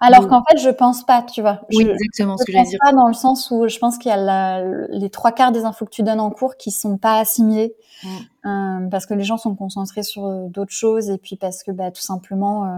Alors 0.00 0.28
qu'en 0.28 0.42
fait, 0.44 0.58
je 0.58 0.70
pense 0.70 1.04
pas, 1.04 1.22
tu 1.22 1.40
vois. 1.40 1.60
Oui, 1.72 1.88
exactement 1.88 2.36
ce 2.36 2.44
que 2.44 2.52
j'allais 2.52 2.68
dire. 2.68 2.78
Pas 2.82 2.92
dans 2.92 3.08
le 3.08 3.14
sens 3.14 3.50
où 3.50 3.68
je 3.68 3.78
pense 3.78 3.98
qu'il 3.98 4.10
y 4.10 4.14
a 4.14 4.62
les 4.88 5.10
trois 5.10 5.32
quarts 5.32 5.52
des 5.52 5.64
infos 5.64 5.84
que 5.84 5.90
tu 5.90 6.02
donnes 6.02 6.20
en 6.20 6.30
cours 6.30 6.56
qui 6.56 6.70
sont 6.70 6.98
pas 6.98 7.18
assimilées. 7.18 7.74
Mm. 8.02 8.08
Euh, 8.46 8.88
parce 8.90 9.06
que 9.06 9.14
les 9.14 9.24
gens 9.24 9.38
sont 9.38 9.54
concentrés 9.54 10.02
sur 10.02 10.26
euh, 10.26 10.48
d'autres 10.48 10.72
choses 10.72 11.08
et 11.08 11.16
puis 11.16 11.36
parce 11.36 11.62
que 11.62 11.70
bah, 11.70 11.90
tout 11.90 12.02
simplement 12.02 12.66
euh, 12.66 12.68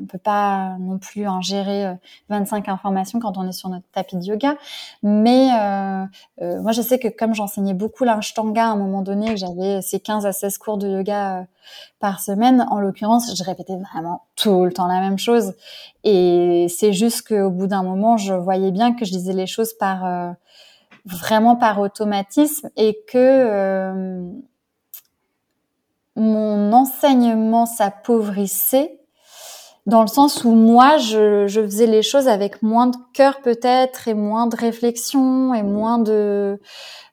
on 0.00 0.04
peut 0.06 0.18
pas 0.18 0.76
non 0.80 0.98
plus 0.98 1.28
ingérer 1.28 1.94
25 2.28 2.68
informations 2.68 3.20
quand 3.20 3.38
on 3.38 3.46
est 3.46 3.52
sur 3.52 3.68
notre 3.68 3.84
tapis 3.92 4.16
de 4.16 4.24
yoga. 4.24 4.56
Mais 5.02 5.48
moi 6.40 6.72
je 6.72 6.82
sais 6.82 6.98
que 6.98 7.08
comme 7.08 7.34
j'enseignais 7.34 7.74
beaucoup 7.74 8.04
l'ashtanga 8.04 8.64
à 8.64 8.70
un 8.70 8.76
moment 8.76 9.02
donné 9.02 9.36
j'avais 9.36 9.82
ces 9.82 10.00
15 10.00 10.26
à 10.26 10.32
16 10.32 10.58
cours 10.58 10.78
de 10.78 10.88
yoga 10.88 11.46
par 12.00 12.20
semaine 12.20 12.66
en 12.70 12.80
l'occurrence 12.80 13.36
je 13.36 13.44
répétais 13.44 13.76
vraiment 13.76 14.22
tout 14.34 14.64
le 14.64 14.72
temps 14.72 14.86
la 14.86 15.00
même 15.00 15.18
chose. 15.18 15.54
Et 16.04 16.66
c'est 16.68 16.92
juste 16.92 17.28
qu'au 17.28 17.50
bout 17.50 17.66
d'un 17.66 17.82
moment 17.82 18.16
je 18.16 18.34
voyais 18.34 18.70
bien 18.70 18.94
que 18.94 19.04
je 19.04 19.12
disais 19.12 19.34
les 19.34 19.46
choses 19.46 19.74
par 19.74 20.34
vraiment 21.08 21.56
par 21.56 21.80
automatisme 21.80 22.68
et 22.76 22.98
que 23.06 23.16
euh, 23.16 24.30
mon 26.18 26.72
enseignement 26.72 27.66
s'appauvrissait 27.66 29.00
dans 29.86 30.02
le 30.02 30.06
sens 30.06 30.44
où 30.44 30.50
moi, 30.50 30.98
je, 30.98 31.46
je, 31.46 31.62
faisais 31.62 31.86
les 31.86 32.02
choses 32.02 32.28
avec 32.28 32.62
moins 32.62 32.88
de 32.88 32.96
cœur 33.14 33.40
peut-être 33.40 34.06
et 34.06 34.12
moins 34.12 34.46
de 34.46 34.54
réflexion 34.54 35.54
et 35.54 35.62
moins 35.62 35.98
de... 35.98 36.60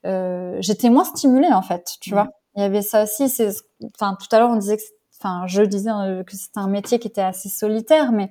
Euh, 0.06 0.58
J'étais 0.60 0.90
moins 0.90 1.06
stimulée 1.06 1.54
en 1.54 1.62
fait, 1.62 1.94
tu 2.02 2.12
vois. 2.12 2.28
Il 2.56 2.62
y 2.62 2.66
avait 2.66 2.82
ça 2.82 3.04
aussi. 3.04 3.30
C'est, 3.30 3.50
enfin, 3.96 4.18
tout 4.20 4.28
à 4.36 4.40
l'heure 4.40 4.50
on 4.50 4.58
disait 4.58 4.76
que, 4.76 4.84
enfin, 5.20 5.44
je 5.48 5.62
disais 5.62 5.90
euh, 5.90 6.24
que 6.24 6.36
c'était 6.36 6.60
un 6.60 6.68
métier 6.68 7.00
qui 7.00 7.08
était 7.08 7.22
assez 7.22 7.48
solitaire, 7.48 8.12
mais 8.12 8.30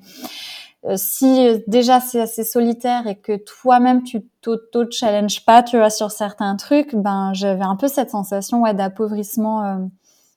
euh, 0.86 0.96
si 0.98 1.48
euh, 1.48 1.58
déjà 1.66 1.98
c'est 1.98 2.20
assez 2.20 2.44
solitaire 2.44 3.06
et 3.06 3.16
que 3.16 3.36
toi-même 3.36 4.02
tu 4.02 4.20
t'auto-challenge 4.42 5.44
pas, 5.46 5.62
tu 5.62 5.78
vois, 5.78 5.88
sur 5.88 6.10
certains 6.10 6.56
trucs, 6.56 6.94
ben 6.94 7.32
j'avais 7.32 7.64
un 7.64 7.76
peu 7.76 7.88
cette 7.88 8.10
sensation 8.10 8.62
ouais, 8.62 8.74
d'appauvrissement 8.74 9.64
euh, 9.64 9.76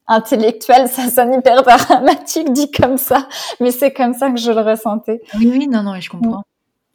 intellectuel. 0.07 0.87
Ça 0.87 1.09
sonne 1.09 1.33
hyper 1.33 1.63
dramatique 1.63 2.51
dit 2.53 2.71
comme 2.71 2.97
ça, 2.97 3.27
mais 3.59 3.71
c'est 3.71 3.93
comme 3.93 4.13
ça 4.13 4.31
que 4.31 4.37
je 4.37 4.51
le 4.51 4.61
ressentais. 4.61 5.21
Oui, 5.35 5.49
oui, 5.51 5.67
non, 5.67 5.83
non, 5.83 5.99
je 5.99 6.09
comprends. 6.09 6.43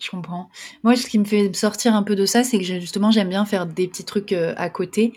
Je 0.02 0.10
comprends. 0.10 0.48
Moi, 0.82 0.96
ce 0.96 1.06
qui 1.06 1.16
me 1.16 1.24
fait 1.24 1.54
sortir 1.54 1.94
un 1.94 2.02
peu 2.02 2.16
de 2.16 2.26
ça, 2.26 2.42
c'est 2.42 2.58
que 2.58 2.64
justement, 2.64 3.12
j'aime 3.12 3.28
bien 3.28 3.44
faire 3.44 3.66
des 3.66 3.86
petits 3.86 4.04
trucs 4.04 4.32
euh, 4.32 4.52
à 4.56 4.68
côté. 4.68 5.12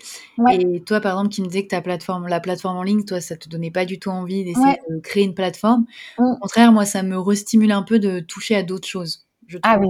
Et 0.52 0.80
toi, 0.82 1.02
par 1.02 1.14
exemple, 1.14 1.30
qui 1.30 1.42
me 1.42 1.48
disais 1.48 1.64
que 1.64 1.70
ta 1.70 1.82
plateforme, 1.82 2.28
la 2.28 2.40
plateforme 2.40 2.78
en 2.78 2.84
ligne, 2.84 3.04
toi, 3.04 3.20
ça 3.20 3.36
te 3.36 3.50
donnait 3.50 3.72
pas 3.72 3.86
du 3.86 3.98
tout 3.98 4.12
envie 4.12 4.44
d'essayer 4.44 4.78
de 4.88 5.00
créer 5.00 5.24
une 5.24 5.34
plateforme. 5.34 5.86
Mm. 6.20 6.24
Au 6.34 6.36
contraire, 6.38 6.72
moi, 6.72 6.86
ça 6.86 7.02
me 7.02 7.18
restimule 7.18 7.72
un 7.72 7.82
peu 7.82 7.98
de 7.98 8.20
toucher 8.20 8.56
à 8.56 8.62
d'autres 8.62 8.88
choses. 8.88 9.26
ah 9.64 9.80
oui, 9.80 9.88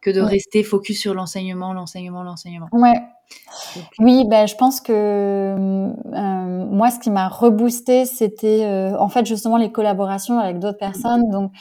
Que 0.00 0.10
de 0.10 0.20
rester 0.20 0.62
focus 0.62 1.00
sur 1.00 1.14
l'enseignement, 1.14 1.72
l'enseignement, 1.72 2.22
l'enseignement. 2.22 2.68
Ouais. 2.70 3.02
Oui, 3.98 4.24
ben, 4.26 4.46
je 4.46 4.54
pense 4.54 4.80
que 4.80 4.92
euh, 4.92 6.66
moi, 6.70 6.90
ce 6.90 6.98
qui 6.98 7.10
m'a 7.10 7.28
reboosté, 7.28 8.04
c'était 8.04 8.64
euh, 8.64 8.98
en 8.98 9.08
fait 9.08 9.26
justement 9.26 9.56
les 9.56 9.72
collaborations 9.72 10.38
avec 10.38 10.58
d'autres 10.58 10.78
personnes. 10.78 11.30
Donc, 11.30 11.52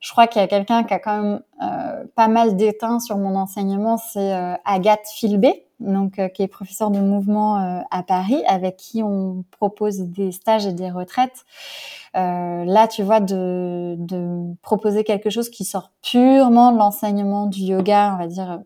je 0.00 0.10
crois 0.12 0.26
qu'il 0.26 0.40
y 0.40 0.44
a 0.44 0.48
quelqu'un 0.48 0.82
qui 0.82 0.94
a 0.94 0.98
quand 0.98 1.22
même 1.22 1.42
euh, 1.62 2.04
pas 2.14 2.28
mal 2.28 2.56
d'éteint 2.56 3.00
sur 3.00 3.18
mon 3.18 3.36
enseignement, 3.36 3.98
c'est 3.98 4.34
euh, 4.34 4.54
Agathe 4.64 5.06
Filbé, 5.14 5.66
donc 5.78 6.18
euh, 6.18 6.28
qui 6.28 6.42
est 6.42 6.48
professeure 6.48 6.90
de 6.90 7.00
mouvement 7.00 7.84
à 7.90 8.02
Paris, 8.02 8.42
avec 8.46 8.76
qui 8.76 9.02
on 9.02 9.44
propose 9.50 10.00
des 10.00 10.32
stages 10.32 10.66
et 10.66 10.72
des 10.72 10.90
retraites. 10.90 11.44
là, 12.14 12.88
tu 12.88 13.02
vois, 13.02 13.20
de, 13.20 13.96
de 13.98 14.54
proposer 14.62 15.04
quelque 15.04 15.28
chose 15.28 15.50
qui 15.50 15.64
sort 15.64 15.90
purement 16.02 16.72
de 16.72 16.78
l'enseignement 16.78 17.46
du 17.46 17.60
yoga, 17.60 18.14
on 18.14 18.18
va 18.18 18.26
dire 18.26 18.60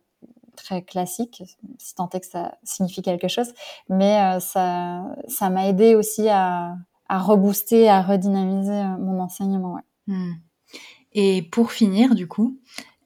très 0.65 0.83
classique, 0.83 1.43
si 1.79 1.95
tant 1.95 2.09
est 2.11 2.21
que 2.21 2.27
ça 2.27 2.57
signifie 2.65 3.03
quelque 3.03 3.29
chose, 3.29 3.53
mais 3.89 4.41
ça, 4.41 5.05
ça 5.29 5.51
m'a 5.51 5.69
aidé 5.69 5.95
aussi 5.95 6.29
à, 6.29 6.77
à 7.09 7.19
rebooster, 7.19 7.89
à 7.89 8.03
redynamiser 8.03 8.83
mon 8.99 9.21
enseignement. 9.21 9.75
Ouais. 9.75 9.83
Hmm. 10.09 10.35
Et 11.13 11.43
pour 11.53 11.73
finir, 11.73 12.15
du 12.15 12.27
coup, 12.29 12.59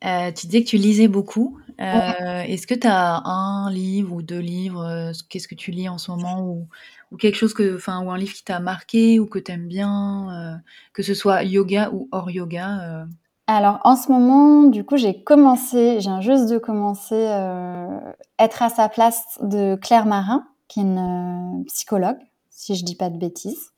Euh, 0.04 0.30
tu 0.32 0.46
disais 0.46 0.62
que 0.64 0.68
tu 0.70 0.76
lisais 0.78 1.08
beaucoup. 1.08 1.58
Euh, 1.80 2.42
Est-ce 2.46 2.66
que 2.68 2.74
tu 2.76 2.86
as 2.86 3.20
un 3.26 3.68
livre 3.70 4.14
ou 4.14 4.22
deux 4.22 4.38
livres 4.38 4.84
euh, 4.86 5.12
Qu'est-ce 5.28 5.48
que 5.48 5.56
tu 5.56 5.72
lis 5.72 5.88
en 5.88 5.98
ce 5.98 6.12
moment 6.12 6.40
ou, 6.42 6.68
ou 7.10 7.16
quelque 7.16 7.34
chose 7.36 7.52
que, 7.54 7.76
enfin, 7.76 8.04
ou 8.04 8.10
un 8.12 8.18
livre 8.18 8.32
qui 8.34 8.44
t'a 8.44 8.60
marqué 8.60 9.18
ou 9.18 9.26
que 9.26 9.40
tu 9.40 9.50
aimes 9.52 9.66
bien, 9.68 10.30
euh, 10.30 10.56
que 10.92 11.02
ce 11.02 11.14
soit 11.14 11.42
yoga 11.42 11.90
ou 11.92 12.08
hors 12.12 12.30
yoga 12.30 12.66
euh? 13.02 13.06
Alors 13.50 13.80
en 13.84 13.96
ce 13.96 14.12
moment, 14.12 14.64
du 14.64 14.84
coup, 14.84 14.98
j'ai 14.98 15.22
commencé, 15.22 16.00
j'ai 16.00 16.20
juste 16.20 16.50
de 16.50 16.58
commencer 16.58 17.14
euh, 17.14 17.98
Être 18.38 18.62
à 18.62 18.68
sa 18.68 18.90
place 18.90 19.24
de 19.40 19.74
Claire 19.76 20.04
Marin, 20.04 20.46
qui 20.68 20.80
est 20.80 20.82
une 20.82 21.62
euh, 21.62 21.64
psychologue, 21.64 22.18
si 22.58 22.74
je 22.74 22.84
dis 22.84 22.96
pas 22.96 23.08
de 23.08 23.16
bêtises. 23.16 23.70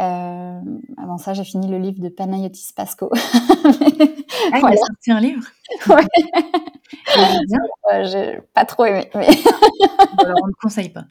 Euh, 0.00 0.60
avant 1.00 1.18
ça, 1.18 1.34
j'ai 1.34 1.44
fini 1.44 1.68
le 1.68 1.78
livre 1.78 2.02
de 2.02 2.08
Panayotis 2.08 2.72
Pasco. 2.74 3.10
ah, 3.14 4.58
voilà. 4.58 4.74
il 4.74 4.74
a 4.74 4.76
sorti 4.76 5.12
un 5.12 5.20
livre 5.20 5.44
Ouais. 5.88 6.04
euh, 7.92 8.04
J'ai 8.06 8.40
pas 8.54 8.64
trop 8.64 8.86
aimé. 8.86 9.08
Mais... 9.14 9.28
Alors, 10.18 10.36
on 10.42 10.46
ne 10.48 10.52
conseille 10.60 10.88
pas. 10.88 11.04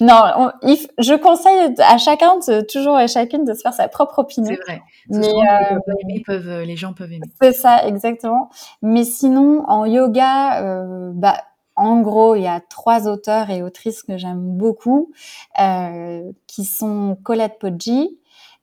Non, 0.00 0.22
on, 0.36 0.50
je 0.98 1.16
conseille 1.16 1.74
à 1.78 1.98
chacun 1.98 2.36
de, 2.36 2.60
toujours 2.60 3.00
et 3.00 3.08
chacune 3.08 3.44
de 3.44 3.52
se 3.52 3.62
faire 3.62 3.74
sa 3.74 3.88
propre 3.88 4.20
opinion. 4.20 4.54
C'est 4.54 4.72
vrai. 4.72 4.82
Mais 5.08 5.26
euh, 5.26 5.78
aimer, 6.04 6.22
peuvent, 6.24 6.62
les 6.62 6.76
gens 6.76 6.92
peuvent 6.92 7.12
aimer. 7.12 7.26
C'est 7.42 7.52
ça, 7.52 7.86
exactement. 7.88 8.50
Mais 8.82 9.02
sinon, 9.04 9.64
en 9.68 9.84
yoga, 9.84 10.62
euh, 10.62 11.10
bah, 11.12 11.42
en 11.80 12.02
gros, 12.02 12.34
il 12.34 12.42
y 12.42 12.46
a 12.46 12.60
trois 12.60 13.08
auteurs 13.08 13.48
et 13.48 13.62
autrices 13.62 14.02
que 14.02 14.18
j'aime 14.18 14.58
beaucoup, 14.58 15.12
euh, 15.58 16.30
qui 16.46 16.66
sont 16.66 17.16
Colette 17.22 17.58
Poggi, 17.58 18.18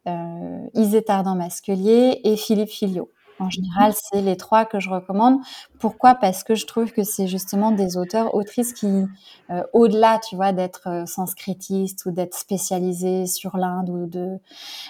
euh, 0.07 0.59
Isée 0.75 1.01
Tardin-Masquelier 1.01 2.21
et 2.23 2.37
Philippe 2.37 2.69
Filio. 2.69 3.09
En 3.39 3.49
général, 3.49 3.93
c'est 3.93 4.21
les 4.21 4.35
trois 4.35 4.65
que 4.65 4.79
je 4.79 4.89
recommande. 4.89 5.39
Pourquoi? 5.79 6.15
Parce 6.15 6.43
que 6.43 6.55
je 6.55 6.65
trouve 6.65 6.91
que 6.91 7.03
c'est 7.03 7.27
justement 7.27 7.71
des 7.71 7.97
auteurs, 7.97 8.33
autrices 8.33 8.73
qui, 8.73 9.05
euh, 9.51 9.63
au-delà, 9.73 10.19
tu 10.27 10.35
vois, 10.35 10.53
d'être 10.53 10.87
euh, 10.87 11.05
sanskritistes 11.05 12.05
ou 12.05 12.11
d'être 12.11 12.33
spécialisés 12.33 13.27
sur 13.27 13.57
l'Inde 13.57 13.89
ou 13.89 14.07
de, 14.07 14.39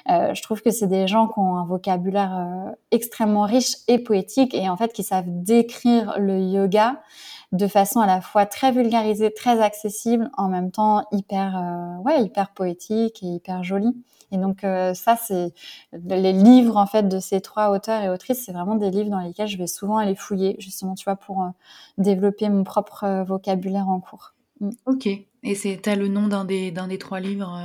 euh, 0.09 0.33
je 0.33 0.41
trouve 0.41 0.61
que 0.61 0.71
c'est 0.71 0.87
des 0.87 1.07
gens 1.07 1.27
qui 1.27 1.39
ont 1.39 1.57
un 1.57 1.65
vocabulaire 1.65 2.73
extrêmement 2.91 3.43
riche 3.43 3.77
et 3.87 3.99
poétique 3.99 4.53
et 4.53 4.69
en 4.69 4.77
fait 4.77 4.93
qui 4.93 5.03
savent 5.03 5.25
décrire 5.27 6.15
le 6.17 6.39
yoga 6.39 7.01
de 7.51 7.67
façon 7.67 7.99
à 7.99 8.05
la 8.05 8.21
fois 8.21 8.45
très 8.45 8.71
vulgarisée, 8.71 9.33
très 9.33 9.61
accessible, 9.61 10.29
en 10.37 10.49
même 10.49 10.71
temps 10.71 11.05
hyper, 11.11 11.57
euh, 11.57 12.03
ouais, 12.03 12.23
hyper 12.23 12.49
poétique 12.51 13.23
et 13.23 13.27
hyper 13.27 13.63
jolie. 13.63 13.95
Et 14.31 14.37
donc 14.37 14.63
euh, 14.63 14.93
ça, 14.93 15.15
c'est 15.15 15.53
les 15.93 16.33
livres 16.33 16.75
en 16.75 16.85
fait 16.85 17.07
de 17.07 17.19
ces 17.19 17.39
trois 17.39 17.71
auteurs 17.71 18.01
et 18.03 18.09
autrices, 18.09 18.43
c'est 18.45 18.51
vraiment 18.51 18.75
des 18.75 18.91
livres 18.91 19.09
dans 19.09 19.21
lesquels 19.21 19.47
je 19.47 19.57
vais 19.57 19.67
souvent 19.67 19.97
aller 19.97 20.15
fouiller, 20.15 20.55
justement, 20.59 20.95
tu 20.95 21.05
vois, 21.05 21.15
pour 21.15 21.43
euh, 21.43 21.47
développer 21.97 22.49
mon 22.49 22.63
propre 22.63 23.23
vocabulaire 23.25 23.87
en 23.87 24.01
cours. 24.01 24.33
Mm. 24.59 24.69
Ok. 24.85 25.07
Et 25.43 25.55
c'est 25.55 25.79
t'as 25.81 25.95
le 25.95 26.09
nom 26.09 26.27
d'un 26.27 26.43
des 26.43 26.71
d'un 26.71 26.87
des 26.87 26.97
trois 26.97 27.19
livres 27.21 27.57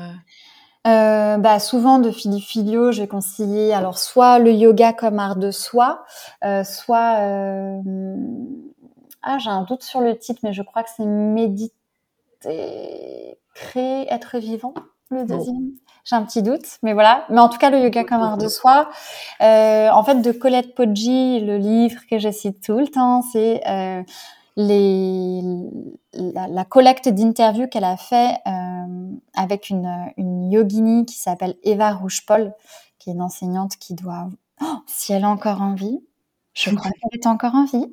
euh, 0.87 1.37
bah, 1.39 1.61
souvent 1.61 2.01
de 2.01 2.11
Philippe 2.11 2.45
Filio, 2.45 2.91
je 2.91 3.03
vais 3.03 3.07
conseiller 3.07 3.73
alors 3.73 3.99
soit 3.99 4.41
le 4.41 4.53
yoga 4.53 4.93
comme 4.93 5.21
art 5.21 5.37
de 5.37 5.53
soi, 5.53 6.05
euh, 6.45 6.65
soit 6.65 7.19
euh, 7.21 7.81
ah 9.23 9.39
j'ai 9.39 9.51
un 9.51 9.63
doute 9.63 9.83
sur 9.83 10.01
le 10.01 10.19
titre, 10.19 10.41
mais 10.43 10.53
je 10.53 10.63
crois 10.63 10.83
que 10.83 10.91
c'est 10.97 11.05
méditer, 11.05 11.75
créer, 13.55 14.07
être 14.13 14.39
vivant, 14.39 14.75
le 15.11 15.25
deuxième. 15.25 15.57
Bon. 15.57 15.77
J'ai 16.05 16.17
un 16.17 16.25
petit 16.25 16.43
doute, 16.43 16.79
mais 16.83 16.95
voilà. 16.95 17.25
Mais 17.29 17.39
en 17.39 17.49
tout 17.49 17.59
cas, 17.59 17.71
le 17.71 17.81
yoga 17.81 18.03
comme 18.03 18.23
art 18.23 18.37
de 18.37 18.49
soi. 18.49 18.91
Euh, 19.41 19.89
en 19.91 20.03
fait, 20.03 20.17
de 20.17 20.33
Colette 20.33 20.75
Poggi, 20.75 21.39
le 21.41 21.59
livre 21.59 22.01
que 22.11 22.19
je 22.19 22.31
cite 22.31 22.61
tout 22.61 22.77
le 22.79 22.89
temps, 22.89 23.23
c'est 23.23 23.63
euh, 23.69 24.03
les, 24.57 25.43
la, 26.13 26.49
la 26.49 26.65
collecte 26.65 27.09
d'interviews 27.09 27.69
qu'elle 27.69 27.85
a 27.85 27.97
fait 27.97 28.37
euh, 28.49 29.13
avec 29.37 29.71
une, 29.71 29.89
une 30.17 30.51
yogini 30.51 31.07
qui 31.07 31.17
s'appelle 31.17 31.55
Eva 31.63 31.93
Rouge-Paul, 31.93 32.53
qui 32.99 33.11
est 33.11 33.13
une 33.13 33.23
enseignante 33.23 33.77
qui 33.77 33.95
doit, 33.95 34.27
oh, 34.61 34.79
si 34.87 35.13
elle 35.13 35.23
a 35.23 35.29
encore 35.29 35.63
envie, 35.63 36.01
je 36.55 36.71
crois 36.71 36.91
qu'elle 36.91 37.21
est 37.21 37.27
encore 37.27 37.55
en 37.55 37.65
vie. 37.65 37.87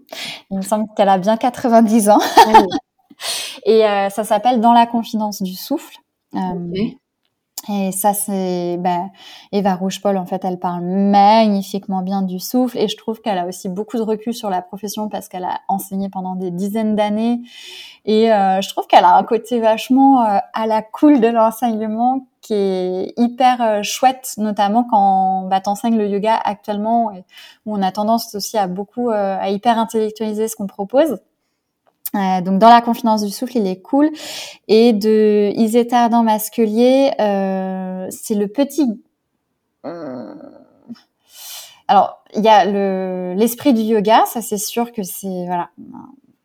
Il 0.51 0.57
me 0.57 0.62
semble 0.62 0.86
qu'elle 0.95 1.10
a 1.10 1.18
bien 1.18 1.38
90 1.38 2.10
ans. 2.10 2.20
Et 3.66 3.86
euh, 3.86 4.10
ça 4.10 4.24
s'appelle 4.24 4.62
Dans 4.62 4.74
la 4.74 4.86
confidence 4.86 5.41
du 5.41 5.53
souffle. 5.53 5.97
Euh, 6.36 6.39
okay. 6.39 6.97
Et 7.68 7.91
ça, 7.91 8.14
c'est 8.14 8.78
ben, 8.78 9.10
Eva 9.51 9.76
Rouge-Paul, 9.76 10.18
en 10.18 10.26
fait, 10.26 10.45
elle 10.45 10.60
parle 10.60 10.82
magnifiquement 10.82 12.01
bien 12.01 12.22
du 12.22 12.39
souffle 12.39 12.78
et 12.78 12.88
je 12.88 12.95
trouve 12.95 13.22
qu'elle 13.22 13.38
a 13.38 13.45
aussi 13.45 13.68
beaucoup 13.68 13.97
de 13.97 14.01
recul 14.01 14.34
sur 14.34 14.49
la 14.49 14.62
profession 14.62 15.10
parce 15.10 15.28
qu'elle 15.28 15.43
a 15.43 15.60
enseigné 15.68 16.10
pendant 16.10 16.36
des 16.36 16.51
dizaines 16.51 16.95
d'années 16.95 17.41
et 18.05 18.32
euh, 18.32 18.62
je 18.62 18.70
trouve 18.70 18.88
qu'elle 18.88 19.03
a 19.03 19.16
un 19.18 19.24
côté 19.24 19.60
vachement 19.60 20.26
euh, 20.26 20.39
à 20.53 20.68
la 20.68 20.82
cool 20.82 21.20
de 21.20 21.28
l'enseignement 21.28 22.28
qui 22.41 22.53
est 22.53 23.14
hyper 23.18 23.62
euh, 23.62 23.84
chouette, 23.84 24.34
notamment 24.38 24.86
quand 24.89 25.43
bah, 25.43 25.60
t'enseignes 25.60 25.97
le 25.97 26.07
yoga 26.07 26.36
actuellement 26.36 27.12
où 27.66 27.76
on 27.78 27.82
a 27.82 27.91
tendance 27.91 28.34
aussi 28.36 28.57
à 28.57 28.68
beaucoup 28.68 29.10
à 29.10 29.49
hyper 29.49 29.78
intellectualiser 29.78 30.47
ce 30.47 30.55
qu'on 30.55 30.68
propose. 30.68 31.20
Euh, 32.16 32.41
donc 32.41 32.60
dans 32.60 32.70
la 32.70 32.82
confidence 32.82 33.24
du 33.24 33.32
souffle, 33.32 33.57
il 33.57 33.68
est 33.68 33.82
cool. 33.82 34.10
Et 34.68 34.93
de 34.93 35.51
Isetta 35.55 36.10
dans 36.10 36.24
Masquelier, 36.24 37.12
euh, 37.20 38.07
c'est 38.10 38.36
le 38.36 38.47
petit. 38.47 39.01
Euh... 39.86 40.34
Alors 41.88 42.24
il 42.36 42.43
y 42.43 42.47
a 42.47 42.66
le 42.66 43.34
l'esprit 43.36 43.74
du 43.74 43.82
yoga, 43.82 44.24
ça 44.26 44.41
c'est 44.41 44.57
sûr 44.57 44.91
que 44.91 45.01
c'est 45.01 45.45
voilà 45.45 45.70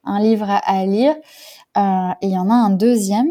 un 0.05 0.21
livre 0.21 0.49
à, 0.49 0.57
à 0.57 0.85
lire. 0.87 1.15
Euh, 1.77 2.11
et 2.23 2.27
il 2.27 2.33
y 2.33 2.39
en 2.39 2.51
a 2.51 2.55
un 2.55 2.71
deuxième, 2.71 3.29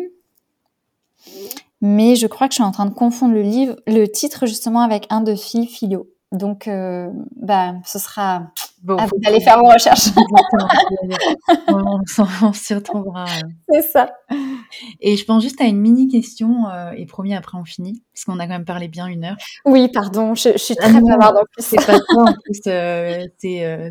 mais 1.82 2.16
je 2.16 2.28
crois 2.28 2.48
que 2.48 2.54
je 2.54 2.58
suis 2.58 2.64
en 2.64 2.72
train 2.72 2.86
de 2.86 2.94
confondre 2.94 3.34
le 3.34 3.42
livre, 3.42 3.78
le 3.88 4.06
titre 4.06 4.46
justement 4.46 4.82
avec 4.82 5.08
un 5.10 5.22
de 5.22 5.36
Philippe 5.36 5.70
Filio. 5.70 6.08
Donc, 6.34 6.68
euh, 6.68 7.10
bah, 7.36 7.76
ce 7.86 8.00
sera 8.00 8.48
bon, 8.82 8.98
à 8.98 9.06
vous 9.06 9.20
d'aller 9.20 9.40
faire 9.40 9.60
vos 9.60 9.70
recherches. 9.70 10.10
on 11.68 12.00
on 12.42 12.54
s'y 12.54 12.74
retrouvera. 12.74 13.26
C'est 13.70 13.84
ça. 13.84 14.12
Et 15.00 15.16
je 15.16 15.26
pense 15.26 15.44
juste 15.44 15.62
à 15.62 15.66
une 15.66 15.80
mini 15.80 16.08
question, 16.08 16.68
euh, 16.70 16.92
et 16.98 17.06
promis, 17.06 17.36
après 17.36 17.56
on 17.60 17.64
finit, 17.64 18.02
parce 18.12 18.26
qu'on 18.26 18.40
a 18.40 18.48
quand 18.48 18.54
même 18.54 18.66
parlé 18.66 18.88
bien 18.88 19.06
une 19.06 19.26
heure. 19.26 19.38
Oui, 19.66 19.90
pardon, 19.94 20.34
je, 20.34 20.54
je 20.54 20.58
suis 20.58 20.76
très 20.76 20.92
bavarde 20.92 21.38
en 21.38 21.44
plus. 21.52 21.64
C'est 21.64 21.86
pas 21.86 22.00
toi, 22.00 22.24
en 22.28 22.34
plus, 22.44 22.62
euh, 22.66 23.28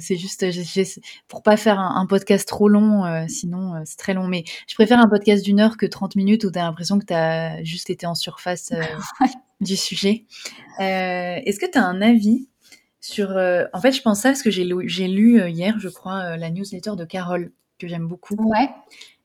c'est, 0.01 0.17
juste, 0.17 0.51
j'ai, 0.51 0.85
pour 1.29 1.45
pas 1.45 1.57
faire 1.57 1.79
un, 1.79 1.95
un 1.95 2.07
podcast 2.07 2.49
trop 2.49 2.69
long, 2.69 3.05
sinon 3.29 3.75
c'est 3.85 3.99
très 3.99 4.15
long, 4.15 4.27
mais 4.27 4.43
je 4.67 4.75
préfère 4.75 4.99
un 4.99 5.09
podcast 5.09 5.45
d'une 5.45 5.61
heure 5.61 5.77
que 5.77 5.87
30 5.87 6.17
minutes 6.17 6.43
où 6.43 6.51
tu 6.51 6.59
as 6.59 6.63
l'impression 6.63 6.99
que 6.99 7.07
tu 7.07 7.15
as 7.15 7.63
juste 7.63 7.89
été 7.89 8.05
en 8.05 8.17
surface 8.17 8.73
du 9.63 9.77
sujet. 9.77 10.27
est-ce 10.79 11.59
que 11.59 11.71
tu 11.71 11.79
as 11.79 11.85
un 11.85 12.03
avis 12.03 12.49
sur. 13.01 13.31
en 13.31 13.81
fait, 13.81 13.93
je 13.93 14.03
pense 14.03 14.21
ça 14.21 14.31
parce 14.31 14.43
que 14.43 14.51
j'ai 14.51 14.65
lu, 14.65 14.87
lu 14.87 15.51
hier, 15.51 15.79
je 15.79 15.89
crois, 15.89 16.37
la 16.37 16.51
newsletter 16.51 16.93
de 16.97 17.05
Carole, 17.05 17.53
que 17.79 17.89
j'aime 17.89 18.07
beaucoup. 18.07 18.37
Ouais. 18.39 18.69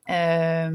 Euh... 0.10 0.70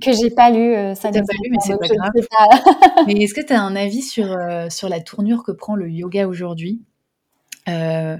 Que 0.00 0.12
j'ai 0.12 0.30
pas 0.30 0.50
lu, 0.50 0.74
euh, 0.74 0.94
ça 0.94 1.10
pas 1.10 1.18
lu, 1.18 1.50
mais 1.50 1.58
c'est 1.60 1.78
pas 1.78 1.86
grave. 1.86 2.12
Pas. 2.30 3.04
mais 3.06 3.14
est-ce 3.14 3.34
que 3.34 3.44
tu 3.44 3.52
as 3.52 3.62
un 3.62 3.76
avis 3.76 4.02
sur, 4.02 4.32
euh, 4.32 4.68
sur 4.70 4.88
la 4.88 5.00
tournure 5.00 5.42
que 5.42 5.52
prend 5.52 5.74
le 5.74 5.90
yoga 5.90 6.26
aujourd'hui? 6.26 6.82
Enfin, 7.66 7.72
euh, 7.72 8.16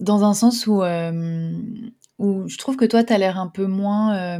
dans 0.00 0.24
un 0.24 0.34
sens 0.34 0.66
où, 0.66 0.82
où 0.82 2.48
je 2.48 2.58
trouve 2.58 2.76
que 2.76 2.84
toi, 2.84 3.02
tu 3.02 3.12
as 3.12 3.18
l'air 3.18 3.38
un 3.38 3.48
peu 3.48 3.66
moins 3.66 4.38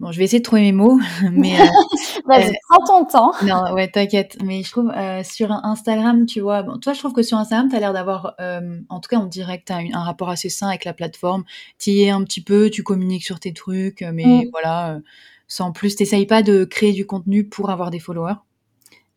Bon, 0.00 0.12
je 0.12 0.18
vais 0.18 0.24
essayer 0.24 0.38
de 0.38 0.44
trouver 0.44 0.62
mes 0.62 0.72
mots, 0.72 0.98
mais 1.30 1.60
euh, 1.60 1.64
vas-y, 2.24 2.48
euh, 2.48 2.52
prends 2.70 2.84
ton 2.84 3.04
temps. 3.04 3.32
Non, 3.44 3.74
ouais, 3.74 3.86
t'inquiète. 3.86 4.38
Mais 4.42 4.62
je 4.62 4.70
trouve 4.70 4.90
euh, 4.90 5.22
sur 5.22 5.52
Instagram, 5.52 6.24
tu 6.24 6.40
vois, 6.40 6.62
bon, 6.62 6.78
toi, 6.78 6.94
je 6.94 6.98
trouve 7.00 7.12
que 7.12 7.22
sur 7.22 7.36
Instagram, 7.36 7.68
t'as 7.70 7.80
l'air 7.80 7.92
d'avoir, 7.92 8.34
euh, 8.40 8.80
en 8.88 9.00
tout 9.00 9.08
cas, 9.10 9.18
en 9.18 9.26
direct, 9.26 9.66
t'as 9.66 9.76
un, 9.76 9.92
un 9.92 10.02
rapport 10.02 10.30
assez 10.30 10.48
sain 10.48 10.68
avec 10.68 10.86
la 10.86 10.94
plateforme. 10.94 11.44
T'y 11.76 12.02
es 12.02 12.08
un 12.08 12.24
petit 12.24 12.42
peu, 12.42 12.70
tu 12.70 12.82
communiques 12.82 13.24
sur 13.24 13.40
tes 13.40 13.52
trucs, 13.52 14.00
mais 14.00 14.24
mm. 14.24 14.48
voilà, 14.52 14.94
euh, 14.94 15.00
sans 15.48 15.70
plus, 15.70 15.96
t'essayes 15.96 16.26
pas 16.26 16.42
de 16.42 16.64
créer 16.64 16.92
du 16.92 17.04
contenu 17.04 17.44
pour 17.44 17.68
avoir 17.68 17.90
des 17.90 17.98
followers? 17.98 18.36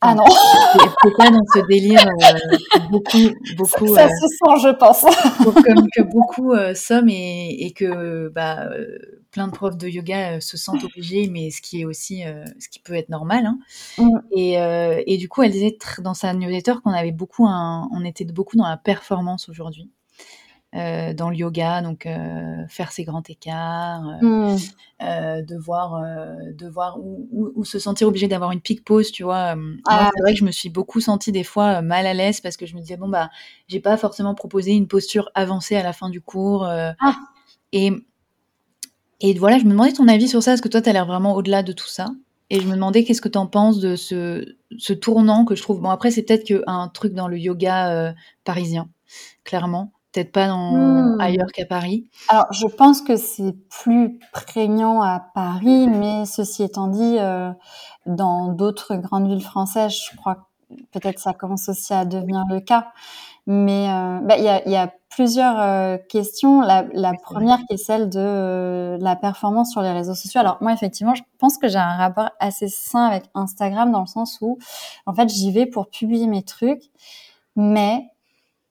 Ah 0.05 0.15
non. 0.15 0.25
C'est 1.03 1.15
pas 1.15 1.29
dans 1.29 1.43
ce 1.53 1.65
délire 1.67 2.05
euh, 2.05 2.57
beaucoup, 2.89 3.17
beaucoup. 3.57 3.87
Ça, 3.95 4.09
ça 4.09 4.09
se 4.09 4.27
sent, 4.27 4.67
je 4.67 4.73
pense. 4.75 5.01
comme 5.43 5.87
que 5.95 6.01
beaucoup 6.01 6.51
euh, 6.51 6.75
sommes 6.75 7.07
et, 7.07 7.65
et 7.65 7.71
que 7.71 8.27
bah, 8.27 8.65
euh, 8.65 8.97
plein 9.31 9.47
de 9.47 9.53
profs 9.53 9.77
de 9.77 9.87
yoga 9.87 10.41
se 10.41 10.57
sentent 10.57 10.83
obligés, 10.83 11.29
mais 11.31 11.51
ce 11.51 11.61
qui 11.61 11.81
est 11.81 11.85
aussi, 11.85 12.23
ce 12.59 12.67
qui 12.67 12.79
peut 12.79 12.95
être 12.95 13.09
normal. 13.09 13.45
Hein. 13.45 13.59
Mm. 13.97 14.19
Et, 14.31 14.53
et, 15.13 15.17
du 15.17 15.29
coup, 15.29 15.41
elle 15.41 15.51
disait 15.51 15.77
dans 15.99 16.13
sa 16.13 16.33
newsletter 16.33 16.73
qu'on 16.83 16.91
avait 16.91 17.11
beaucoup, 17.11 17.47
un, 17.47 17.87
on 17.93 18.03
était 18.03 18.25
beaucoup 18.25 18.57
dans 18.57 18.67
la 18.67 18.77
performance 18.77 19.47
aujourd'hui. 19.47 19.89
Euh, 20.75 21.13
dans 21.13 21.29
le 21.29 21.35
yoga, 21.35 21.81
donc 21.81 22.05
euh, 22.05 22.67
faire 22.67 22.91
ses 22.91 23.03
grands 23.03 23.23
écarts, 23.27 24.07
euh, 24.07 24.25
Mmh. 24.25 25.43
devoir, 25.47 26.01
devoir 26.53 26.97
ou, 26.99 27.27
ou- 27.31 27.51
ou 27.55 27.65
se 27.65 27.77
sentir 27.79 28.07
obligé 28.07 28.27
d'avoir 28.27 28.51
une 28.51 28.61
peak 28.61 28.83
pause, 28.85 29.11
tu 29.11 29.23
vois. 29.23 29.55
Moi, 29.55 29.75
Ah, 29.85 30.09
c'est 30.15 30.21
vrai 30.21 30.33
que 30.33 30.39
je 30.39 30.45
me 30.45 30.51
suis 30.51 30.69
beaucoup 30.69 31.01
sentie 31.01 31.31
des 31.31 31.43
fois 31.43 31.81
mal 31.81 32.05
à 32.07 32.13
l'aise 32.13 32.39
parce 32.41 32.55
que 32.57 32.65
je 32.65 32.75
me 32.75 32.79
disais, 32.81 32.95
bon, 32.97 33.09
bah, 33.09 33.29
j'ai 33.67 33.79
pas 33.81 33.97
forcément 33.97 34.33
proposé 34.35 34.71
une 34.71 34.87
posture 34.87 35.29
avancée 35.35 35.75
à 35.75 35.83
la 35.83 35.91
fin 35.93 36.09
du 36.09 36.21
cours. 36.21 36.63
Ah. 36.65 36.95
et, 37.73 37.91
et 39.21 39.33
voilà, 39.35 39.57
je 39.57 39.63
me 39.65 39.71
demandais 39.71 39.93
ton 39.93 40.07
avis 40.07 40.27
sur 40.27 40.43
ça, 40.43 40.51
parce 40.51 40.61
que 40.61 40.67
toi, 40.67 40.81
tu 40.81 40.89
as 40.89 40.93
l'air 40.93 41.05
vraiment 41.05 41.33
au-delà 41.35 41.63
de 41.63 41.71
tout 41.71 41.87
ça? 41.87 42.11
Et 42.49 42.59
je 42.59 42.67
me 42.67 42.73
demandais 42.73 43.03
qu'est-ce 43.03 43.21
que 43.21 43.29
tu 43.29 43.37
en 43.37 43.47
penses 43.47 43.79
de 43.79 43.95
ce, 43.95 44.55
ce 44.77 44.93
tournant 44.93 45.45
que 45.45 45.55
je 45.55 45.61
trouve? 45.61 45.81
Bon, 45.81 45.89
après, 45.89 46.11
c'est 46.11 46.23
peut-être 46.23 46.43
qu'un 46.45 46.87
truc 46.89 47.13
dans 47.13 47.27
le 47.27 47.37
yoga 47.37 47.91
euh, 48.09 48.13
parisien, 48.43 48.89
clairement. 49.43 49.91
Peut-être 50.13 50.31
pas 50.31 50.47
dans, 50.47 50.71
Hmm. 50.73 51.19
ailleurs 51.19 51.47
qu'à 51.53 51.65
Paris. 51.65 52.07
Alors, 52.29 52.45
je 52.51 52.67
pense 52.67 53.01
que 53.01 53.15
c'est 53.17 53.53
plus 53.69 54.19
prégnant 54.31 55.01
à 55.01 55.19
Paris, 55.33 55.87
mais 55.87 56.25
ceci 56.25 56.63
étant 56.63 56.87
dit, 56.87 57.17
euh, 57.19 57.51
dans 58.05 58.49
d'autres 58.49 58.95
grandes 58.95 59.27
villes 59.27 59.43
françaises, 59.43 59.93
je 60.11 60.15
crois 60.17 60.35
que 60.35 60.75
peut-être 60.91 61.19
ça 61.19 61.33
commence 61.33 61.69
aussi 61.69 61.93
à 61.93 62.05
devenir 62.05 62.43
le 62.49 62.59
cas. 62.59 62.91
Mais 63.45 63.89
euh, 63.89 64.19
bah, 64.21 64.37
il 64.37 64.43
y, 64.43 64.47
a, 64.49 64.65
il 64.65 64.71
y 64.71 64.77
a 64.77 64.91
plusieurs 65.09 65.59
euh, 65.59 65.97
questions. 66.09 66.61
La, 66.61 66.85
la 66.93 67.13
première 67.13 67.57
qui 67.67 67.73
est 67.73 67.77
celle 67.77 68.09
de 68.09 68.19
euh, 68.19 68.97
la 69.01 69.15
performance 69.17 69.71
sur 69.71 69.81
les 69.81 69.91
réseaux 69.91 70.15
sociaux. 70.15 70.39
Alors 70.39 70.57
moi, 70.61 70.71
effectivement, 70.71 71.13
je 71.13 71.23
pense 71.39 71.57
que 71.57 71.67
j'ai 71.67 71.77
un 71.77 71.97
rapport 71.97 72.29
assez 72.39 72.69
sain 72.69 73.05
avec 73.05 73.25
Instagram 73.35 73.91
dans 73.91 73.99
le 73.99 74.07
sens 74.07 74.37
où, 74.41 74.57
en 75.05 75.13
fait, 75.13 75.27
j'y 75.27 75.51
vais 75.51 75.65
pour 75.65 75.89
publier 75.89 76.27
mes 76.27 76.43
trucs, 76.43 76.83
mais 77.57 78.05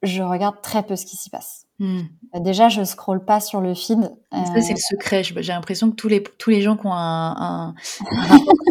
je 0.02 0.22
regarde 0.22 0.60
très 0.62 0.82
peu 0.82 0.96
ce 0.96 1.06
qui 1.06 1.16
s'y 1.16 1.30
passe. 1.30 1.66
Hmm. 1.78 2.02
Bah, 2.32 2.40
Déjà, 2.40 2.68
je 2.68 2.82
scrolle 2.84 3.24
pas 3.24 3.40
sur 3.40 3.60
le 3.60 3.74
feed. 3.74 4.02
Ça, 4.32 4.38
Euh, 4.38 4.60
c'est 4.60 4.72
le 4.72 4.78
secret. 4.78 5.22
J'ai 5.22 5.52
l'impression 5.52 5.90
que 5.90 5.96
tous 5.96 6.08
les, 6.08 6.22
tous 6.22 6.50
les 6.50 6.62
gens 6.62 6.76
qui 6.76 6.86
ont 6.86 6.92
un, 6.92 7.74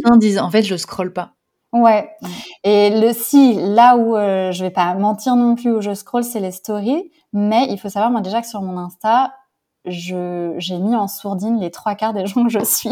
un, 0.05 0.17
disent 0.17 0.39
en 0.39 0.49
fait, 0.51 0.63
je 0.63 0.75
scrolle 0.75 1.13
pas. 1.13 1.33
Ouais. 1.73 2.09
Et 2.63 2.89
le 2.89 3.13
si, 3.13 3.53
là 3.55 3.95
où 3.95 4.17
euh, 4.17 4.51
je 4.51 4.63
vais 4.63 4.71
pas 4.71 4.93
mentir 4.95 5.35
non 5.35 5.55
plus, 5.55 5.71
où 5.71 5.81
je 5.81 5.93
scroll, 5.93 6.23
c'est 6.23 6.41
les 6.41 6.51
stories. 6.51 7.11
Mais 7.33 7.67
il 7.69 7.79
faut 7.79 7.87
savoir, 7.89 8.11
moi, 8.11 8.19
déjà 8.21 8.41
que 8.41 8.47
sur 8.47 8.61
mon 8.61 8.77
Insta, 8.77 9.33
je 9.85 10.53
j'ai 10.57 10.77
mis 10.77 10.95
en 10.95 11.07
sourdine 11.07 11.59
les 11.59 11.71
trois 11.71 11.95
quarts 11.95 12.13
des 12.13 12.25
gens 12.25 12.43
que 12.43 12.49
je 12.49 12.63
suis. 12.63 12.89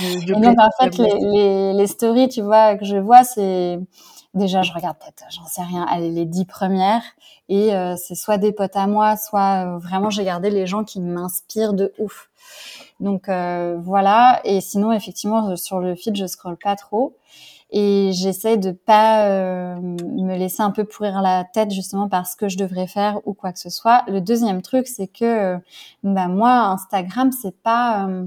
Je, 0.00 0.18
je 0.26 0.32
Et 0.32 0.40
donc, 0.40 0.56
en 0.58 0.68
fait, 0.82 0.98
les, 0.98 1.14
les, 1.20 1.72
les 1.72 1.86
stories, 1.86 2.28
tu 2.28 2.42
vois, 2.42 2.76
que 2.76 2.84
je 2.84 2.96
vois, 2.96 3.24
c'est 3.24 3.78
déjà, 4.38 4.62
je 4.62 4.72
regarde 4.72 4.96
peut-être, 4.98 5.24
j'en 5.30 5.44
sais 5.46 5.62
rien, 5.62 5.86
les 5.98 6.24
dix 6.24 6.44
premières. 6.46 7.02
Et 7.48 7.74
euh, 7.74 7.96
c'est 7.96 8.14
soit 8.14 8.38
des 8.38 8.52
potes 8.52 8.76
à 8.76 8.86
moi, 8.86 9.16
soit 9.16 9.66
euh, 9.66 9.78
vraiment, 9.78 10.10
j'ai 10.10 10.24
gardé 10.24 10.50
les 10.50 10.66
gens 10.66 10.84
qui 10.84 11.00
m'inspirent 11.00 11.74
de 11.74 11.92
ouf. 11.98 12.30
Donc 13.00 13.28
euh, 13.28 13.76
voilà. 13.80 14.40
Et 14.44 14.60
sinon, 14.60 14.92
effectivement, 14.92 15.56
sur 15.56 15.80
le 15.80 15.94
feed, 15.94 16.16
je 16.16 16.26
scrolle 16.26 16.56
pas 16.56 16.76
trop. 16.76 17.14
Et 17.70 18.12
j'essaie 18.14 18.56
de 18.56 18.72
pas 18.72 19.26
euh, 19.26 19.76
me 19.78 20.36
laisser 20.38 20.62
un 20.62 20.70
peu 20.70 20.84
pourrir 20.84 21.20
la 21.20 21.44
tête 21.44 21.70
justement 21.70 22.08
par 22.08 22.26
ce 22.26 22.34
que 22.34 22.48
je 22.48 22.56
devrais 22.56 22.86
faire 22.86 23.20
ou 23.26 23.34
quoi 23.34 23.52
que 23.52 23.58
ce 23.58 23.68
soit. 23.68 24.04
Le 24.08 24.22
deuxième 24.22 24.62
truc, 24.62 24.86
c'est 24.86 25.06
que 25.06 25.24
euh, 25.24 25.58
bah, 26.02 26.28
moi, 26.28 26.50
Instagram, 26.50 27.30
c'est 27.30 27.60
pas 27.62 28.06
euh, 28.08 28.26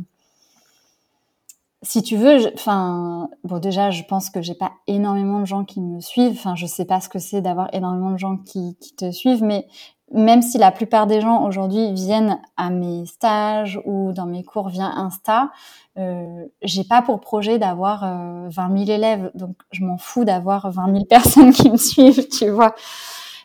si 1.84 2.04
tu 2.04 2.16
veux, 2.16 2.54
enfin, 2.54 3.30
bon, 3.44 3.58
déjà, 3.58 3.90
je 3.90 4.04
pense 4.04 4.30
que 4.30 4.42
j'ai 4.42 4.54
pas 4.54 4.72
énormément 4.88 5.40
de 5.40 5.46
gens 5.46 5.66
qui 5.66 5.82
me 5.82 6.00
suivent. 6.00 6.34
Enfin, 6.38 6.56
je 6.56 6.68
sais 6.68 6.86
pas 6.86 7.02
ce 7.02 7.10
que 7.10 7.18
c'est 7.20 7.42
d'avoir 7.42 7.74
énormément 7.74 8.12
de 8.12 8.18
gens 8.18 8.38
qui, 8.38 8.78
qui 8.80 8.96
te 8.96 9.12
suivent, 9.12 9.44
mais 9.44 9.68
même 10.14 10.42
si 10.42 10.58
la 10.58 10.72
plupart 10.72 11.08
des 11.08 11.22
gens 11.22 11.44
aujourd'hui 11.46 11.92
viennent 11.94 12.40
à 12.58 12.70
mes 12.70 13.06
stages 13.06 13.80
ou 13.86 14.12
dans 14.12 14.26
mes 14.26 14.44
cours 14.44 14.70
via 14.70 14.86
Insta, 14.86 15.52
euh, 15.98 16.46
j'ai 16.62 16.84
pas 16.84 17.02
pour 17.02 17.20
projet 17.20 17.58
d'avoir 17.58 18.04
euh, 18.04 18.48
20 18.50 18.86
000 18.86 18.92
élèves. 18.92 19.32
Donc, 19.34 19.56
je 19.72 19.84
m'en 19.84 19.98
fous 19.98 20.26
d'avoir 20.26 20.70
20 20.70 20.94
000 20.94 21.06
personnes 21.10 21.52
qui 21.52 21.72
me 21.72 21.78
suivent, 21.78 22.28
tu 22.28 22.50
vois. 22.50 22.76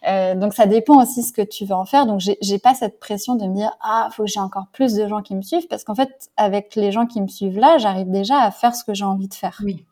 Euh, 0.06 0.34
donc 0.34 0.54
ça 0.54 0.66
dépend 0.66 1.00
aussi 1.02 1.22
ce 1.22 1.32
que 1.32 1.42
tu 1.42 1.64
veux 1.64 1.74
en 1.74 1.84
faire. 1.84 2.06
Donc 2.06 2.20
j'ai 2.20 2.58
pas 2.58 2.74
cette 2.74 3.00
pression 3.00 3.34
de 3.34 3.46
me 3.46 3.54
dire 3.54 3.72
ah 3.80 4.08
faut 4.12 4.24
que 4.24 4.28
j'ai 4.28 4.40
encore 4.40 4.66
plus 4.72 4.94
de 4.94 5.06
gens 5.08 5.22
qui 5.22 5.34
me 5.34 5.42
suivent 5.42 5.66
parce 5.68 5.84
qu'en 5.84 5.94
fait 5.94 6.30
avec 6.36 6.74
les 6.74 6.92
gens 6.92 7.06
qui 7.06 7.20
me 7.20 7.28
suivent 7.28 7.58
là 7.58 7.78
j'arrive 7.78 8.10
déjà 8.10 8.40
à 8.40 8.50
faire 8.50 8.74
ce 8.74 8.84
que 8.84 8.94
j'ai 8.94 9.04
envie 9.04 9.28
de 9.28 9.34
faire. 9.34 9.60
Oui. 9.64 9.84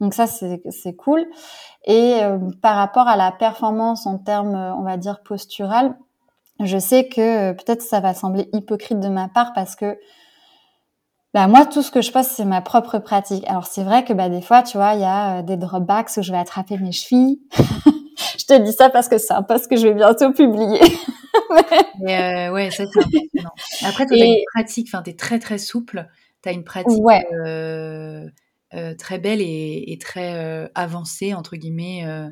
Donc 0.00 0.14
ça 0.14 0.26
c'est 0.26 0.96
cool. 0.96 1.24
Et 1.84 2.22
euh, 2.22 2.38
par 2.60 2.76
rapport 2.76 3.08
à 3.08 3.16
la 3.16 3.32
performance 3.32 4.06
en 4.06 4.18
termes 4.18 4.54
euh, 4.54 4.74
on 4.74 4.82
va 4.82 4.96
dire 4.96 5.22
postural, 5.22 5.96
je 6.60 6.78
sais 6.78 7.08
que 7.08 7.52
peut-être 7.52 7.82
ça 7.82 8.00
va 8.00 8.14
sembler 8.14 8.48
hypocrite 8.52 9.00
de 9.00 9.08
ma 9.08 9.28
part 9.28 9.52
parce 9.52 9.76
que 9.76 9.98
bah 11.34 11.46
moi 11.46 11.64
tout 11.64 11.80
ce 11.80 11.90
que 11.90 12.02
je 12.02 12.12
poste 12.12 12.32
c'est 12.32 12.44
ma 12.44 12.60
propre 12.60 12.98
pratique. 12.98 13.48
Alors 13.48 13.66
c'est 13.66 13.84
vrai 13.84 14.04
que 14.04 14.12
bah 14.12 14.28
des 14.28 14.42
fois 14.42 14.62
tu 14.62 14.76
vois 14.76 14.94
il 14.94 15.00
y 15.00 15.04
a 15.04 15.42
des 15.42 15.56
dropbacks 15.56 16.10
où 16.18 16.22
je 16.22 16.32
vais 16.32 16.38
attraper 16.38 16.76
mes 16.78 16.92
chevilles. 16.92 17.40
je 18.52 18.58
te 18.58 18.62
dis 18.62 18.72
ça 18.72 18.90
parce 18.90 19.08
que 19.08 19.18
c'est 19.18 19.32
un 19.32 19.42
post 19.42 19.68
que 19.68 19.76
je 19.76 19.88
vais 19.88 19.94
bientôt 19.94 20.32
publier. 20.32 20.80
Mais 22.00 22.48
euh, 22.48 22.52
ouais, 22.52 22.70
ça 22.70 22.84
c'est 22.92 22.98
impressionnant. 22.98 23.52
Après, 23.84 24.06
toi, 24.06 24.16
t'as 24.18 24.24
Et- 24.24 24.28
une 24.38 24.44
pratique, 24.54 24.88
enfin, 24.92 25.02
t'es 25.02 25.14
très 25.14 25.38
très 25.38 25.58
souple. 25.58 26.06
T'as 26.42 26.52
une 26.52 26.64
pratique 26.64 27.02
Ouais. 27.04 27.24
euh, 27.32 28.26
euh, 28.74 28.94
très 28.96 29.18
belle 29.18 29.40
et, 29.40 29.84
et 29.92 29.98
très 29.98 30.34
euh, 30.34 30.68
avancée 30.74 31.34
entre 31.34 31.56
guillemets. 31.56 32.04
euh. 32.06 32.28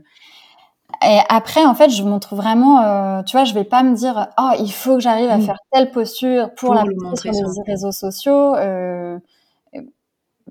Et 1.07 1.19
après, 1.29 1.65
en 1.65 1.75
fait, 1.75 1.89
je 1.91 2.03
montre 2.03 2.35
vraiment, 2.35 3.23
tu 3.23 3.37
vois, 3.37 3.45
je 3.45 3.55
vais 3.55 3.65
pas 3.65 3.83
me 3.85 3.95
dire, 3.95 4.29
oh, 4.39 4.51
il 4.59 4.73
faut 4.73 4.95
que 4.97 5.01
j'arrive 5.01 5.31
à 5.31 5.37
Oui. 5.37 5.47
faire 5.47 5.59
telle 5.73 5.93
posture 5.93 6.49
pour, 6.57 6.71
Pour 6.71 6.75
la 6.75 6.85
montrer 6.85 7.33
sur 7.33 7.47
les 7.47 7.73
réseaux 7.73 7.93
sociaux. 7.93 8.55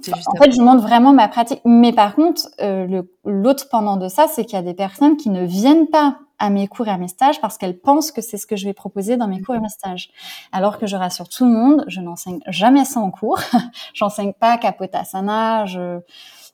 En 0.07 0.35
fait, 0.35 0.51
je 0.51 0.61
montre 0.61 0.81
vraiment 0.81 1.13
ma 1.13 1.27
pratique. 1.27 1.61
Mais 1.65 1.91
par 1.93 2.15
contre, 2.15 2.49
euh, 2.61 3.03
l'autre 3.25 3.67
pendant 3.69 3.97
de 3.97 4.07
ça, 4.07 4.27
c'est 4.27 4.45
qu'il 4.45 4.55
y 4.55 4.59
a 4.59 4.63
des 4.63 4.73
personnes 4.73 5.17
qui 5.17 5.29
ne 5.29 5.45
viennent 5.45 5.87
pas 5.87 6.17
à 6.39 6.49
mes 6.49 6.67
cours 6.67 6.87
et 6.87 6.91
à 6.91 6.97
mes 6.97 7.09
stages 7.09 7.41
parce 7.41 7.57
qu'elles 7.57 7.79
pensent 7.79 8.11
que 8.11 8.21
c'est 8.21 8.37
ce 8.37 8.47
que 8.47 8.55
je 8.55 8.65
vais 8.65 8.73
proposer 8.73 9.17
dans 9.17 9.27
mes 9.27 9.41
cours 9.41 9.55
et 9.55 9.59
mes 9.59 9.69
stages. 9.69 10.09
Alors 10.51 10.77
que 10.77 10.87
je 10.87 10.95
rassure 10.95 11.27
tout 11.27 11.45
le 11.45 11.51
monde, 11.51 11.83
je 11.87 11.99
n'enseigne 11.99 12.39
jamais 12.47 12.85
ça 12.85 13.01
en 13.01 13.11
cours. 13.11 13.39
j'enseigne 13.93 14.33
pas 14.33 14.57
Kapotasana. 14.57 15.65
Je, 15.65 15.99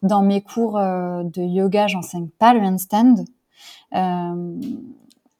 dans 0.02 0.24
mes 0.24 0.42
cours 0.42 0.78
euh, 0.78 1.24
de 1.24 1.42
yoga, 1.42 1.88
j'enseigne 1.88 2.30
pas 2.40 2.54
le 2.54 2.62
handstand. 2.62 3.26
Euh, 3.94 4.60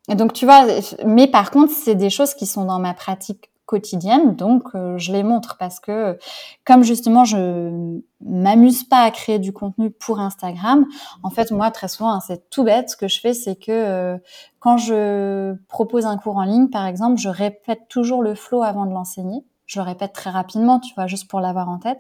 et 0.08 0.16
donc, 0.16 0.34
tu 0.34 0.46
vois, 0.46 0.66
mais 1.06 1.28
par 1.28 1.50
contre, 1.50 1.74
c'est 1.74 1.96
des 1.96 2.12
choses 2.12 2.36
qui 2.36 2.46
sont 2.46 2.66
dans 2.66 2.80
ma 2.80 2.94
pratique 2.94 3.50
quotidienne, 3.66 4.36
donc 4.36 4.76
euh, 4.76 4.98
je 4.98 5.12
les 5.12 5.24
montre 5.24 5.58
parce 5.58 5.80
que 5.80 6.18
comme 6.66 6.84
justement 6.84 7.26
je 7.26 8.00
m'amuse 8.22 8.84
pas 8.84 9.02
à 9.02 9.12
créer 9.12 9.40
du 9.40 9.54
contenu 9.54 9.92
pour 9.92 10.20
Instagram, 10.20 10.86
en 11.24 11.30
fait 11.30 11.52
moi 11.52 11.72
très 11.72 11.88
souvent 11.88 12.12
hein, 12.12 12.20
c'est 12.26 12.50
tout 12.50 12.64
bête 12.64 12.90
ce 12.90 12.98
que 12.98 13.08
je 13.08 13.20
fais 13.20 13.34
c'est 13.34 13.56
que 13.56 13.72
euh, 13.72 14.18
quand 14.60 14.78
je 14.78 15.56
propose 15.68 16.06
un 16.06 16.18
cours 16.18 16.38
en 16.38 16.44
ligne 16.44 16.70
par 16.70 16.86
exemple, 16.86 17.20
je 17.20 17.30
répète 17.30 17.88
toujours 17.90 18.22
le 18.24 18.36
flow 18.36 18.64
avant 18.64 18.86
de 18.86 18.92
l'enseigner. 18.92 19.44
Je 19.66 19.80
le 19.80 19.86
répète 19.86 20.14
très 20.14 20.30
rapidement, 20.30 20.80
tu 20.80 20.94
vois, 20.94 21.08
juste 21.08 21.28
pour 21.28 21.40
l'avoir 21.40 21.70
en 21.70 21.80
tête. 21.80 22.00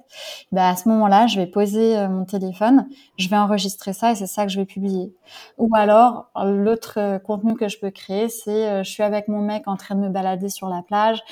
Bah, 0.51 0.69
à 0.69 0.75
ce 0.75 0.87
moment-là, 0.89 1.27
je 1.27 1.39
vais 1.39 1.47
poser 1.47 1.97
euh, 1.97 2.07
mon 2.07 2.25
téléphone, 2.25 2.87
je 3.17 3.27
vais 3.27 3.37
enregistrer 3.37 3.93
ça 3.93 4.11
et 4.11 4.15
c'est 4.15 4.27
ça 4.27 4.45
que 4.45 4.51
je 4.51 4.59
vais 4.59 4.65
publier. 4.65 5.13
Ou 5.57 5.69
alors, 5.73 6.29
l'autre 6.35 6.99
euh, 6.99 7.19
contenu 7.19 7.55
que 7.55 7.67
je 7.67 7.79
peux 7.79 7.91
créer, 7.91 8.29
c'est 8.29 8.67
euh, 8.69 8.83
je 8.83 8.89
suis 8.89 9.03
avec 9.03 9.27
mon 9.27 9.41
mec 9.41 9.67
en 9.67 9.77
train 9.77 9.95
de 9.95 10.01
me 10.01 10.09
balader 10.09 10.49
sur 10.49 10.69
la 10.69 10.83
plage 10.83 11.23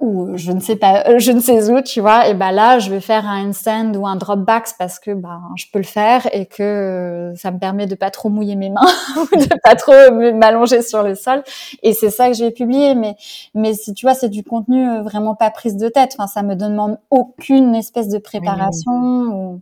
ou 0.00 0.36
je 0.36 0.50
ne 0.50 0.60
sais 0.60 0.76
pas, 0.76 1.04
euh, 1.06 1.18
je 1.18 1.30
ne 1.30 1.40
sais 1.40 1.70
où, 1.70 1.80
tu 1.82 2.00
vois. 2.00 2.28
Et 2.28 2.34
ben 2.34 2.50
là, 2.50 2.78
je 2.78 2.90
vais 2.90 3.00
faire 3.00 3.26
un 3.26 3.46
handstand 3.46 3.94
ou 3.94 4.06
un 4.06 4.16
drop 4.16 4.40
back 4.40 4.68
parce 4.78 4.98
que 4.98 5.12
ben 5.12 5.42
je 5.56 5.66
peux 5.72 5.78
le 5.78 5.84
faire 5.84 6.26
et 6.32 6.46
que 6.46 6.62
euh, 6.62 7.34
ça 7.36 7.50
me 7.50 7.58
permet 7.58 7.86
de 7.86 7.94
pas 7.94 8.10
trop 8.10 8.30
mouiller 8.30 8.56
mes 8.56 8.70
mains 8.70 8.80
ou 9.16 9.36
de 9.36 9.54
pas 9.62 9.76
trop 9.76 9.92
m'allonger 10.34 10.82
sur 10.82 11.02
le 11.02 11.14
sol. 11.14 11.42
Et 11.82 11.92
c'est 11.92 12.10
ça 12.10 12.28
que 12.28 12.34
je 12.34 12.44
vais 12.44 12.50
publier. 12.50 12.94
Mais 12.94 13.14
mais 13.54 13.74
si 13.74 13.92
tu 13.92 14.06
vois, 14.06 14.14
c'est 14.14 14.30
du 14.30 14.42
contenu 14.42 14.88
euh, 14.88 15.02
vraiment 15.02 15.34
pas 15.34 15.50
prise 15.50 15.76
de 15.76 15.88
tête. 15.88 16.16
Enfin, 16.18 16.26
ça 16.26 16.42
me 16.42 16.56
demande 16.56 16.98
aucune 17.10 17.74
espèce 17.74 18.08
de 18.08 18.18
préparation 18.18 18.92
ou 18.92 19.60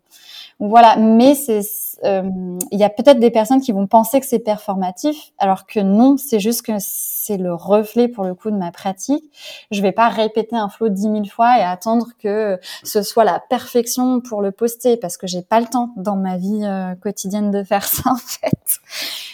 ou 0.61 0.69
voilà, 0.69 0.97
mais 0.97 1.35
c'est, 1.35 1.61
il 2.05 2.79
y 2.79 2.85
a 2.85 2.91
peut-être 2.91 3.19
des 3.19 3.31
personnes 3.31 3.61
qui 3.61 3.73
vont 3.73 3.87
penser 3.87 4.21
que 4.21 4.27
c'est 4.27 4.39
performatif, 4.39 5.33
alors 5.39 5.67
que 5.67 5.81
non, 5.81 6.17
c'est 6.17 6.41
juste 6.41 6.63
que 6.63 6.73
c'est 6.79 7.37
le 7.37 7.55
reflet 7.55 8.09
pour 8.09 8.25
le 8.25 8.35
coup 8.35 8.51
de 8.51 8.57
ma 8.57 8.71
pratique. 8.71 9.25
Je 9.71 9.83
vais 9.83 9.93
pas 9.93 10.09
répéter 10.09 10.57
un 10.57 10.69
flow 10.69 10.89
dix 10.89 11.09
mille 11.09 11.31
fois 11.31 11.59
et 11.59 11.63
attendre 11.63 12.09
que 12.23 12.59
ce 12.85 13.03
soit 13.03 13.25
la 13.25 13.41
perfection 13.41 14.21
pour 14.21 14.43
le 14.43 14.53
poster, 14.53 14.97
parce 14.97 15.17
que 15.17 15.27
j'ai 15.27 15.43
pas 15.43 15.61
le 15.61 15.67
temps 15.67 15.91
dans 15.97 16.17
ma 16.17 16.37
vie 16.37 16.65
euh, 16.65 16.95
quotidienne 16.95 17.51
de 17.51 17.63
faire 17.63 17.85
ça 17.89 18.11
en 18.11 18.17
fait. 18.17 18.81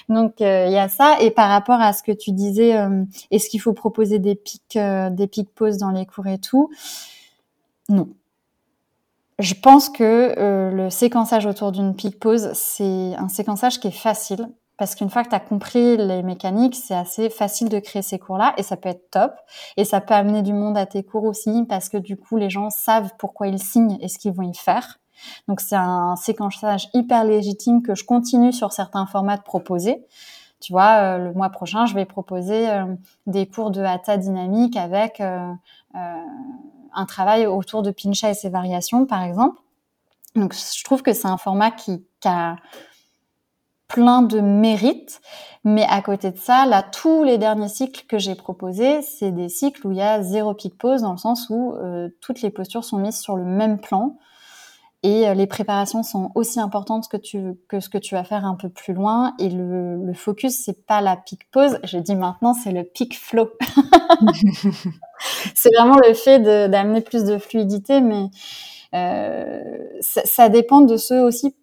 Donc 0.09 0.41
euh, 0.41 0.67
il 0.67 0.73
y 0.73 0.79
a 0.79 0.89
ça. 0.89 1.17
Et 1.21 1.31
par 1.31 1.49
rapport 1.49 1.81
à 1.81 1.93
ce 1.93 2.03
que 2.03 2.13
tu 2.13 2.33
disais, 2.33 2.77
euh, 2.77 3.05
est-ce 3.31 3.49
qu'il 3.49 3.61
faut 3.61 3.73
proposer 3.73 4.19
des 4.19 4.35
pics, 4.35 4.77
euh, 4.77 5.11
des 5.11 5.27
pics 5.27 5.55
pause 5.55 5.79
dans 5.79 5.91
les 5.91 6.07
cours 6.07 6.27
et 6.27 6.39
tout? 6.39 6.71
Non. 7.89 8.09
Je 9.39 9.55
pense 9.55 9.89
que 9.89 10.39
euh, 10.39 10.71
le 10.71 10.91
séquençage 10.91 11.47
autour 11.47 11.73
d'une 11.73 11.95
peak 11.97 12.21
pause, 12.21 12.51
c'est 12.55 13.15
un 13.17 13.29
séquençage 13.29 13.81
qui 13.81 13.89
est 13.89 13.91
facile. 13.91 14.49
parce 14.77 14.97
qu'une 14.97 15.09
fois 15.09 15.23
que 15.23 15.29
tu 15.29 15.35
as 15.37 15.41
compris 15.41 15.97
les 15.97 16.25
mécaniques, 16.25 16.75
c'est 16.75 16.97
assez 16.97 17.31
facile 17.31 17.69
de 17.69 17.79
créer 17.79 18.03
ces 18.03 18.19
cours-là 18.19 18.55
et 18.57 18.65
ça 18.65 18.77
peut 18.77 18.89
être 18.89 19.09
top. 19.11 19.33
Et 19.77 19.85
ça 19.85 20.01
peut 20.01 20.15
amener 20.15 20.43
du 20.43 20.53
monde 20.53 20.77
à 20.77 20.85
tes 20.85 21.05
cours 21.05 21.25
aussi 21.25 21.65
parce 21.69 21.89
que 21.89 21.97
du 21.97 22.17
coup, 22.17 22.37
les 22.37 22.51
gens 22.51 22.71
savent 22.71 23.13
pourquoi 23.19 23.47
ils 23.47 23.61
signent 23.61 23.99
et 24.01 24.09
ce 24.09 24.19
qu'ils 24.19 24.33
vont 24.33 24.43
y 24.43 24.55
faire. 24.55 24.99
Donc 25.49 25.61
c'est 25.61 25.77
un 25.77 26.17
séquençage 26.17 26.89
hyper 26.93 27.25
légitime 27.25 27.83
que 27.83 27.95
je 27.95 28.05
continue 28.05 28.53
sur 28.53 28.73
certains 28.73 29.07
formats 29.07 29.37
de 29.37 29.43
proposer. 29.43 30.05
Tu 30.61 30.73
vois, 30.73 31.17
euh, 31.17 31.19
le 31.19 31.33
mois 31.35 31.51
prochain, 31.51 31.87
je 31.87 31.95
vais 31.95 32.07
proposer 32.07 32.71
euh, 32.71 32.87
des 33.27 33.47
cours 33.47 33.71
de 33.71 33.83
hatha 33.83 34.17
dynamique 34.17 34.77
avec 34.77 35.21
euh, 35.21 35.53
un 36.95 37.07
travail 37.07 37.47
autour 37.47 37.83
de 37.83 37.91
pincha 37.91 38.31
et 38.31 38.35
ses 38.35 38.49
variations, 38.49 39.07
par 39.07 39.23
exemple. 39.23 39.61
Donc 40.35 40.55
je 40.55 40.85
trouve 40.85 41.03
que 41.03 41.13
c'est 41.13 41.29
un 41.29 41.37
format 41.37 41.71
qui, 41.71 42.05
a 42.25 42.57
plein 43.87 44.23
de 44.23 44.41
mérites. 44.41 45.21
Mais 45.63 45.85
à 45.89 46.01
côté 46.03 46.31
de 46.31 46.39
ça, 46.39 46.67
là, 46.67 46.83
tous 46.83 47.23
les 47.23 47.39
derniers 47.39 47.69
cycles 47.69 48.05
que 48.07 48.19
j'ai 48.19 48.35
proposés, 48.35 49.03
c'est 49.03 49.31
des 49.31 49.49
cycles 49.49 49.87
où 49.87 49.93
il 49.93 49.99
y 49.99 50.03
a 50.03 50.23
zéro 50.23 50.55
pic 50.55 50.77
pause, 50.77 51.03
dans 51.03 51.13
le 51.13 51.19
sens 51.19 51.49
où 51.51 51.75
euh, 51.75 52.09
toutes 52.21 52.43
les 52.43 52.51
postures 52.51 52.85
sont 52.85 52.99
mises 52.99 53.21
sur 53.21 53.37
le 53.37 53.45
même 53.45 53.79
plan. 53.79 54.17
Et 55.05 55.29
euh, 55.29 55.35
les 55.35 55.47
préparations 55.47 56.03
sont 56.03 56.31
aussi 56.35 56.59
importantes 56.59 57.09
que, 57.09 57.19
tu, 57.19 57.59
que 57.69 57.79
ce 57.79 57.91
que 57.91 57.99
tu 57.99 58.15
vas 58.15 58.25
faire 58.25 58.47
un 58.47 58.55
peu 58.55 58.71
plus 58.71 58.95
loin. 58.95 59.35
Et 59.39 59.51
le, 59.51 60.03
le 60.03 60.15
focus, 60.15 60.63
c'est 60.65 60.87
pas 60.87 61.03
la 61.03 61.15
pic 61.19 61.43
pause. 61.51 61.79
Je 61.85 61.99
dis 61.99 62.17
maintenant, 62.17 62.55
c'est 62.55 62.73
le 62.73 62.85
pic 62.85 63.17
flow. 63.19 63.51
c'est 65.55 65.69
vraiment 65.77 65.99
le 66.09 66.15
fait 66.15 66.41
d'amener 66.41 67.03
plus 67.03 67.25
de 67.25 67.37
fluidité, 67.37 68.01
mais 68.01 68.31
euh, 68.95 69.63
ça, 70.01 70.23
ça, 70.25 70.49
dépend 70.49 70.81
de 70.81 70.97
ceux 70.97 71.21
aussi 71.21 71.55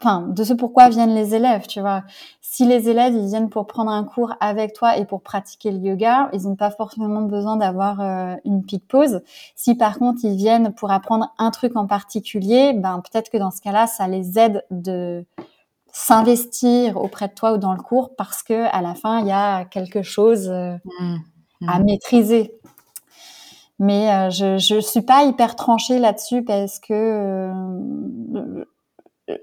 enfin, 0.00 0.26
de 0.28 0.44
ce 0.44 0.54
pourquoi 0.54 0.88
viennent 0.88 1.14
les 1.14 1.34
élèves, 1.34 1.66
tu 1.66 1.80
vois. 1.80 2.02
Si 2.40 2.64
les 2.64 2.88
élèves, 2.88 3.14
ils 3.14 3.26
viennent 3.26 3.50
pour 3.50 3.66
prendre 3.66 3.90
un 3.90 4.04
cours 4.04 4.34
avec 4.40 4.72
toi 4.72 4.96
et 4.96 5.04
pour 5.04 5.22
pratiquer 5.22 5.70
le 5.70 5.78
yoga, 5.78 6.30
ils 6.32 6.42
n'ont 6.42 6.56
pas 6.56 6.70
forcément 6.70 7.22
besoin 7.22 7.56
d'avoir 7.56 8.00
euh, 8.00 8.36
une 8.44 8.64
pique 8.64 8.88
pause. 8.88 9.20
Si 9.56 9.74
par 9.74 9.98
contre, 9.98 10.20
ils 10.24 10.36
viennent 10.36 10.72
pour 10.72 10.90
apprendre 10.90 11.32
un 11.38 11.50
truc 11.50 11.76
en 11.76 11.86
particulier, 11.86 12.72
ben, 12.72 13.00
peut-être 13.00 13.30
que 13.30 13.36
dans 13.36 13.50
ce 13.50 13.60
cas-là, 13.60 13.86
ça 13.86 14.08
les 14.08 14.38
aide 14.38 14.64
de 14.70 15.26
s'investir 15.92 16.96
auprès 16.96 17.28
de 17.28 17.34
toi 17.34 17.52
ou 17.52 17.58
dans 17.58 17.74
le 17.74 17.82
cours 17.82 18.14
parce 18.16 18.42
que 18.42 18.66
à 18.74 18.80
la 18.80 18.94
fin, 18.94 19.20
il 19.20 19.26
y 19.26 19.32
a 19.32 19.64
quelque 19.64 20.02
chose 20.02 20.48
euh, 20.48 20.76
mmh. 21.00 21.68
à 21.68 21.78
mmh. 21.78 21.84
maîtriser. 21.84 22.54
Mais 23.78 24.12
euh, 24.12 24.30
je 24.30 24.58
je 24.58 24.78
suis 24.78 25.02
pas 25.02 25.24
hyper 25.24 25.56
tranchée 25.56 25.98
là-dessus 25.98 26.44
parce 26.44 26.78
que 26.78 27.50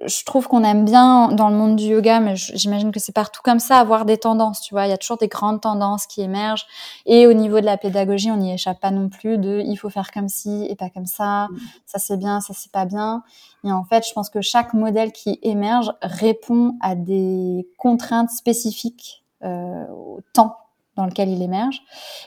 je 0.06 0.26
trouve 0.26 0.48
qu'on 0.48 0.64
aime 0.64 0.86
bien 0.86 1.30
dans 1.30 1.50
le 1.50 1.56
monde 1.56 1.76
du 1.76 1.86
yoga, 1.86 2.20
mais 2.20 2.36
j'imagine 2.36 2.92
que 2.92 3.00
c'est 3.00 3.12
partout 3.12 3.42
comme 3.44 3.60
ça, 3.60 3.78
avoir 3.78 4.06
des 4.06 4.18
tendances, 4.18 4.62
tu 4.62 4.74
vois. 4.74 4.86
Il 4.86 4.90
y 4.90 4.94
a 4.94 4.98
toujours 4.98 5.18
des 5.18 5.28
grandes 5.28 5.62
tendances 5.62 6.08
qui 6.08 6.22
émergent. 6.22 6.66
Et 7.06 7.28
au 7.28 7.34
niveau 7.34 7.60
de 7.60 7.66
la 7.66 7.78
pédagogie, 7.78 8.32
on 8.32 8.38
n'y 8.38 8.54
échappe 8.54 8.80
pas 8.80 8.92
non 8.92 9.10
plus 9.10 9.38
de 9.38 9.62
il 9.66 9.76
faut 9.78 9.90
faire 9.90 10.12
comme 10.12 10.30
ci 10.30 10.66
et 10.70 10.76
pas 10.76 10.90
comme 10.90 11.06
ça. 11.06 11.48
Mm. 11.50 11.58
Ça 11.86 12.00
c'est 12.00 12.18
bien, 12.18 12.42
ça 12.42 12.54
c'est 12.56 12.72
pas 12.72 12.86
bien. 12.86 13.24
Et 13.64 13.72
en 13.72 13.84
fait, 13.84 14.06
je 14.08 14.14
pense 14.14 14.30
que 14.30 14.42
chaque 14.42 14.74
modèle 14.74 15.12
qui 15.12 15.40
émerge 15.42 15.92
répond 16.02 16.76
à 16.82 16.96
des 16.96 17.68
contraintes 17.78 18.32
spécifiques 18.32 19.24
euh, 19.44 19.86
au 19.90 20.20
temps 20.34 20.58
dans 20.98 21.06
lequel 21.06 21.30
il 21.30 21.42
émerge. 21.42 21.82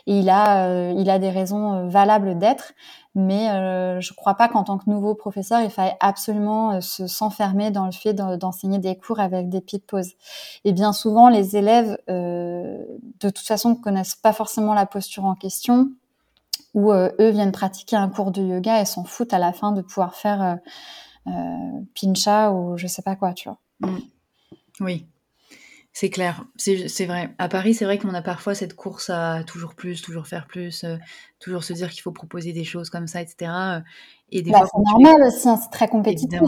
Et 0.07 0.19
il 0.21 0.31
a, 0.31 0.67
euh, 0.67 0.95
il 0.97 1.11
a 1.11 1.19
des 1.19 1.29
raisons 1.29 1.75
euh, 1.75 1.89
valables 1.89 2.39
d'être, 2.39 2.73
mais 3.15 3.51
euh, 3.51 4.01
je 4.01 4.13
ne 4.13 4.17
crois 4.17 4.35
pas 4.35 4.49
qu'en 4.49 4.65
tant 4.65 4.79
que 4.79 4.89
nouveau 4.89 5.15
professeur, 5.15 5.61
il 5.61 5.71
faille 5.71 5.95
absolument 6.01 6.81
se 6.81 7.07
s'enfermer 7.07 7.71
dans 7.71 7.85
le 7.85 7.93
fait 7.93 8.15
d'enseigner 8.15 8.79
des 8.79 8.97
cours 8.97 9.21
avec 9.21 9.49
des 9.49 9.61
pieds 9.61 9.81
de 9.81 9.85
pause. 9.85 10.13
Et 10.65 10.73
bien 10.73 10.93
souvent, 10.93 11.29
les 11.29 11.57
élèves, 11.57 11.99
de 12.07 12.87
toute 13.21 13.39
façon, 13.41 13.71
ne 13.71 13.75
connaissent 13.75 14.15
pas 14.15 14.33
forcément 14.33 14.75
la 14.75 14.87
posture 14.87 15.25
en 15.25 15.35
question, 15.35 15.91
ou 16.73 16.93
eux 16.93 17.31
viennent 17.31 17.51
pratiquer 17.51 17.97
un 17.97 18.09
cours 18.09 18.31
de 18.31 18.43
yoga 18.43 18.81
et 18.81 18.85
s'en 18.85 19.03
foutent 19.03 19.35
à 19.35 19.41
la 19.41 19.53
fin 19.53 19.73
de 19.73 19.83
pouvoir 19.83 20.15
faire 20.15 20.59
pincha 22.01 22.53
ou 22.53 22.77
je 22.77 22.87
sais 22.87 23.03
pas 23.03 23.17
quoi, 23.17 23.35
tu 23.35 23.49
vois. 23.49 23.59
Mmh. 23.81 23.99
Oui, 24.81 25.07
c'est 26.01 26.09
clair, 26.09 26.47
c'est 26.57 27.05
vrai. 27.05 27.35
À 27.37 27.51
Paris, 27.51 27.75
c'est 27.75 27.85
vrai 27.85 27.99
qu'on 27.99 28.15
a 28.15 28.23
parfois 28.23 28.55
cette 28.55 28.73
course 28.73 29.11
à 29.11 29.45
toujours 29.45 29.75
plus, 29.75 30.01
toujours 30.01 30.27
faire 30.27 30.47
plus, 30.47 30.83
euh, 30.85 30.97
toujours 31.41 31.63
se 31.63 31.75
dire 31.75 31.91
qu'il 31.91 32.01
faut 32.01 32.11
proposer 32.11 32.55
des 32.55 32.65
choses 32.65 32.89
comme 32.89 33.07
ça, 33.07 33.21
etc. 33.21 33.53
Euh, 33.53 33.81
et 34.31 34.41
des 34.41 34.51
bah, 34.51 34.63
c'est 34.65 34.81
normal 34.83 35.27
aussi, 35.27 35.47
hein, 35.47 35.59
c'est 35.63 35.69
très 35.69 35.89
compétitif. 35.89 36.41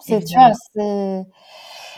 C'est, 0.00 0.24
tu 0.24 0.34
vois, 0.34 0.50
c'est... 0.74 1.22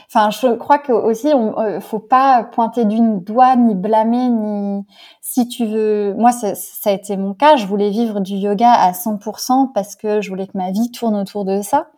Enfin, 0.06 0.28
je 0.28 0.55
crois 0.56 0.78
que 0.78 0.93
aussi, 0.93 1.28
on, 1.28 1.59
euh, 1.59 1.81
faut 1.81 1.98
pas 1.98 2.44
pointer 2.44 2.85
d'une 2.85 3.20
doigt, 3.20 3.56
ni 3.56 3.74
blâmer, 3.74 4.28
ni 4.28 4.85
si 5.23 5.48
tu 5.48 5.64
veux. 5.64 6.12
Moi, 6.19 6.31
ça 6.32 6.52
a 6.85 6.93
été 6.93 7.16
mon 7.16 7.32
cas. 7.32 7.56
Je 7.56 7.64
voulais 7.66 7.89
vivre 7.89 8.20
du 8.20 8.35
yoga 8.35 8.70
à 8.70 8.93
100% 8.93 9.73
parce 9.73 9.97
que 9.97 10.20
je 10.20 10.28
voulais 10.28 10.47
que 10.47 10.59
ma 10.59 10.73
vie 10.73 10.90
tourne 10.90 11.16
autour 11.16 11.47
de 11.47 11.62
ça. 11.62 11.89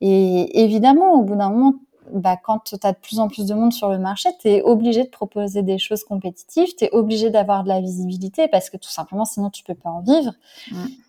Et 0.00 0.64
évidemment, 0.64 1.12
au 1.12 1.22
bout 1.22 1.36
d'un 1.36 1.50
moment, 1.50 1.74
bah, 2.12 2.36
quand 2.36 2.60
tu 2.60 2.76
as 2.82 2.92
de 2.92 2.98
plus 2.98 3.18
en 3.18 3.28
plus 3.28 3.46
de 3.46 3.54
monde 3.54 3.72
sur 3.72 3.88
le 3.90 3.98
marché, 3.98 4.28
tu 4.40 4.48
es 4.48 4.62
obligé 4.62 5.04
de 5.04 5.08
proposer 5.08 5.62
des 5.62 5.78
choses 5.78 6.04
compétitives, 6.04 6.74
tu 6.76 6.84
es 6.84 6.90
obligé 6.92 7.30
d'avoir 7.30 7.64
de 7.64 7.68
la 7.68 7.80
visibilité 7.80 8.48
parce 8.48 8.70
que 8.70 8.76
tout 8.76 8.90
simplement, 8.90 9.24
sinon 9.24 9.50
tu 9.50 9.64
peux 9.64 9.74
pas 9.74 9.90
en 9.90 10.00
vivre, 10.00 10.32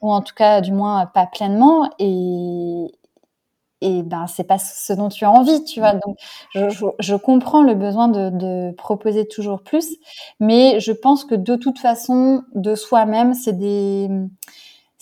ou 0.01 0.11
en 0.11 0.21
tout 0.21 0.35
cas, 0.35 0.61
du 0.61 0.71
moins, 0.71 1.05
pas 1.05 1.25
pleinement. 1.25 1.89
Et, 1.99 2.91
et 3.81 4.01
ben, 4.01 4.27
c'est 4.27 4.45
pas 4.45 4.57
ce 4.57 4.93
dont 4.93 5.09
tu 5.09 5.25
as 5.25 5.31
envie, 5.31 5.63
tu 5.65 5.79
vois. 5.79 5.93
Donc, 5.93 6.17
je, 6.53 6.69
je, 6.69 6.85
je 6.99 7.15
comprends 7.15 7.61
le 7.61 7.75
besoin 7.75 8.07
de, 8.07 8.29
de, 8.29 8.71
proposer 8.75 9.27
toujours 9.27 9.61
plus, 9.61 9.97
mais 10.39 10.79
je 10.79 10.93
pense 10.93 11.25
que 11.25 11.35
de 11.35 11.55
toute 11.55 11.79
façon, 11.79 12.43
de 12.55 12.75
soi-même, 12.75 13.33
c'est 13.33 13.57
des 13.57 14.09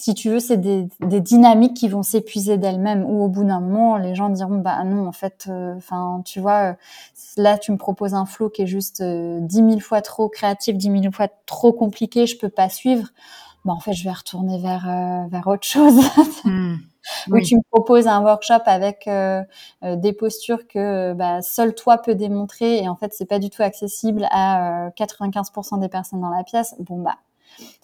si 0.01 0.15
tu 0.15 0.31
veux, 0.31 0.39
c'est 0.39 0.57
des, 0.57 0.89
dynamiques 0.99 1.75
qui 1.75 1.87
vont 1.87 2.01
s'épuiser 2.01 2.57
d'elles-mêmes. 2.57 3.05
Ou 3.05 3.23
au 3.23 3.27
bout 3.27 3.43
d'un 3.43 3.59
moment, 3.59 3.97
les 3.97 4.15
gens 4.15 4.29
diront, 4.29 4.57
bah 4.57 4.83
non, 4.83 5.07
en 5.07 5.11
fait, 5.11 5.45
euh, 5.47 5.75
enfin, 5.77 6.23
tu 6.25 6.39
vois, 6.39 6.71
euh, 6.71 6.73
là, 7.37 7.59
tu 7.59 7.71
me 7.71 7.77
proposes 7.77 8.15
un 8.15 8.25
flow 8.25 8.49
qui 8.49 8.63
est 8.63 8.67
juste 8.67 9.01
euh, 9.01 9.37
dix 9.41 9.61
mille 9.61 9.81
fois 9.81 10.01
trop 10.01 10.27
créatif, 10.27 10.75
dix 10.75 10.89
mille 10.89 11.11
fois 11.13 11.27
trop 11.45 11.71
compliqué, 11.71 12.25
je 12.25 12.35
peux 12.35 12.49
pas 12.49 12.67
suivre. 12.67 13.09
Bah, 13.63 13.73
en 13.73 13.79
fait, 13.79 13.93
je 13.93 14.03
vais 14.03 14.11
retourner 14.11 14.57
vers 14.59 15.27
vers 15.29 15.47
autre 15.47 15.67
chose. 15.67 15.99
Hmm. 16.43 16.77
Ou 17.31 17.39
tu 17.39 17.55
me 17.55 17.61
proposes 17.71 18.07
un 18.07 18.21
workshop 18.21 18.61
avec 18.65 19.09
des 19.83 20.13
postures 20.13 20.67
que 20.67 21.13
bah, 21.13 21.41
seul 21.41 21.73
toi 21.73 21.97
peux 21.97 22.13
démontrer 22.13 22.77
et 22.83 22.89
en 22.89 22.95
fait 22.95 23.11
c'est 23.13 23.25
pas 23.25 23.39
du 23.39 23.49
tout 23.49 23.63
accessible 23.63 24.27
à 24.29 24.89
95% 24.91 25.79
des 25.79 25.89
personnes 25.89 26.21
dans 26.21 26.29
la 26.29 26.43
pièce. 26.43 26.75
Bon 26.79 26.99
bah 26.99 27.17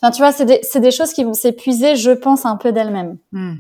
Enfin, 0.01 0.11
tu 0.11 0.21
vois, 0.21 0.31
c'est 0.31 0.45
des, 0.45 0.61
des, 0.79 0.91
choses 0.91 1.13
qui 1.13 1.23
vont 1.23 1.33
s'épuiser, 1.33 1.95
je 1.95 2.11
pense, 2.11 2.45
un 2.45 2.55
peu 2.55 2.71
d'elles-mêmes. 2.71 3.17
Hmm. 3.31 3.55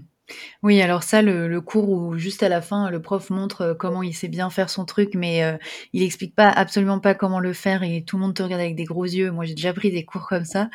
Oui, 0.63 0.81
alors 0.81 1.03
ça, 1.03 1.21
le, 1.21 1.59
cours 1.61 1.89
où 1.89 2.17
juste 2.17 2.43
à 2.43 2.49
la 2.49 2.61
fin, 2.61 2.89
le 2.89 3.01
prof 3.01 3.29
montre 3.29 3.61
euh, 3.61 3.73
comment 3.73 4.03
il 4.03 4.13
sait 4.13 4.27
bien 4.27 4.49
faire 4.49 4.69
son 4.69 4.85
truc, 4.85 5.11
mais 5.15 5.43
euh, 5.43 5.57
il 5.93 6.03
explique 6.03 6.35
pas 6.35 6.49
absolument 6.49 6.99
pas 6.99 7.15
comment 7.15 7.39
le 7.39 7.53
faire 7.53 7.83
et 7.83 8.03
tout 8.03 8.17
le 8.17 8.23
monde 8.23 8.33
te 8.33 8.43
regarde 8.43 8.61
avec 8.61 8.75
des 8.75 8.83
gros 8.83 9.05
yeux. 9.05 9.31
Moi, 9.31 9.45
j'ai 9.45 9.53
déjà 9.53 9.73
pris 9.73 9.91
des 9.91 10.05
cours 10.05 10.27
comme 10.27 10.45
ça. 10.45 10.69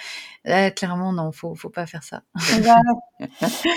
Là, 0.44 0.70
clairement, 0.70 1.12
non, 1.12 1.32
faut, 1.32 1.54
faut 1.54 1.70
pas 1.70 1.86
faire 1.86 2.02
ça. 2.02 2.22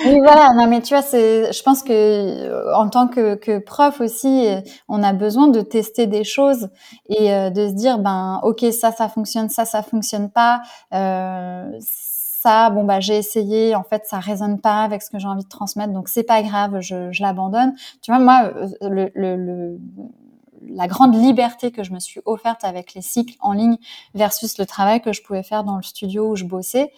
oui, 0.05 0.19
voilà. 0.23 0.53
Non, 0.55 0.67
mais 0.67 0.81
tu 0.81 0.93
vois, 0.93 1.03
c'est, 1.03 1.51
je 1.51 1.63
pense 1.63 1.83
que 1.83 1.91
euh, 1.91 2.75
en 2.75 2.89
tant 2.89 3.07
que, 3.07 3.35
que, 3.35 3.59
prof 3.59 4.01
aussi, 4.01 4.47
on 4.87 5.03
a 5.03 5.13
besoin 5.13 5.47
de 5.47 5.61
tester 5.61 6.07
des 6.07 6.23
choses 6.23 6.69
et 7.09 7.29
de 7.29 7.67
se 7.67 7.73
dire, 7.73 7.99
ben, 7.99 8.39
ok, 8.43 8.65
ça, 8.71 8.91
ça 8.91 9.09
fonctionne, 9.09 9.49
ça, 9.49 9.65
ça 9.65 9.83
fonctionne 9.83 10.31
pas. 10.31 10.61
Bon 12.45 12.83
bah 12.83 12.99
j'ai 12.99 13.17
essayé, 13.17 13.75
en 13.75 13.83
fait 13.83 14.03
ça 14.05 14.19
résonne 14.19 14.59
pas 14.59 14.83
avec 14.83 15.01
ce 15.01 15.09
que 15.09 15.19
j'ai 15.19 15.27
envie 15.27 15.43
de 15.43 15.49
transmettre, 15.49 15.93
donc 15.93 16.09
c'est 16.09 16.23
pas 16.23 16.41
grave, 16.43 16.79
je, 16.79 17.11
je 17.11 17.21
l'abandonne. 17.23 17.73
Tu 18.01 18.11
vois, 18.11 18.19
moi, 18.19 18.51
euh, 18.55 18.69
le, 18.81 19.11
le, 19.15 19.79
la 20.69 20.87
grande 20.87 21.15
liberté 21.15 21.71
que 21.71 21.83
je 21.83 21.91
me 21.91 21.99
suis 21.99 22.21
offerte 22.25 22.63
avec 22.63 22.93
les 22.93 23.01
cycles 23.01 23.35
en 23.39 23.53
ligne 23.53 23.77
versus 24.13 24.57
le 24.57 24.65
travail 24.65 25.01
que 25.01 25.13
je 25.13 25.21
pouvais 25.23 25.43
faire 25.43 25.63
dans 25.63 25.75
le 25.77 25.83
studio 25.83 26.29
où 26.31 26.35
je 26.35 26.43
bossais, 26.43 26.91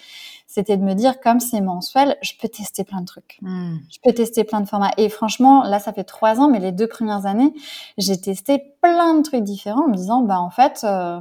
c'était 0.47 0.77
de 0.77 0.83
me 0.83 0.93
dire 0.93 1.19
comme 1.21 1.39
c'est 1.39 1.61
mensuel, 1.61 2.17
je 2.21 2.33
peux 2.41 2.47
tester 2.47 2.83
plein 2.83 3.01
de 3.01 3.05
trucs, 3.05 3.37
hmm. 3.41 3.77
je 3.89 3.97
peux 4.03 4.13
tester 4.13 4.43
plein 4.43 4.61
de 4.61 4.67
formats. 4.67 4.91
Et 4.97 5.09
franchement, 5.09 5.63
là 5.63 5.79
ça 5.79 5.93
fait 5.93 6.03
trois 6.03 6.39
ans, 6.39 6.49
mais 6.49 6.59
les 6.59 6.71
deux 6.71 6.87
premières 6.87 7.25
années, 7.25 7.53
j'ai 7.97 8.19
testé 8.19 8.75
plein 8.81 9.15
de 9.15 9.21
trucs 9.21 9.43
différents 9.43 9.85
en 9.85 9.89
me 9.89 9.95
disant 9.95 10.21
bah 10.21 10.39
en 10.39 10.49
fait, 10.49 10.81
euh, 10.83 11.19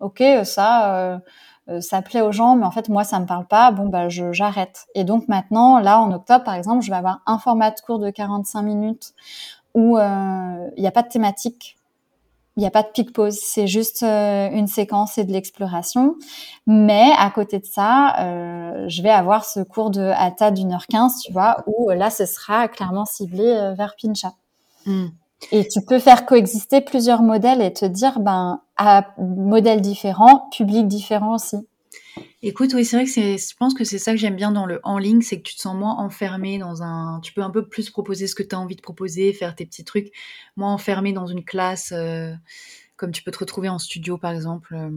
ok 0.00 0.22
ça. 0.44 0.94
Euh, 0.96 1.18
euh, 1.68 1.80
ça 1.80 2.02
plaît 2.02 2.20
aux 2.20 2.32
gens, 2.32 2.56
mais 2.56 2.66
en 2.66 2.70
fait 2.70 2.88
moi 2.88 3.04
ça 3.04 3.18
me 3.20 3.26
parle 3.26 3.46
pas. 3.46 3.70
Bon 3.70 3.88
bah 3.88 4.08
je 4.08 4.32
j'arrête. 4.32 4.86
Et 4.94 5.04
donc 5.04 5.28
maintenant, 5.28 5.78
là 5.78 6.00
en 6.00 6.12
octobre 6.12 6.44
par 6.44 6.54
exemple, 6.54 6.82
je 6.82 6.90
vais 6.90 6.96
avoir 6.96 7.20
un 7.26 7.38
format 7.38 7.70
de 7.70 7.80
cours 7.80 7.98
de 7.98 8.10
45 8.10 8.62
minutes 8.62 9.14
où 9.74 9.98
euh, 9.98 10.70
il 10.76 10.80
n'y 10.80 10.86
a 10.86 10.92
pas 10.92 11.02
de 11.02 11.08
thématique, 11.08 11.76
il 12.56 12.60
n'y 12.60 12.66
a 12.66 12.70
pas 12.70 12.82
de 12.82 12.88
pic 12.88 13.12
pause, 13.12 13.38
c'est 13.42 13.66
juste 13.66 14.04
euh, 14.04 14.48
une 14.52 14.68
séquence 14.68 15.18
et 15.18 15.24
de 15.24 15.32
l'exploration. 15.32 16.16
Mais 16.66 17.10
à 17.18 17.30
côté 17.30 17.58
de 17.58 17.66
ça, 17.66 18.14
euh, 18.20 18.88
je 18.88 19.02
vais 19.02 19.10
avoir 19.10 19.44
ce 19.44 19.60
cours 19.60 19.90
de 19.90 20.12
Hatha 20.16 20.52
d'une 20.52 20.72
heure 20.72 20.86
quinze, 20.86 21.20
tu 21.20 21.32
vois, 21.32 21.64
où 21.66 21.90
là 21.90 22.10
ce 22.10 22.26
sera 22.26 22.68
clairement 22.68 23.04
ciblé 23.04 23.72
vers 23.76 23.96
Pincha. 24.00 24.32
Mmh. 24.86 25.06
Et 25.52 25.66
tu 25.68 25.80
peux 25.86 25.98
faire 25.98 26.26
coexister 26.26 26.80
plusieurs 26.80 27.22
modèles 27.22 27.62
et 27.62 27.72
te 27.72 27.84
dire, 27.84 28.20
ben, 28.20 28.62
à 28.76 29.14
modèles 29.18 29.80
différents, 29.80 30.48
publics 30.50 30.88
différents 30.88 31.34
aussi. 31.34 31.58
Écoute, 32.42 32.72
oui, 32.74 32.84
c'est 32.84 32.96
vrai 32.96 33.06
que 33.06 33.10
je 33.10 33.56
pense 33.56 33.74
que 33.74 33.84
c'est 33.84 33.98
ça 33.98 34.12
que 34.12 34.18
j'aime 34.18 34.36
bien 34.36 34.52
dans 34.52 34.66
le 34.66 34.80
en 34.84 34.98
ligne, 34.98 35.22
c'est 35.22 35.38
que 35.38 35.48
tu 35.48 35.56
te 35.56 35.60
sens 35.62 35.74
moins 35.74 35.96
enfermé 35.96 36.58
dans 36.58 36.82
un, 36.82 37.20
tu 37.20 37.32
peux 37.32 37.42
un 37.42 37.50
peu 37.50 37.66
plus 37.66 37.90
proposer 37.90 38.26
ce 38.26 38.34
que 38.34 38.42
tu 38.42 38.54
as 38.54 38.60
envie 38.60 38.76
de 38.76 38.82
proposer, 38.82 39.32
faire 39.32 39.54
tes 39.54 39.64
petits 39.64 39.84
trucs, 39.84 40.12
moins 40.56 40.72
enfermé 40.72 41.12
dans 41.12 41.26
une 41.26 41.42
classe, 41.42 41.92
euh, 41.92 42.32
comme 42.96 43.12
tu 43.12 43.22
peux 43.22 43.30
te 43.30 43.38
retrouver 43.38 43.68
en 43.68 43.78
studio 43.78 44.18
par 44.18 44.32
exemple. 44.32 44.74
Euh, 44.74 44.90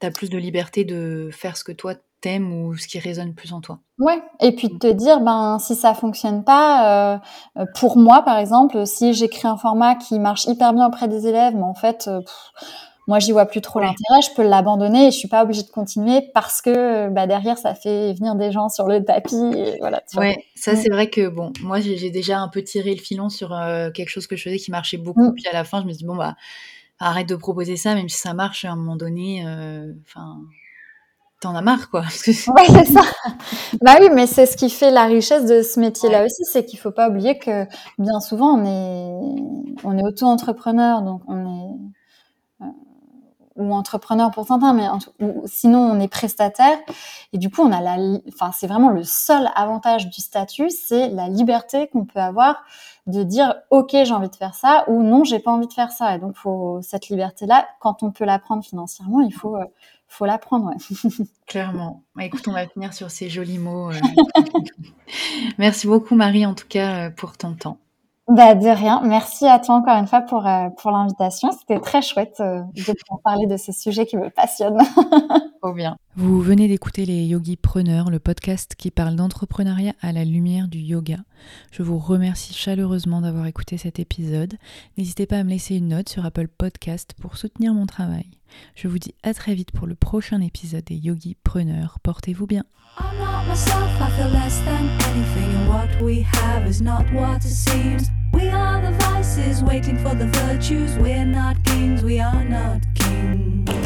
tu 0.00 0.06
as 0.06 0.10
plus 0.10 0.30
de 0.30 0.38
liberté 0.38 0.84
de 0.84 1.30
faire 1.32 1.56
ce 1.56 1.64
que 1.64 1.72
toi 1.72 1.94
t'aimes 2.20 2.52
ou 2.52 2.76
ce 2.76 2.88
qui 2.88 2.98
résonne 2.98 3.34
plus 3.34 3.52
en 3.52 3.60
toi. 3.60 3.78
Ouais, 3.98 4.20
et 4.40 4.52
puis 4.52 4.68
de 4.68 4.78
te 4.78 4.90
dire, 4.90 5.20
ben 5.20 5.58
si 5.60 5.76
ça 5.76 5.94
fonctionne 5.94 6.42
pas, 6.42 7.14
euh, 7.56 7.64
pour 7.76 7.96
moi 7.96 8.22
par 8.22 8.38
exemple, 8.38 8.86
si 8.86 9.14
j'écris 9.14 9.46
un 9.46 9.56
format 9.56 9.94
qui 9.94 10.18
marche 10.18 10.46
hyper 10.46 10.72
bien 10.72 10.86
auprès 10.86 11.06
des 11.06 11.28
élèves, 11.28 11.54
mais 11.54 11.62
en 11.62 11.74
fait, 11.74 12.10
moi 13.08 13.18
j'y 13.18 13.32
vois 13.32 13.46
plus 13.46 13.62
trop 13.62 13.80
l'intérêt, 13.80 14.20
je 14.22 14.34
peux 14.36 14.42
l'abandonner 14.42 15.08
et 15.08 15.10
je 15.10 15.16
suis 15.16 15.28
pas 15.28 15.42
obligée 15.42 15.62
de 15.62 15.70
continuer 15.70 16.30
parce 16.34 16.60
que 16.60 17.08
bah, 17.08 17.26
derrière 17.26 17.56
ça 17.56 17.74
fait 17.74 18.12
venir 18.12 18.34
des 18.36 18.52
gens 18.52 18.68
sur 18.68 18.86
le 18.86 19.02
tapis 19.02 19.34
et 19.34 19.78
voilà. 19.80 20.02
ouais, 20.16 20.36
ça 20.54 20.74
mm. 20.74 20.76
c'est 20.76 20.90
vrai 20.90 21.08
que 21.08 21.26
bon, 21.28 21.52
moi 21.62 21.80
j'ai 21.80 22.10
déjà 22.10 22.38
un 22.38 22.48
peu 22.48 22.62
tiré 22.62 22.94
le 22.94 23.00
filon 23.00 23.30
sur 23.30 23.54
euh, 23.54 23.90
quelque 23.90 24.10
chose 24.10 24.26
que 24.26 24.36
je 24.36 24.42
faisais 24.42 24.58
qui 24.58 24.70
marchait 24.70 24.98
beaucoup, 24.98 25.30
mm. 25.30 25.34
puis 25.34 25.46
à 25.48 25.54
la 25.54 25.64
fin 25.64 25.80
je 25.80 25.86
me 25.86 25.90
suis 25.90 26.00
dit 26.00 26.04
bon 26.04 26.16
bah 26.16 26.36
arrête 26.98 27.28
de 27.28 27.36
proposer 27.36 27.76
ça, 27.76 27.94
même 27.94 28.08
si 28.08 28.18
ça 28.18 28.34
marche 28.34 28.64
à 28.64 28.72
un 28.72 28.76
moment 28.76 28.96
donné, 28.96 29.46
euh, 29.46 29.92
enfin. 30.06 30.38
T'en 31.40 31.54
as 31.54 31.62
marre, 31.62 31.88
quoi. 31.88 32.00
ouais, 32.00 32.66
c'est 32.66 32.84
ça. 32.84 33.02
bah 33.80 33.92
oui, 34.00 34.08
mais 34.12 34.26
c'est 34.26 34.44
ce 34.44 34.56
qui 34.56 34.70
fait 34.70 34.90
la 34.90 35.04
richesse 35.04 35.44
de 35.44 35.62
ce 35.62 35.78
métier-là 35.78 36.24
aussi, 36.24 36.42
c'est 36.44 36.64
qu'il 36.64 36.80
faut 36.80 36.90
pas 36.90 37.08
oublier 37.08 37.38
que 37.38 37.64
bien 37.96 38.18
souvent 38.18 38.58
on 38.58 38.64
est, 38.64 39.76
on 39.84 39.96
est 39.96 40.02
auto-entrepreneur, 40.02 41.02
donc 41.02 41.22
on 41.28 41.46
est, 41.46 41.76
ou 43.58 43.74
entrepreneur 43.74 44.30
pour 44.30 44.46
certains, 44.46 44.72
mais 44.72 44.86
sinon 45.46 45.80
on 45.80 46.00
est 46.00 46.08
prestataire. 46.08 46.78
Et 47.32 47.38
du 47.38 47.50
coup, 47.50 47.62
on 47.62 47.72
a 47.72 47.80
la, 47.80 47.96
enfin 48.28 48.50
c'est 48.52 48.66
vraiment 48.66 48.90
le 48.90 49.04
seul 49.04 49.50
avantage 49.54 50.08
du 50.08 50.20
statut, 50.20 50.70
c'est 50.70 51.08
la 51.10 51.28
liberté 51.28 51.88
qu'on 51.88 52.04
peut 52.04 52.20
avoir 52.20 52.64
de 53.06 53.22
dire 53.22 53.54
ok 53.70 53.90
j'ai 53.90 54.12
envie 54.12 54.28
de 54.28 54.36
faire 54.36 54.54
ça 54.54 54.84
ou 54.88 55.02
non 55.02 55.24
j'ai 55.24 55.38
pas 55.38 55.50
envie 55.50 55.66
de 55.66 55.72
faire 55.72 55.90
ça. 55.90 56.14
Et 56.14 56.18
donc 56.18 56.36
faut 56.36 56.80
cette 56.82 57.08
liberté 57.08 57.46
là, 57.46 57.68
quand 57.80 58.02
on 58.02 58.10
peut 58.10 58.24
la 58.24 58.38
prendre 58.38 58.64
financièrement, 58.64 59.20
il 59.20 59.32
faut 59.32 59.56
euh, 59.56 59.64
faut 60.06 60.24
la 60.24 60.38
prendre. 60.38 60.66
Ouais. 60.66 61.26
Clairement. 61.46 62.02
Bah, 62.16 62.24
écoute, 62.24 62.46
on 62.48 62.52
va 62.52 62.66
finir 62.66 62.94
sur 62.94 63.10
ces 63.10 63.28
jolis 63.28 63.58
mots. 63.58 63.90
Euh. 63.90 64.00
Merci 65.58 65.86
beaucoup 65.86 66.14
Marie 66.14 66.46
en 66.46 66.54
tout 66.54 66.68
cas 66.68 67.08
euh, 67.08 67.10
pour 67.10 67.36
ton 67.36 67.54
temps. 67.54 67.78
Bah, 68.28 68.54
de 68.54 68.68
rien. 68.68 69.00
Merci 69.04 69.46
à 69.46 69.58
toi 69.58 69.76
encore 69.76 69.96
une 69.96 70.06
fois 70.06 70.20
pour, 70.20 70.46
euh, 70.46 70.68
pour 70.76 70.90
l'invitation. 70.90 71.50
C'était 71.50 71.80
très 71.80 72.02
chouette 72.02 72.36
euh, 72.40 72.60
de 72.74 72.92
pouvoir 72.92 73.20
parler 73.24 73.46
de 73.46 73.56
ces 73.56 73.72
sujets 73.72 74.04
qui 74.04 74.18
me 74.18 74.28
passionnent. 74.28 74.76
Trop 75.62 75.72
bien. 75.72 75.96
Vous 76.14 76.38
venez 76.40 76.68
d'écouter 76.68 77.06
les 77.06 77.24
Yogi 77.24 77.56
Preneurs, 77.56 78.10
le 78.10 78.18
podcast 78.18 78.74
qui 78.76 78.90
parle 78.90 79.16
d'entrepreneuriat 79.16 79.94
à 80.02 80.12
la 80.12 80.26
lumière 80.26 80.68
du 80.68 80.78
yoga. 80.78 81.16
Je 81.70 81.82
vous 81.82 81.98
remercie 81.98 82.52
chaleureusement 82.52 83.22
d'avoir 83.22 83.46
écouté 83.46 83.78
cet 83.78 83.98
épisode. 83.98 84.54
N'hésitez 84.98 85.26
pas 85.26 85.38
à 85.38 85.44
me 85.44 85.50
laisser 85.50 85.76
une 85.76 85.88
note 85.88 86.10
sur 86.10 86.26
Apple 86.26 86.48
Podcast 86.48 87.14
pour 87.20 87.38
soutenir 87.38 87.72
mon 87.72 87.86
travail. 87.86 88.26
Je 88.74 88.88
vous 88.88 88.98
dis 88.98 89.14
à 89.22 89.32
très 89.32 89.54
vite 89.54 89.72
pour 89.72 89.86
le 89.86 89.94
prochain 89.94 90.42
épisode 90.42 90.84
des 90.84 90.96
Yogi 90.96 91.34
Preneurs. 91.44 91.98
Portez-vous 92.02 92.46
bien. 92.46 92.64
We 96.00 96.24
We 98.32 98.48
are 98.48 98.80
the 98.80 98.92
vices 98.98 99.62
waiting 99.62 99.98
for 99.98 100.14
the 100.14 100.26
virtues. 100.26 100.96
We're 100.96 101.24
not 101.24 101.62
kings, 101.64 102.02
we 102.02 102.20
are 102.20 102.44
not 102.44 102.82
kings. 102.94 103.77